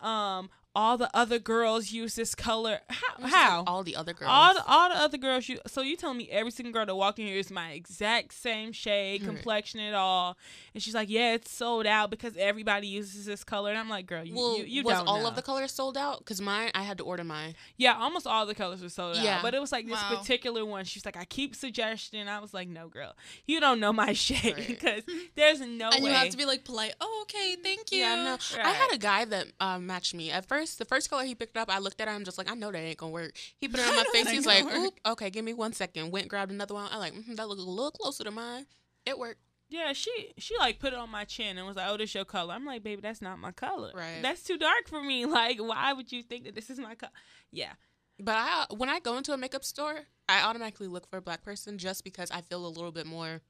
Um 0.00 0.50
all 0.76 0.98
the 0.98 1.08
other 1.16 1.38
girls 1.38 1.90
use 1.90 2.14
this 2.16 2.34
color. 2.34 2.80
How? 2.90 3.26
how? 3.26 3.64
All 3.66 3.82
the 3.82 3.96
other 3.96 4.12
girls. 4.12 4.30
All 4.30 4.52
the, 4.54 4.62
all 4.66 4.88
the 4.90 4.96
other 4.96 5.16
girls 5.16 5.48
you 5.48 5.58
so 5.66 5.80
you 5.80 5.96
telling 5.96 6.18
me 6.18 6.28
every 6.30 6.50
single 6.50 6.72
girl 6.72 6.84
that 6.84 6.94
walk 6.94 7.18
in 7.18 7.26
here 7.26 7.38
is 7.38 7.50
my 7.50 7.70
exact 7.72 8.34
same 8.34 8.72
shade, 8.72 9.22
Right. 9.22 9.28
complexion 9.34 9.80
and 9.80 9.96
all. 9.96 10.36
And 10.74 10.82
she's 10.82 10.94
like, 10.94 11.08
Yeah, 11.08 11.32
it's 11.34 11.50
sold 11.50 11.86
out 11.86 12.10
because 12.10 12.36
everybody 12.36 12.86
uses 12.88 13.24
this 13.24 13.42
color. 13.42 13.70
And 13.70 13.78
I'm 13.78 13.88
like, 13.88 14.06
girl, 14.06 14.22
you 14.22 14.34
well, 14.36 14.58
you, 14.58 14.64
you 14.64 14.82
was 14.82 14.98
don't 14.98 15.08
all 15.08 15.22
know. 15.22 15.28
of 15.28 15.34
the 15.36 15.42
colors 15.42 15.72
sold 15.72 15.96
out? 15.96 16.18
Because 16.18 16.40
mine, 16.42 16.70
I 16.74 16.82
had 16.82 16.98
to 16.98 17.04
order 17.04 17.24
mine. 17.24 17.54
Yeah, 17.78 17.96
almost 17.98 18.26
all 18.26 18.44
the 18.44 18.54
colors 18.54 18.82
were 18.82 18.90
sold 18.90 19.16
Yeah. 19.16 19.36
out. 19.38 19.42
But 19.42 19.54
it 19.54 19.60
was 19.60 19.72
like 19.72 19.86
this 19.86 20.02
Wow. 20.02 20.18
particular 20.18 20.64
one. 20.66 20.84
She's 20.84 21.06
like, 21.06 21.16
I 21.16 21.24
keep 21.24 21.54
suggesting. 21.56 22.28
I 22.28 22.38
was 22.40 22.52
like, 22.52 22.68
no, 22.68 22.88
girl, 22.88 23.14
you 23.46 23.60
don't 23.60 23.80
know 23.80 23.92
my 23.94 24.12
shade 24.26 24.54
Right. 24.58 24.66
because 24.68 25.02
there's 25.36 25.60
no 25.60 25.88
and 25.90 26.04
way. 26.04 26.10
you 26.10 26.16
have 26.16 26.28
to 26.28 26.36
be 26.36 26.44
like 26.44 26.64
polite. 26.64 26.94
Oh, 27.00 27.20
okay, 27.22 27.56
thank 27.62 27.90
you. 27.92 28.00
Yeah, 28.00 28.16
no. 28.24 28.36
I 28.62 28.70
had 28.72 28.92
a 28.92 28.98
guy 28.98 29.24
that 29.24 29.46
uh, 29.58 29.78
matched 29.78 30.12
me. 30.14 30.30
At 30.30 30.46
first, 30.46 30.65
the 30.74 30.84
first 30.84 31.08
color 31.08 31.24
he 31.24 31.36
picked 31.36 31.56
up, 31.56 31.70
I 31.70 31.78
looked 31.78 32.00
at 32.00 32.08
him 32.08 32.24
just 32.24 32.36
like, 32.38 32.50
I 32.50 32.54
know 32.54 32.72
that 32.72 32.78
ain't 32.78 32.98
gonna 32.98 33.12
work. 33.12 33.32
He 33.60 33.68
put 33.68 33.78
it 33.78 33.86
on 33.86 33.94
my 33.94 34.04
face. 34.12 34.28
He's 34.28 34.46
like, 34.46 34.64
oop, 34.64 34.98
okay, 35.06 35.30
give 35.30 35.44
me 35.44 35.54
one 35.54 35.72
second. 35.72 36.10
Went, 36.10 36.26
grabbed 36.28 36.50
another 36.50 36.74
one. 36.74 36.88
I 36.90 36.98
like, 36.98 37.14
mm 37.14 37.36
that 37.36 37.48
looks 37.48 37.62
a 37.62 37.64
little 37.64 37.92
closer 37.92 38.24
to 38.24 38.30
mine. 38.32 38.66
It 39.04 39.18
worked. 39.18 39.40
yeah, 39.68 39.92
she 39.92 40.32
she 40.38 40.56
like 40.58 40.80
put 40.80 40.92
it 40.92 40.98
on 40.98 41.10
my 41.10 41.24
chin 41.24 41.58
and 41.58 41.66
was 41.66 41.76
like, 41.76 41.86
oh, 41.88 41.96
this 41.96 42.14
your 42.14 42.24
color. 42.24 42.54
I'm 42.54 42.64
like, 42.64 42.82
baby, 42.82 43.00
that's 43.02 43.22
not 43.22 43.38
my 43.38 43.52
color. 43.52 43.92
Right. 43.94 44.20
That's 44.20 44.42
too 44.42 44.58
dark 44.58 44.88
for 44.88 45.00
me. 45.02 45.24
Like, 45.40 45.58
why 45.58 45.92
would 45.92 46.10
you 46.10 46.22
think 46.22 46.44
that 46.44 46.54
this 46.54 46.70
is 46.70 46.78
my 46.78 46.94
color? 46.96 47.12
Yeah. 47.52 47.72
But 48.18 48.34
I, 48.36 48.64
when 48.74 48.88
I 48.88 48.98
go 48.98 49.16
into 49.18 49.32
a 49.32 49.36
makeup 49.36 49.64
store, 49.64 50.00
I 50.28 50.42
automatically 50.42 50.86
look 50.88 51.06
for 51.08 51.18
a 51.18 51.22
black 51.22 51.42
person 51.42 51.76
just 51.78 52.02
because 52.02 52.30
I 52.30 52.40
feel 52.40 52.64
a 52.66 52.68
little 52.68 52.90
bit 52.92 53.06
more 53.06 53.42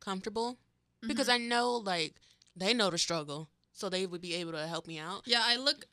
comfortable. 0.00 0.58
Because 1.06 1.28
I 1.28 1.38
know, 1.38 1.72
like, 1.76 2.14
they 2.56 2.74
know 2.74 2.90
the 2.90 2.98
struggle. 2.98 3.48
So 3.72 3.88
they 3.88 4.06
would 4.06 4.20
be 4.20 4.34
able 4.34 4.50
to 4.52 4.66
help 4.66 4.88
me 4.88 4.98
out. 4.98 5.22
Yeah, 5.26 5.42
I 5.44 5.54
look 5.56 5.84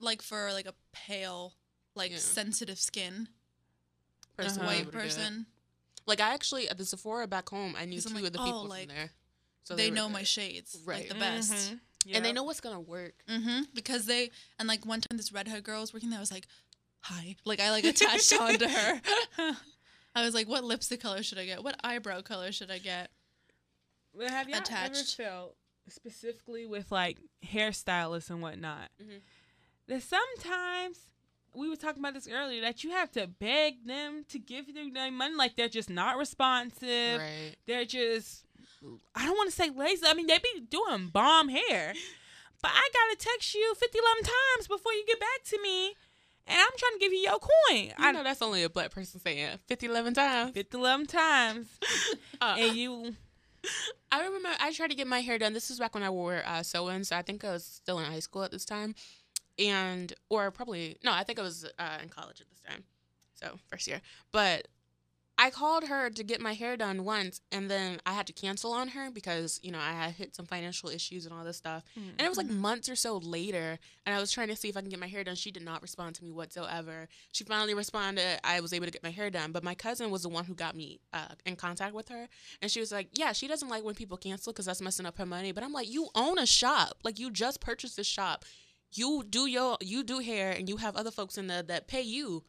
like 0.00 0.22
for 0.22 0.52
like 0.52 0.66
a 0.66 0.74
pale, 0.92 1.54
like 1.94 2.12
Yeah. 2.12 2.18
sensitive 2.18 2.78
skin, 2.78 3.28
Person 4.36 4.60
Uh-huh. 4.62 4.68
white 4.68 4.80
able 4.82 4.92
get 4.92 5.00
it. 5.00 5.02
person. 5.02 5.46
Like 6.06 6.20
I 6.20 6.32
actually 6.32 6.68
at 6.68 6.78
the 6.78 6.84
Sephora 6.84 7.26
back 7.26 7.48
home, 7.48 7.74
I 7.76 7.84
knew 7.84 7.96
'Cause 7.96 8.04
two 8.04 8.10
I'm 8.10 8.14
like, 8.16 8.24
of 8.26 8.32
the 8.32 8.40
oh, 8.40 8.44
people 8.44 8.64
like, 8.66 8.86
from 8.88 8.96
there. 8.96 9.10
So 9.64 9.74
they 9.76 9.90
were 9.90 9.96
know 9.96 10.06
good. 10.06 10.12
my 10.14 10.22
shades 10.22 10.74
like 10.76 10.86
Right. 10.86 11.08
the 11.08 11.14
best. 11.16 11.52
Mhm. 11.52 11.80
and 12.14 12.24
they 12.24 12.28
Yep. 12.28 12.34
know 12.36 12.42
what's 12.44 12.60
gonna 12.60 12.80
work. 12.80 13.22
Mm-hmm. 13.26 13.62
Because 13.74 14.06
they 14.06 14.30
and 14.58 14.68
like 14.68 14.86
one 14.86 15.00
time 15.00 15.16
this 15.18 15.32
redhead 15.32 15.64
girl 15.64 15.80
was 15.80 15.92
working 15.92 16.08
there. 16.10 16.18
I 16.18 16.20
was 16.20 16.30
like, 16.32 16.46
"Hi!" 17.00 17.36
Like 17.44 17.60
I 17.60 17.70
like 17.70 17.84
attached 17.84 18.32
onto 18.40 18.66
her. 18.68 19.00
I 20.14 20.22
was 20.24 20.32
like, 20.32 20.46
"What 20.48 20.64
lipstick 20.64 21.00
color 21.00 21.22
should 21.24 21.38
I 21.38 21.44
get? 21.44 21.62
What 21.64 21.78
eyebrow 21.84 22.22
color 22.22 22.50
should 22.52 22.70
I 22.70 22.78
get?" 22.78 23.10
But 24.14 24.30
have 24.30 24.48
y'all 24.48 24.58
attached. 24.60 25.18
ever 25.20 25.28
felt 25.30 25.56
specifically 25.88 26.64
with 26.66 26.90
like 26.92 27.18
hairstylists 27.44 28.30
and 28.30 28.40
whatnot 28.40 28.90
Mhm. 29.02 29.20
That 29.88 30.02
sometimes 30.02 30.98
we 31.54 31.68
were 31.68 31.76
talking 31.76 32.00
about 32.02 32.14
this 32.14 32.28
earlier 32.30 32.60
that 32.60 32.84
you 32.84 32.90
have 32.90 33.10
to 33.12 33.26
beg 33.26 33.84
them 33.86 34.24
to 34.28 34.38
give 34.38 34.68
you 34.68 34.92
their 34.92 35.10
money 35.10 35.34
like 35.34 35.56
they're 35.56 35.68
just 35.68 35.90
not 35.90 36.16
responsive 36.18 37.18
Right. 37.20 37.54
they're 37.66 37.84
just 37.84 38.44
i 39.14 39.24
don't 39.26 39.36
want 39.36 39.50
to 39.50 39.56
say 39.56 39.70
lazy 39.70 40.02
i 40.06 40.14
mean 40.14 40.26
they 40.26 40.38
be 40.38 40.60
doing 40.70 41.08
bomb 41.08 41.48
hair 41.48 41.94
but 42.62 42.70
i 42.72 42.88
gotta 42.92 43.16
text 43.18 43.54
you 43.54 43.74
50 43.74 43.98
11 43.98 44.22
times 44.24 44.68
before 44.68 44.92
you 44.92 45.04
get 45.06 45.18
back 45.18 45.42
to 45.46 45.60
me 45.62 45.86
and 46.46 46.56
i'm 46.60 46.76
trying 46.78 46.92
to 46.92 46.98
give 47.00 47.12
you 47.12 47.18
your 47.18 47.38
coin 47.40 47.86
You 47.86 47.92
i 47.98 48.12
know 48.12 48.22
that's 48.22 48.42
only 48.42 48.62
a 48.62 48.68
black 48.70 48.90
person 48.92 49.20
saying 49.20 49.58
50, 49.66 49.86
11 49.86 50.14
times. 50.14 50.52
50 50.52 50.76
11 50.78 51.06
times 51.06 51.66
Uh, 52.40 52.54
and 52.58 52.76
you 52.76 53.14
I 54.12 54.24
remember 54.24 54.48
I 54.60 54.72
tried 54.72 54.90
to 54.90 54.94
get 54.94 55.08
my 55.08 55.18
hair 55.20 55.36
done. 55.36 55.52
This 55.52 55.68
was 55.68 55.80
back 55.80 55.92
when 55.92 56.04
I 56.04 56.10
wore 56.10 56.42
uh. 56.46 56.62
So 56.62 56.86
I 56.86 57.22
think 57.22 57.44
I 57.44 57.50
was 57.50 57.64
still 57.64 57.98
in 57.98 58.04
high 58.04 58.20
school 58.20 58.44
at 58.44 58.52
this 58.52 58.64
time, 58.64 58.94
and 59.58 60.12
or 60.30 60.50
probably 60.50 60.96
no, 61.04 61.12
I 61.12 61.24
think 61.24 61.38
I 61.38 61.42
was 61.42 61.64
uh, 61.78 61.98
in 62.02 62.08
college 62.08 62.40
at 62.40 62.48
this 62.50 62.60
time, 62.60 62.84
so 63.34 63.58
first 63.68 63.86
year. 63.86 64.00
But 64.32 64.68
I 65.40 65.50
called 65.50 65.84
her 65.84 66.10
to 66.10 66.24
get 66.24 66.40
my 66.40 66.54
hair 66.54 66.76
done 66.76 67.04
once, 67.04 67.40
and 67.52 67.70
then 67.70 68.00
I 68.04 68.12
had 68.12 68.26
to 68.26 68.32
cancel 68.32 68.72
on 68.72 68.88
her 68.88 69.08
because 69.08 69.60
you 69.62 69.70
know 69.70 69.78
I 69.78 69.92
had 69.92 70.14
hit 70.14 70.34
some 70.34 70.46
financial 70.46 70.88
issues 70.90 71.24
and 71.26 71.32
all 71.32 71.44
this 71.44 71.56
stuff. 71.56 71.84
And 72.18 72.20
it 72.26 72.28
was 72.28 72.38
like 72.38 72.48
months 72.48 72.88
or 72.88 72.96
so 72.96 73.18
later, 73.18 73.78
and 74.04 74.16
I 74.16 74.18
was 74.20 74.32
trying 74.32 74.48
to 74.48 74.56
see 74.56 74.68
if 74.68 74.76
I 74.76 74.80
can 74.80 74.90
get 74.90 74.98
my 74.98 75.06
hair 75.06 75.22
done. 75.22 75.36
She 75.36 75.52
did 75.52 75.64
not 75.64 75.80
respond 75.80 76.16
to 76.16 76.24
me 76.24 76.32
whatsoever. 76.32 77.08
She 77.30 77.44
finally 77.44 77.74
responded. 77.74 78.40
I 78.42 78.58
was 78.60 78.72
able 78.72 78.86
to 78.86 78.90
get 78.90 79.04
my 79.04 79.10
hair 79.12 79.30
done, 79.30 79.52
but 79.52 79.62
my 79.62 79.76
cousin 79.76 80.10
was 80.10 80.22
the 80.22 80.28
one 80.28 80.44
who 80.44 80.54
got 80.54 80.74
me 80.74 80.98
uh, 81.12 81.28
in 81.46 81.54
contact 81.54 81.94
with 81.94 82.08
her, 82.08 82.28
and 82.60 82.68
she 82.68 82.80
was 82.80 82.90
like, 82.90 83.10
"Yeah, 83.14 83.30
she 83.32 83.46
doesn't 83.46 83.68
like 83.68 83.84
when 83.84 83.94
people 83.94 84.16
cancel 84.16 84.52
because 84.52 84.66
that's 84.66 84.82
messing 84.82 85.06
up 85.06 85.18
her 85.18 85.26
money." 85.26 85.52
But 85.52 85.62
I'm 85.62 85.72
like, 85.72 85.88
"You 85.88 86.08
own 86.16 86.38
a 86.38 86.46
shop. 86.46 86.98
Like 87.04 87.20
you 87.20 87.30
just 87.30 87.60
purchased 87.60 87.96
this 87.96 88.08
shop. 88.08 88.44
You 88.92 89.24
do 89.28 89.46
your 89.46 89.76
you 89.80 90.02
do 90.02 90.18
hair, 90.20 90.52
and 90.52 90.68
you 90.68 90.76
have 90.78 90.96
other 90.96 91.10
folks 91.10 91.38
in 91.38 91.46
there 91.46 91.62
that 91.64 91.88
pay 91.88 92.02
you." 92.02 92.44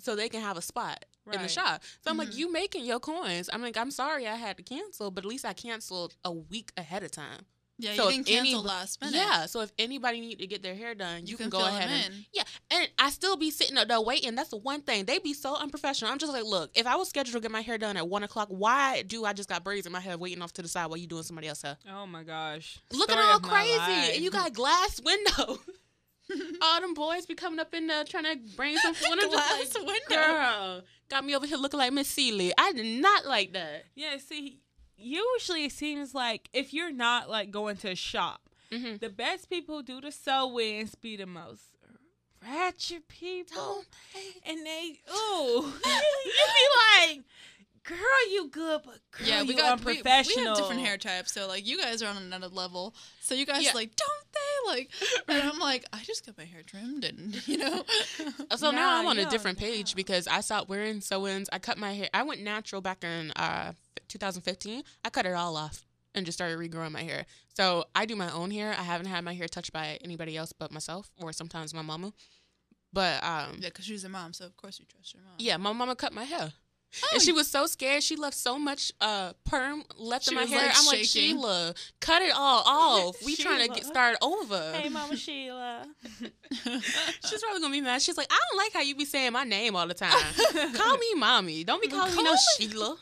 So 0.00 0.16
they 0.16 0.28
can 0.28 0.40
have 0.40 0.56
a 0.56 0.62
spot 0.62 1.04
in 1.32 1.40
the 1.40 1.48
shop. 1.48 1.82
So 2.02 2.10
I'm 2.10 2.16
like, 2.16 2.28
mm-hmm. 2.30 2.38
you 2.38 2.52
making 2.52 2.84
your 2.84 2.98
coins. 2.98 3.48
I'm 3.52 3.62
like, 3.62 3.76
I'm 3.76 3.92
sorry 3.92 4.26
I 4.26 4.34
had 4.34 4.56
to 4.56 4.62
cancel, 4.62 5.10
but 5.12 5.24
at 5.24 5.28
least 5.28 5.44
I 5.44 5.52
canceled 5.52 6.16
a 6.24 6.32
week 6.32 6.72
ahead 6.76 7.04
of 7.04 7.12
time. 7.12 7.46
Yeah, 7.76 7.94
So 7.94 8.04
you 8.08 8.20
if 8.20 8.26
didn't 8.26 8.44
cancel 8.44 8.60
any- 8.60 8.68
last 8.68 9.00
minute. 9.00 9.16
Yeah, 9.16 9.46
so 9.46 9.60
if 9.62 9.72
anybody 9.80 10.20
need 10.20 10.38
to 10.38 10.46
get 10.46 10.62
their 10.62 10.76
hair 10.76 10.94
done, 10.94 11.22
you, 11.22 11.32
you, 11.32 11.36
can, 11.36 11.50
can, 11.50 11.58
go 11.60 11.66
ahead 11.66 11.90
and 11.90 12.14
in. 12.14 12.24
yeah. 12.32 12.44
And 12.70 12.88
I 12.98 13.10
still 13.10 13.36
be 13.36 13.50
sitting 13.50 13.76
up 13.76 13.88
there 13.88 14.00
waiting. 14.00 14.36
That's 14.36 14.50
the 14.50 14.58
one 14.58 14.82
thing 14.82 15.06
they 15.06 15.18
be 15.18 15.34
so 15.34 15.56
unprofessional. 15.56 16.12
I'm 16.12 16.18
just 16.18 16.32
like, 16.32 16.44
look, 16.44 16.70
if 16.74 16.86
I 16.86 16.94
was 16.94 17.08
scheduled 17.08 17.34
to 17.34 17.40
get 17.40 17.50
my 17.50 17.62
hair 17.62 17.76
done 17.76 17.96
at 17.96 18.08
one 18.08 18.22
o'clock, 18.22 18.46
why 18.48 19.02
do 19.02 19.24
I 19.24 19.32
just 19.32 19.48
got 19.48 19.64
braids 19.64 19.86
in 19.86 19.92
my 19.92 19.98
hair 20.00 20.16
waiting 20.16 20.40
off 20.40 20.52
to 20.52 20.62
the 20.62 20.68
side 20.68 20.86
while 20.86 20.98
you 20.98 21.08
doing 21.08 21.24
somebody 21.24 21.48
else's 21.48 21.62
hair? 21.64 21.76
oh 21.90 22.06
my 22.06 22.22
gosh 22.22 22.78
Looking 22.92 23.14
Story 23.16 23.26
all 23.32 23.40
crazy, 23.40 24.12
and 24.14 24.22
you 24.22 24.30
got 24.30 24.52
glass 24.54 25.00
window. 25.04 25.58
all 26.62 26.80
them 26.80 26.94
boys 26.94 27.26
be 27.26 27.34
coming 27.34 27.58
up 27.60 27.74
in 27.74 27.86
there 27.86 28.04
trying 28.04 28.24
to 28.24 28.38
bring 28.56 28.76
some 28.78 28.94
food. 28.94 29.18
I'm 29.20 29.30
Glass 29.30 29.58
just 29.60 29.78
like, 29.78 29.86
window. 29.86 30.14
girl, 30.24 30.82
got 31.10 31.24
me 31.24 31.34
over 31.36 31.46
here 31.46 31.56
looking 31.58 31.78
like 31.78 31.92
Miss 31.92 32.08
Celie. 32.08 32.52
I 32.56 32.72
did 32.72 33.02
not 33.02 33.26
like 33.26 33.52
that. 33.52 33.84
Yeah, 33.94 34.16
see, 34.18 34.60
usually 34.96 35.64
it 35.64 35.72
seems 35.72 36.14
like 36.14 36.48
if 36.52 36.72
you're 36.74 36.92
not 36.92 37.28
like 37.30 37.50
going 37.50 37.76
to 37.78 37.90
a 37.90 37.94
shop, 37.96 38.40
Mm-hmm. 38.72 38.96
the 38.96 39.08
best 39.10 39.48
people 39.50 39.82
do 39.82 40.00
the 40.00 40.10
sew-ins 40.10 40.94
be 40.96 41.16
the 41.16 41.26
most 41.26 41.62
ratchet 42.42 43.06
people, 43.08 43.54
Don't 43.56 43.86
and 44.44 44.66
they 44.66 44.98
ooh, 45.12 45.56
you 45.84 46.44
be 46.54 47.06
like, 47.06 47.20
girl, 47.84 48.30
you 48.32 48.48
good, 48.50 48.80
but 48.84 48.98
girl, 49.12 49.26
Yeah, 49.28 49.42
we 49.42 49.48
you 49.50 49.56
got 49.56 49.78
we, 49.84 49.92
we 49.92 49.96
have 49.98 50.56
different 50.56 50.80
hair 50.80 50.96
types, 50.96 51.32
so 51.32 51.46
like 51.46 51.66
you 51.66 51.80
guys 51.80 52.02
are 52.02 52.08
on 52.08 52.16
another 52.16 52.48
level. 52.48 52.94
So 53.20 53.34
you 53.34 53.46
guys 53.46 53.62
Yeah. 53.62 53.72
like, 53.74 53.94
don't 53.94 54.32
they 54.32 54.72
like? 54.76 54.90
And 55.28 55.42
I'm 55.48 55.58
like, 55.58 55.84
I 55.92 56.02
just 56.02 56.26
got 56.26 56.36
my 56.36 56.44
hair 56.44 56.62
trimmed, 56.66 57.04
and 57.04 57.46
you 57.46 57.58
know. 57.58 57.84
So 58.56 58.70
now 58.70 58.98
I'm 58.98 59.06
on 59.06 59.18
a 59.18 59.22
yeah, 59.22 59.28
different 59.28 59.60
yeah. 59.60 59.68
page 59.68 59.94
because 59.94 60.26
I 60.26 60.40
stopped 60.40 60.68
wearing 60.68 61.00
sew-ins. 61.00 61.48
I 61.52 61.58
cut 61.58 61.78
my 61.78 61.92
hair. 61.92 62.08
I 62.12 62.22
went 62.24 62.42
natural 62.42 62.80
back 62.80 63.04
in 63.04 63.30
uh, 63.32 63.72
2015. 64.08 64.82
I 65.04 65.10
cut 65.10 65.26
it 65.26 65.32
all 65.32 65.56
off 65.56 65.84
and 66.14 66.24
just 66.24 66.38
started 66.38 66.58
regrowing 66.58 66.92
my 66.92 67.02
hair. 67.02 67.26
So 67.54 67.84
I 67.94 68.06
do 68.06 68.16
my 68.16 68.32
own 68.32 68.50
hair. 68.50 68.70
I 68.78 68.82
haven't 68.82 69.06
had 69.06 69.24
my 69.24 69.34
hair 69.34 69.48
touched 69.48 69.72
by 69.72 69.98
anybody 70.02 70.36
else 70.36 70.52
but 70.52 70.70
myself 70.72 71.10
or 71.20 71.32
sometimes 71.32 71.74
my 71.74 71.82
mama. 71.82 72.12
But 72.92 73.22
um, 73.24 73.56
yeah, 73.58 73.70
because 73.70 73.84
she's 73.84 74.04
a 74.04 74.08
mom, 74.08 74.32
so 74.32 74.46
of 74.46 74.56
course 74.56 74.78
you 74.78 74.84
trust 74.86 75.14
your 75.14 75.22
mom. 75.24 75.32
yeah, 75.38 75.56
my 75.56 75.72
mama 75.72 75.96
cut 75.96 76.12
my 76.12 76.24
hair. 76.24 76.52
Oh, 77.02 77.08
and 77.14 77.22
she 77.22 77.32
was 77.32 77.50
so 77.50 77.66
scared. 77.66 78.02
She 78.02 78.16
left 78.16 78.36
so 78.36 78.58
much 78.58 78.92
uh 79.00 79.32
perm 79.44 79.82
left 79.96 80.26
She 80.26 80.30
in 80.30 80.40
my 80.40 80.44
hair. 80.46 80.66
like, 80.66 80.76
I'm 80.78 80.86
like. 80.86 81.04
Sheila, 81.04 81.74
cut 82.00 82.22
it 82.22 82.32
all 82.34 82.62
off. 82.66 83.16
We 83.24 83.36
trying 83.44 83.66
to 83.66 83.74
get 83.74 83.84
started 83.84 84.18
over. 84.22 84.72
Hey, 84.84 84.88
Mama 84.88 85.16
Sheila. 85.16 85.86
She's 87.24 87.42
probably 87.42 87.60
gonna 87.60 87.72
be 87.72 87.80
mad. 87.80 88.02
She's 88.02 88.16
like, 88.16 88.28
I 88.30 88.38
don't 88.50 88.58
like 88.58 88.72
how 88.72 88.80
you 88.80 88.94
be 88.94 89.04
saying 89.04 89.32
my 89.32 89.44
name 89.44 89.74
all 89.76 89.86
the 89.86 89.94
time. 89.94 90.12
Call 90.74 90.96
me 90.98 91.14
mommy. 91.16 91.64
Don't 91.64 91.82
be 91.82 91.88
calling 91.88 92.14
me 92.14 92.22
no 92.22 92.30
Call 92.30 92.38
Sheila. 92.58 92.96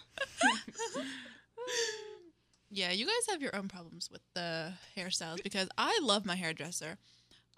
Yeah, 2.71 2.91
you 2.93 3.05
guys 3.05 3.15
have 3.31 3.43
your 3.43 3.55
own 3.55 3.69
problems 3.69 4.09
with 4.11 4.23
the 4.35 4.73
hairstyles 4.97 5.43
because 5.43 5.69
I 5.77 6.01
love 6.03 6.25
my 6.25 6.37
hairdresser. 6.37 6.97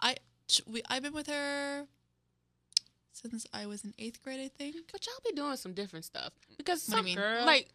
I 0.01 0.17
we 0.67 0.81
I've 0.89 1.03
been 1.03 1.13
with 1.13 1.27
her 1.27 1.87
since 3.15 3.47
I 3.53 3.65
was 3.65 3.83
in 3.83 3.93
eighth 3.97 4.21
grade, 4.23 4.39
I 4.39 4.49
think. 4.49 4.75
But 4.91 5.05
y'all 5.05 5.15
be 5.25 5.31
doing 5.33 5.55
some 5.57 5.73
different 5.73 6.05
stuff 6.05 6.33
because 6.57 6.87
What 6.87 6.97
some 6.97 7.07
you 7.07 7.15
mean? 7.15 7.17
Girl, 7.17 7.45
like 7.45 7.69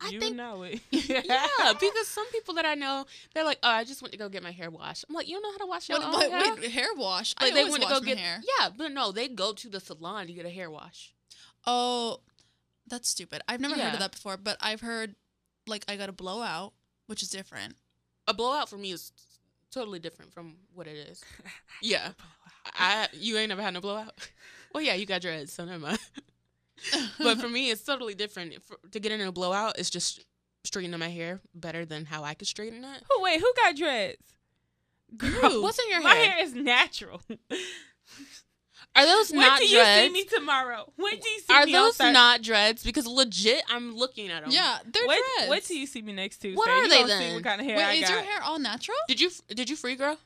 I 0.00 0.08
you 0.08 0.20
think 0.20 0.36
know 0.36 0.62
it. 0.62 0.80
yeah 0.90 1.46
because 1.80 2.06
some 2.08 2.26
people 2.30 2.54
that 2.54 2.64
I 2.66 2.74
know 2.74 3.04
they're 3.34 3.44
like 3.44 3.58
oh 3.62 3.68
I 3.70 3.84
just 3.84 4.02
went 4.02 4.12
to 4.12 4.18
go 4.18 4.28
get 4.28 4.42
my 4.42 4.50
hair 4.52 4.70
washed. 4.70 5.04
I'm 5.08 5.14
like 5.14 5.28
you 5.28 5.34
don't 5.34 5.42
know 5.42 5.52
how 5.52 5.58
to 5.58 5.66
wash 5.66 5.88
your 5.88 5.98
What, 5.98 6.06
own 6.06 6.12
what, 6.12 6.30
hair. 6.30 6.54
wait, 6.56 6.70
hair 6.70 6.88
wash? 6.96 7.34
Like 7.40 7.52
I 7.52 7.54
they 7.54 7.60
always 7.60 7.72
went 7.72 7.82
to 7.84 7.88
wash 7.90 8.00
go 8.00 8.04
my 8.06 8.06
get 8.14 8.18
hair. 8.18 8.40
yeah, 8.60 8.68
but 8.76 8.92
no, 8.92 9.12
they 9.12 9.28
go 9.28 9.52
to 9.52 9.68
the 9.68 9.80
salon 9.80 10.26
to 10.26 10.32
get 10.32 10.46
a 10.46 10.50
hair 10.50 10.70
wash. 10.70 11.12
Oh, 11.66 12.20
that's 12.86 13.08
stupid. 13.08 13.40
I've 13.48 13.60
never 13.60 13.74
heard 13.74 13.94
of 13.94 14.00
that 14.00 14.12
before, 14.12 14.36
but 14.36 14.56
I've 14.60 14.80
heard 14.82 15.14
like 15.66 15.84
I 15.88 15.96
got 15.96 16.08
a 16.08 16.12
blowout, 16.12 16.72
which 17.06 17.22
is 17.22 17.30
different. 17.30 17.74
A 18.28 18.34
blowout 18.34 18.68
for 18.68 18.76
me 18.76 18.90
is 18.92 19.12
totally 19.70 19.98
different 19.98 20.32
from 20.32 20.56
what 20.74 20.86
it 20.86 20.96
is. 21.10 21.22
Yeah, 21.82 22.10
I 22.74 23.08
you 23.12 23.36
ain't 23.38 23.48
never 23.50 23.62
had 23.62 23.74
no 23.74 23.80
blowout. 23.80 24.14
Well, 24.74 24.82
yeah, 24.82 24.94
you 24.94 25.06
got 25.06 25.22
dreads, 25.22 25.52
so 25.52 25.64
never 25.64 25.78
mind. 25.78 25.98
but 27.18 27.38
for 27.40 27.48
me, 27.48 27.70
it's 27.70 27.82
totally 27.84 28.14
different. 28.14 28.60
For, 28.64 28.76
to 28.90 28.98
get 29.00 29.12
in 29.12 29.20
a 29.20 29.30
blowout, 29.32 29.78
it's 29.78 29.88
just 29.88 30.24
straightening 30.64 30.98
my 30.98 31.08
hair 31.08 31.40
better 31.54 31.84
than 31.86 32.06
how 32.06 32.24
I 32.24 32.34
could 32.34 32.48
straighten 32.48 32.82
it. 32.84 33.02
Who 33.10 33.22
wait? 33.22 33.40
Who 33.40 33.52
got 33.56 33.76
dreads? 33.76 34.18
Girl, 35.16 35.62
What's 35.62 35.78
in 35.78 35.88
your 35.90 36.00
hair? 36.00 36.08
My 36.08 36.14
hair? 36.16 36.30
hair 36.32 36.44
is 36.44 36.54
natural. 36.54 37.20
Are 38.96 39.06
those 39.06 39.30
When 39.32 39.40
not 39.40 39.58
do 39.58 39.66
you 39.66 39.76
dreads? 39.78 40.06
see 40.06 40.12
me 40.12 40.24
tomorrow? 40.24 40.92
When 40.96 41.18
do 41.18 41.28
you 41.28 41.40
see 41.40 41.52
Are 41.54 41.66
me 41.66 41.72
those 41.72 41.90
outside? 42.00 42.12
not 42.12 42.42
dreads? 42.42 42.84
Because 42.84 43.06
legit, 43.06 43.62
I'm 43.68 43.96
looking 43.96 44.28
at 44.30 44.42
them. 44.44 44.52
yeah, 44.52 44.78
they're 44.84 45.06
Wait, 45.06 45.20
dreads. 45.38 45.50
wait 45.50 45.64
till 45.64 45.76
you 45.76 45.86
see 45.86 46.00
me 46.02 46.12
next 46.12 46.38
Tuesday. 46.38 46.56
What 46.56 46.68
are 46.68 46.82
You 46.82 46.88
they 46.88 47.00
gonna 47.00 47.18
See 47.18 47.24
then? 47.24 47.34
what 47.34 47.44
kind 47.44 47.60
of 47.60 47.66
hair 47.66 47.76
Wait, 47.76 47.84
I 47.84 47.92
is 47.94 48.00
got? 48.02 48.10
your 48.10 48.20
hair 48.22 48.42
all 48.44 48.58
natural? 48.60 48.96
Did 49.08 49.20
you 49.20 49.30
did 49.48 49.68
you 49.70 49.74
free 49.76 49.96
girl? 49.96 50.16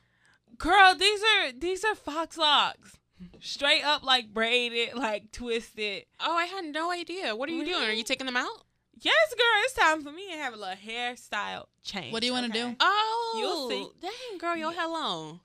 Girl, 0.58 0.94
these 0.94 1.20
are 1.22 1.52
these 1.52 1.82
are 1.84 1.94
faux 1.94 2.36
locs. 2.36 2.98
Straight 3.40 3.82
up 3.84 4.02
like 4.04 4.32
braided, 4.32 4.94
like 4.94 5.32
twisted. 5.32 6.04
Oh, 6.20 6.36
I 6.36 6.44
had 6.46 6.64
no 6.66 6.90
idea. 6.92 7.34
What 7.36 7.48
are 7.48 7.52
you 7.52 7.64
doing? 7.64 7.82
Are 7.88 7.92
you 7.92 8.04
taking 8.04 8.26
them 8.26 8.36
out? 8.36 8.64
Yes, 9.00 9.14
girl, 9.30 9.46
it's 9.64 9.74
time 9.74 10.02
for 10.02 10.10
me 10.10 10.26
to 10.32 10.36
have 10.38 10.54
a 10.54 10.56
little 10.56 10.74
hairstyle 10.74 11.66
change. 11.84 12.12
What 12.12 12.20
do 12.20 12.26
you 12.26 12.32
wanna 12.32 12.48
do? 12.48 12.74
Oh, 12.80 13.36
You'll 13.38 13.68
see. 13.70 13.88
Dang, 14.00 14.38
girl, 14.38 14.56
your 14.56 14.72
hair 14.72 14.88
long. 14.88 15.40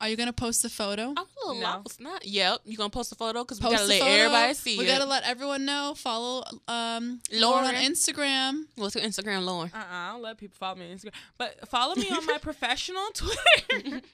Are 0.00 0.08
you 0.08 0.16
gonna 0.16 0.32
post 0.32 0.64
a 0.64 0.68
photo? 0.68 1.08
I'm 1.16 1.16
a 1.18 1.24
little 1.48 1.54
No. 1.56 1.60
lost. 1.84 2.00
Not. 2.00 2.24
Yep. 2.24 2.60
You 2.66 2.76
gonna 2.76 2.88
post 2.88 3.10
a 3.10 3.16
photo 3.16 3.42
because 3.42 3.60
we 3.60 3.68
gotta 3.68 3.84
let 3.84 3.98
photo. 3.98 4.12
everybody 4.12 4.54
see 4.54 4.78
We 4.78 4.84
it. 4.84 4.86
gotta 4.86 5.06
let 5.06 5.24
everyone 5.24 5.64
know. 5.64 5.94
Follow 5.96 6.44
um 6.68 7.20
Lauren 7.32 7.66
on 7.66 7.74
Instagram. 7.74 8.66
What's 8.76 8.94
your 8.94 9.02
Instagram, 9.04 9.44
Lauren? 9.44 9.72
Uh-uh, 9.74 9.84
I 9.90 10.12
don't 10.12 10.22
let 10.22 10.38
people 10.38 10.54
follow 10.56 10.76
me 10.76 10.88
on 10.92 10.96
Instagram. 10.98 11.12
But 11.36 11.68
follow 11.68 11.96
me 11.96 12.08
on 12.10 12.24
my 12.26 12.38
professional 12.40 13.08
Twitter. 13.12 14.02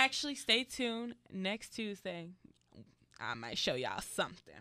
Actually, 0.00 0.36
stay 0.36 0.62
tuned 0.62 1.16
next 1.28 1.70
Tuesday. 1.70 2.28
I 3.20 3.34
might 3.34 3.58
show 3.58 3.74
y'all 3.74 4.00
something. 4.14 4.54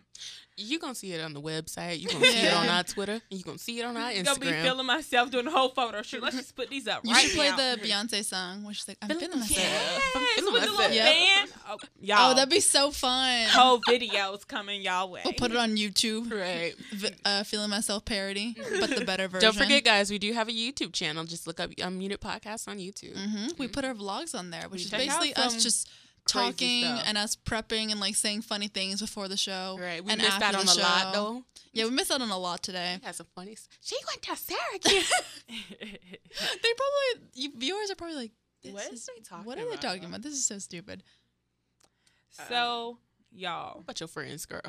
You 0.59 0.79
gonna 0.79 0.95
see 0.95 1.13
it 1.13 1.21
on 1.21 1.33
the 1.33 1.41
website. 1.41 1.99
You 1.99 2.07
gonna 2.11 2.25
see 2.25 2.39
it 2.47 2.53
on 2.53 2.67
our 2.67 2.83
Twitter. 2.83 3.21
You 3.29 3.43
gonna 3.43 3.59
see 3.59 3.79
it 3.79 3.83
on 3.83 3.95
our 3.95 4.09
I'm 4.09 4.23
gonna 4.23 4.39
be 4.39 4.47
Instagram. 4.47 4.63
feeling 4.63 4.85
myself 4.87 5.29
doing 5.29 5.45
the 5.45 5.51
whole 5.51 5.69
photo 5.69 6.01
shoot. 6.01 6.23
Let's 6.23 6.35
just 6.37 6.55
put 6.55 6.67
these 6.71 6.87
up 6.87 7.01
You 7.03 7.13
right 7.13 7.23
should 7.23 7.35
play 7.35 7.49
now. 7.51 7.57
the 7.57 7.79
Beyonce 7.83 8.25
song 8.25 8.63
where 8.63 8.73
she's 8.73 8.87
like, 8.87 8.97
I'm 9.03 9.09
Feeling 9.09 9.25
feeling 9.25 9.39
myself. 9.41 9.67
myself. 9.67 10.15
I'm 10.15 10.23
feeling 10.35 10.53
with 10.53 10.63
the 10.63 10.69
little 10.71 10.87
myself. 10.89 11.05
band. 11.05 11.51
Oh, 11.69 11.77
y'all. 12.01 12.31
Oh, 12.31 12.33
that'd 12.33 12.49
be 12.49 12.59
so 12.59 12.89
fun. 12.89 13.45
whole 13.49 13.79
videos 13.81 14.47
coming 14.47 14.81
y'all 14.81 15.11
way. 15.11 15.21
We'll 15.23 15.33
put 15.33 15.51
it 15.51 15.57
on 15.57 15.75
YouTube. 15.77 16.31
Right. 16.33 16.73
V- 16.93 17.09
uh, 17.25 17.43
feeling 17.43 17.69
myself 17.69 18.05
parody, 18.05 18.55
but 18.79 18.89
the 18.89 19.05
better 19.05 19.27
version. 19.27 19.47
Don't 19.51 19.55
forget, 19.63 19.83
guys, 19.83 20.09
we 20.09 20.17
do 20.17 20.33
have 20.33 20.47
a 20.49 20.51
YouTube 20.51 20.93
channel. 20.93 21.23
Just 21.25 21.45
look 21.45 21.59
up 21.59 21.69
Unmuted 21.71 22.17
Podcast 22.17 22.67
on 22.67 22.79
YouTube. 22.79 23.15
hmm 23.15 23.49
We 23.59 23.67
put 23.67 23.85
our 23.85 23.93
vlogs 23.93 24.33
on 24.33 24.49
there, 24.49 24.67
which 24.69 24.85
is 24.85 24.89
Check 24.89 25.01
out 25.01 25.19
basically 25.21 25.35
us 25.35 25.61
just 25.61 25.85
crazy 25.87 25.97
talking 26.27 26.83
stuff. 26.83 27.03
and 27.05 27.17
us 27.17 27.35
prepping 27.35 27.91
and 27.91 27.99
like 27.99 28.15
saying 28.15 28.41
funny 28.41 28.67
things 28.67 29.01
before 29.01 29.27
the 29.27 29.37
show. 29.37 29.77
Right. 29.79 30.03
We 30.03 30.11
and 30.11 30.21
missed 30.21 30.41
out 30.41 30.55
on 30.55 30.65
the 30.65 30.73
a 30.73 30.81
lot, 30.81 31.13
though. 31.13 31.43
Yeah, 31.73 31.85
we 31.85 31.91
missed 31.91 32.11
out 32.11 32.21
on 32.21 32.29
a 32.29 32.37
lot 32.37 32.63
today. 32.63 32.97
We 33.01 33.05
had 33.05 33.15
some 33.15 33.27
funny. 33.35 33.55
She 33.81 33.95
went 34.07 34.21
to 34.23 34.35
Syracuse. 34.35 35.11
They 35.49 36.69
probably 36.73 37.29
you 37.33 37.51
viewers 37.55 37.89
are 37.89 37.95
probably 37.95 38.15
like, 38.17 38.31
this 38.63 38.73
What 38.73 38.85
is, 38.93 38.99
is 38.99 39.05
they 39.15 39.21
talking 39.21 39.45
what 39.45 39.57
are 39.57 39.61
they 39.61 39.69
about? 39.69 39.81
talking 39.81 40.05
about? 40.05 40.21
This 40.21 40.33
is 40.33 40.45
so 40.45 40.59
stupid. 40.59 41.03
so, 42.29 42.97
y'all, 43.31 43.79
about 43.79 43.99
your 43.99 44.07
friends, 44.07 44.45
girl. 44.45 44.61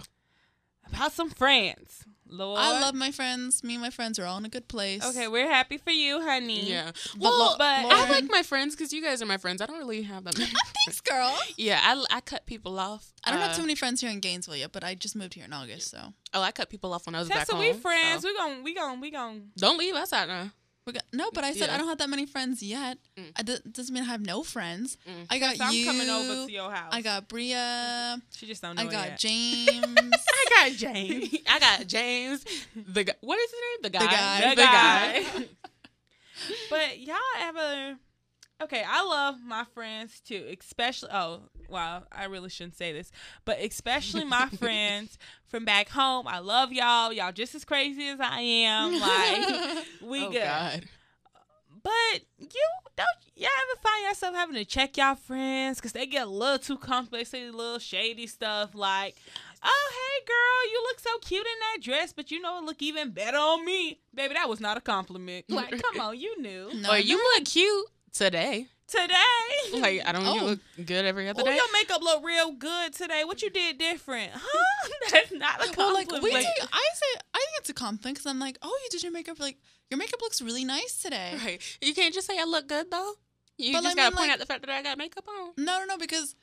about 0.93 1.13
some 1.13 1.31
friends. 1.31 2.05
Lord. 2.31 2.59
I 2.61 2.81
love 2.81 2.95
my 2.95 3.11
friends. 3.11 3.65
Me 3.65 3.75
and 3.75 3.83
my 3.83 3.91
friends 3.91 4.19
are 4.19 4.25
all 4.27 4.39
in 4.39 4.45
a 4.45 4.49
good 4.49 4.69
place. 4.69 5.05
Okay, 5.05 5.29
we're 5.29 5.49
happy 5.49 5.79
for 5.79 5.91
you, 5.91 6.21
honey. 6.23 6.69
Yeah. 6.69 6.93
Well, 7.19 7.39
lo- 7.39 7.55
but 7.59 7.65
I 7.85 8.11
like 8.11 8.31
my 8.31 8.43
friends 8.43 8.75
because 8.77 8.93
you 8.93 9.03
guys 9.03 9.23
are 9.23 9.27
my 9.27 9.39
friends. 9.39 9.61
I 9.63 9.67
don't 9.67 9.79
really 9.79 10.03
have 10.03 10.25
them. 10.25 10.33
Thanks, 10.37 11.01
girl. 11.03 11.37
yeah, 11.57 11.81
I, 11.83 12.05
I 12.17 12.21
cut 12.21 12.47
people 12.47 12.79
off. 12.79 13.13
I 13.25 13.31
don't 13.31 13.41
have 13.41 13.53
Uh, 13.53 13.55
too 13.55 13.63
many 13.63 13.75
friends 13.75 14.01
here 14.01 14.11
in 14.11 14.21
Gainesville 14.21 14.57
yet, 14.57 14.73
but 14.73 14.85
I 14.85 14.95
just 14.95 15.17
moved 15.17 15.35
here 15.35 15.45
in 15.45 15.53
August, 15.53 15.91
so 15.91 16.13
Oh, 16.35 16.43
I 16.43 16.53
cut 16.53 16.69
people 16.71 16.93
off 16.93 17.07
when 17.07 17.15
I 17.15 17.21
was 17.21 17.29
back 17.29 17.39
Tessa, 17.41 17.53
home. 17.53 17.61
we 17.63 17.73
friends. 17.73 18.23
so- 18.23 18.29
We 18.29 18.37
gon' 18.37 18.63
we 18.63 18.75
gon' 18.75 19.01
we 19.01 19.11
gon' 19.11 19.51
Don't 19.57 19.79
leave 19.79 19.95
us 19.95 20.13
out 20.13 20.29
now. 20.29 20.51
We 20.89 20.95
got 20.95 21.05
no. 21.13 21.31
But 21.31 21.45
I 21.45 21.53
said 21.53 21.69
Yeah. 21.69 21.75
I 21.75 21.79
don't 21.79 21.89
have 21.89 21.99
that 21.99 22.09
many 22.09 22.25
friends 22.25 22.63
yet. 22.63 22.97
Mm. 23.17 23.33
I 23.37 23.43
d- 23.43 23.59
doesn't 23.71 23.95
mean 23.95 24.03
I 24.03 24.07
have 24.07 24.25
no 24.25 24.43
friends. 24.43 24.97
Mm. 25.07 25.27
I 25.29 25.39
got 25.39 25.61
I'm 25.61 25.75
you. 25.75 25.85
coming 25.85 26.09
over 26.09 26.47
to 26.47 26.53
your 26.53 26.71
house. 26.73 26.93
I 26.93 27.03
got 27.03 27.29
Bria. 27.29 28.21
She 28.35 28.47
just 28.47 28.63
don't 28.63 28.75
know 28.77 28.83
I 28.83 28.87
got 28.87 29.09
yet. 29.09 29.19
James. 29.19 29.77
I 29.85 30.45
got 30.49 30.73
James. 30.73 31.37
I 31.47 31.59
got 31.59 31.87
James. 31.87 32.45
The 32.75 33.05
guy. 33.05 33.13
What 33.21 33.39
is 33.39 33.51
his 33.51 33.61
name? 33.61 33.83
The 33.83 33.91
guy. 33.91 34.07
guy. 34.07 34.55
the 34.55 34.63
guy. 34.63 35.25
but 36.71 36.99
y'all 37.01 37.17
ever? 37.41 37.99
Okay, 38.61 38.83
I 38.87 39.05
love 39.05 39.37
my 39.45 39.65
friends 39.73 40.21
too, 40.21 40.45
especially. 40.61 41.11
Oh, 41.13 41.43
wow, 41.69 42.03
I 42.11 42.25
really 42.25 42.49
shouldn't 42.51 42.77
say 42.77 42.93
this, 42.93 43.13
but 43.45 43.61
especially 43.61 44.25
my 44.25 44.49
friends 44.59 45.17
from 45.47 45.65
back 45.65 45.89
home. 45.89 46.27
I 46.27 46.41
love 46.41 46.73
y'all. 46.73 47.13
Y'all 47.13 47.31
just 47.31 47.55
as 47.55 47.65
crazy 47.65 48.09
as 48.09 48.19
I 48.21 48.41
am. 48.41 48.99
Like 48.99 49.85
we 50.03 50.25
oh 50.25 50.31
good. 50.31 50.43
God. 50.43 50.85
But 51.85 52.23
you 52.39 52.69
don't 52.97 53.09
you 53.37 53.47
ever 53.47 53.81
find 53.81 54.07
yourself 54.09 54.35
having 54.35 54.57
to 54.57 54.65
check 54.65 54.97
y'all 54.97 55.15
friends 55.15 55.79
because 55.79 55.93
they 55.93 56.07
get 56.07 56.27
a 56.27 56.31
little 56.31 56.59
too 56.59 56.77
comfortable. 56.77 57.19
They 57.19 57.25
say 57.25 57.47
a 57.47 57.53
little 57.53 57.79
shady 57.79 58.27
stuff 58.27 58.75
like, 58.75 59.17
"Oh 59.63 59.91
hey 59.93 60.25
girl, 60.27 60.73
you 60.73 60.83
look 60.83 60.99
so 60.99 61.11
cute 61.21 61.47
in 61.47 61.59
that 61.61 61.83
dress, 61.85 62.13
but 62.13 62.33
you 62.33 62.41
know 62.41 62.59
it 62.59 62.65
look 62.65 62.83
even 62.83 63.11
better 63.11 63.39
on 63.39 63.65
me." 63.65 64.01
Baby, 64.13 64.35
that 64.35 64.49
was 64.49 64.59
not 64.61 64.77
a 64.77 64.81
compliment. 64.81 65.45
Like, 65.59 65.81
come 65.81 66.01
on, 66.01 66.19
you 66.19 66.41
knew 66.43 66.71
no, 66.75 66.91
or 66.91 66.99
you 66.99 67.17
look 67.17 67.45
cute 67.45 67.87
today. 68.19 68.67
today. 68.87 69.15
Like 69.75 70.03
I 70.07 70.13
don't. 70.13 70.25
You 70.35 70.41
Oh. 70.41 70.45
look 70.47 70.61
good 70.85 71.05
every 71.05 71.29
other 71.29 71.43
Oh, 71.43 71.45
day. 71.45 71.57
your 71.57 71.73
makeup 71.73 72.03
look 72.03 72.25
real 72.25 72.53
good 72.53 72.93
today. 72.95 73.23
What 73.25 73.43
you 73.43 73.51
did 73.51 73.79
different? 73.79 74.33
Huh? 74.35 74.89
That's 75.11 75.33
not 75.33 75.57
a 75.67 75.75
Well, 75.77 75.93
like 75.95 76.09
compliment. 76.09 76.35
we 76.35 76.41
do. 76.43 76.69
I 76.73 76.87
say 76.95 77.21
I 77.35 77.39
think 77.39 77.51
it's 77.59 77.71
a 77.71 77.75
compliment 77.75 78.17
because 78.17 78.27
I'm 78.27 78.39
like, 78.39 78.59
oh, 78.63 78.79
you 78.85 78.89
did 78.91 79.03
your 79.03 79.13
makeup. 79.13 79.39
Like 79.41 79.59
your 79.91 79.99
makeup 79.99 80.21
looks 80.23 80.41
really 80.41 80.65
nice 80.65 81.01
today. 81.03 81.35
Right. 81.45 81.79
You 81.83 81.95
can't 81.95 82.15
just 82.15 82.27
say 82.27 82.39
I 82.39 82.45
look 82.45 82.67
good 82.69 82.91
though. 82.91 83.15
You 83.59 83.73
But, 83.73 83.83
just 83.83 83.93
I 83.93 83.95
gotta 83.97 84.11
mean, 84.11 84.17
point 84.17 84.29
like- 84.29 84.35
out 84.35 84.39
the 84.41 84.47
fact 84.47 84.61
that 84.67 84.71
I 84.71 84.83
got 84.83 84.97
makeup 84.99 85.25
on. 85.29 85.53
No, 85.57 85.79
no, 85.81 85.85
no, 85.85 85.99
because 85.99 86.35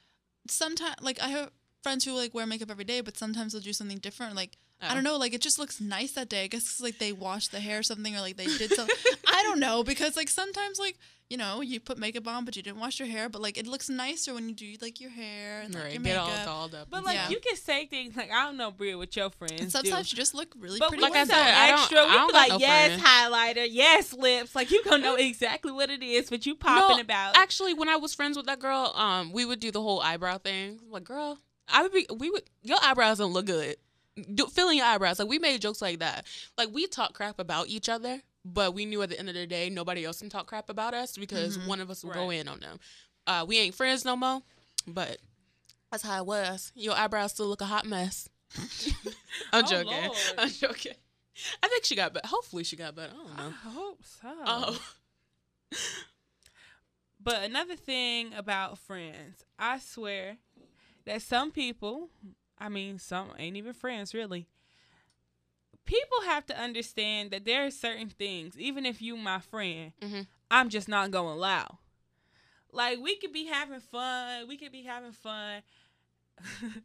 sometimes 0.50 0.96
like 1.02 1.20
I 1.22 1.30
have 1.30 1.52
friends 1.84 2.06
who 2.06 2.14
like 2.14 2.34
wear 2.34 2.46
makeup 2.46 2.70
every 2.72 2.84
day, 2.86 3.02
but 3.02 3.18
sometimes 3.18 3.54
they'll 3.54 3.62
do 3.62 3.74
something 3.74 3.98
different. 3.98 4.36
Like 4.36 4.58
I 4.82 4.92
Oh. 4.92 4.96
don't 4.96 5.04
know, 5.06 5.18
like 5.18 5.34
it 5.34 5.42
just 5.42 5.58
looks 5.58 5.80
nice 5.80 6.12
that 6.14 6.30
day. 6.30 6.44
I 6.44 6.48
guess 6.48 6.64
'cause, 6.64 6.82
like 6.82 7.00
they 7.00 7.14
washed 7.14 7.52
the 7.52 7.60
hair 7.62 7.80
or 7.80 7.84
something, 7.84 8.16
or 8.16 8.22
like 8.22 8.36
they 8.38 8.46
did 8.46 8.72
something. 8.74 8.96
I 9.28 9.42
don't 9.44 9.60
know 9.60 9.84
because 9.84 10.16
like 10.18 10.30
sometimes 10.30 10.78
like 10.80 10.98
you 11.30 11.38
know 11.38 11.62
you 11.62 11.80
put 11.80 11.98
makeup 11.98 12.28
on 12.28 12.46
but 12.46 12.56
you 12.56 12.62
didn't 12.62 12.80
wash 12.80 13.00
your 13.00 13.08
hair, 13.08 13.30
but 13.30 13.42
like 13.42 13.58
it 13.58 13.66
looks 13.66 13.90
nicer 13.90 14.34
when 14.34 14.48
you 14.50 14.54
do 14.54 14.76
like 14.82 15.00
your 15.00 15.10
hair 15.12 15.62
and 15.62 15.74
like 15.74 15.84
Right. 15.86 15.94
your 15.94 16.04
Get 16.04 16.18
all 16.18 16.28
makeup. 16.28 16.46
dolled 16.46 16.76
up. 16.76 16.88
but 16.92 17.04
like 17.06 17.16
Yeah. 17.16 17.30
you 17.30 17.40
can 17.40 17.56
say 17.56 17.86
things 17.88 18.16
like 18.18 18.30
I 18.32 18.44
don't 18.44 18.58
know, 18.58 18.70
Bria, 18.70 18.98
with 18.98 19.16
your 19.16 19.30
friends. 19.30 19.54
and 19.54 19.72
do. 19.72 19.78
sometimes 19.90 20.12
you 20.12 20.18
just 20.18 20.36
look 20.36 20.54
really 20.60 20.78
But 20.78 20.90
pretty. 20.90 21.02
like 21.04 21.14
I 21.14 21.20
I 21.20 21.22
with 21.24 21.30
said, 21.32 21.48
it. 21.50 21.56
I 21.58 21.68
don't- 21.72 21.80
extra, 21.80 22.00
I 22.00 22.06
we 22.06 22.12
don't 22.12 22.28
be 22.28 22.34
like, 22.34 22.50
no 22.50 22.58
yes, 22.60 22.88
friends. 22.88 23.04
highlighter, 23.04 23.68
yes, 23.72 24.14
lips. 24.14 24.56
Like 24.56 24.72
you 24.72 24.84
gonna 24.84 24.98
know 25.00 25.16
exactly 25.16 25.72
what 25.72 25.90
it 25.90 26.04
is, 26.04 26.30
but 26.30 26.46
you 26.46 26.54
popping 26.54 26.98
No, 26.98 27.02
about. 27.02 27.38
Actually, 27.38 27.74
when 27.74 27.88
I 27.90 27.96
was 27.96 28.14
friends 28.14 28.36
with 28.38 28.46
that 28.48 28.60
girl, 28.60 28.92
um, 28.96 29.32
we 29.32 29.46
would 29.46 29.62
do 29.62 29.72
the 29.72 29.82
whole 29.82 30.02
eyebrow 30.02 30.38
thing. 30.38 30.80
I'm 30.86 30.92
like, 30.92 31.06
girl, 31.06 31.40
I 31.70 31.82
would 31.82 31.94
be. 31.94 32.06
We 32.14 32.30
would. 32.30 32.44
Your 32.62 32.78
eyebrows 32.84 33.18
don't 33.20 33.34
look 33.34 33.46
good. 33.48 33.78
Do, 34.34 34.46
filling 34.48 34.78
your 34.78 34.86
eyebrows. 34.86 35.20
Like 35.20 35.28
we 35.28 35.40
made 35.40 35.62
jokes 35.62 35.82
like 35.82 36.00
that. 36.00 36.26
Like 36.58 36.70
we 36.72 36.88
talk 36.88 37.14
crap 37.14 37.38
about 37.40 37.68
each 37.68 37.90
other, 37.90 38.22
but 38.46 38.74
we 38.74 38.86
knew 38.86 39.02
at 39.02 39.10
the 39.10 39.20
end 39.20 39.28
of 39.28 39.36
the 39.36 39.46
day 39.46 39.70
nobody 39.70 40.06
else 40.06 40.20
can 40.20 40.30
talk 40.30 40.48
crap 40.48 40.70
about 40.70 40.94
us 40.94 41.18
because 41.18 41.58
Mhm. 41.58 41.68
one 41.68 41.82
of 41.82 41.90
us 41.90 42.04
will 42.04 42.12
go 42.14 42.30
in 42.30 42.48
on 42.48 42.60
them. 42.62 42.80
Uh, 43.28 43.44
we 43.48 43.58
ain't 43.58 43.76
friends 43.76 44.06
no 44.06 44.16
more, 44.16 44.42
but 44.88 45.18
that's 45.92 46.04
how 46.04 46.18
it 46.20 46.26
was. 46.26 46.72
Your 46.76 46.96
eyebrows 46.96 47.32
still 47.34 47.48
look 47.48 47.60
a 47.62 47.66
hot 47.66 47.86
mess. 47.86 48.30
I'm 49.52 49.66
Oh, 49.66 49.68
joking. 49.68 49.92
Lord. 50.06 50.18
I'm 50.38 50.50
joking. 50.50 50.94
I 51.62 51.68
think 51.68 51.84
she 51.84 51.96
got 51.96 52.14
better. 52.14 52.28
Hopefully, 52.28 52.64
she 52.64 52.78
got 52.78 52.96
better. 52.96 53.12
I 53.14 53.42
don't 53.42 53.48
I 53.66 53.70
hope 53.70 54.00
so. 54.06 54.30
Oh, 54.46 54.80
But 57.22 57.44
another 57.44 57.76
thing 57.76 58.34
about 58.34 58.78
friends, 58.78 59.44
I 59.58 59.80
swear 59.80 60.38
that 61.06 61.22
some 61.22 61.52
people, 61.52 62.10
I 62.58 62.70
mean, 62.70 63.00
some 63.00 63.32
ain't 63.38 63.58
even 63.58 63.74
friends 63.74 64.14
really. 64.14 64.48
People 65.86 66.22
have 66.26 66.46
to 66.48 66.58
understand 66.60 67.32
that 67.32 67.46
there 67.46 67.66
are 67.66 67.72
certain 67.72 68.10
things, 68.10 68.58
even 68.60 68.86
if 68.86 69.02
you 69.02 69.16
my 69.18 69.40
friend, 69.40 69.92
Mhm. 70.02 70.28
I'm 70.50 70.70
just 70.70 70.88
not 70.88 71.12
going 71.12 71.28
to 71.34 71.40
allow. 71.40 71.80
Like 72.72 73.00
we 73.00 73.16
could 73.18 73.32
be 73.34 73.46
having 73.46 73.80
fun, 73.80 74.48
we 74.48 74.58
could 74.58 74.72
be 74.72 74.84
having 74.84 75.12
fun. 75.12 75.62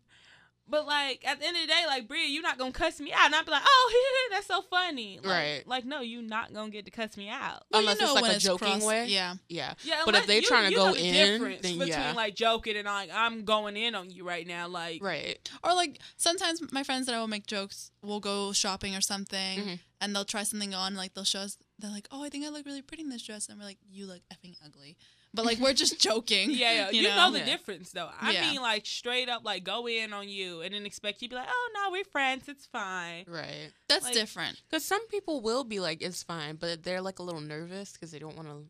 But 0.71 0.87
like 0.87 1.27
at 1.27 1.41
the 1.41 1.47
end 1.47 1.57
of 1.57 1.63
the 1.63 1.67
day, 1.69 1.83
like 1.87 2.07
Bria, 2.07 2.27
you're 2.29 2.43
not 2.43 2.57
gonna 2.59 2.73
cuss 2.73 3.01
me 3.01 3.13
out, 3.13 3.27
and 3.27 3.35
I'd 3.35 3.45
be 3.45 3.51
like, 3.51 3.63
"Oh, 3.65 4.29
that's 4.31 4.47
so 4.47 4.63
funny." 4.63 5.19
Like, 5.23 5.27
Right. 5.27 5.63
Like, 5.67 5.85
no, 5.85 6.01
you're 6.01 6.23
not 6.23 6.55
gonna 6.55 6.71
get 6.71 6.85
to 6.85 6.91
cuss 6.91 7.17
me 7.17 7.29
out. 7.29 7.65
Well, 7.71 7.81
Unless 7.81 7.99
you 8.01 8.05
it's 8.07 8.09
know 8.11 8.15
like 8.15 8.23
when 8.23 8.31
a 8.37 8.39
joking 8.39 8.69
crossed- 8.69 8.87
way. 8.87 9.07
Yeah. 9.07 9.35
yeah. 9.49 9.75
Yeah, 9.83 10.03
But 10.05 10.15
if 10.15 10.23
unless- 10.23 10.27
they 10.29 10.37
you- 10.41 10.47
trying 10.47 10.65
to 10.67 10.71
you 10.71 10.77
go 10.77 10.87
know 10.89 10.95
the 10.95 11.05
in, 11.07 11.15
difference 11.15 11.63
then 11.63 11.73
between 11.79 11.89
yeah. 11.89 12.13
like 12.13 12.35
joking 12.35 12.77
and 12.77 12.87
like 12.87 13.11
I'm 13.13 13.45
going 13.45 13.77
in 13.77 13.95
on 13.95 14.11
you 14.11 14.27
right 14.27 14.47
now, 14.47 14.69
like 14.69 15.03
Right. 15.03 15.39
Or 15.65 15.75
like 15.75 15.99
sometimes 16.17 16.61
my 16.73 16.85
friends 16.85 17.07
that 17.07 17.15
I 17.15 17.19
will 17.21 17.27
make 17.29 17.47
jokes 17.47 17.91
will 18.03 18.21
go 18.21 18.53
shopping 18.53 18.95
or 18.95 19.01
something 19.01 19.59
Mhm. 19.61 19.79
and 20.01 20.15
they'll 20.15 20.25
try 20.25 20.45
something 20.45 20.73
on 20.75 20.95
like 20.95 21.15
they'll 21.15 21.25
show 21.25 21.41
us 21.41 21.57
they're 21.79 21.91
like, 21.91 22.07
Oh, 22.13 22.23
I 22.23 22.29
think 22.29 22.45
I 22.45 22.51
look 22.51 22.67
really 22.67 22.83
pretty 22.83 23.03
in 23.03 23.09
this 23.09 23.23
dress 23.23 23.49
and 23.49 23.59
we're 23.59 23.65
like, 23.65 23.79
You 23.91 24.07
look 24.07 24.21
effing 24.33 24.55
ugly. 24.65 24.97
But 25.33 25.45
like 25.45 25.59
we're 25.61 25.73
just 25.75 26.01
joking. 26.01 26.51
yeah, 26.53 26.73
yeah. 26.73 26.91
You, 26.91 27.03
You 27.03 27.09
know, 27.09 27.17
know? 27.27 27.31
the 27.33 27.39
Yeah. 27.41 27.45
difference 27.45 27.93
though. 27.93 28.11
I 28.21 28.33
Yeah. 28.33 28.51
mean, 28.51 28.61
like 28.61 28.85
straight 28.87 29.29
up, 29.29 29.45
like 29.45 29.63
go 29.65 29.87
in 29.89 30.13
on 30.13 30.29
you 30.29 30.61
and 30.63 30.75
then 30.75 30.85
expect 30.87 31.23
you 31.23 31.29
to 31.29 31.33
be 31.33 31.37
like, 31.37 31.49
oh 31.51 31.71
no, 31.75 31.91
we're 31.93 32.05
friends, 32.05 32.49
it's 32.49 32.67
fine. 32.67 33.25
Right. 33.29 33.71
That's 33.89 34.05
Like- 34.07 34.15
different. 34.15 34.61
Because 34.69 34.85
some 34.85 35.07
people 35.09 35.41
will 35.41 35.65
be 35.65 35.79
like, 35.81 36.03
it's 36.03 36.23
fine, 36.23 36.57
but 36.57 36.83
they're 36.83 37.01
like 37.01 37.19
a 37.21 37.23
little 37.23 37.41
nervous 37.41 37.93
because 37.93 38.11
they 38.11 38.19
don't 38.19 38.37
want 38.37 38.49
to, 38.49 38.65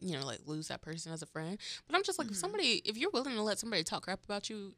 you 0.00 0.18
know, 0.18 0.24
like 0.24 0.40
lose 0.46 0.68
that 0.68 0.80
person 0.80 1.12
as 1.12 1.20
a 1.22 1.26
friend. 1.26 1.58
But 1.86 1.94
I'm 1.96 2.02
just 2.04 2.18
like, 2.18 2.28
if 2.28 2.34
Mhm. 2.36 2.40
somebody, 2.40 2.82
if 2.84 2.96
you're 2.96 3.10
willing 3.10 3.34
to 3.34 3.42
let 3.42 3.58
somebody 3.58 3.84
talk 3.84 4.04
crap 4.04 4.24
about 4.24 4.48
you, 4.48 4.74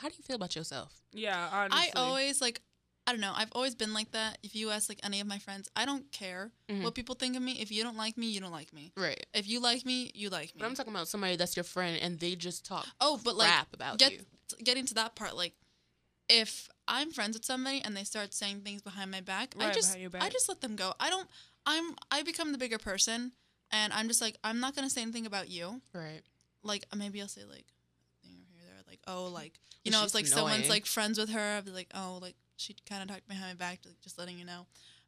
how 0.00 0.08
do 0.08 0.14
you 0.16 0.22
feel 0.22 0.36
about 0.36 0.54
yourself? 0.54 1.00
Yeah, 1.12 1.48
honestly. 1.52 1.90
I 1.96 1.98
always 2.00 2.40
like 2.40 2.60
I 3.06 3.10
don't 3.12 3.20
know, 3.20 3.32
I've 3.34 3.50
always 3.52 3.74
been 3.74 3.92
like 3.92 4.12
that. 4.12 4.38
If 4.44 4.54
you 4.54 4.70
ask 4.70 4.88
like 4.88 5.00
any 5.02 5.20
of 5.20 5.26
my 5.26 5.38
friends, 5.38 5.68
I 5.74 5.84
don't 5.84 6.10
care 6.12 6.52
Mhm. 6.68 6.84
what 6.84 6.94
people 6.94 7.16
think 7.16 7.36
of 7.36 7.42
me. 7.42 7.60
If 7.60 7.72
you 7.72 7.82
don't 7.82 7.96
like 7.96 8.16
me, 8.16 8.28
you 8.30 8.40
don't 8.40 8.52
like 8.52 8.72
me. 8.72 8.92
Right. 8.96 9.26
If 9.34 9.48
you 9.48 9.60
like 9.60 9.84
me, 9.84 10.12
you 10.14 10.30
like 10.30 10.54
me. 10.54 10.60
But 10.60 10.66
I'm 10.66 10.74
talking 10.76 10.92
about 10.92 11.08
somebody 11.08 11.34
that's 11.36 11.56
your 11.56 11.64
friend 11.64 11.98
and 12.00 12.20
they 12.20 12.36
just 12.36 12.64
talk 12.64 12.86
oh, 13.00 13.20
but 13.24 13.36
like 13.36 13.66
about 13.72 13.98
get 13.98 14.12
you. 14.12 14.20
getting 14.62 14.86
to 14.86 14.94
that 14.94 15.16
part, 15.16 15.36
like 15.36 15.54
if 16.28 16.68
I'm 16.86 17.10
friends 17.10 17.36
with 17.36 17.44
somebody 17.44 17.82
and 17.84 17.96
they 17.96 18.04
start 18.04 18.32
saying 18.34 18.60
things 18.60 18.82
behind 18.82 19.10
my 19.10 19.20
back, 19.20 19.54
I 19.58 19.72
just 19.72 19.98
your 19.98 20.10
I 20.20 20.28
just 20.28 20.48
let 20.48 20.60
them 20.60 20.76
go. 20.76 20.94
I 21.00 21.10
don't 21.10 21.28
I'm 21.66 21.96
I 22.10 22.22
become 22.22 22.52
the 22.52 22.58
bigger 22.58 22.78
person 22.78 23.32
and 23.72 23.92
I'm 23.92 24.08
just 24.08 24.20
like 24.20 24.36
I'm 24.44 24.60
not 24.60 24.74
gonna 24.76 24.90
say 24.90 25.02
anything 25.02 25.26
about 25.26 25.48
you. 25.48 25.80
Right. 25.92 26.22
Like 26.62 26.84
maybe 26.94 27.20
I'll 27.20 27.28
say 27.28 27.42
like 27.44 27.66
a 28.22 28.26
thing 28.26 28.36
or 28.36 28.46
here 28.52 28.62
there, 28.66 28.82
like 28.86 29.00
oh 29.08 29.26
like 29.26 29.58
you 29.84 29.90
know 29.90 29.98
if 29.98 30.04
she's 30.04 30.14
like 30.14 30.26
someone's 30.26 30.68
like 30.68 30.86
friends 30.86 31.18
with 31.18 31.30
her, 31.30 31.56
I'll 31.56 31.62
be 31.62 31.72
like 31.72 31.90
oh 31.94 32.18
like 32.22 32.36
she 32.62 32.74
kind 32.88 33.02
of 33.02 33.08
talked 33.08 33.28
behind 33.28 33.58
my 33.58 33.66
back, 33.66 33.80
like, 33.84 34.00
just 34.00 34.18
letting 34.18 34.38
you 34.38 34.44
know. 34.44 34.66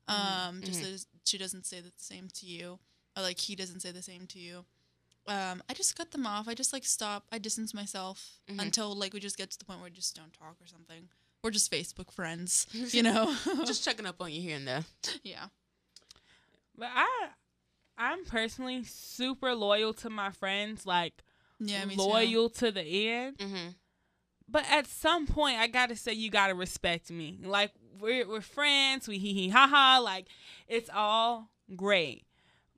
Um, 0.09 0.61
just 0.63 0.81
Mhm. 0.83 0.99
so 0.99 1.07
she 1.25 1.39
doesn't 1.39 1.65
say 1.67 1.81
the 1.81 1.93
same 1.97 2.29
to 2.29 2.47
you, 2.47 2.79
or 3.17 3.23
like 3.23 3.39
he 3.41 3.55
doesn't 3.57 3.81
say 3.81 3.91
the 3.93 4.03
same 4.03 4.27
to 4.29 4.39
you. 4.39 4.67
um, 5.27 5.63
I 5.71 5.73
just 5.73 5.97
cut 5.97 6.11
them 6.11 6.27
off. 6.27 6.49
I 6.49 6.55
just 6.55 6.75
like 6.75 6.85
stop. 6.85 7.27
I 7.33 7.39
distance 7.39 7.73
myself 7.73 8.41
Mhm. 8.47 8.61
until 8.61 8.95
like 8.95 9.15
we 9.15 9.21
just 9.21 9.39
get 9.39 9.51
to 9.53 9.59
the 9.59 9.65
point 9.65 9.81
where 9.81 9.89
we 9.89 9.95
just 9.97 10.15
don't 10.15 10.35
talk 10.35 10.57
or 10.61 10.67
something. 10.67 11.09
We're 11.43 11.51
just 11.51 11.71
Facebook 11.73 12.13
friends, 12.13 12.67
you 12.93 13.03
know. 13.03 13.35
Just 13.67 13.83
checking 13.85 14.05
up 14.05 14.21
on 14.21 14.31
you 14.33 14.43
here 14.43 14.57
and 14.57 14.69
there. 14.69 14.85
yeah. 15.23 15.49
But 16.77 16.91
I, 16.93 17.29
I'm 17.97 18.25
personally 18.27 18.85
super 18.85 19.55
loyal 19.55 19.95
to 19.95 20.11
my 20.11 20.31
friends, 20.31 20.85
like 20.85 21.23
Yeah, 21.59 21.85
me 21.87 21.97
too. 21.97 22.03
loyal 22.03 22.51
to 22.51 22.71
the 22.71 22.83
end. 23.09 23.39
Mm-hmm. 23.39 23.69
But 24.49 24.65
at 24.71 24.87
some 24.87 25.27
point, 25.27 25.59
I 25.59 25.67
gotta 25.67 25.97
say 25.97 26.13
you 26.13 26.31
gotta 26.31 26.55
respect 26.55 27.11
me. 27.11 27.41
Like 27.43 27.73
we're 28.01 28.29
we're 28.29 28.41
friends, 28.41 29.09
we 29.09 29.19
hee 29.19 29.33
hee 29.33 29.49
ha 29.49 29.67
ha. 29.67 30.01
Like 30.03 30.27
it's 30.69 30.91
all 30.93 31.51
great, 31.75 32.25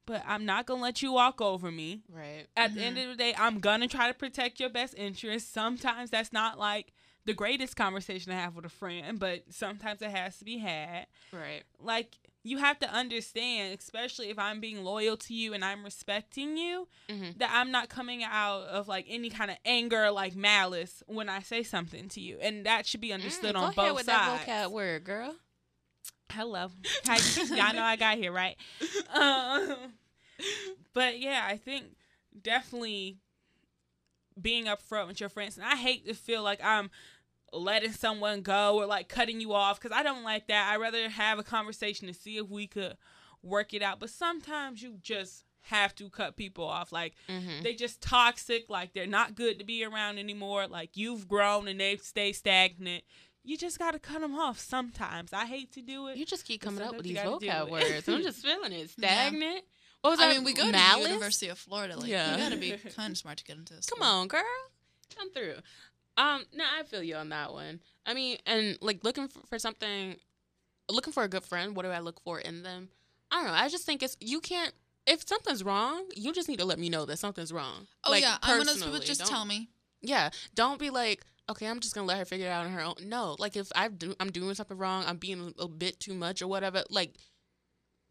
but 0.06 0.22
I'm 0.26 0.44
not 0.44 0.66
gonna 0.66 0.82
let 0.82 1.02
you 1.02 1.12
walk 1.12 1.40
over 1.40 1.70
me. 1.70 2.02
Right. 2.08 2.46
At 2.56 2.74
the 2.74 2.82
end 2.82 2.96
mm-hmm. 2.96 3.10
of 3.10 3.16
the 3.16 3.22
day, 3.22 3.34
I'm 3.36 3.60
gonna 3.60 3.88
try 3.88 4.08
to 4.08 4.14
protect 4.14 4.60
your 4.60 4.70
best 4.70 4.94
interest. 4.96 5.52
Sometimes 5.52 6.10
that's 6.10 6.32
not 6.32 6.58
like 6.58 6.92
the 7.24 7.34
greatest 7.34 7.76
conversation 7.76 8.30
to 8.30 8.38
have 8.38 8.54
with 8.54 8.64
a 8.64 8.70
friend, 8.70 9.18
but 9.18 9.42
sometimes 9.50 10.00
it 10.00 10.10
has 10.10 10.38
to 10.38 10.44
be 10.44 10.58
had. 10.58 11.06
Right. 11.32 11.64
Like 11.80 12.16
you 12.48 12.58
have 12.58 12.78
to 12.78 12.90
understand, 12.92 13.78
especially 13.78 14.30
if 14.30 14.38
I'm 14.38 14.60
being 14.60 14.84
loyal 14.84 15.16
to 15.16 15.34
you 15.34 15.52
and 15.52 15.64
I'm 15.64 15.82
respecting 15.84 16.56
you, 16.56 16.88
Mm-hmm. 17.08 17.38
that 17.38 17.50
I'm 17.52 17.70
not 17.70 17.88
coming 17.88 18.22
out 18.24 18.62
of 18.64 18.88
like 18.88 19.06
any 19.08 19.30
kind 19.30 19.50
of 19.50 19.56
anger, 19.64 20.10
like 20.10 20.34
malice 20.36 21.02
when 21.06 21.28
I 21.28 21.40
say 21.40 21.62
something 21.62 22.08
to 22.10 22.20
you, 22.20 22.38
and 22.40 22.64
that 22.66 22.86
should 22.86 23.00
be 23.00 23.12
understood 23.12 23.54
Mm, 23.54 23.58
on 23.58 23.64
ahead 23.64 23.74
both 23.76 23.94
with 23.96 24.06
sides. 24.06 24.46
that 24.46 24.68
vocab 24.68 24.70
word, 24.72 25.04
girl. 25.04 25.34
Hello, 26.30 26.68
Hi, 27.06 27.18
y'all 27.54 27.74
know 27.74 27.82
I 27.82 27.96
got 27.96 28.16
here 28.18 28.32
right. 28.32 28.56
Um, 29.14 29.92
but 30.92 31.18
yeah, 31.18 31.44
I 31.46 31.56
think 31.56 31.84
definitely 32.42 33.18
being 34.40 34.66
upfront 34.66 35.06
with 35.06 35.20
your 35.20 35.28
friends, 35.30 35.56
and 35.56 35.64
I 35.66 35.76
hate 35.76 36.06
to 36.06 36.14
feel 36.14 36.42
like 36.42 36.60
I'm 36.62 36.90
letting 37.52 37.92
someone 37.92 38.42
go 38.42 38.76
or 38.76 38.86
like 38.86 39.08
cutting 39.08 39.40
you 39.40 39.52
off 39.54 39.80
because 39.80 39.96
I 39.96 40.02
don't 40.02 40.22
like 40.24 40.48
that. 40.48 40.70
I'd 40.72 40.80
rather 40.80 41.08
have 41.08 41.38
a 41.38 41.42
conversation 41.42 42.06
to 42.08 42.14
see 42.14 42.36
if 42.36 42.48
we 42.48 42.66
could 42.66 42.96
work 43.42 43.72
it 43.74 43.82
out. 43.82 44.00
But 44.00 44.10
sometimes 44.10 44.82
you 44.82 44.98
just 45.00 45.44
have 45.62 45.94
to 45.96 46.08
cut 46.10 46.36
people 46.36 46.64
off. 46.64 46.92
Like 46.92 47.14
Mm-hmm. 47.28 47.62
they 47.62 47.74
just 47.74 48.00
toxic 48.00 48.68
like 48.68 48.92
they're 48.92 49.06
not 49.06 49.34
good 49.34 49.58
to 49.58 49.64
be 49.64 49.84
around 49.84 50.18
anymore 50.18 50.66
like 50.68 50.96
you've 50.96 51.26
grown 51.28 51.66
and 51.68 51.80
they've 51.80 52.00
stayed 52.00 52.32
stagnant 52.34 53.02
you 53.42 53.56
just 53.56 53.78
gotta 53.78 53.98
cut 53.98 54.20
them 54.20 54.34
off 54.36 54.58
sometimes 54.58 55.32
i 55.32 55.44
hate 55.46 55.70
to 55.72 55.80
do 55.82 56.08
it 56.08 56.16
You 56.16 56.24
just 56.26 56.44
keep 56.44 56.60
coming 56.60 56.82
up 56.82 56.94
with 56.96 57.04
these 57.04 57.16
vocab 57.18 57.70
words. 57.70 58.08
I'm 58.08 58.22
just 58.22 58.44
feeling 58.44 58.72
it. 58.72 58.90
Yeah. 58.98 59.06
Stagnant. 59.28 59.64
What 60.02 60.10
was 60.10 60.20
I 60.20 60.28
that? 60.28 60.34
mean, 60.36 60.44
we 60.44 60.52
go 60.54 60.70
Malice? 60.70 61.04
to 61.06 61.10
University 61.10 61.48
of 61.48 61.58
Florida. 61.58 61.96
Like, 61.96 62.08
Yeah. 62.08 62.32
you 62.32 62.42
gotta 62.42 62.56
be 62.56 62.72
kind 62.96 63.10
of 63.12 63.18
smart 63.18 63.38
to 63.38 63.44
get 63.44 63.56
into 63.56 63.74
this. 63.74 63.86
Come 63.86 64.02
on, 64.02 64.28
girl. 64.28 64.42
Come 65.16 65.32
through. 65.32 65.54
Um, 66.16 66.44
no, 66.54 66.64
I 66.78 66.82
feel 66.84 67.02
you 67.02 67.16
on 67.16 67.28
that 67.30 67.52
one. 67.52 67.80
I 68.06 68.14
mean, 68.14 68.38
and 68.46 68.78
like 68.80 69.04
looking 69.04 69.28
for, 69.28 69.40
for 69.48 69.58
something, 69.58 70.16
looking 70.90 71.12
for 71.12 71.22
a 71.22 71.28
good 71.28 71.44
friend. 71.44 71.76
What 71.76 71.84
do 71.84 71.90
I 71.90 71.98
look 71.98 72.20
for 72.20 72.38
in 72.38 72.62
them? 72.62 72.88
I 73.30 73.36
don't 73.36 73.46
know. 73.46 73.52
I 73.52 73.68
just 73.68 73.84
think 73.84 74.02
it's 74.02 74.16
you 74.20 74.40
can't. 74.40 74.72
If 75.06 75.28
something's 75.28 75.62
wrong, 75.62 76.04
you 76.16 76.32
just 76.32 76.48
need 76.48 76.58
to 76.58 76.64
let 76.64 76.78
me 76.78 76.88
know 76.88 77.04
that 77.04 77.18
something's 77.18 77.52
wrong. 77.52 77.86
Oh 78.04 78.10
Like, 78.10 78.22
yeah, 78.22 78.38
I'm 78.42 78.58
one 78.58 78.68
of 78.68 78.74
those 78.74 78.82
people. 78.82 78.98
Just 79.00 79.26
tell 79.26 79.44
me. 79.44 79.68
Yeah, 80.02 80.30
don't 80.54 80.78
be 80.78 80.90
like, 80.90 81.24
okay, 81.48 81.66
I'm 81.66 81.80
just 81.80 81.94
gonna 81.94 82.06
let 82.06 82.18
her 82.18 82.24
figure 82.24 82.46
it 82.46 82.50
out 82.50 82.66
on 82.66 82.72
her 82.72 82.80
own. 82.80 82.94
No, 83.04 83.36
like 83.38 83.56
if 83.56 83.70
I 83.74 83.88
do, 83.88 84.14
I'm 84.18 84.30
doing 84.30 84.54
something 84.54 84.76
wrong, 84.76 85.04
I'm 85.06 85.16
being 85.16 85.54
a, 85.58 85.64
a 85.64 85.68
bit 85.68 86.00
too 86.00 86.14
much 86.14 86.42
or 86.42 86.48
whatever. 86.48 86.82
Like, 86.90 87.14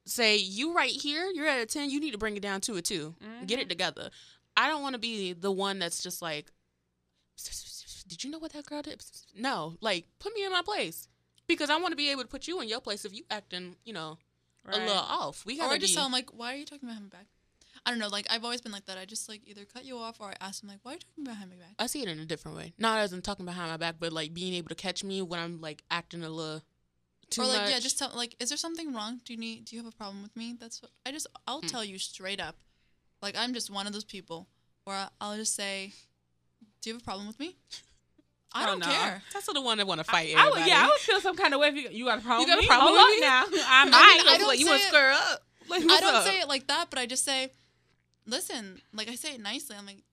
say 0.06 0.38
you 0.38 0.74
right 0.76 0.92
here, 0.92 1.30
you're 1.34 1.48
at 1.48 1.62
a 1.62 1.66
ten, 1.66 1.90
you 1.90 2.00
need 2.00 2.12
to 2.12 2.18
bring 2.18 2.38
it 2.38 2.42
down 2.42 2.62
to 2.62 2.76
a 2.76 2.82
2 2.82 3.16
Get 3.46 3.60
it 3.60 3.70
together. 3.70 4.10
I 4.58 4.68
don't 4.70 4.82
want 4.82 4.94
to 4.94 5.00
be 5.00 5.34
the 5.34 5.52
one 5.52 5.80
that's 5.80 6.02
just 6.02 6.22
like, 6.22 6.52
did 8.08 8.24
you 8.24 8.30
know 8.30 8.40
what 8.40 8.54
that 8.54 8.66
girl 8.66 8.82
did? 8.82 9.04
No, 9.36 9.76
like 9.82 10.06
put 10.20 10.34
me 10.36 10.44
in 10.46 10.52
my 10.52 10.62
place 10.62 11.08
because 11.48 11.70
I 11.70 11.78
want 11.78 11.92
to 11.92 11.96
be 11.96 12.10
able 12.12 12.22
to 12.24 12.28
put 12.28 12.48
you 12.48 12.62
in 12.62 12.68
your 12.70 12.82
place 12.82 13.06
if 13.06 13.14
you 13.14 13.24
acting, 13.30 13.76
you 13.86 13.94
know, 13.94 14.18
a 14.68 14.78
little 14.78 14.94
off. 14.94 15.46
We 15.46 15.56
Or 15.56 15.64
gotta 15.66 15.76
I 15.76 15.78
just 15.78 15.94
be. 15.94 15.96
tell 15.98 16.06
him 16.08 16.12
like, 16.12 16.30
why 16.32 16.54
are 16.54 16.58
you 16.58 16.66
talking 16.66 16.88
behind 16.88 17.06
my 17.12 17.18
back? 17.20 17.28
I 17.86 17.92
don't 17.92 18.00
know. 18.00 18.08
Like 18.08 18.26
I've 18.30 18.44
always 18.44 18.62
been 18.62 18.72
like 18.72 18.86
that. 18.86 18.98
I 18.98 19.06
just 19.06 19.28
like 19.30 19.42
either 19.46 19.66
cut 19.66 19.86
you 19.86 19.98
off 19.98 20.20
or 20.20 20.30
I 20.30 20.36
ask 20.42 20.64
him 20.64 20.70
like, 20.70 20.80
why 20.84 20.92
are 20.92 20.94
you 20.96 21.00
talking 21.02 21.24
behind 21.24 21.50
my 21.52 21.56
back? 21.58 21.76
I 21.78 21.88
see 21.88 22.02
it 22.02 22.08
in 22.08 22.20
a 22.20 22.26
different 22.26 22.58
way. 22.58 22.74
Not 22.80 23.00
as 23.00 23.14
in 23.14 23.22
talking 23.22 23.46
behind 23.46 23.70
my 23.70 23.78
back, 23.78 23.96
but 24.00 24.12
like 24.14 24.34
being 24.34 24.54
able 24.56 24.70
to 24.70 24.76
catch 24.76 25.04
me 25.04 25.22
when 25.22 25.40
I'm 25.40 25.62
like 25.62 25.84
acting 25.92 26.24
a 26.24 26.30
little 26.30 26.62
too 27.30 27.42
or 27.42 27.46
like 27.46 27.62
much. 27.62 27.70
yeah, 27.72 27.80
just 27.80 28.00
tell 28.00 28.12
like, 28.16 28.36
is 28.40 28.50
there 28.50 28.58
something 28.58 28.94
wrong? 28.94 29.22
Do 29.26 29.34
you 29.34 29.40
need? 29.40 29.66
Do 29.66 29.76
you 29.76 29.84
have 29.84 29.92
a 29.92 29.96
problem 29.96 30.24
with 30.24 30.36
me? 30.36 30.56
That's 30.60 30.82
what 30.82 30.92
I 31.06 31.12
just. 31.12 31.28
I'll 31.48 31.62
Hmm. 31.62 31.68
tell 31.68 31.84
you 31.84 32.00
straight 32.00 32.40
up. 32.40 32.56
Like 33.22 33.36
I'm 33.38 33.54
just 33.54 33.70
one 33.70 33.88
of 33.88 33.94
those 33.94 34.04
people 34.04 34.48
where 34.86 35.10
I'll 35.22 35.36
just 35.36 35.56
say, 35.56 35.94
do 36.82 36.90
you 36.90 36.94
have 36.96 37.02
a 37.02 37.06
problem 37.06 37.28
with 37.28 37.40
me? 37.40 37.56
I 38.56 38.66
don't 38.66 38.80
no. 38.80 38.86
care. 38.86 39.22
That's 39.34 39.46
the 39.46 39.62
one 39.62 39.78
that 39.80 39.86
want 39.88 40.00
to 40.00 40.04
fight 40.06 40.30
I 40.36 40.46
would, 40.46 40.60
everybody. 40.60 40.70
yeah, 40.72 40.84
I 40.84 40.88
would 40.88 40.98
feel 41.00 41.20
some 41.20 41.36
kind 41.36 41.54
of 41.54 41.60
way 41.60 41.68
if 41.70 41.76
you, 41.76 41.90
you 41.92 42.06
got 42.06 42.20
a 42.20 42.22
problem. 42.22 42.48
You 42.50 42.56
got 42.56 42.58
a 42.58 42.62
with 42.62 42.64
me? 42.64 42.68
problem 42.68 42.94
with 42.94 43.16
me? 43.16 43.20
now. 43.22 43.44
I'm 43.68 43.88
I 43.88 43.92
not. 43.92 44.18
mean, 44.18 44.28
I 44.34 44.38
don't 44.38 44.48
like, 44.48 44.60
you 44.60 44.66
want 44.68 44.80
to 44.82 44.86
it- 44.86 44.90
square 44.90 45.12
up. 45.12 45.42
Like, 45.68 45.82
I 45.82 46.00
don't 46.00 46.14
up? 46.16 46.24
say 46.24 46.40
it 46.42 46.48
like 46.48 46.68
that, 46.68 46.92
but 46.92 47.00
I 47.00 47.08
just 47.08 47.26
say, 47.26 47.50
listen, 48.28 48.80
like 48.94 49.10
I 49.10 49.16
say 49.16 49.34
it 49.34 49.42
nicely. 49.42 49.76
I'm 49.76 49.86
like, 49.88 50.04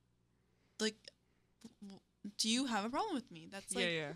like, 0.81 0.95
do 2.39 2.49
you 2.49 2.67
have 2.67 2.85
a 2.87 2.89
problem 2.91 3.15
with 3.15 3.31
me? 3.31 3.49
That's 3.53 3.75
like, 3.75 3.85
yeah, 3.85 3.91
yeah. 3.91 4.13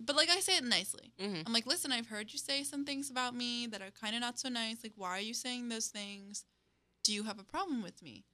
but 0.00 0.14
like 0.16 0.30
I 0.30 0.38
say 0.40 0.56
it 0.56 0.64
nicely. 0.64 1.12
Mhm. 1.20 1.42
I'm 1.44 1.52
like, 1.52 1.66
listen, 1.66 1.90
I've 1.92 2.06
heard 2.06 2.32
you 2.32 2.38
say 2.38 2.62
some 2.62 2.84
things 2.84 3.10
about 3.10 3.34
me 3.34 3.66
that 3.66 3.82
are 3.82 3.90
kind 4.00 4.14
of 4.14 4.20
not 4.20 4.38
so 4.38 4.48
nice. 4.48 4.76
Like, 4.84 4.92
why 4.96 5.08
are 5.10 5.20
you 5.20 5.34
saying 5.34 5.68
those 5.68 5.88
things? 5.88 6.44
Do 7.02 7.12
you 7.12 7.24
have 7.24 7.38
a 7.38 7.44
problem 7.44 7.82
with 7.82 8.00
me? 8.02 8.24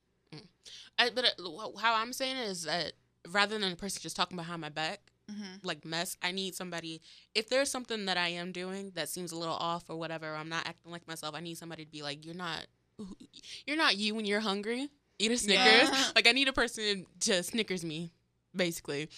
I, 0.99 1.11
but 1.15 1.25
uh, 1.25 1.79
how 1.79 1.95
I'm 1.95 2.13
saying 2.13 2.37
it 2.37 2.49
is 2.49 2.65
that 2.65 2.93
rather 3.29 3.59
than 3.59 3.73
a 3.73 3.77
person 3.77 4.01
just 4.03 4.17
talking 4.17 4.37
behind 4.37 4.61
my 4.61 4.69
back, 4.71 5.12
Mm-hmm. 5.31 5.67
like 5.67 5.85
mess, 5.85 6.17
I 6.21 6.33
need 6.33 6.55
somebody. 6.55 7.01
If 7.35 7.49
there's 7.49 7.71
something 7.71 8.07
that 8.07 8.17
I 8.17 8.29
am 8.29 8.53
doing 8.53 8.93
that 8.97 9.09
seems 9.09 9.33
a 9.33 9.37
little 9.37 9.55
off 9.55 9.85
or 9.89 9.97
whatever, 9.97 10.33
or 10.33 10.37
I'm 10.37 10.49
not 10.49 10.67
acting 10.67 10.93
like 10.93 11.07
myself. 11.09 11.35
I 11.35 11.41
need 11.41 11.57
somebody 11.57 11.85
to 11.85 11.91
be 11.91 12.03
like, 12.03 12.25
you're 12.27 12.35
not, 12.35 12.67
you're 13.67 13.77
not 13.77 13.97
you 13.97 14.15
when 14.15 14.25
you're 14.25 14.41
hungry. 14.41 14.89
Eat 15.19 15.31
a 15.31 15.39
Snickers. 15.39 15.89
Yeah. 15.89 16.05
Like 16.17 16.27
I 16.27 16.33
need 16.33 16.49
a 16.49 16.53
person 16.53 17.07
to 17.21 17.43
Snickers 17.43 17.85
me, 17.85 18.13
basically. 18.55 19.09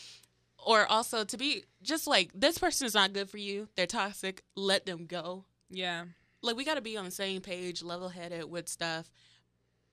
Or 0.64 0.86
also 0.86 1.24
to 1.24 1.36
be 1.36 1.64
just 1.82 2.06
like 2.06 2.30
this 2.34 2.58
person 2.58 2.86
is 2.86 2.94
not 2.94 3.12
good 3.12 3.28
for 3.30 3.38
you. 3.38 3.68
They're 3.76 3.86
toxic. 3.86 4.42
Let 4.54 4.86
them 4.86 5.06
go. 5.06 5.44
Yeah. 5.70 6.04
like 6.42 6.56
we 6.56 6.64
got 6.64 6.74
to 6.74 6.80
be 6.82 6.96
on 6.96 7.06
the 7.06 7.10
same 7.10 7.40
page, 7.40 7.82
level 7.82 8.10
headed 8.10 8.44
with 8.50 8.68
stuff. 8.68 9.10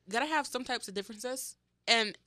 Got 0.10 0.20
to 0.20 0.26
have 0.28 0.46
some 0.46 0.64
types 0.66 0.88
of 0.88 0.94
differences, 0.94 1.56
and 1.88 2.18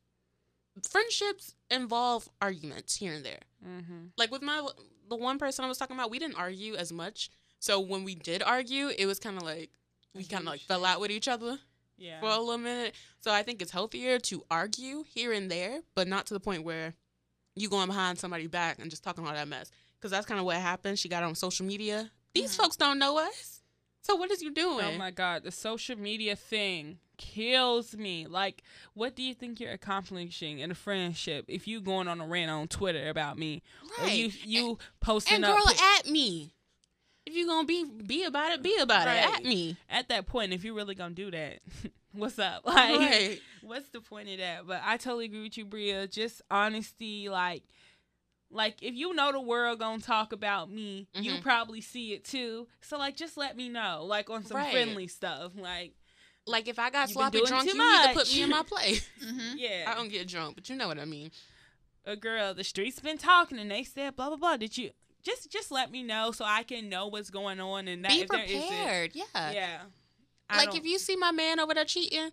friendships 0.83 1.55
involve 1.71 2.29
arguments 2.41 2.97
here 2.97 3.13
and 3.15 3.25
there. 3.25 3.41
Mm-hmm. 3.67 4.07
Like 4.17 4.31
with 4.31 4.43
my 4.43 4.67
the 5.09 5.17
one 5.17 5.39
person 5.39 5.65
I 5.65 5.69
was 5.69 5.79
talking 5.79 5.97
about, 5.97 6.11
we 6.11 6.19
didn't 6.19 6.37
argue 6.39 6.75
as 6.77 6.93
much. 6.93 7.31
So 7.61 7.79
when 7.81 8.05
we 8.05 8.15
did 8.15 8.43
argue, 8.43 8.89
it 8.89 9.07
was 9.07 9.19
kind 9.19 9.37
of 9.37 9.43
like 9.43 9.71
we 10.15 10.25
kind 10.25 10.43
of 10.43 10.49
like 10.49 10.61
fell 10.61 10.85
out 10.85 11.01
with 11.01 11.11
each 11.11 11.29
other 11.29 11.59
Yeah. 11.99 12.21
for 12.21 12.27
a 12.27 12.39
little 12.39 12.59
minute. 12.59 12.95
So 13.21 13.31
I 13.33 13.43
think 13.43 13.61
it's 13.63 13.71
healthier 13.73 14.19
to 14.21 14.45
argue 14.51 15.05
here 15.09 15.33
and 15.33 15.51
there, 15.51 15.81
but 15.95 16.09
not 16.09 16.27
to 16.27 16.35
the 16.35 16.41
point 16.41 16.65
where 16.65 16.95
you 17.57 17.69
going 17.69 17.87
behind 17.87 18.19
somebody 18.19 18.47
back 18.47 18.79
and 18.81 18.91
just 18.91 19.03
talking 19.05 19.27
all 19.27 19.33
that 19.33 19.49
mess. 19.49 19.71
Because 19.99 20.11
that's 20.11 20.27
kind 20.27 20.39
of 20.41 20.47
what 20.47 20.57
happened. 20.57 20.99
She 20.99 21.09
got 21.09 21.23
on 21.23 21.35
social 21.35 21.65
media. 21.67 22.11
These 22.35 22.53
Mhm. 22.53 22.57
folks 22.57 22.77
don't 22.77 22.99
know 22.99 23.19
us. 23.19 23.54
So 24.05 24.17
what 24.17 24.31
is 24.31 24.43
you 24.43 24.51
oh 24.51 24.55
doing? 24.55 24.95
Oh 24.95 24.99
my 24.99 25.11
god, 25.11 25.45
the 25.45 25.51
social 25.51 25.97
media 25.97 26.37
thing 26.37 26.99
kills 27.17 27.97
me. 27.97 28.27
Like, 28.27 28.63
what 28.93 29.17
do 29.17 29.23
you 29.23 29.33
think 29.33 29.61
you're 29.61 29.73
accomplishing 29.73 30.59
in 30.59 30.71
a 30.71 30.75
friendship 30.75 31.47
if 31.49 31.67
you 31.67 31.81
going 31.81 32.07
on 32.07 32.21
a 32.21 32.27
rant 32.27 32.51
on 32.51 32.69
Twitter 32.69 33.09
about 33.09 33.39
me, 33.39 33.63
or 34.03 34.09
you 34.09 34.31
you 34.45 34.79
posting 35.01 35.37
and 35.37 35.45
up 35.47 35.57
girl 35.57 35.75
at 35.99 36.07
me. 36.11 36.53
If 37.25 37.35
you 37.35 37.47
gonna 37.47 37.67
be 37.67 37.85
be 37.85 38.25
about 38.25 38.53
it, 38.53 38.63
be 38.63 38.77
about 38.79 39.09
it 39.09 39.25
at 39.37 39.43
me. 39.43 39.79
at 39.89 40.09
that 40.11 40.27
point? 40.27 40.53
If 40.53 40.65
you 40.65 40.75
really 40.75 40.95
gonna 40.95 41.15
do 41.15 41.31
that, 41.31 41.61
what's 42.13 42.39
up? 42.39 42.67
Like, 42.67 42.99
Right. 42.99 43.41
what's 43.63 43.89
the 43.89 44.03
point 44.03 44.29
of 44.29 44.37
that? 44.39 44.67
But 44.67 44.83
I 44.85 44.99
totally 44.99 45.25
agree 45.25 45.45
with 45.45 45.57
you, 45.57 45.65
Bria. 45.65 46.07
Just 46.07 46.43
honesty, 46.51 47.31
like. 47.31 47.63
Like 48.55 48.77
if 48.83 48.95
you 48.95 49.13
know 49.15 49.33
the 49.33 49.41
world 49.41 49.81
gonna 49.81 50.01
talk 50.01 50.33
about 50.33 50.71
me, 50.71 51.09
you 51.15 51.33
Mhm. 51.33 51.43
probably 51.43 51.81
see 51.81 52.13
it 52.13 52.25
too. 52.25 52.69
So 52.81 52.97
like, 52.97 53.17
just 53.17 53.37
let 53.37 53.57
me 53.57 53.69
know, 53.69 54.05
like 54.07 54.31
on 54.31 54.45
some 54.45 54.57
Right. 54.57 54.73
friendly 54.73 55.09
stuff. 55.09 55.53
Like, 55.57 55.93
Like 56.47 56.69
if 56.69 56.79
I 56.79 56.91
got 56.91 57.09
sloppy 57.11 57.41
drunk, 57.45 57.69
too 57.71 57.77
you 57.77 57.83
need 57.83 58.09
to 58.09 58.13
put 58.15 58.31
me 58.33 58.43
in 58.43 58.51
my 58.51 58.63
place. 58.63 59.09
Mm-hmm. 59.25 59.57
yeah, 59.57 59.85
I 59.91 59.95
don't 59.95 60.09
get 60.11 60.29
drunk, 60.29 60.55
but 60.57 60.69
you 60.69 60.77
know 60.77 60.87
what 60.89 60.99
I 60.99 61.05
mean. 61.05 61.31
a 62.07 62.17
girl, 62.17 62.53
the 62.55 62.63
streets 62.65 63.01
been 63.01 63.17
talking 63.19 63.59
and 63.59 63.71
they 63.71 63.83
said 63.83 64.15
blah 64.15 64.29
blah 64.29 64.37
blah. 64.37 64.57
Did 64.59 64.77
you 64.79 64.91
just 65.23 65.51
just 65.51 65.71
let 65.71 65.91
me 65.91 66.03
know 66.03 66.33
so 66.33 66.45
I 66.45 66.63
can 66.63 66.89
know 66.91 67.07
what's 67.09 67.31
going 67.31 67.61
on 67.61 67.89
and 67.89 68.05
that 68.05 68.11
be 68.11 68.21
if 68.21 68.29
there 68.29 68.45
is 68.45 68.51
prepared. 68.67 69.11
Yeah. 69.15 69.25
yeah. 69.53 69.81
I 70.51 70.59
Like 70.59 70.67
don't- 70.71 70.77
if 70.79 70.85
you 70.85 70.99
see 70.99 71.17
my 71.17 71.33
man 71.33 71.59
over 71.59 71.73
there 71.75 71.87
cheating, 71.87 72.31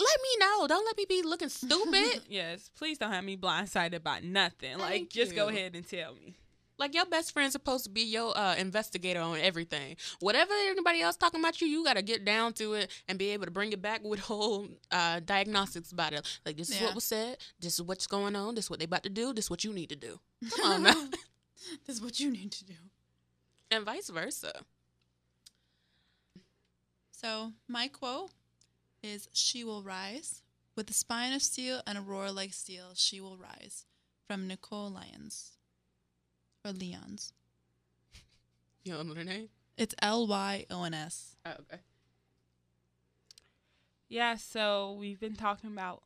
let 0.00 0.18
me 0.22 0.28
know. 0.40 0.66
Don't 0.66 0.84
let 0.84 0.96
me 0.96 1.04
be 1.08 1.22
looking 1.22 1.48
stupid. 1.48 2.22
yes, 2.28 2.70
please 2.76 2.98
don't 2.98 3.12
have 3.12 3.24
me 3.24 3.36
blindsided 3.36 4.02
by 4.02 4.20
nothing. 4.20 4.78
like 4.78 4.90
Thank 4.90 5.10
just 5.10 5.34
go 5.34 5.48
ahead 5.48 5.74
and 5.76 5.86
tell 5.86 6.14
me. 6.14 6.34
Like 6.78 6.94
your 6.94 7.04
best 7.04 7.32
friend's 7.32 7.52
supposed 7.52 7.84
to 7.84 7.90
be 7.90 8.00
your 8.00 8.34
uh, 8.36 8.54
investigator 8.56 9.20
on 9.20 9.38
everything. 9.38 9.96
Whatever 10.20 10.54
anybody 10.54 11.02
else 11.02 11.14
talking 11.14 11.38
about 11.40 11.60
you, 11.60 11.66
you 11.68 11.84
gotta 11.84 12.00
get 12.00 12.24
down 12.24 12.54
to 12.54 12.72
it 12.72 12.90
and 13.06 13.18
be 13.18 13.30
able 13.30 13.44
to 13.44 13.50
bring 13.50 13.72
it 13.72 13.82
back 13.82 14.02
with 14.02 14.20
whole 14.30 14.66
uh, 14.90 15.20
diagnostics 15.20 15.92
about 15.92 16.14
it. 16.14 16.26
Like 16.46 16.56
this 16.56 16.70
is 16.70 16.80
Yeah. 16.80 16.86
what 16.86 16.94
was 16.94 17.04
said. 17.04 17.36
This 17.60 17.74
is 17.74 17.82
what's 17.82 18.06
going 18.06 18.34
on. 18.34 18.54
This 18.54 18.64
is 18.64 18.70
what 18.70 18.78
they 18.78 18.86
about 18.86 19.02
to 19.02 19.10
do. 19.10 19.34
This 19.34 19.44
is 19.46 19.50
what 19.50 19.62
you 19.62 19.74
need 19.74 19.90
to 19.90 19.96
do. 19.96 20.20
Come 20.56 20.72
on 20.72 20.82
now. 20.84 21.04
this 21.86 21.96
is 21.96 22.00
what 22.02 22.18
you 22.18 22.30
need 22.30 22.50
to 22.52 22.64
do. 22.64 22.74
and 23.70 23.84
vice 23.84 24.08
versa. 24.08 24.52
So 27.12 27.52
my 27.68 27.88
quote 27.88 28.30
is 29.02 29.28
"She 29.32 29.64
will 29.64 29.82
rise 29.82 30.42
with 30.76 30.90
a 30.90 30.94
spine 30.94 31.32
of 31.32 31.42
steel 31.42 31.82
and 31.86 31.98
a 31.98 32.00
roar 32.00 32.30
like 32.30 32.52
steel. 32.52 32.92
She 32.94 33.20
will 33.20 33.36
rise." 33.36 33.86
From 34.26 34.46
Nicole 34.46 34.90
Lyons 34.90 35.58
or 36.64 36.72
Leons. 36.72 37.32
You 38.84 38.94
don't 38.94 39.08
know 39.08 39.14
her 39.14 39.24
name? 39.24 39.50
It's 39.76 39.94
L 40.00 40.26
Y 40.26 40.64
O 40.70 40.84
N 40.84 40.94
S. 40.94 41.36
Oh, 41.44 41.50
okay. 41.50 41.82
Yeah, 44.08 44.36
so 44.36 44.96
we've 44.98 45.20
been 45.20 45.36
talking 45.36 45.70
about 45.70 46.02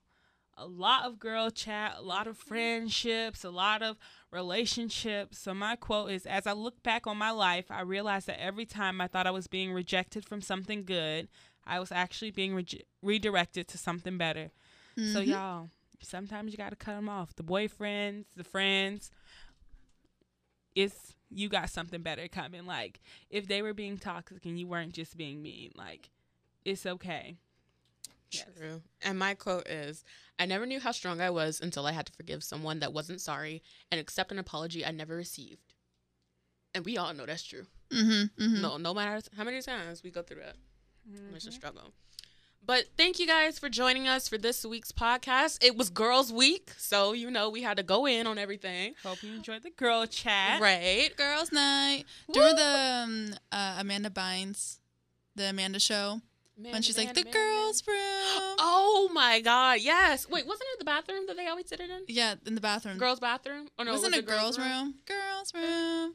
a 0.57 0.67
lot 0.67 1.05
of 1.05 1.19
girl 1.19 1.51
chat, 1.51 1.95
a 1.99 2.03
lot 2.03 2.27
of 2.27 2.37
friendships, 2.37 3.45
a 3.45 3.51
lot 3.51 3.83
of 3.83 3.97
relationships. 4.31 5.39
So 5.39 5.55
my 5.55 5.77
quote 5.77 6.11
is 6.11 6.27
as 6.27 6.47
I 6.47 6.53
look 6.53 6.83
back 6.83 7.07
on 7.07 7.17
my 7.17 7.31
life, 7.31 7.71
I 7.71 7.81
realized 7.81 8.27
that 8.27 8.43
every 8.43 8.67
time 8.67 9.01
I 9.01 9.07
thought 9.07 9.27
I 9.27 9.33
was 9.33 9.47
being 9.47 9.73
rejected 9.73 10.25
from 10.25 10.43
something 10.43 10.85
good, 10.85 11.29
I 11.67 11.81
was 11.81 11.91
actually 11.93 12.31
being 12.31 12.55
re- 12.55 12.85
redirected 13.03 13.69
to 13.69 13.79
something 13.79 14.19
better. 14.19 14.51
So 14.97 15.21
Mhm. 15.21 15.27
y'all, 15.27 15.71
sometimes 16.01 16.53
you 16.53 16.59
got 16.59 16.71
to 16.71 16.77
cut 16.77 16.95
them 16.95 17.09
off. 17.09 17.35
The 17.35 17.43
boyfriends, 17.43 18.27
the 18.37 18.45
friends, 18.45 19.11
it's 20.75 21.15
you 21.31 21.49
got 21.49 21.71
something 21.71 22.03
better 22.03 22.29
coming. 22.29 22.67
Like 22.67 23.01
if 23.31 23.47
they 23.49 23.63
were 23.63 23.75
being 23.75 23.99
toxic 23.99 24.45
and 24.45 24.59
you 24.59 24.67
weren't 24.67 24.93
just 24.93 25.17
being 25.17 25.43
mean, 25.43 25.73
like 25.75 26.11
it's 26.65 26.87
okay. 26.87 27.37
Yes. 28.31 28.47
True. 28.57 28.83
And 29.03 29.19
my 29.19 29.35
quote 29.35 29.69
is 29.69 30.05
I 30.39 30.47
never 30.47 30.67
knew 30.67 30.81
how 30.81 30.91
strong 30.93 31.21
I 31.21 31.31
was 31.31 31.61
until 31.61 31.87
I 31.87 31.93
had 31.93 32.07
to 32.07 32.13
forgive 32.13 32.43
someone 32.43 32.81
that 32.81 32.93
wasn't 32.93 33.21
sorry 33.21 33.63
and 33.91 34.01
accept 34.01 34.33
an 34.33 34.39
apology 34.39 34.85
I 34.85 34.91
never 34.91 35.15
received. 35.15 35.75
And 36.75 36.85
we 36.85 36.97
all 36.99 37.15
know 37.15 37.27
that's 37.27 37.45
true. 37.45 37.67
Mm-hmm, 37.91 38.43
mm-hmm. 38.43 38.61
No, 38.61 38.77
no 38.77 38.93
matter 38.93 39.21
how 39.37 39.45
many 39.45 39.63
times 39.63 40.03
we 40.03 40.11
go 40.11 40.23
through 40.23 40.41
that, 40.41 40.57
it's 41.35 41.47
a 41.47 41.51
Mhm. 41.51 41.53
struggle. 41.53 41.93
But 42.67 42.87
thank 42.97 43.19
you 43.19 43.27
guys 43.27 43.59
for 43.59 43.69
joining 43.69 44.09
us 44.09 44.27
for 44.27 44.39
this 44.39 44.65
week's 44.65 44.91
podcast. 44.91 45.63
It 45.63 45.77
was 45.77 45.91
Girls 45.91 46.33
Week, 46.33 46.71
so 46.79 47.13
you 47.13 47.31
know 47.31 47.51
we 47.51 47.61
had 47.61 47.77
to 47.77 47.83
go 47.83 48.07
in 48.07 48.27
on 48.27 48.39
everything. 48.39 48.95
Hope 49.03 49.23
you 49.23 49.35
enjoyed 49.35 49.63
the 49.63 49.71
girl 49.71 50.07
chat. 50.07 50.63
Right. 50.63 51.15
Girls' 51.15 51.53
Night. 51.53 52.05
Woo! 52.27 52.33
During 52.35 52.57
the 52.57 52.65
um, 53.05 53.35
uh, 53.53 53.77
Amanda 53.81 54.09
Bynes, 54.09 54.79
the 55.37 55.51
Amanda 55.51 55.79
show, 55.79 56.23
when 56.57 56.81
she's 56.81 56.97
like, 56.97 57.13
the 57.13 57.25
girls' 57.25 57.87
room. 57.87 57.97
Oh 58.59 59.11
my 59.13 59.41
god, 59.41 59.81
yes. 59.83 60.27
Wait, 60.27 60.47
wasn't 60.47 60.69
it 60.73 60.79
the 60.79 60.85
bathroom 60.87 61.27
that 61.27 61.37
they 61.37 61.47
always 61.49 61.69
sit 61.69 61.81
in? 61.81 61.91
Yeah, 62.09 62.37
in 62.47 62.55
the 62.55 62.63
bathroom. 62.63 62.97
Girls' 62.97 63.21
bathroom? 63.21 63.69
Or 63.79 63.85
no, 63.85 63.93
Wasn't 63.93 64.13
was 64.13 64.19
it 64.21 64.27
girls' 64.27 64.59
room? 64.59 64.95
Girls' 65.05 65.53
room. 65.53 66.15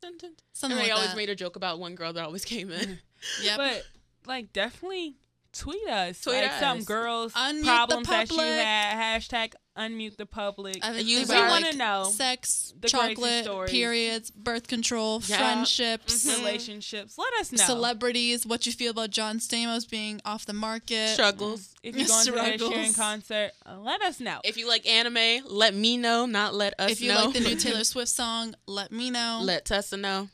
Dun, 0.00 0.12
dun, 0.12 0.18
dun. 0.18 0.32
Something 0.54 0.78
and 0.78 0.86
they 0.86 0.90
like 0.90 0.96
always 0.96 1.10
that. 1.10 1.16
made 1.18 1.28
a 1.28 1.34
joke 1.34 1.56
about 1.56 1.78
one 1.78 1.94
girl 1.94 2.14
that 2.14 2.24
always 2.24 2.46
came 2.46 2.70
in. 2.70 3.00
yeah, 3.42 3.58
But 3.58 3.84
like 4.26 4.52
definitely 4.52 5.16
tweet 5.52 5.88
us. 5.88 6.20
Tweet 6.20 6.36
like 6.42 6.52
some 6.60 6.84
girls 6.84 7.32
Unmute 7.34 7.60
the 7.60 7.64
problems 7.66 8.06
that 8.08 8.30
you 8.30 8.38
had. 8.38 9.20
Hashtag 9.20 9.54
unmute 9.76 10.16
the 10.16 10.26
public. 10.26 10.78
I 10.82 10.92
think 10.92 11.08
Use 11.08 11.26
they 11.28 11.36
our- 11.36 11.42
were, 11.44 11.48
wanna 11.48 11.66
like, 11.68 11.76
know 11.76 12.10
sex, 12.14 12.72
the 12.78 12.86
chocolate, 12.88 13.44
stories. 13.44 13.70
periods, 13.70 14.30
birth 14.30 14.68
control, 14.68 15.22
Yeah. 15.26 15.38
friendships, 15.38 16.24
Mhm. 16.26 16.36
relationships. 16.38 17.16
Let 17.18 17.32
us 17.40 17.50
know. 17.50 17.64
celebrities, 17.64 18.44
what 18.46 18.66
you 18.66 18.72
feel 18.72 18.90
about 18.90 19.10
John 19.10 19.38
Stamos 19.38 19.88
being 19.88 20.20
off 20.24 20.44
the 20.46 20.52
market. 20.52 21.14
Struggles. 21.14 21.74
if 21.82 21.96
you're 21.96 22.06
going 22.06 22.24
to 22.26 22.32
the 22.32 22.40
Ed 22.42 22.56
Struggles. 22.60 22.74
Sheeran 22.74 22.96
concert, 22.96 23.52
uh, 23.66 23.78
let 23.78 24.02
us 24.02 24.20
know. 24.20 24.40
If 24.44 24.56
you 24.58 24.68
like 24.68 24.86
anime, 24.86 25.42
let 25.46 25.74
me 25.74 25.96
know, 25.96 26.26
not 26.26 26.54
let 26.54 26.74
us 26.78 26.90
If 26.92 27.00
you 27.00 27.08
know. 27.08 27.24
like 27.24 27.34
the 27.34 27.40
new 27.40 27.56
Taylor 27.56 27.84
Swift 27.84 28.10
song, 28.12 28.54
let 28.66 28.92
me 28.92 29.08
know. 29.10 29.40
let 29.42 29.64
Tessa 29.64 29.96
know. 29.96 30.28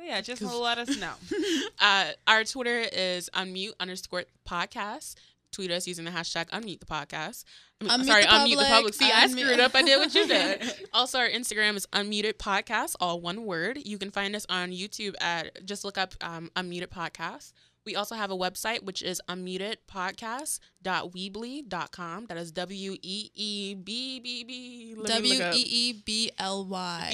So 0.00 0.06
yeah, 0.06 0.20
just 0.20 0.42
let 0.42 0.78
us 0.78 0.96
know. 0.98 1.12
Uh, 1.82 2.10
our 2.26 2.44
Twitter 2.44 2.84
is 2.92 3.30
unmute 3.32 3.72
underscore 3.80 4.24
podcast. 4.46 5.14
Tweet 5.50 5.70
us 5.70 5.86
using 5.86 6.04
the 6.04 6.10
hashtag 6.10 6.50
unmute 6.50 6.80
the 6.80 6.86
podcast. 6.86 7.44
I 7.80 7.84
mean, 7.84 7.92
Unmute 7.92 8.06
sorry, 8.06 8.22
the 8.22 8.28
unmute 8.28 8.58
the 8.58 8.64
public. 8.66 8.92
See, 8.94 9.10
I 9.10 9.26
screwed 9.28 9.60
up. 9.60 9.74
I 9.74 9.80
did 9.80 9.98
what 9.98 10.14
you 10.14 10.28
did. 10.28 10.88
also, 10.92 11.18
our 11.18 11.28
Instagram 11.28 11.76
is 11.76 11.86
unmuted 11.94 12.34
podcast, 12.34 12.96
all 13.00 13.18
one 13.20 13.46
word. 13.46 13.78
You 13.82 13.96
can 13.96 14.10
find 14.10 14.36
us 14.36 14.44
on 14.50 14.72
YouTube 14.72 15.14
at 15.22 15.64
just 15.64 15.84
look 15.84 15.96
up 15.96 16.12
um, 16.20 16.50
unmuted 16.54 16.88
podcast. 16.88 17.54
We 17.86 17.96
also 17.96 18.14
have 18.14 18.30
a 18.30 18.36
website 18.36 18.84
which 18.84 19.00
is 19.02 19.22
unmutedpodcast.weebly.com. 19.28 22.26
That 22.26 22.36
is 22.36 22.52
W 22.52 22.96
E 23.00 23.30
E 23.34 23.74
B 23.74 24.20
B 24.20 24.44
B. 24.44 24.94
W. 25.02 25.50
E 25.54 25.64
E 25.66 25.92
B 26.04 26.30
L 26.38 26.66
Y. 26.66 27.08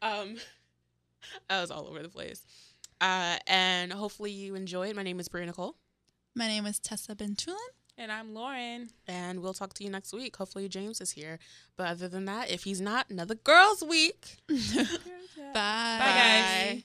Um, 0.00 0.36
I 1.50 1.60
was 1.60 1.70
all 1.70 1.86
over 1.88 2.02
the 2.02 2.08
place. 2.08 2.42
Uh, 3.00 3.36
and 3.46 3.92
hopefully 3.92 4.30
you 4.30 4.54
enjoyed. 4.54 4.96
My 4.96 5.02
name 5.02 5.20
is 5.20 5.28
Bria 5.28 5.46
Nicole, 5.46 5.76
My 6.34 6.46
name 6.48 6.64
is 6.66 6.78
Tessa 6.78 7.14
Bentulin. 7.14 7.54
and 7.98 8.10
I'm 8.10 8.32
Lauren. 8.34 8.88
and 9.06 9.40
we'll 9.40 9.54
talk 9.54 9.74
to 9.74 9.84
you 9.84 9.90
next 9.90 10.12
week. 10.12 10.36
Hopefully 10.36 10.68
James 10.68 11.00
is 11.00 11.10
here. 11.12 11.38
But 11.76 11.88
other 11.88 12.08
than 12.08 12.24
that, 12.24 12.50
if 12.50 12.64
he's 12.64 12.80
not, 12.80 13.10
another 13.10 13.34
girls' 13.34 13.82
week. 13.82 14.36
Bye. 14.48 14.54
Bye, 15.52 15.98
guys. 15.98 16.74
Bye. 16.82 16.84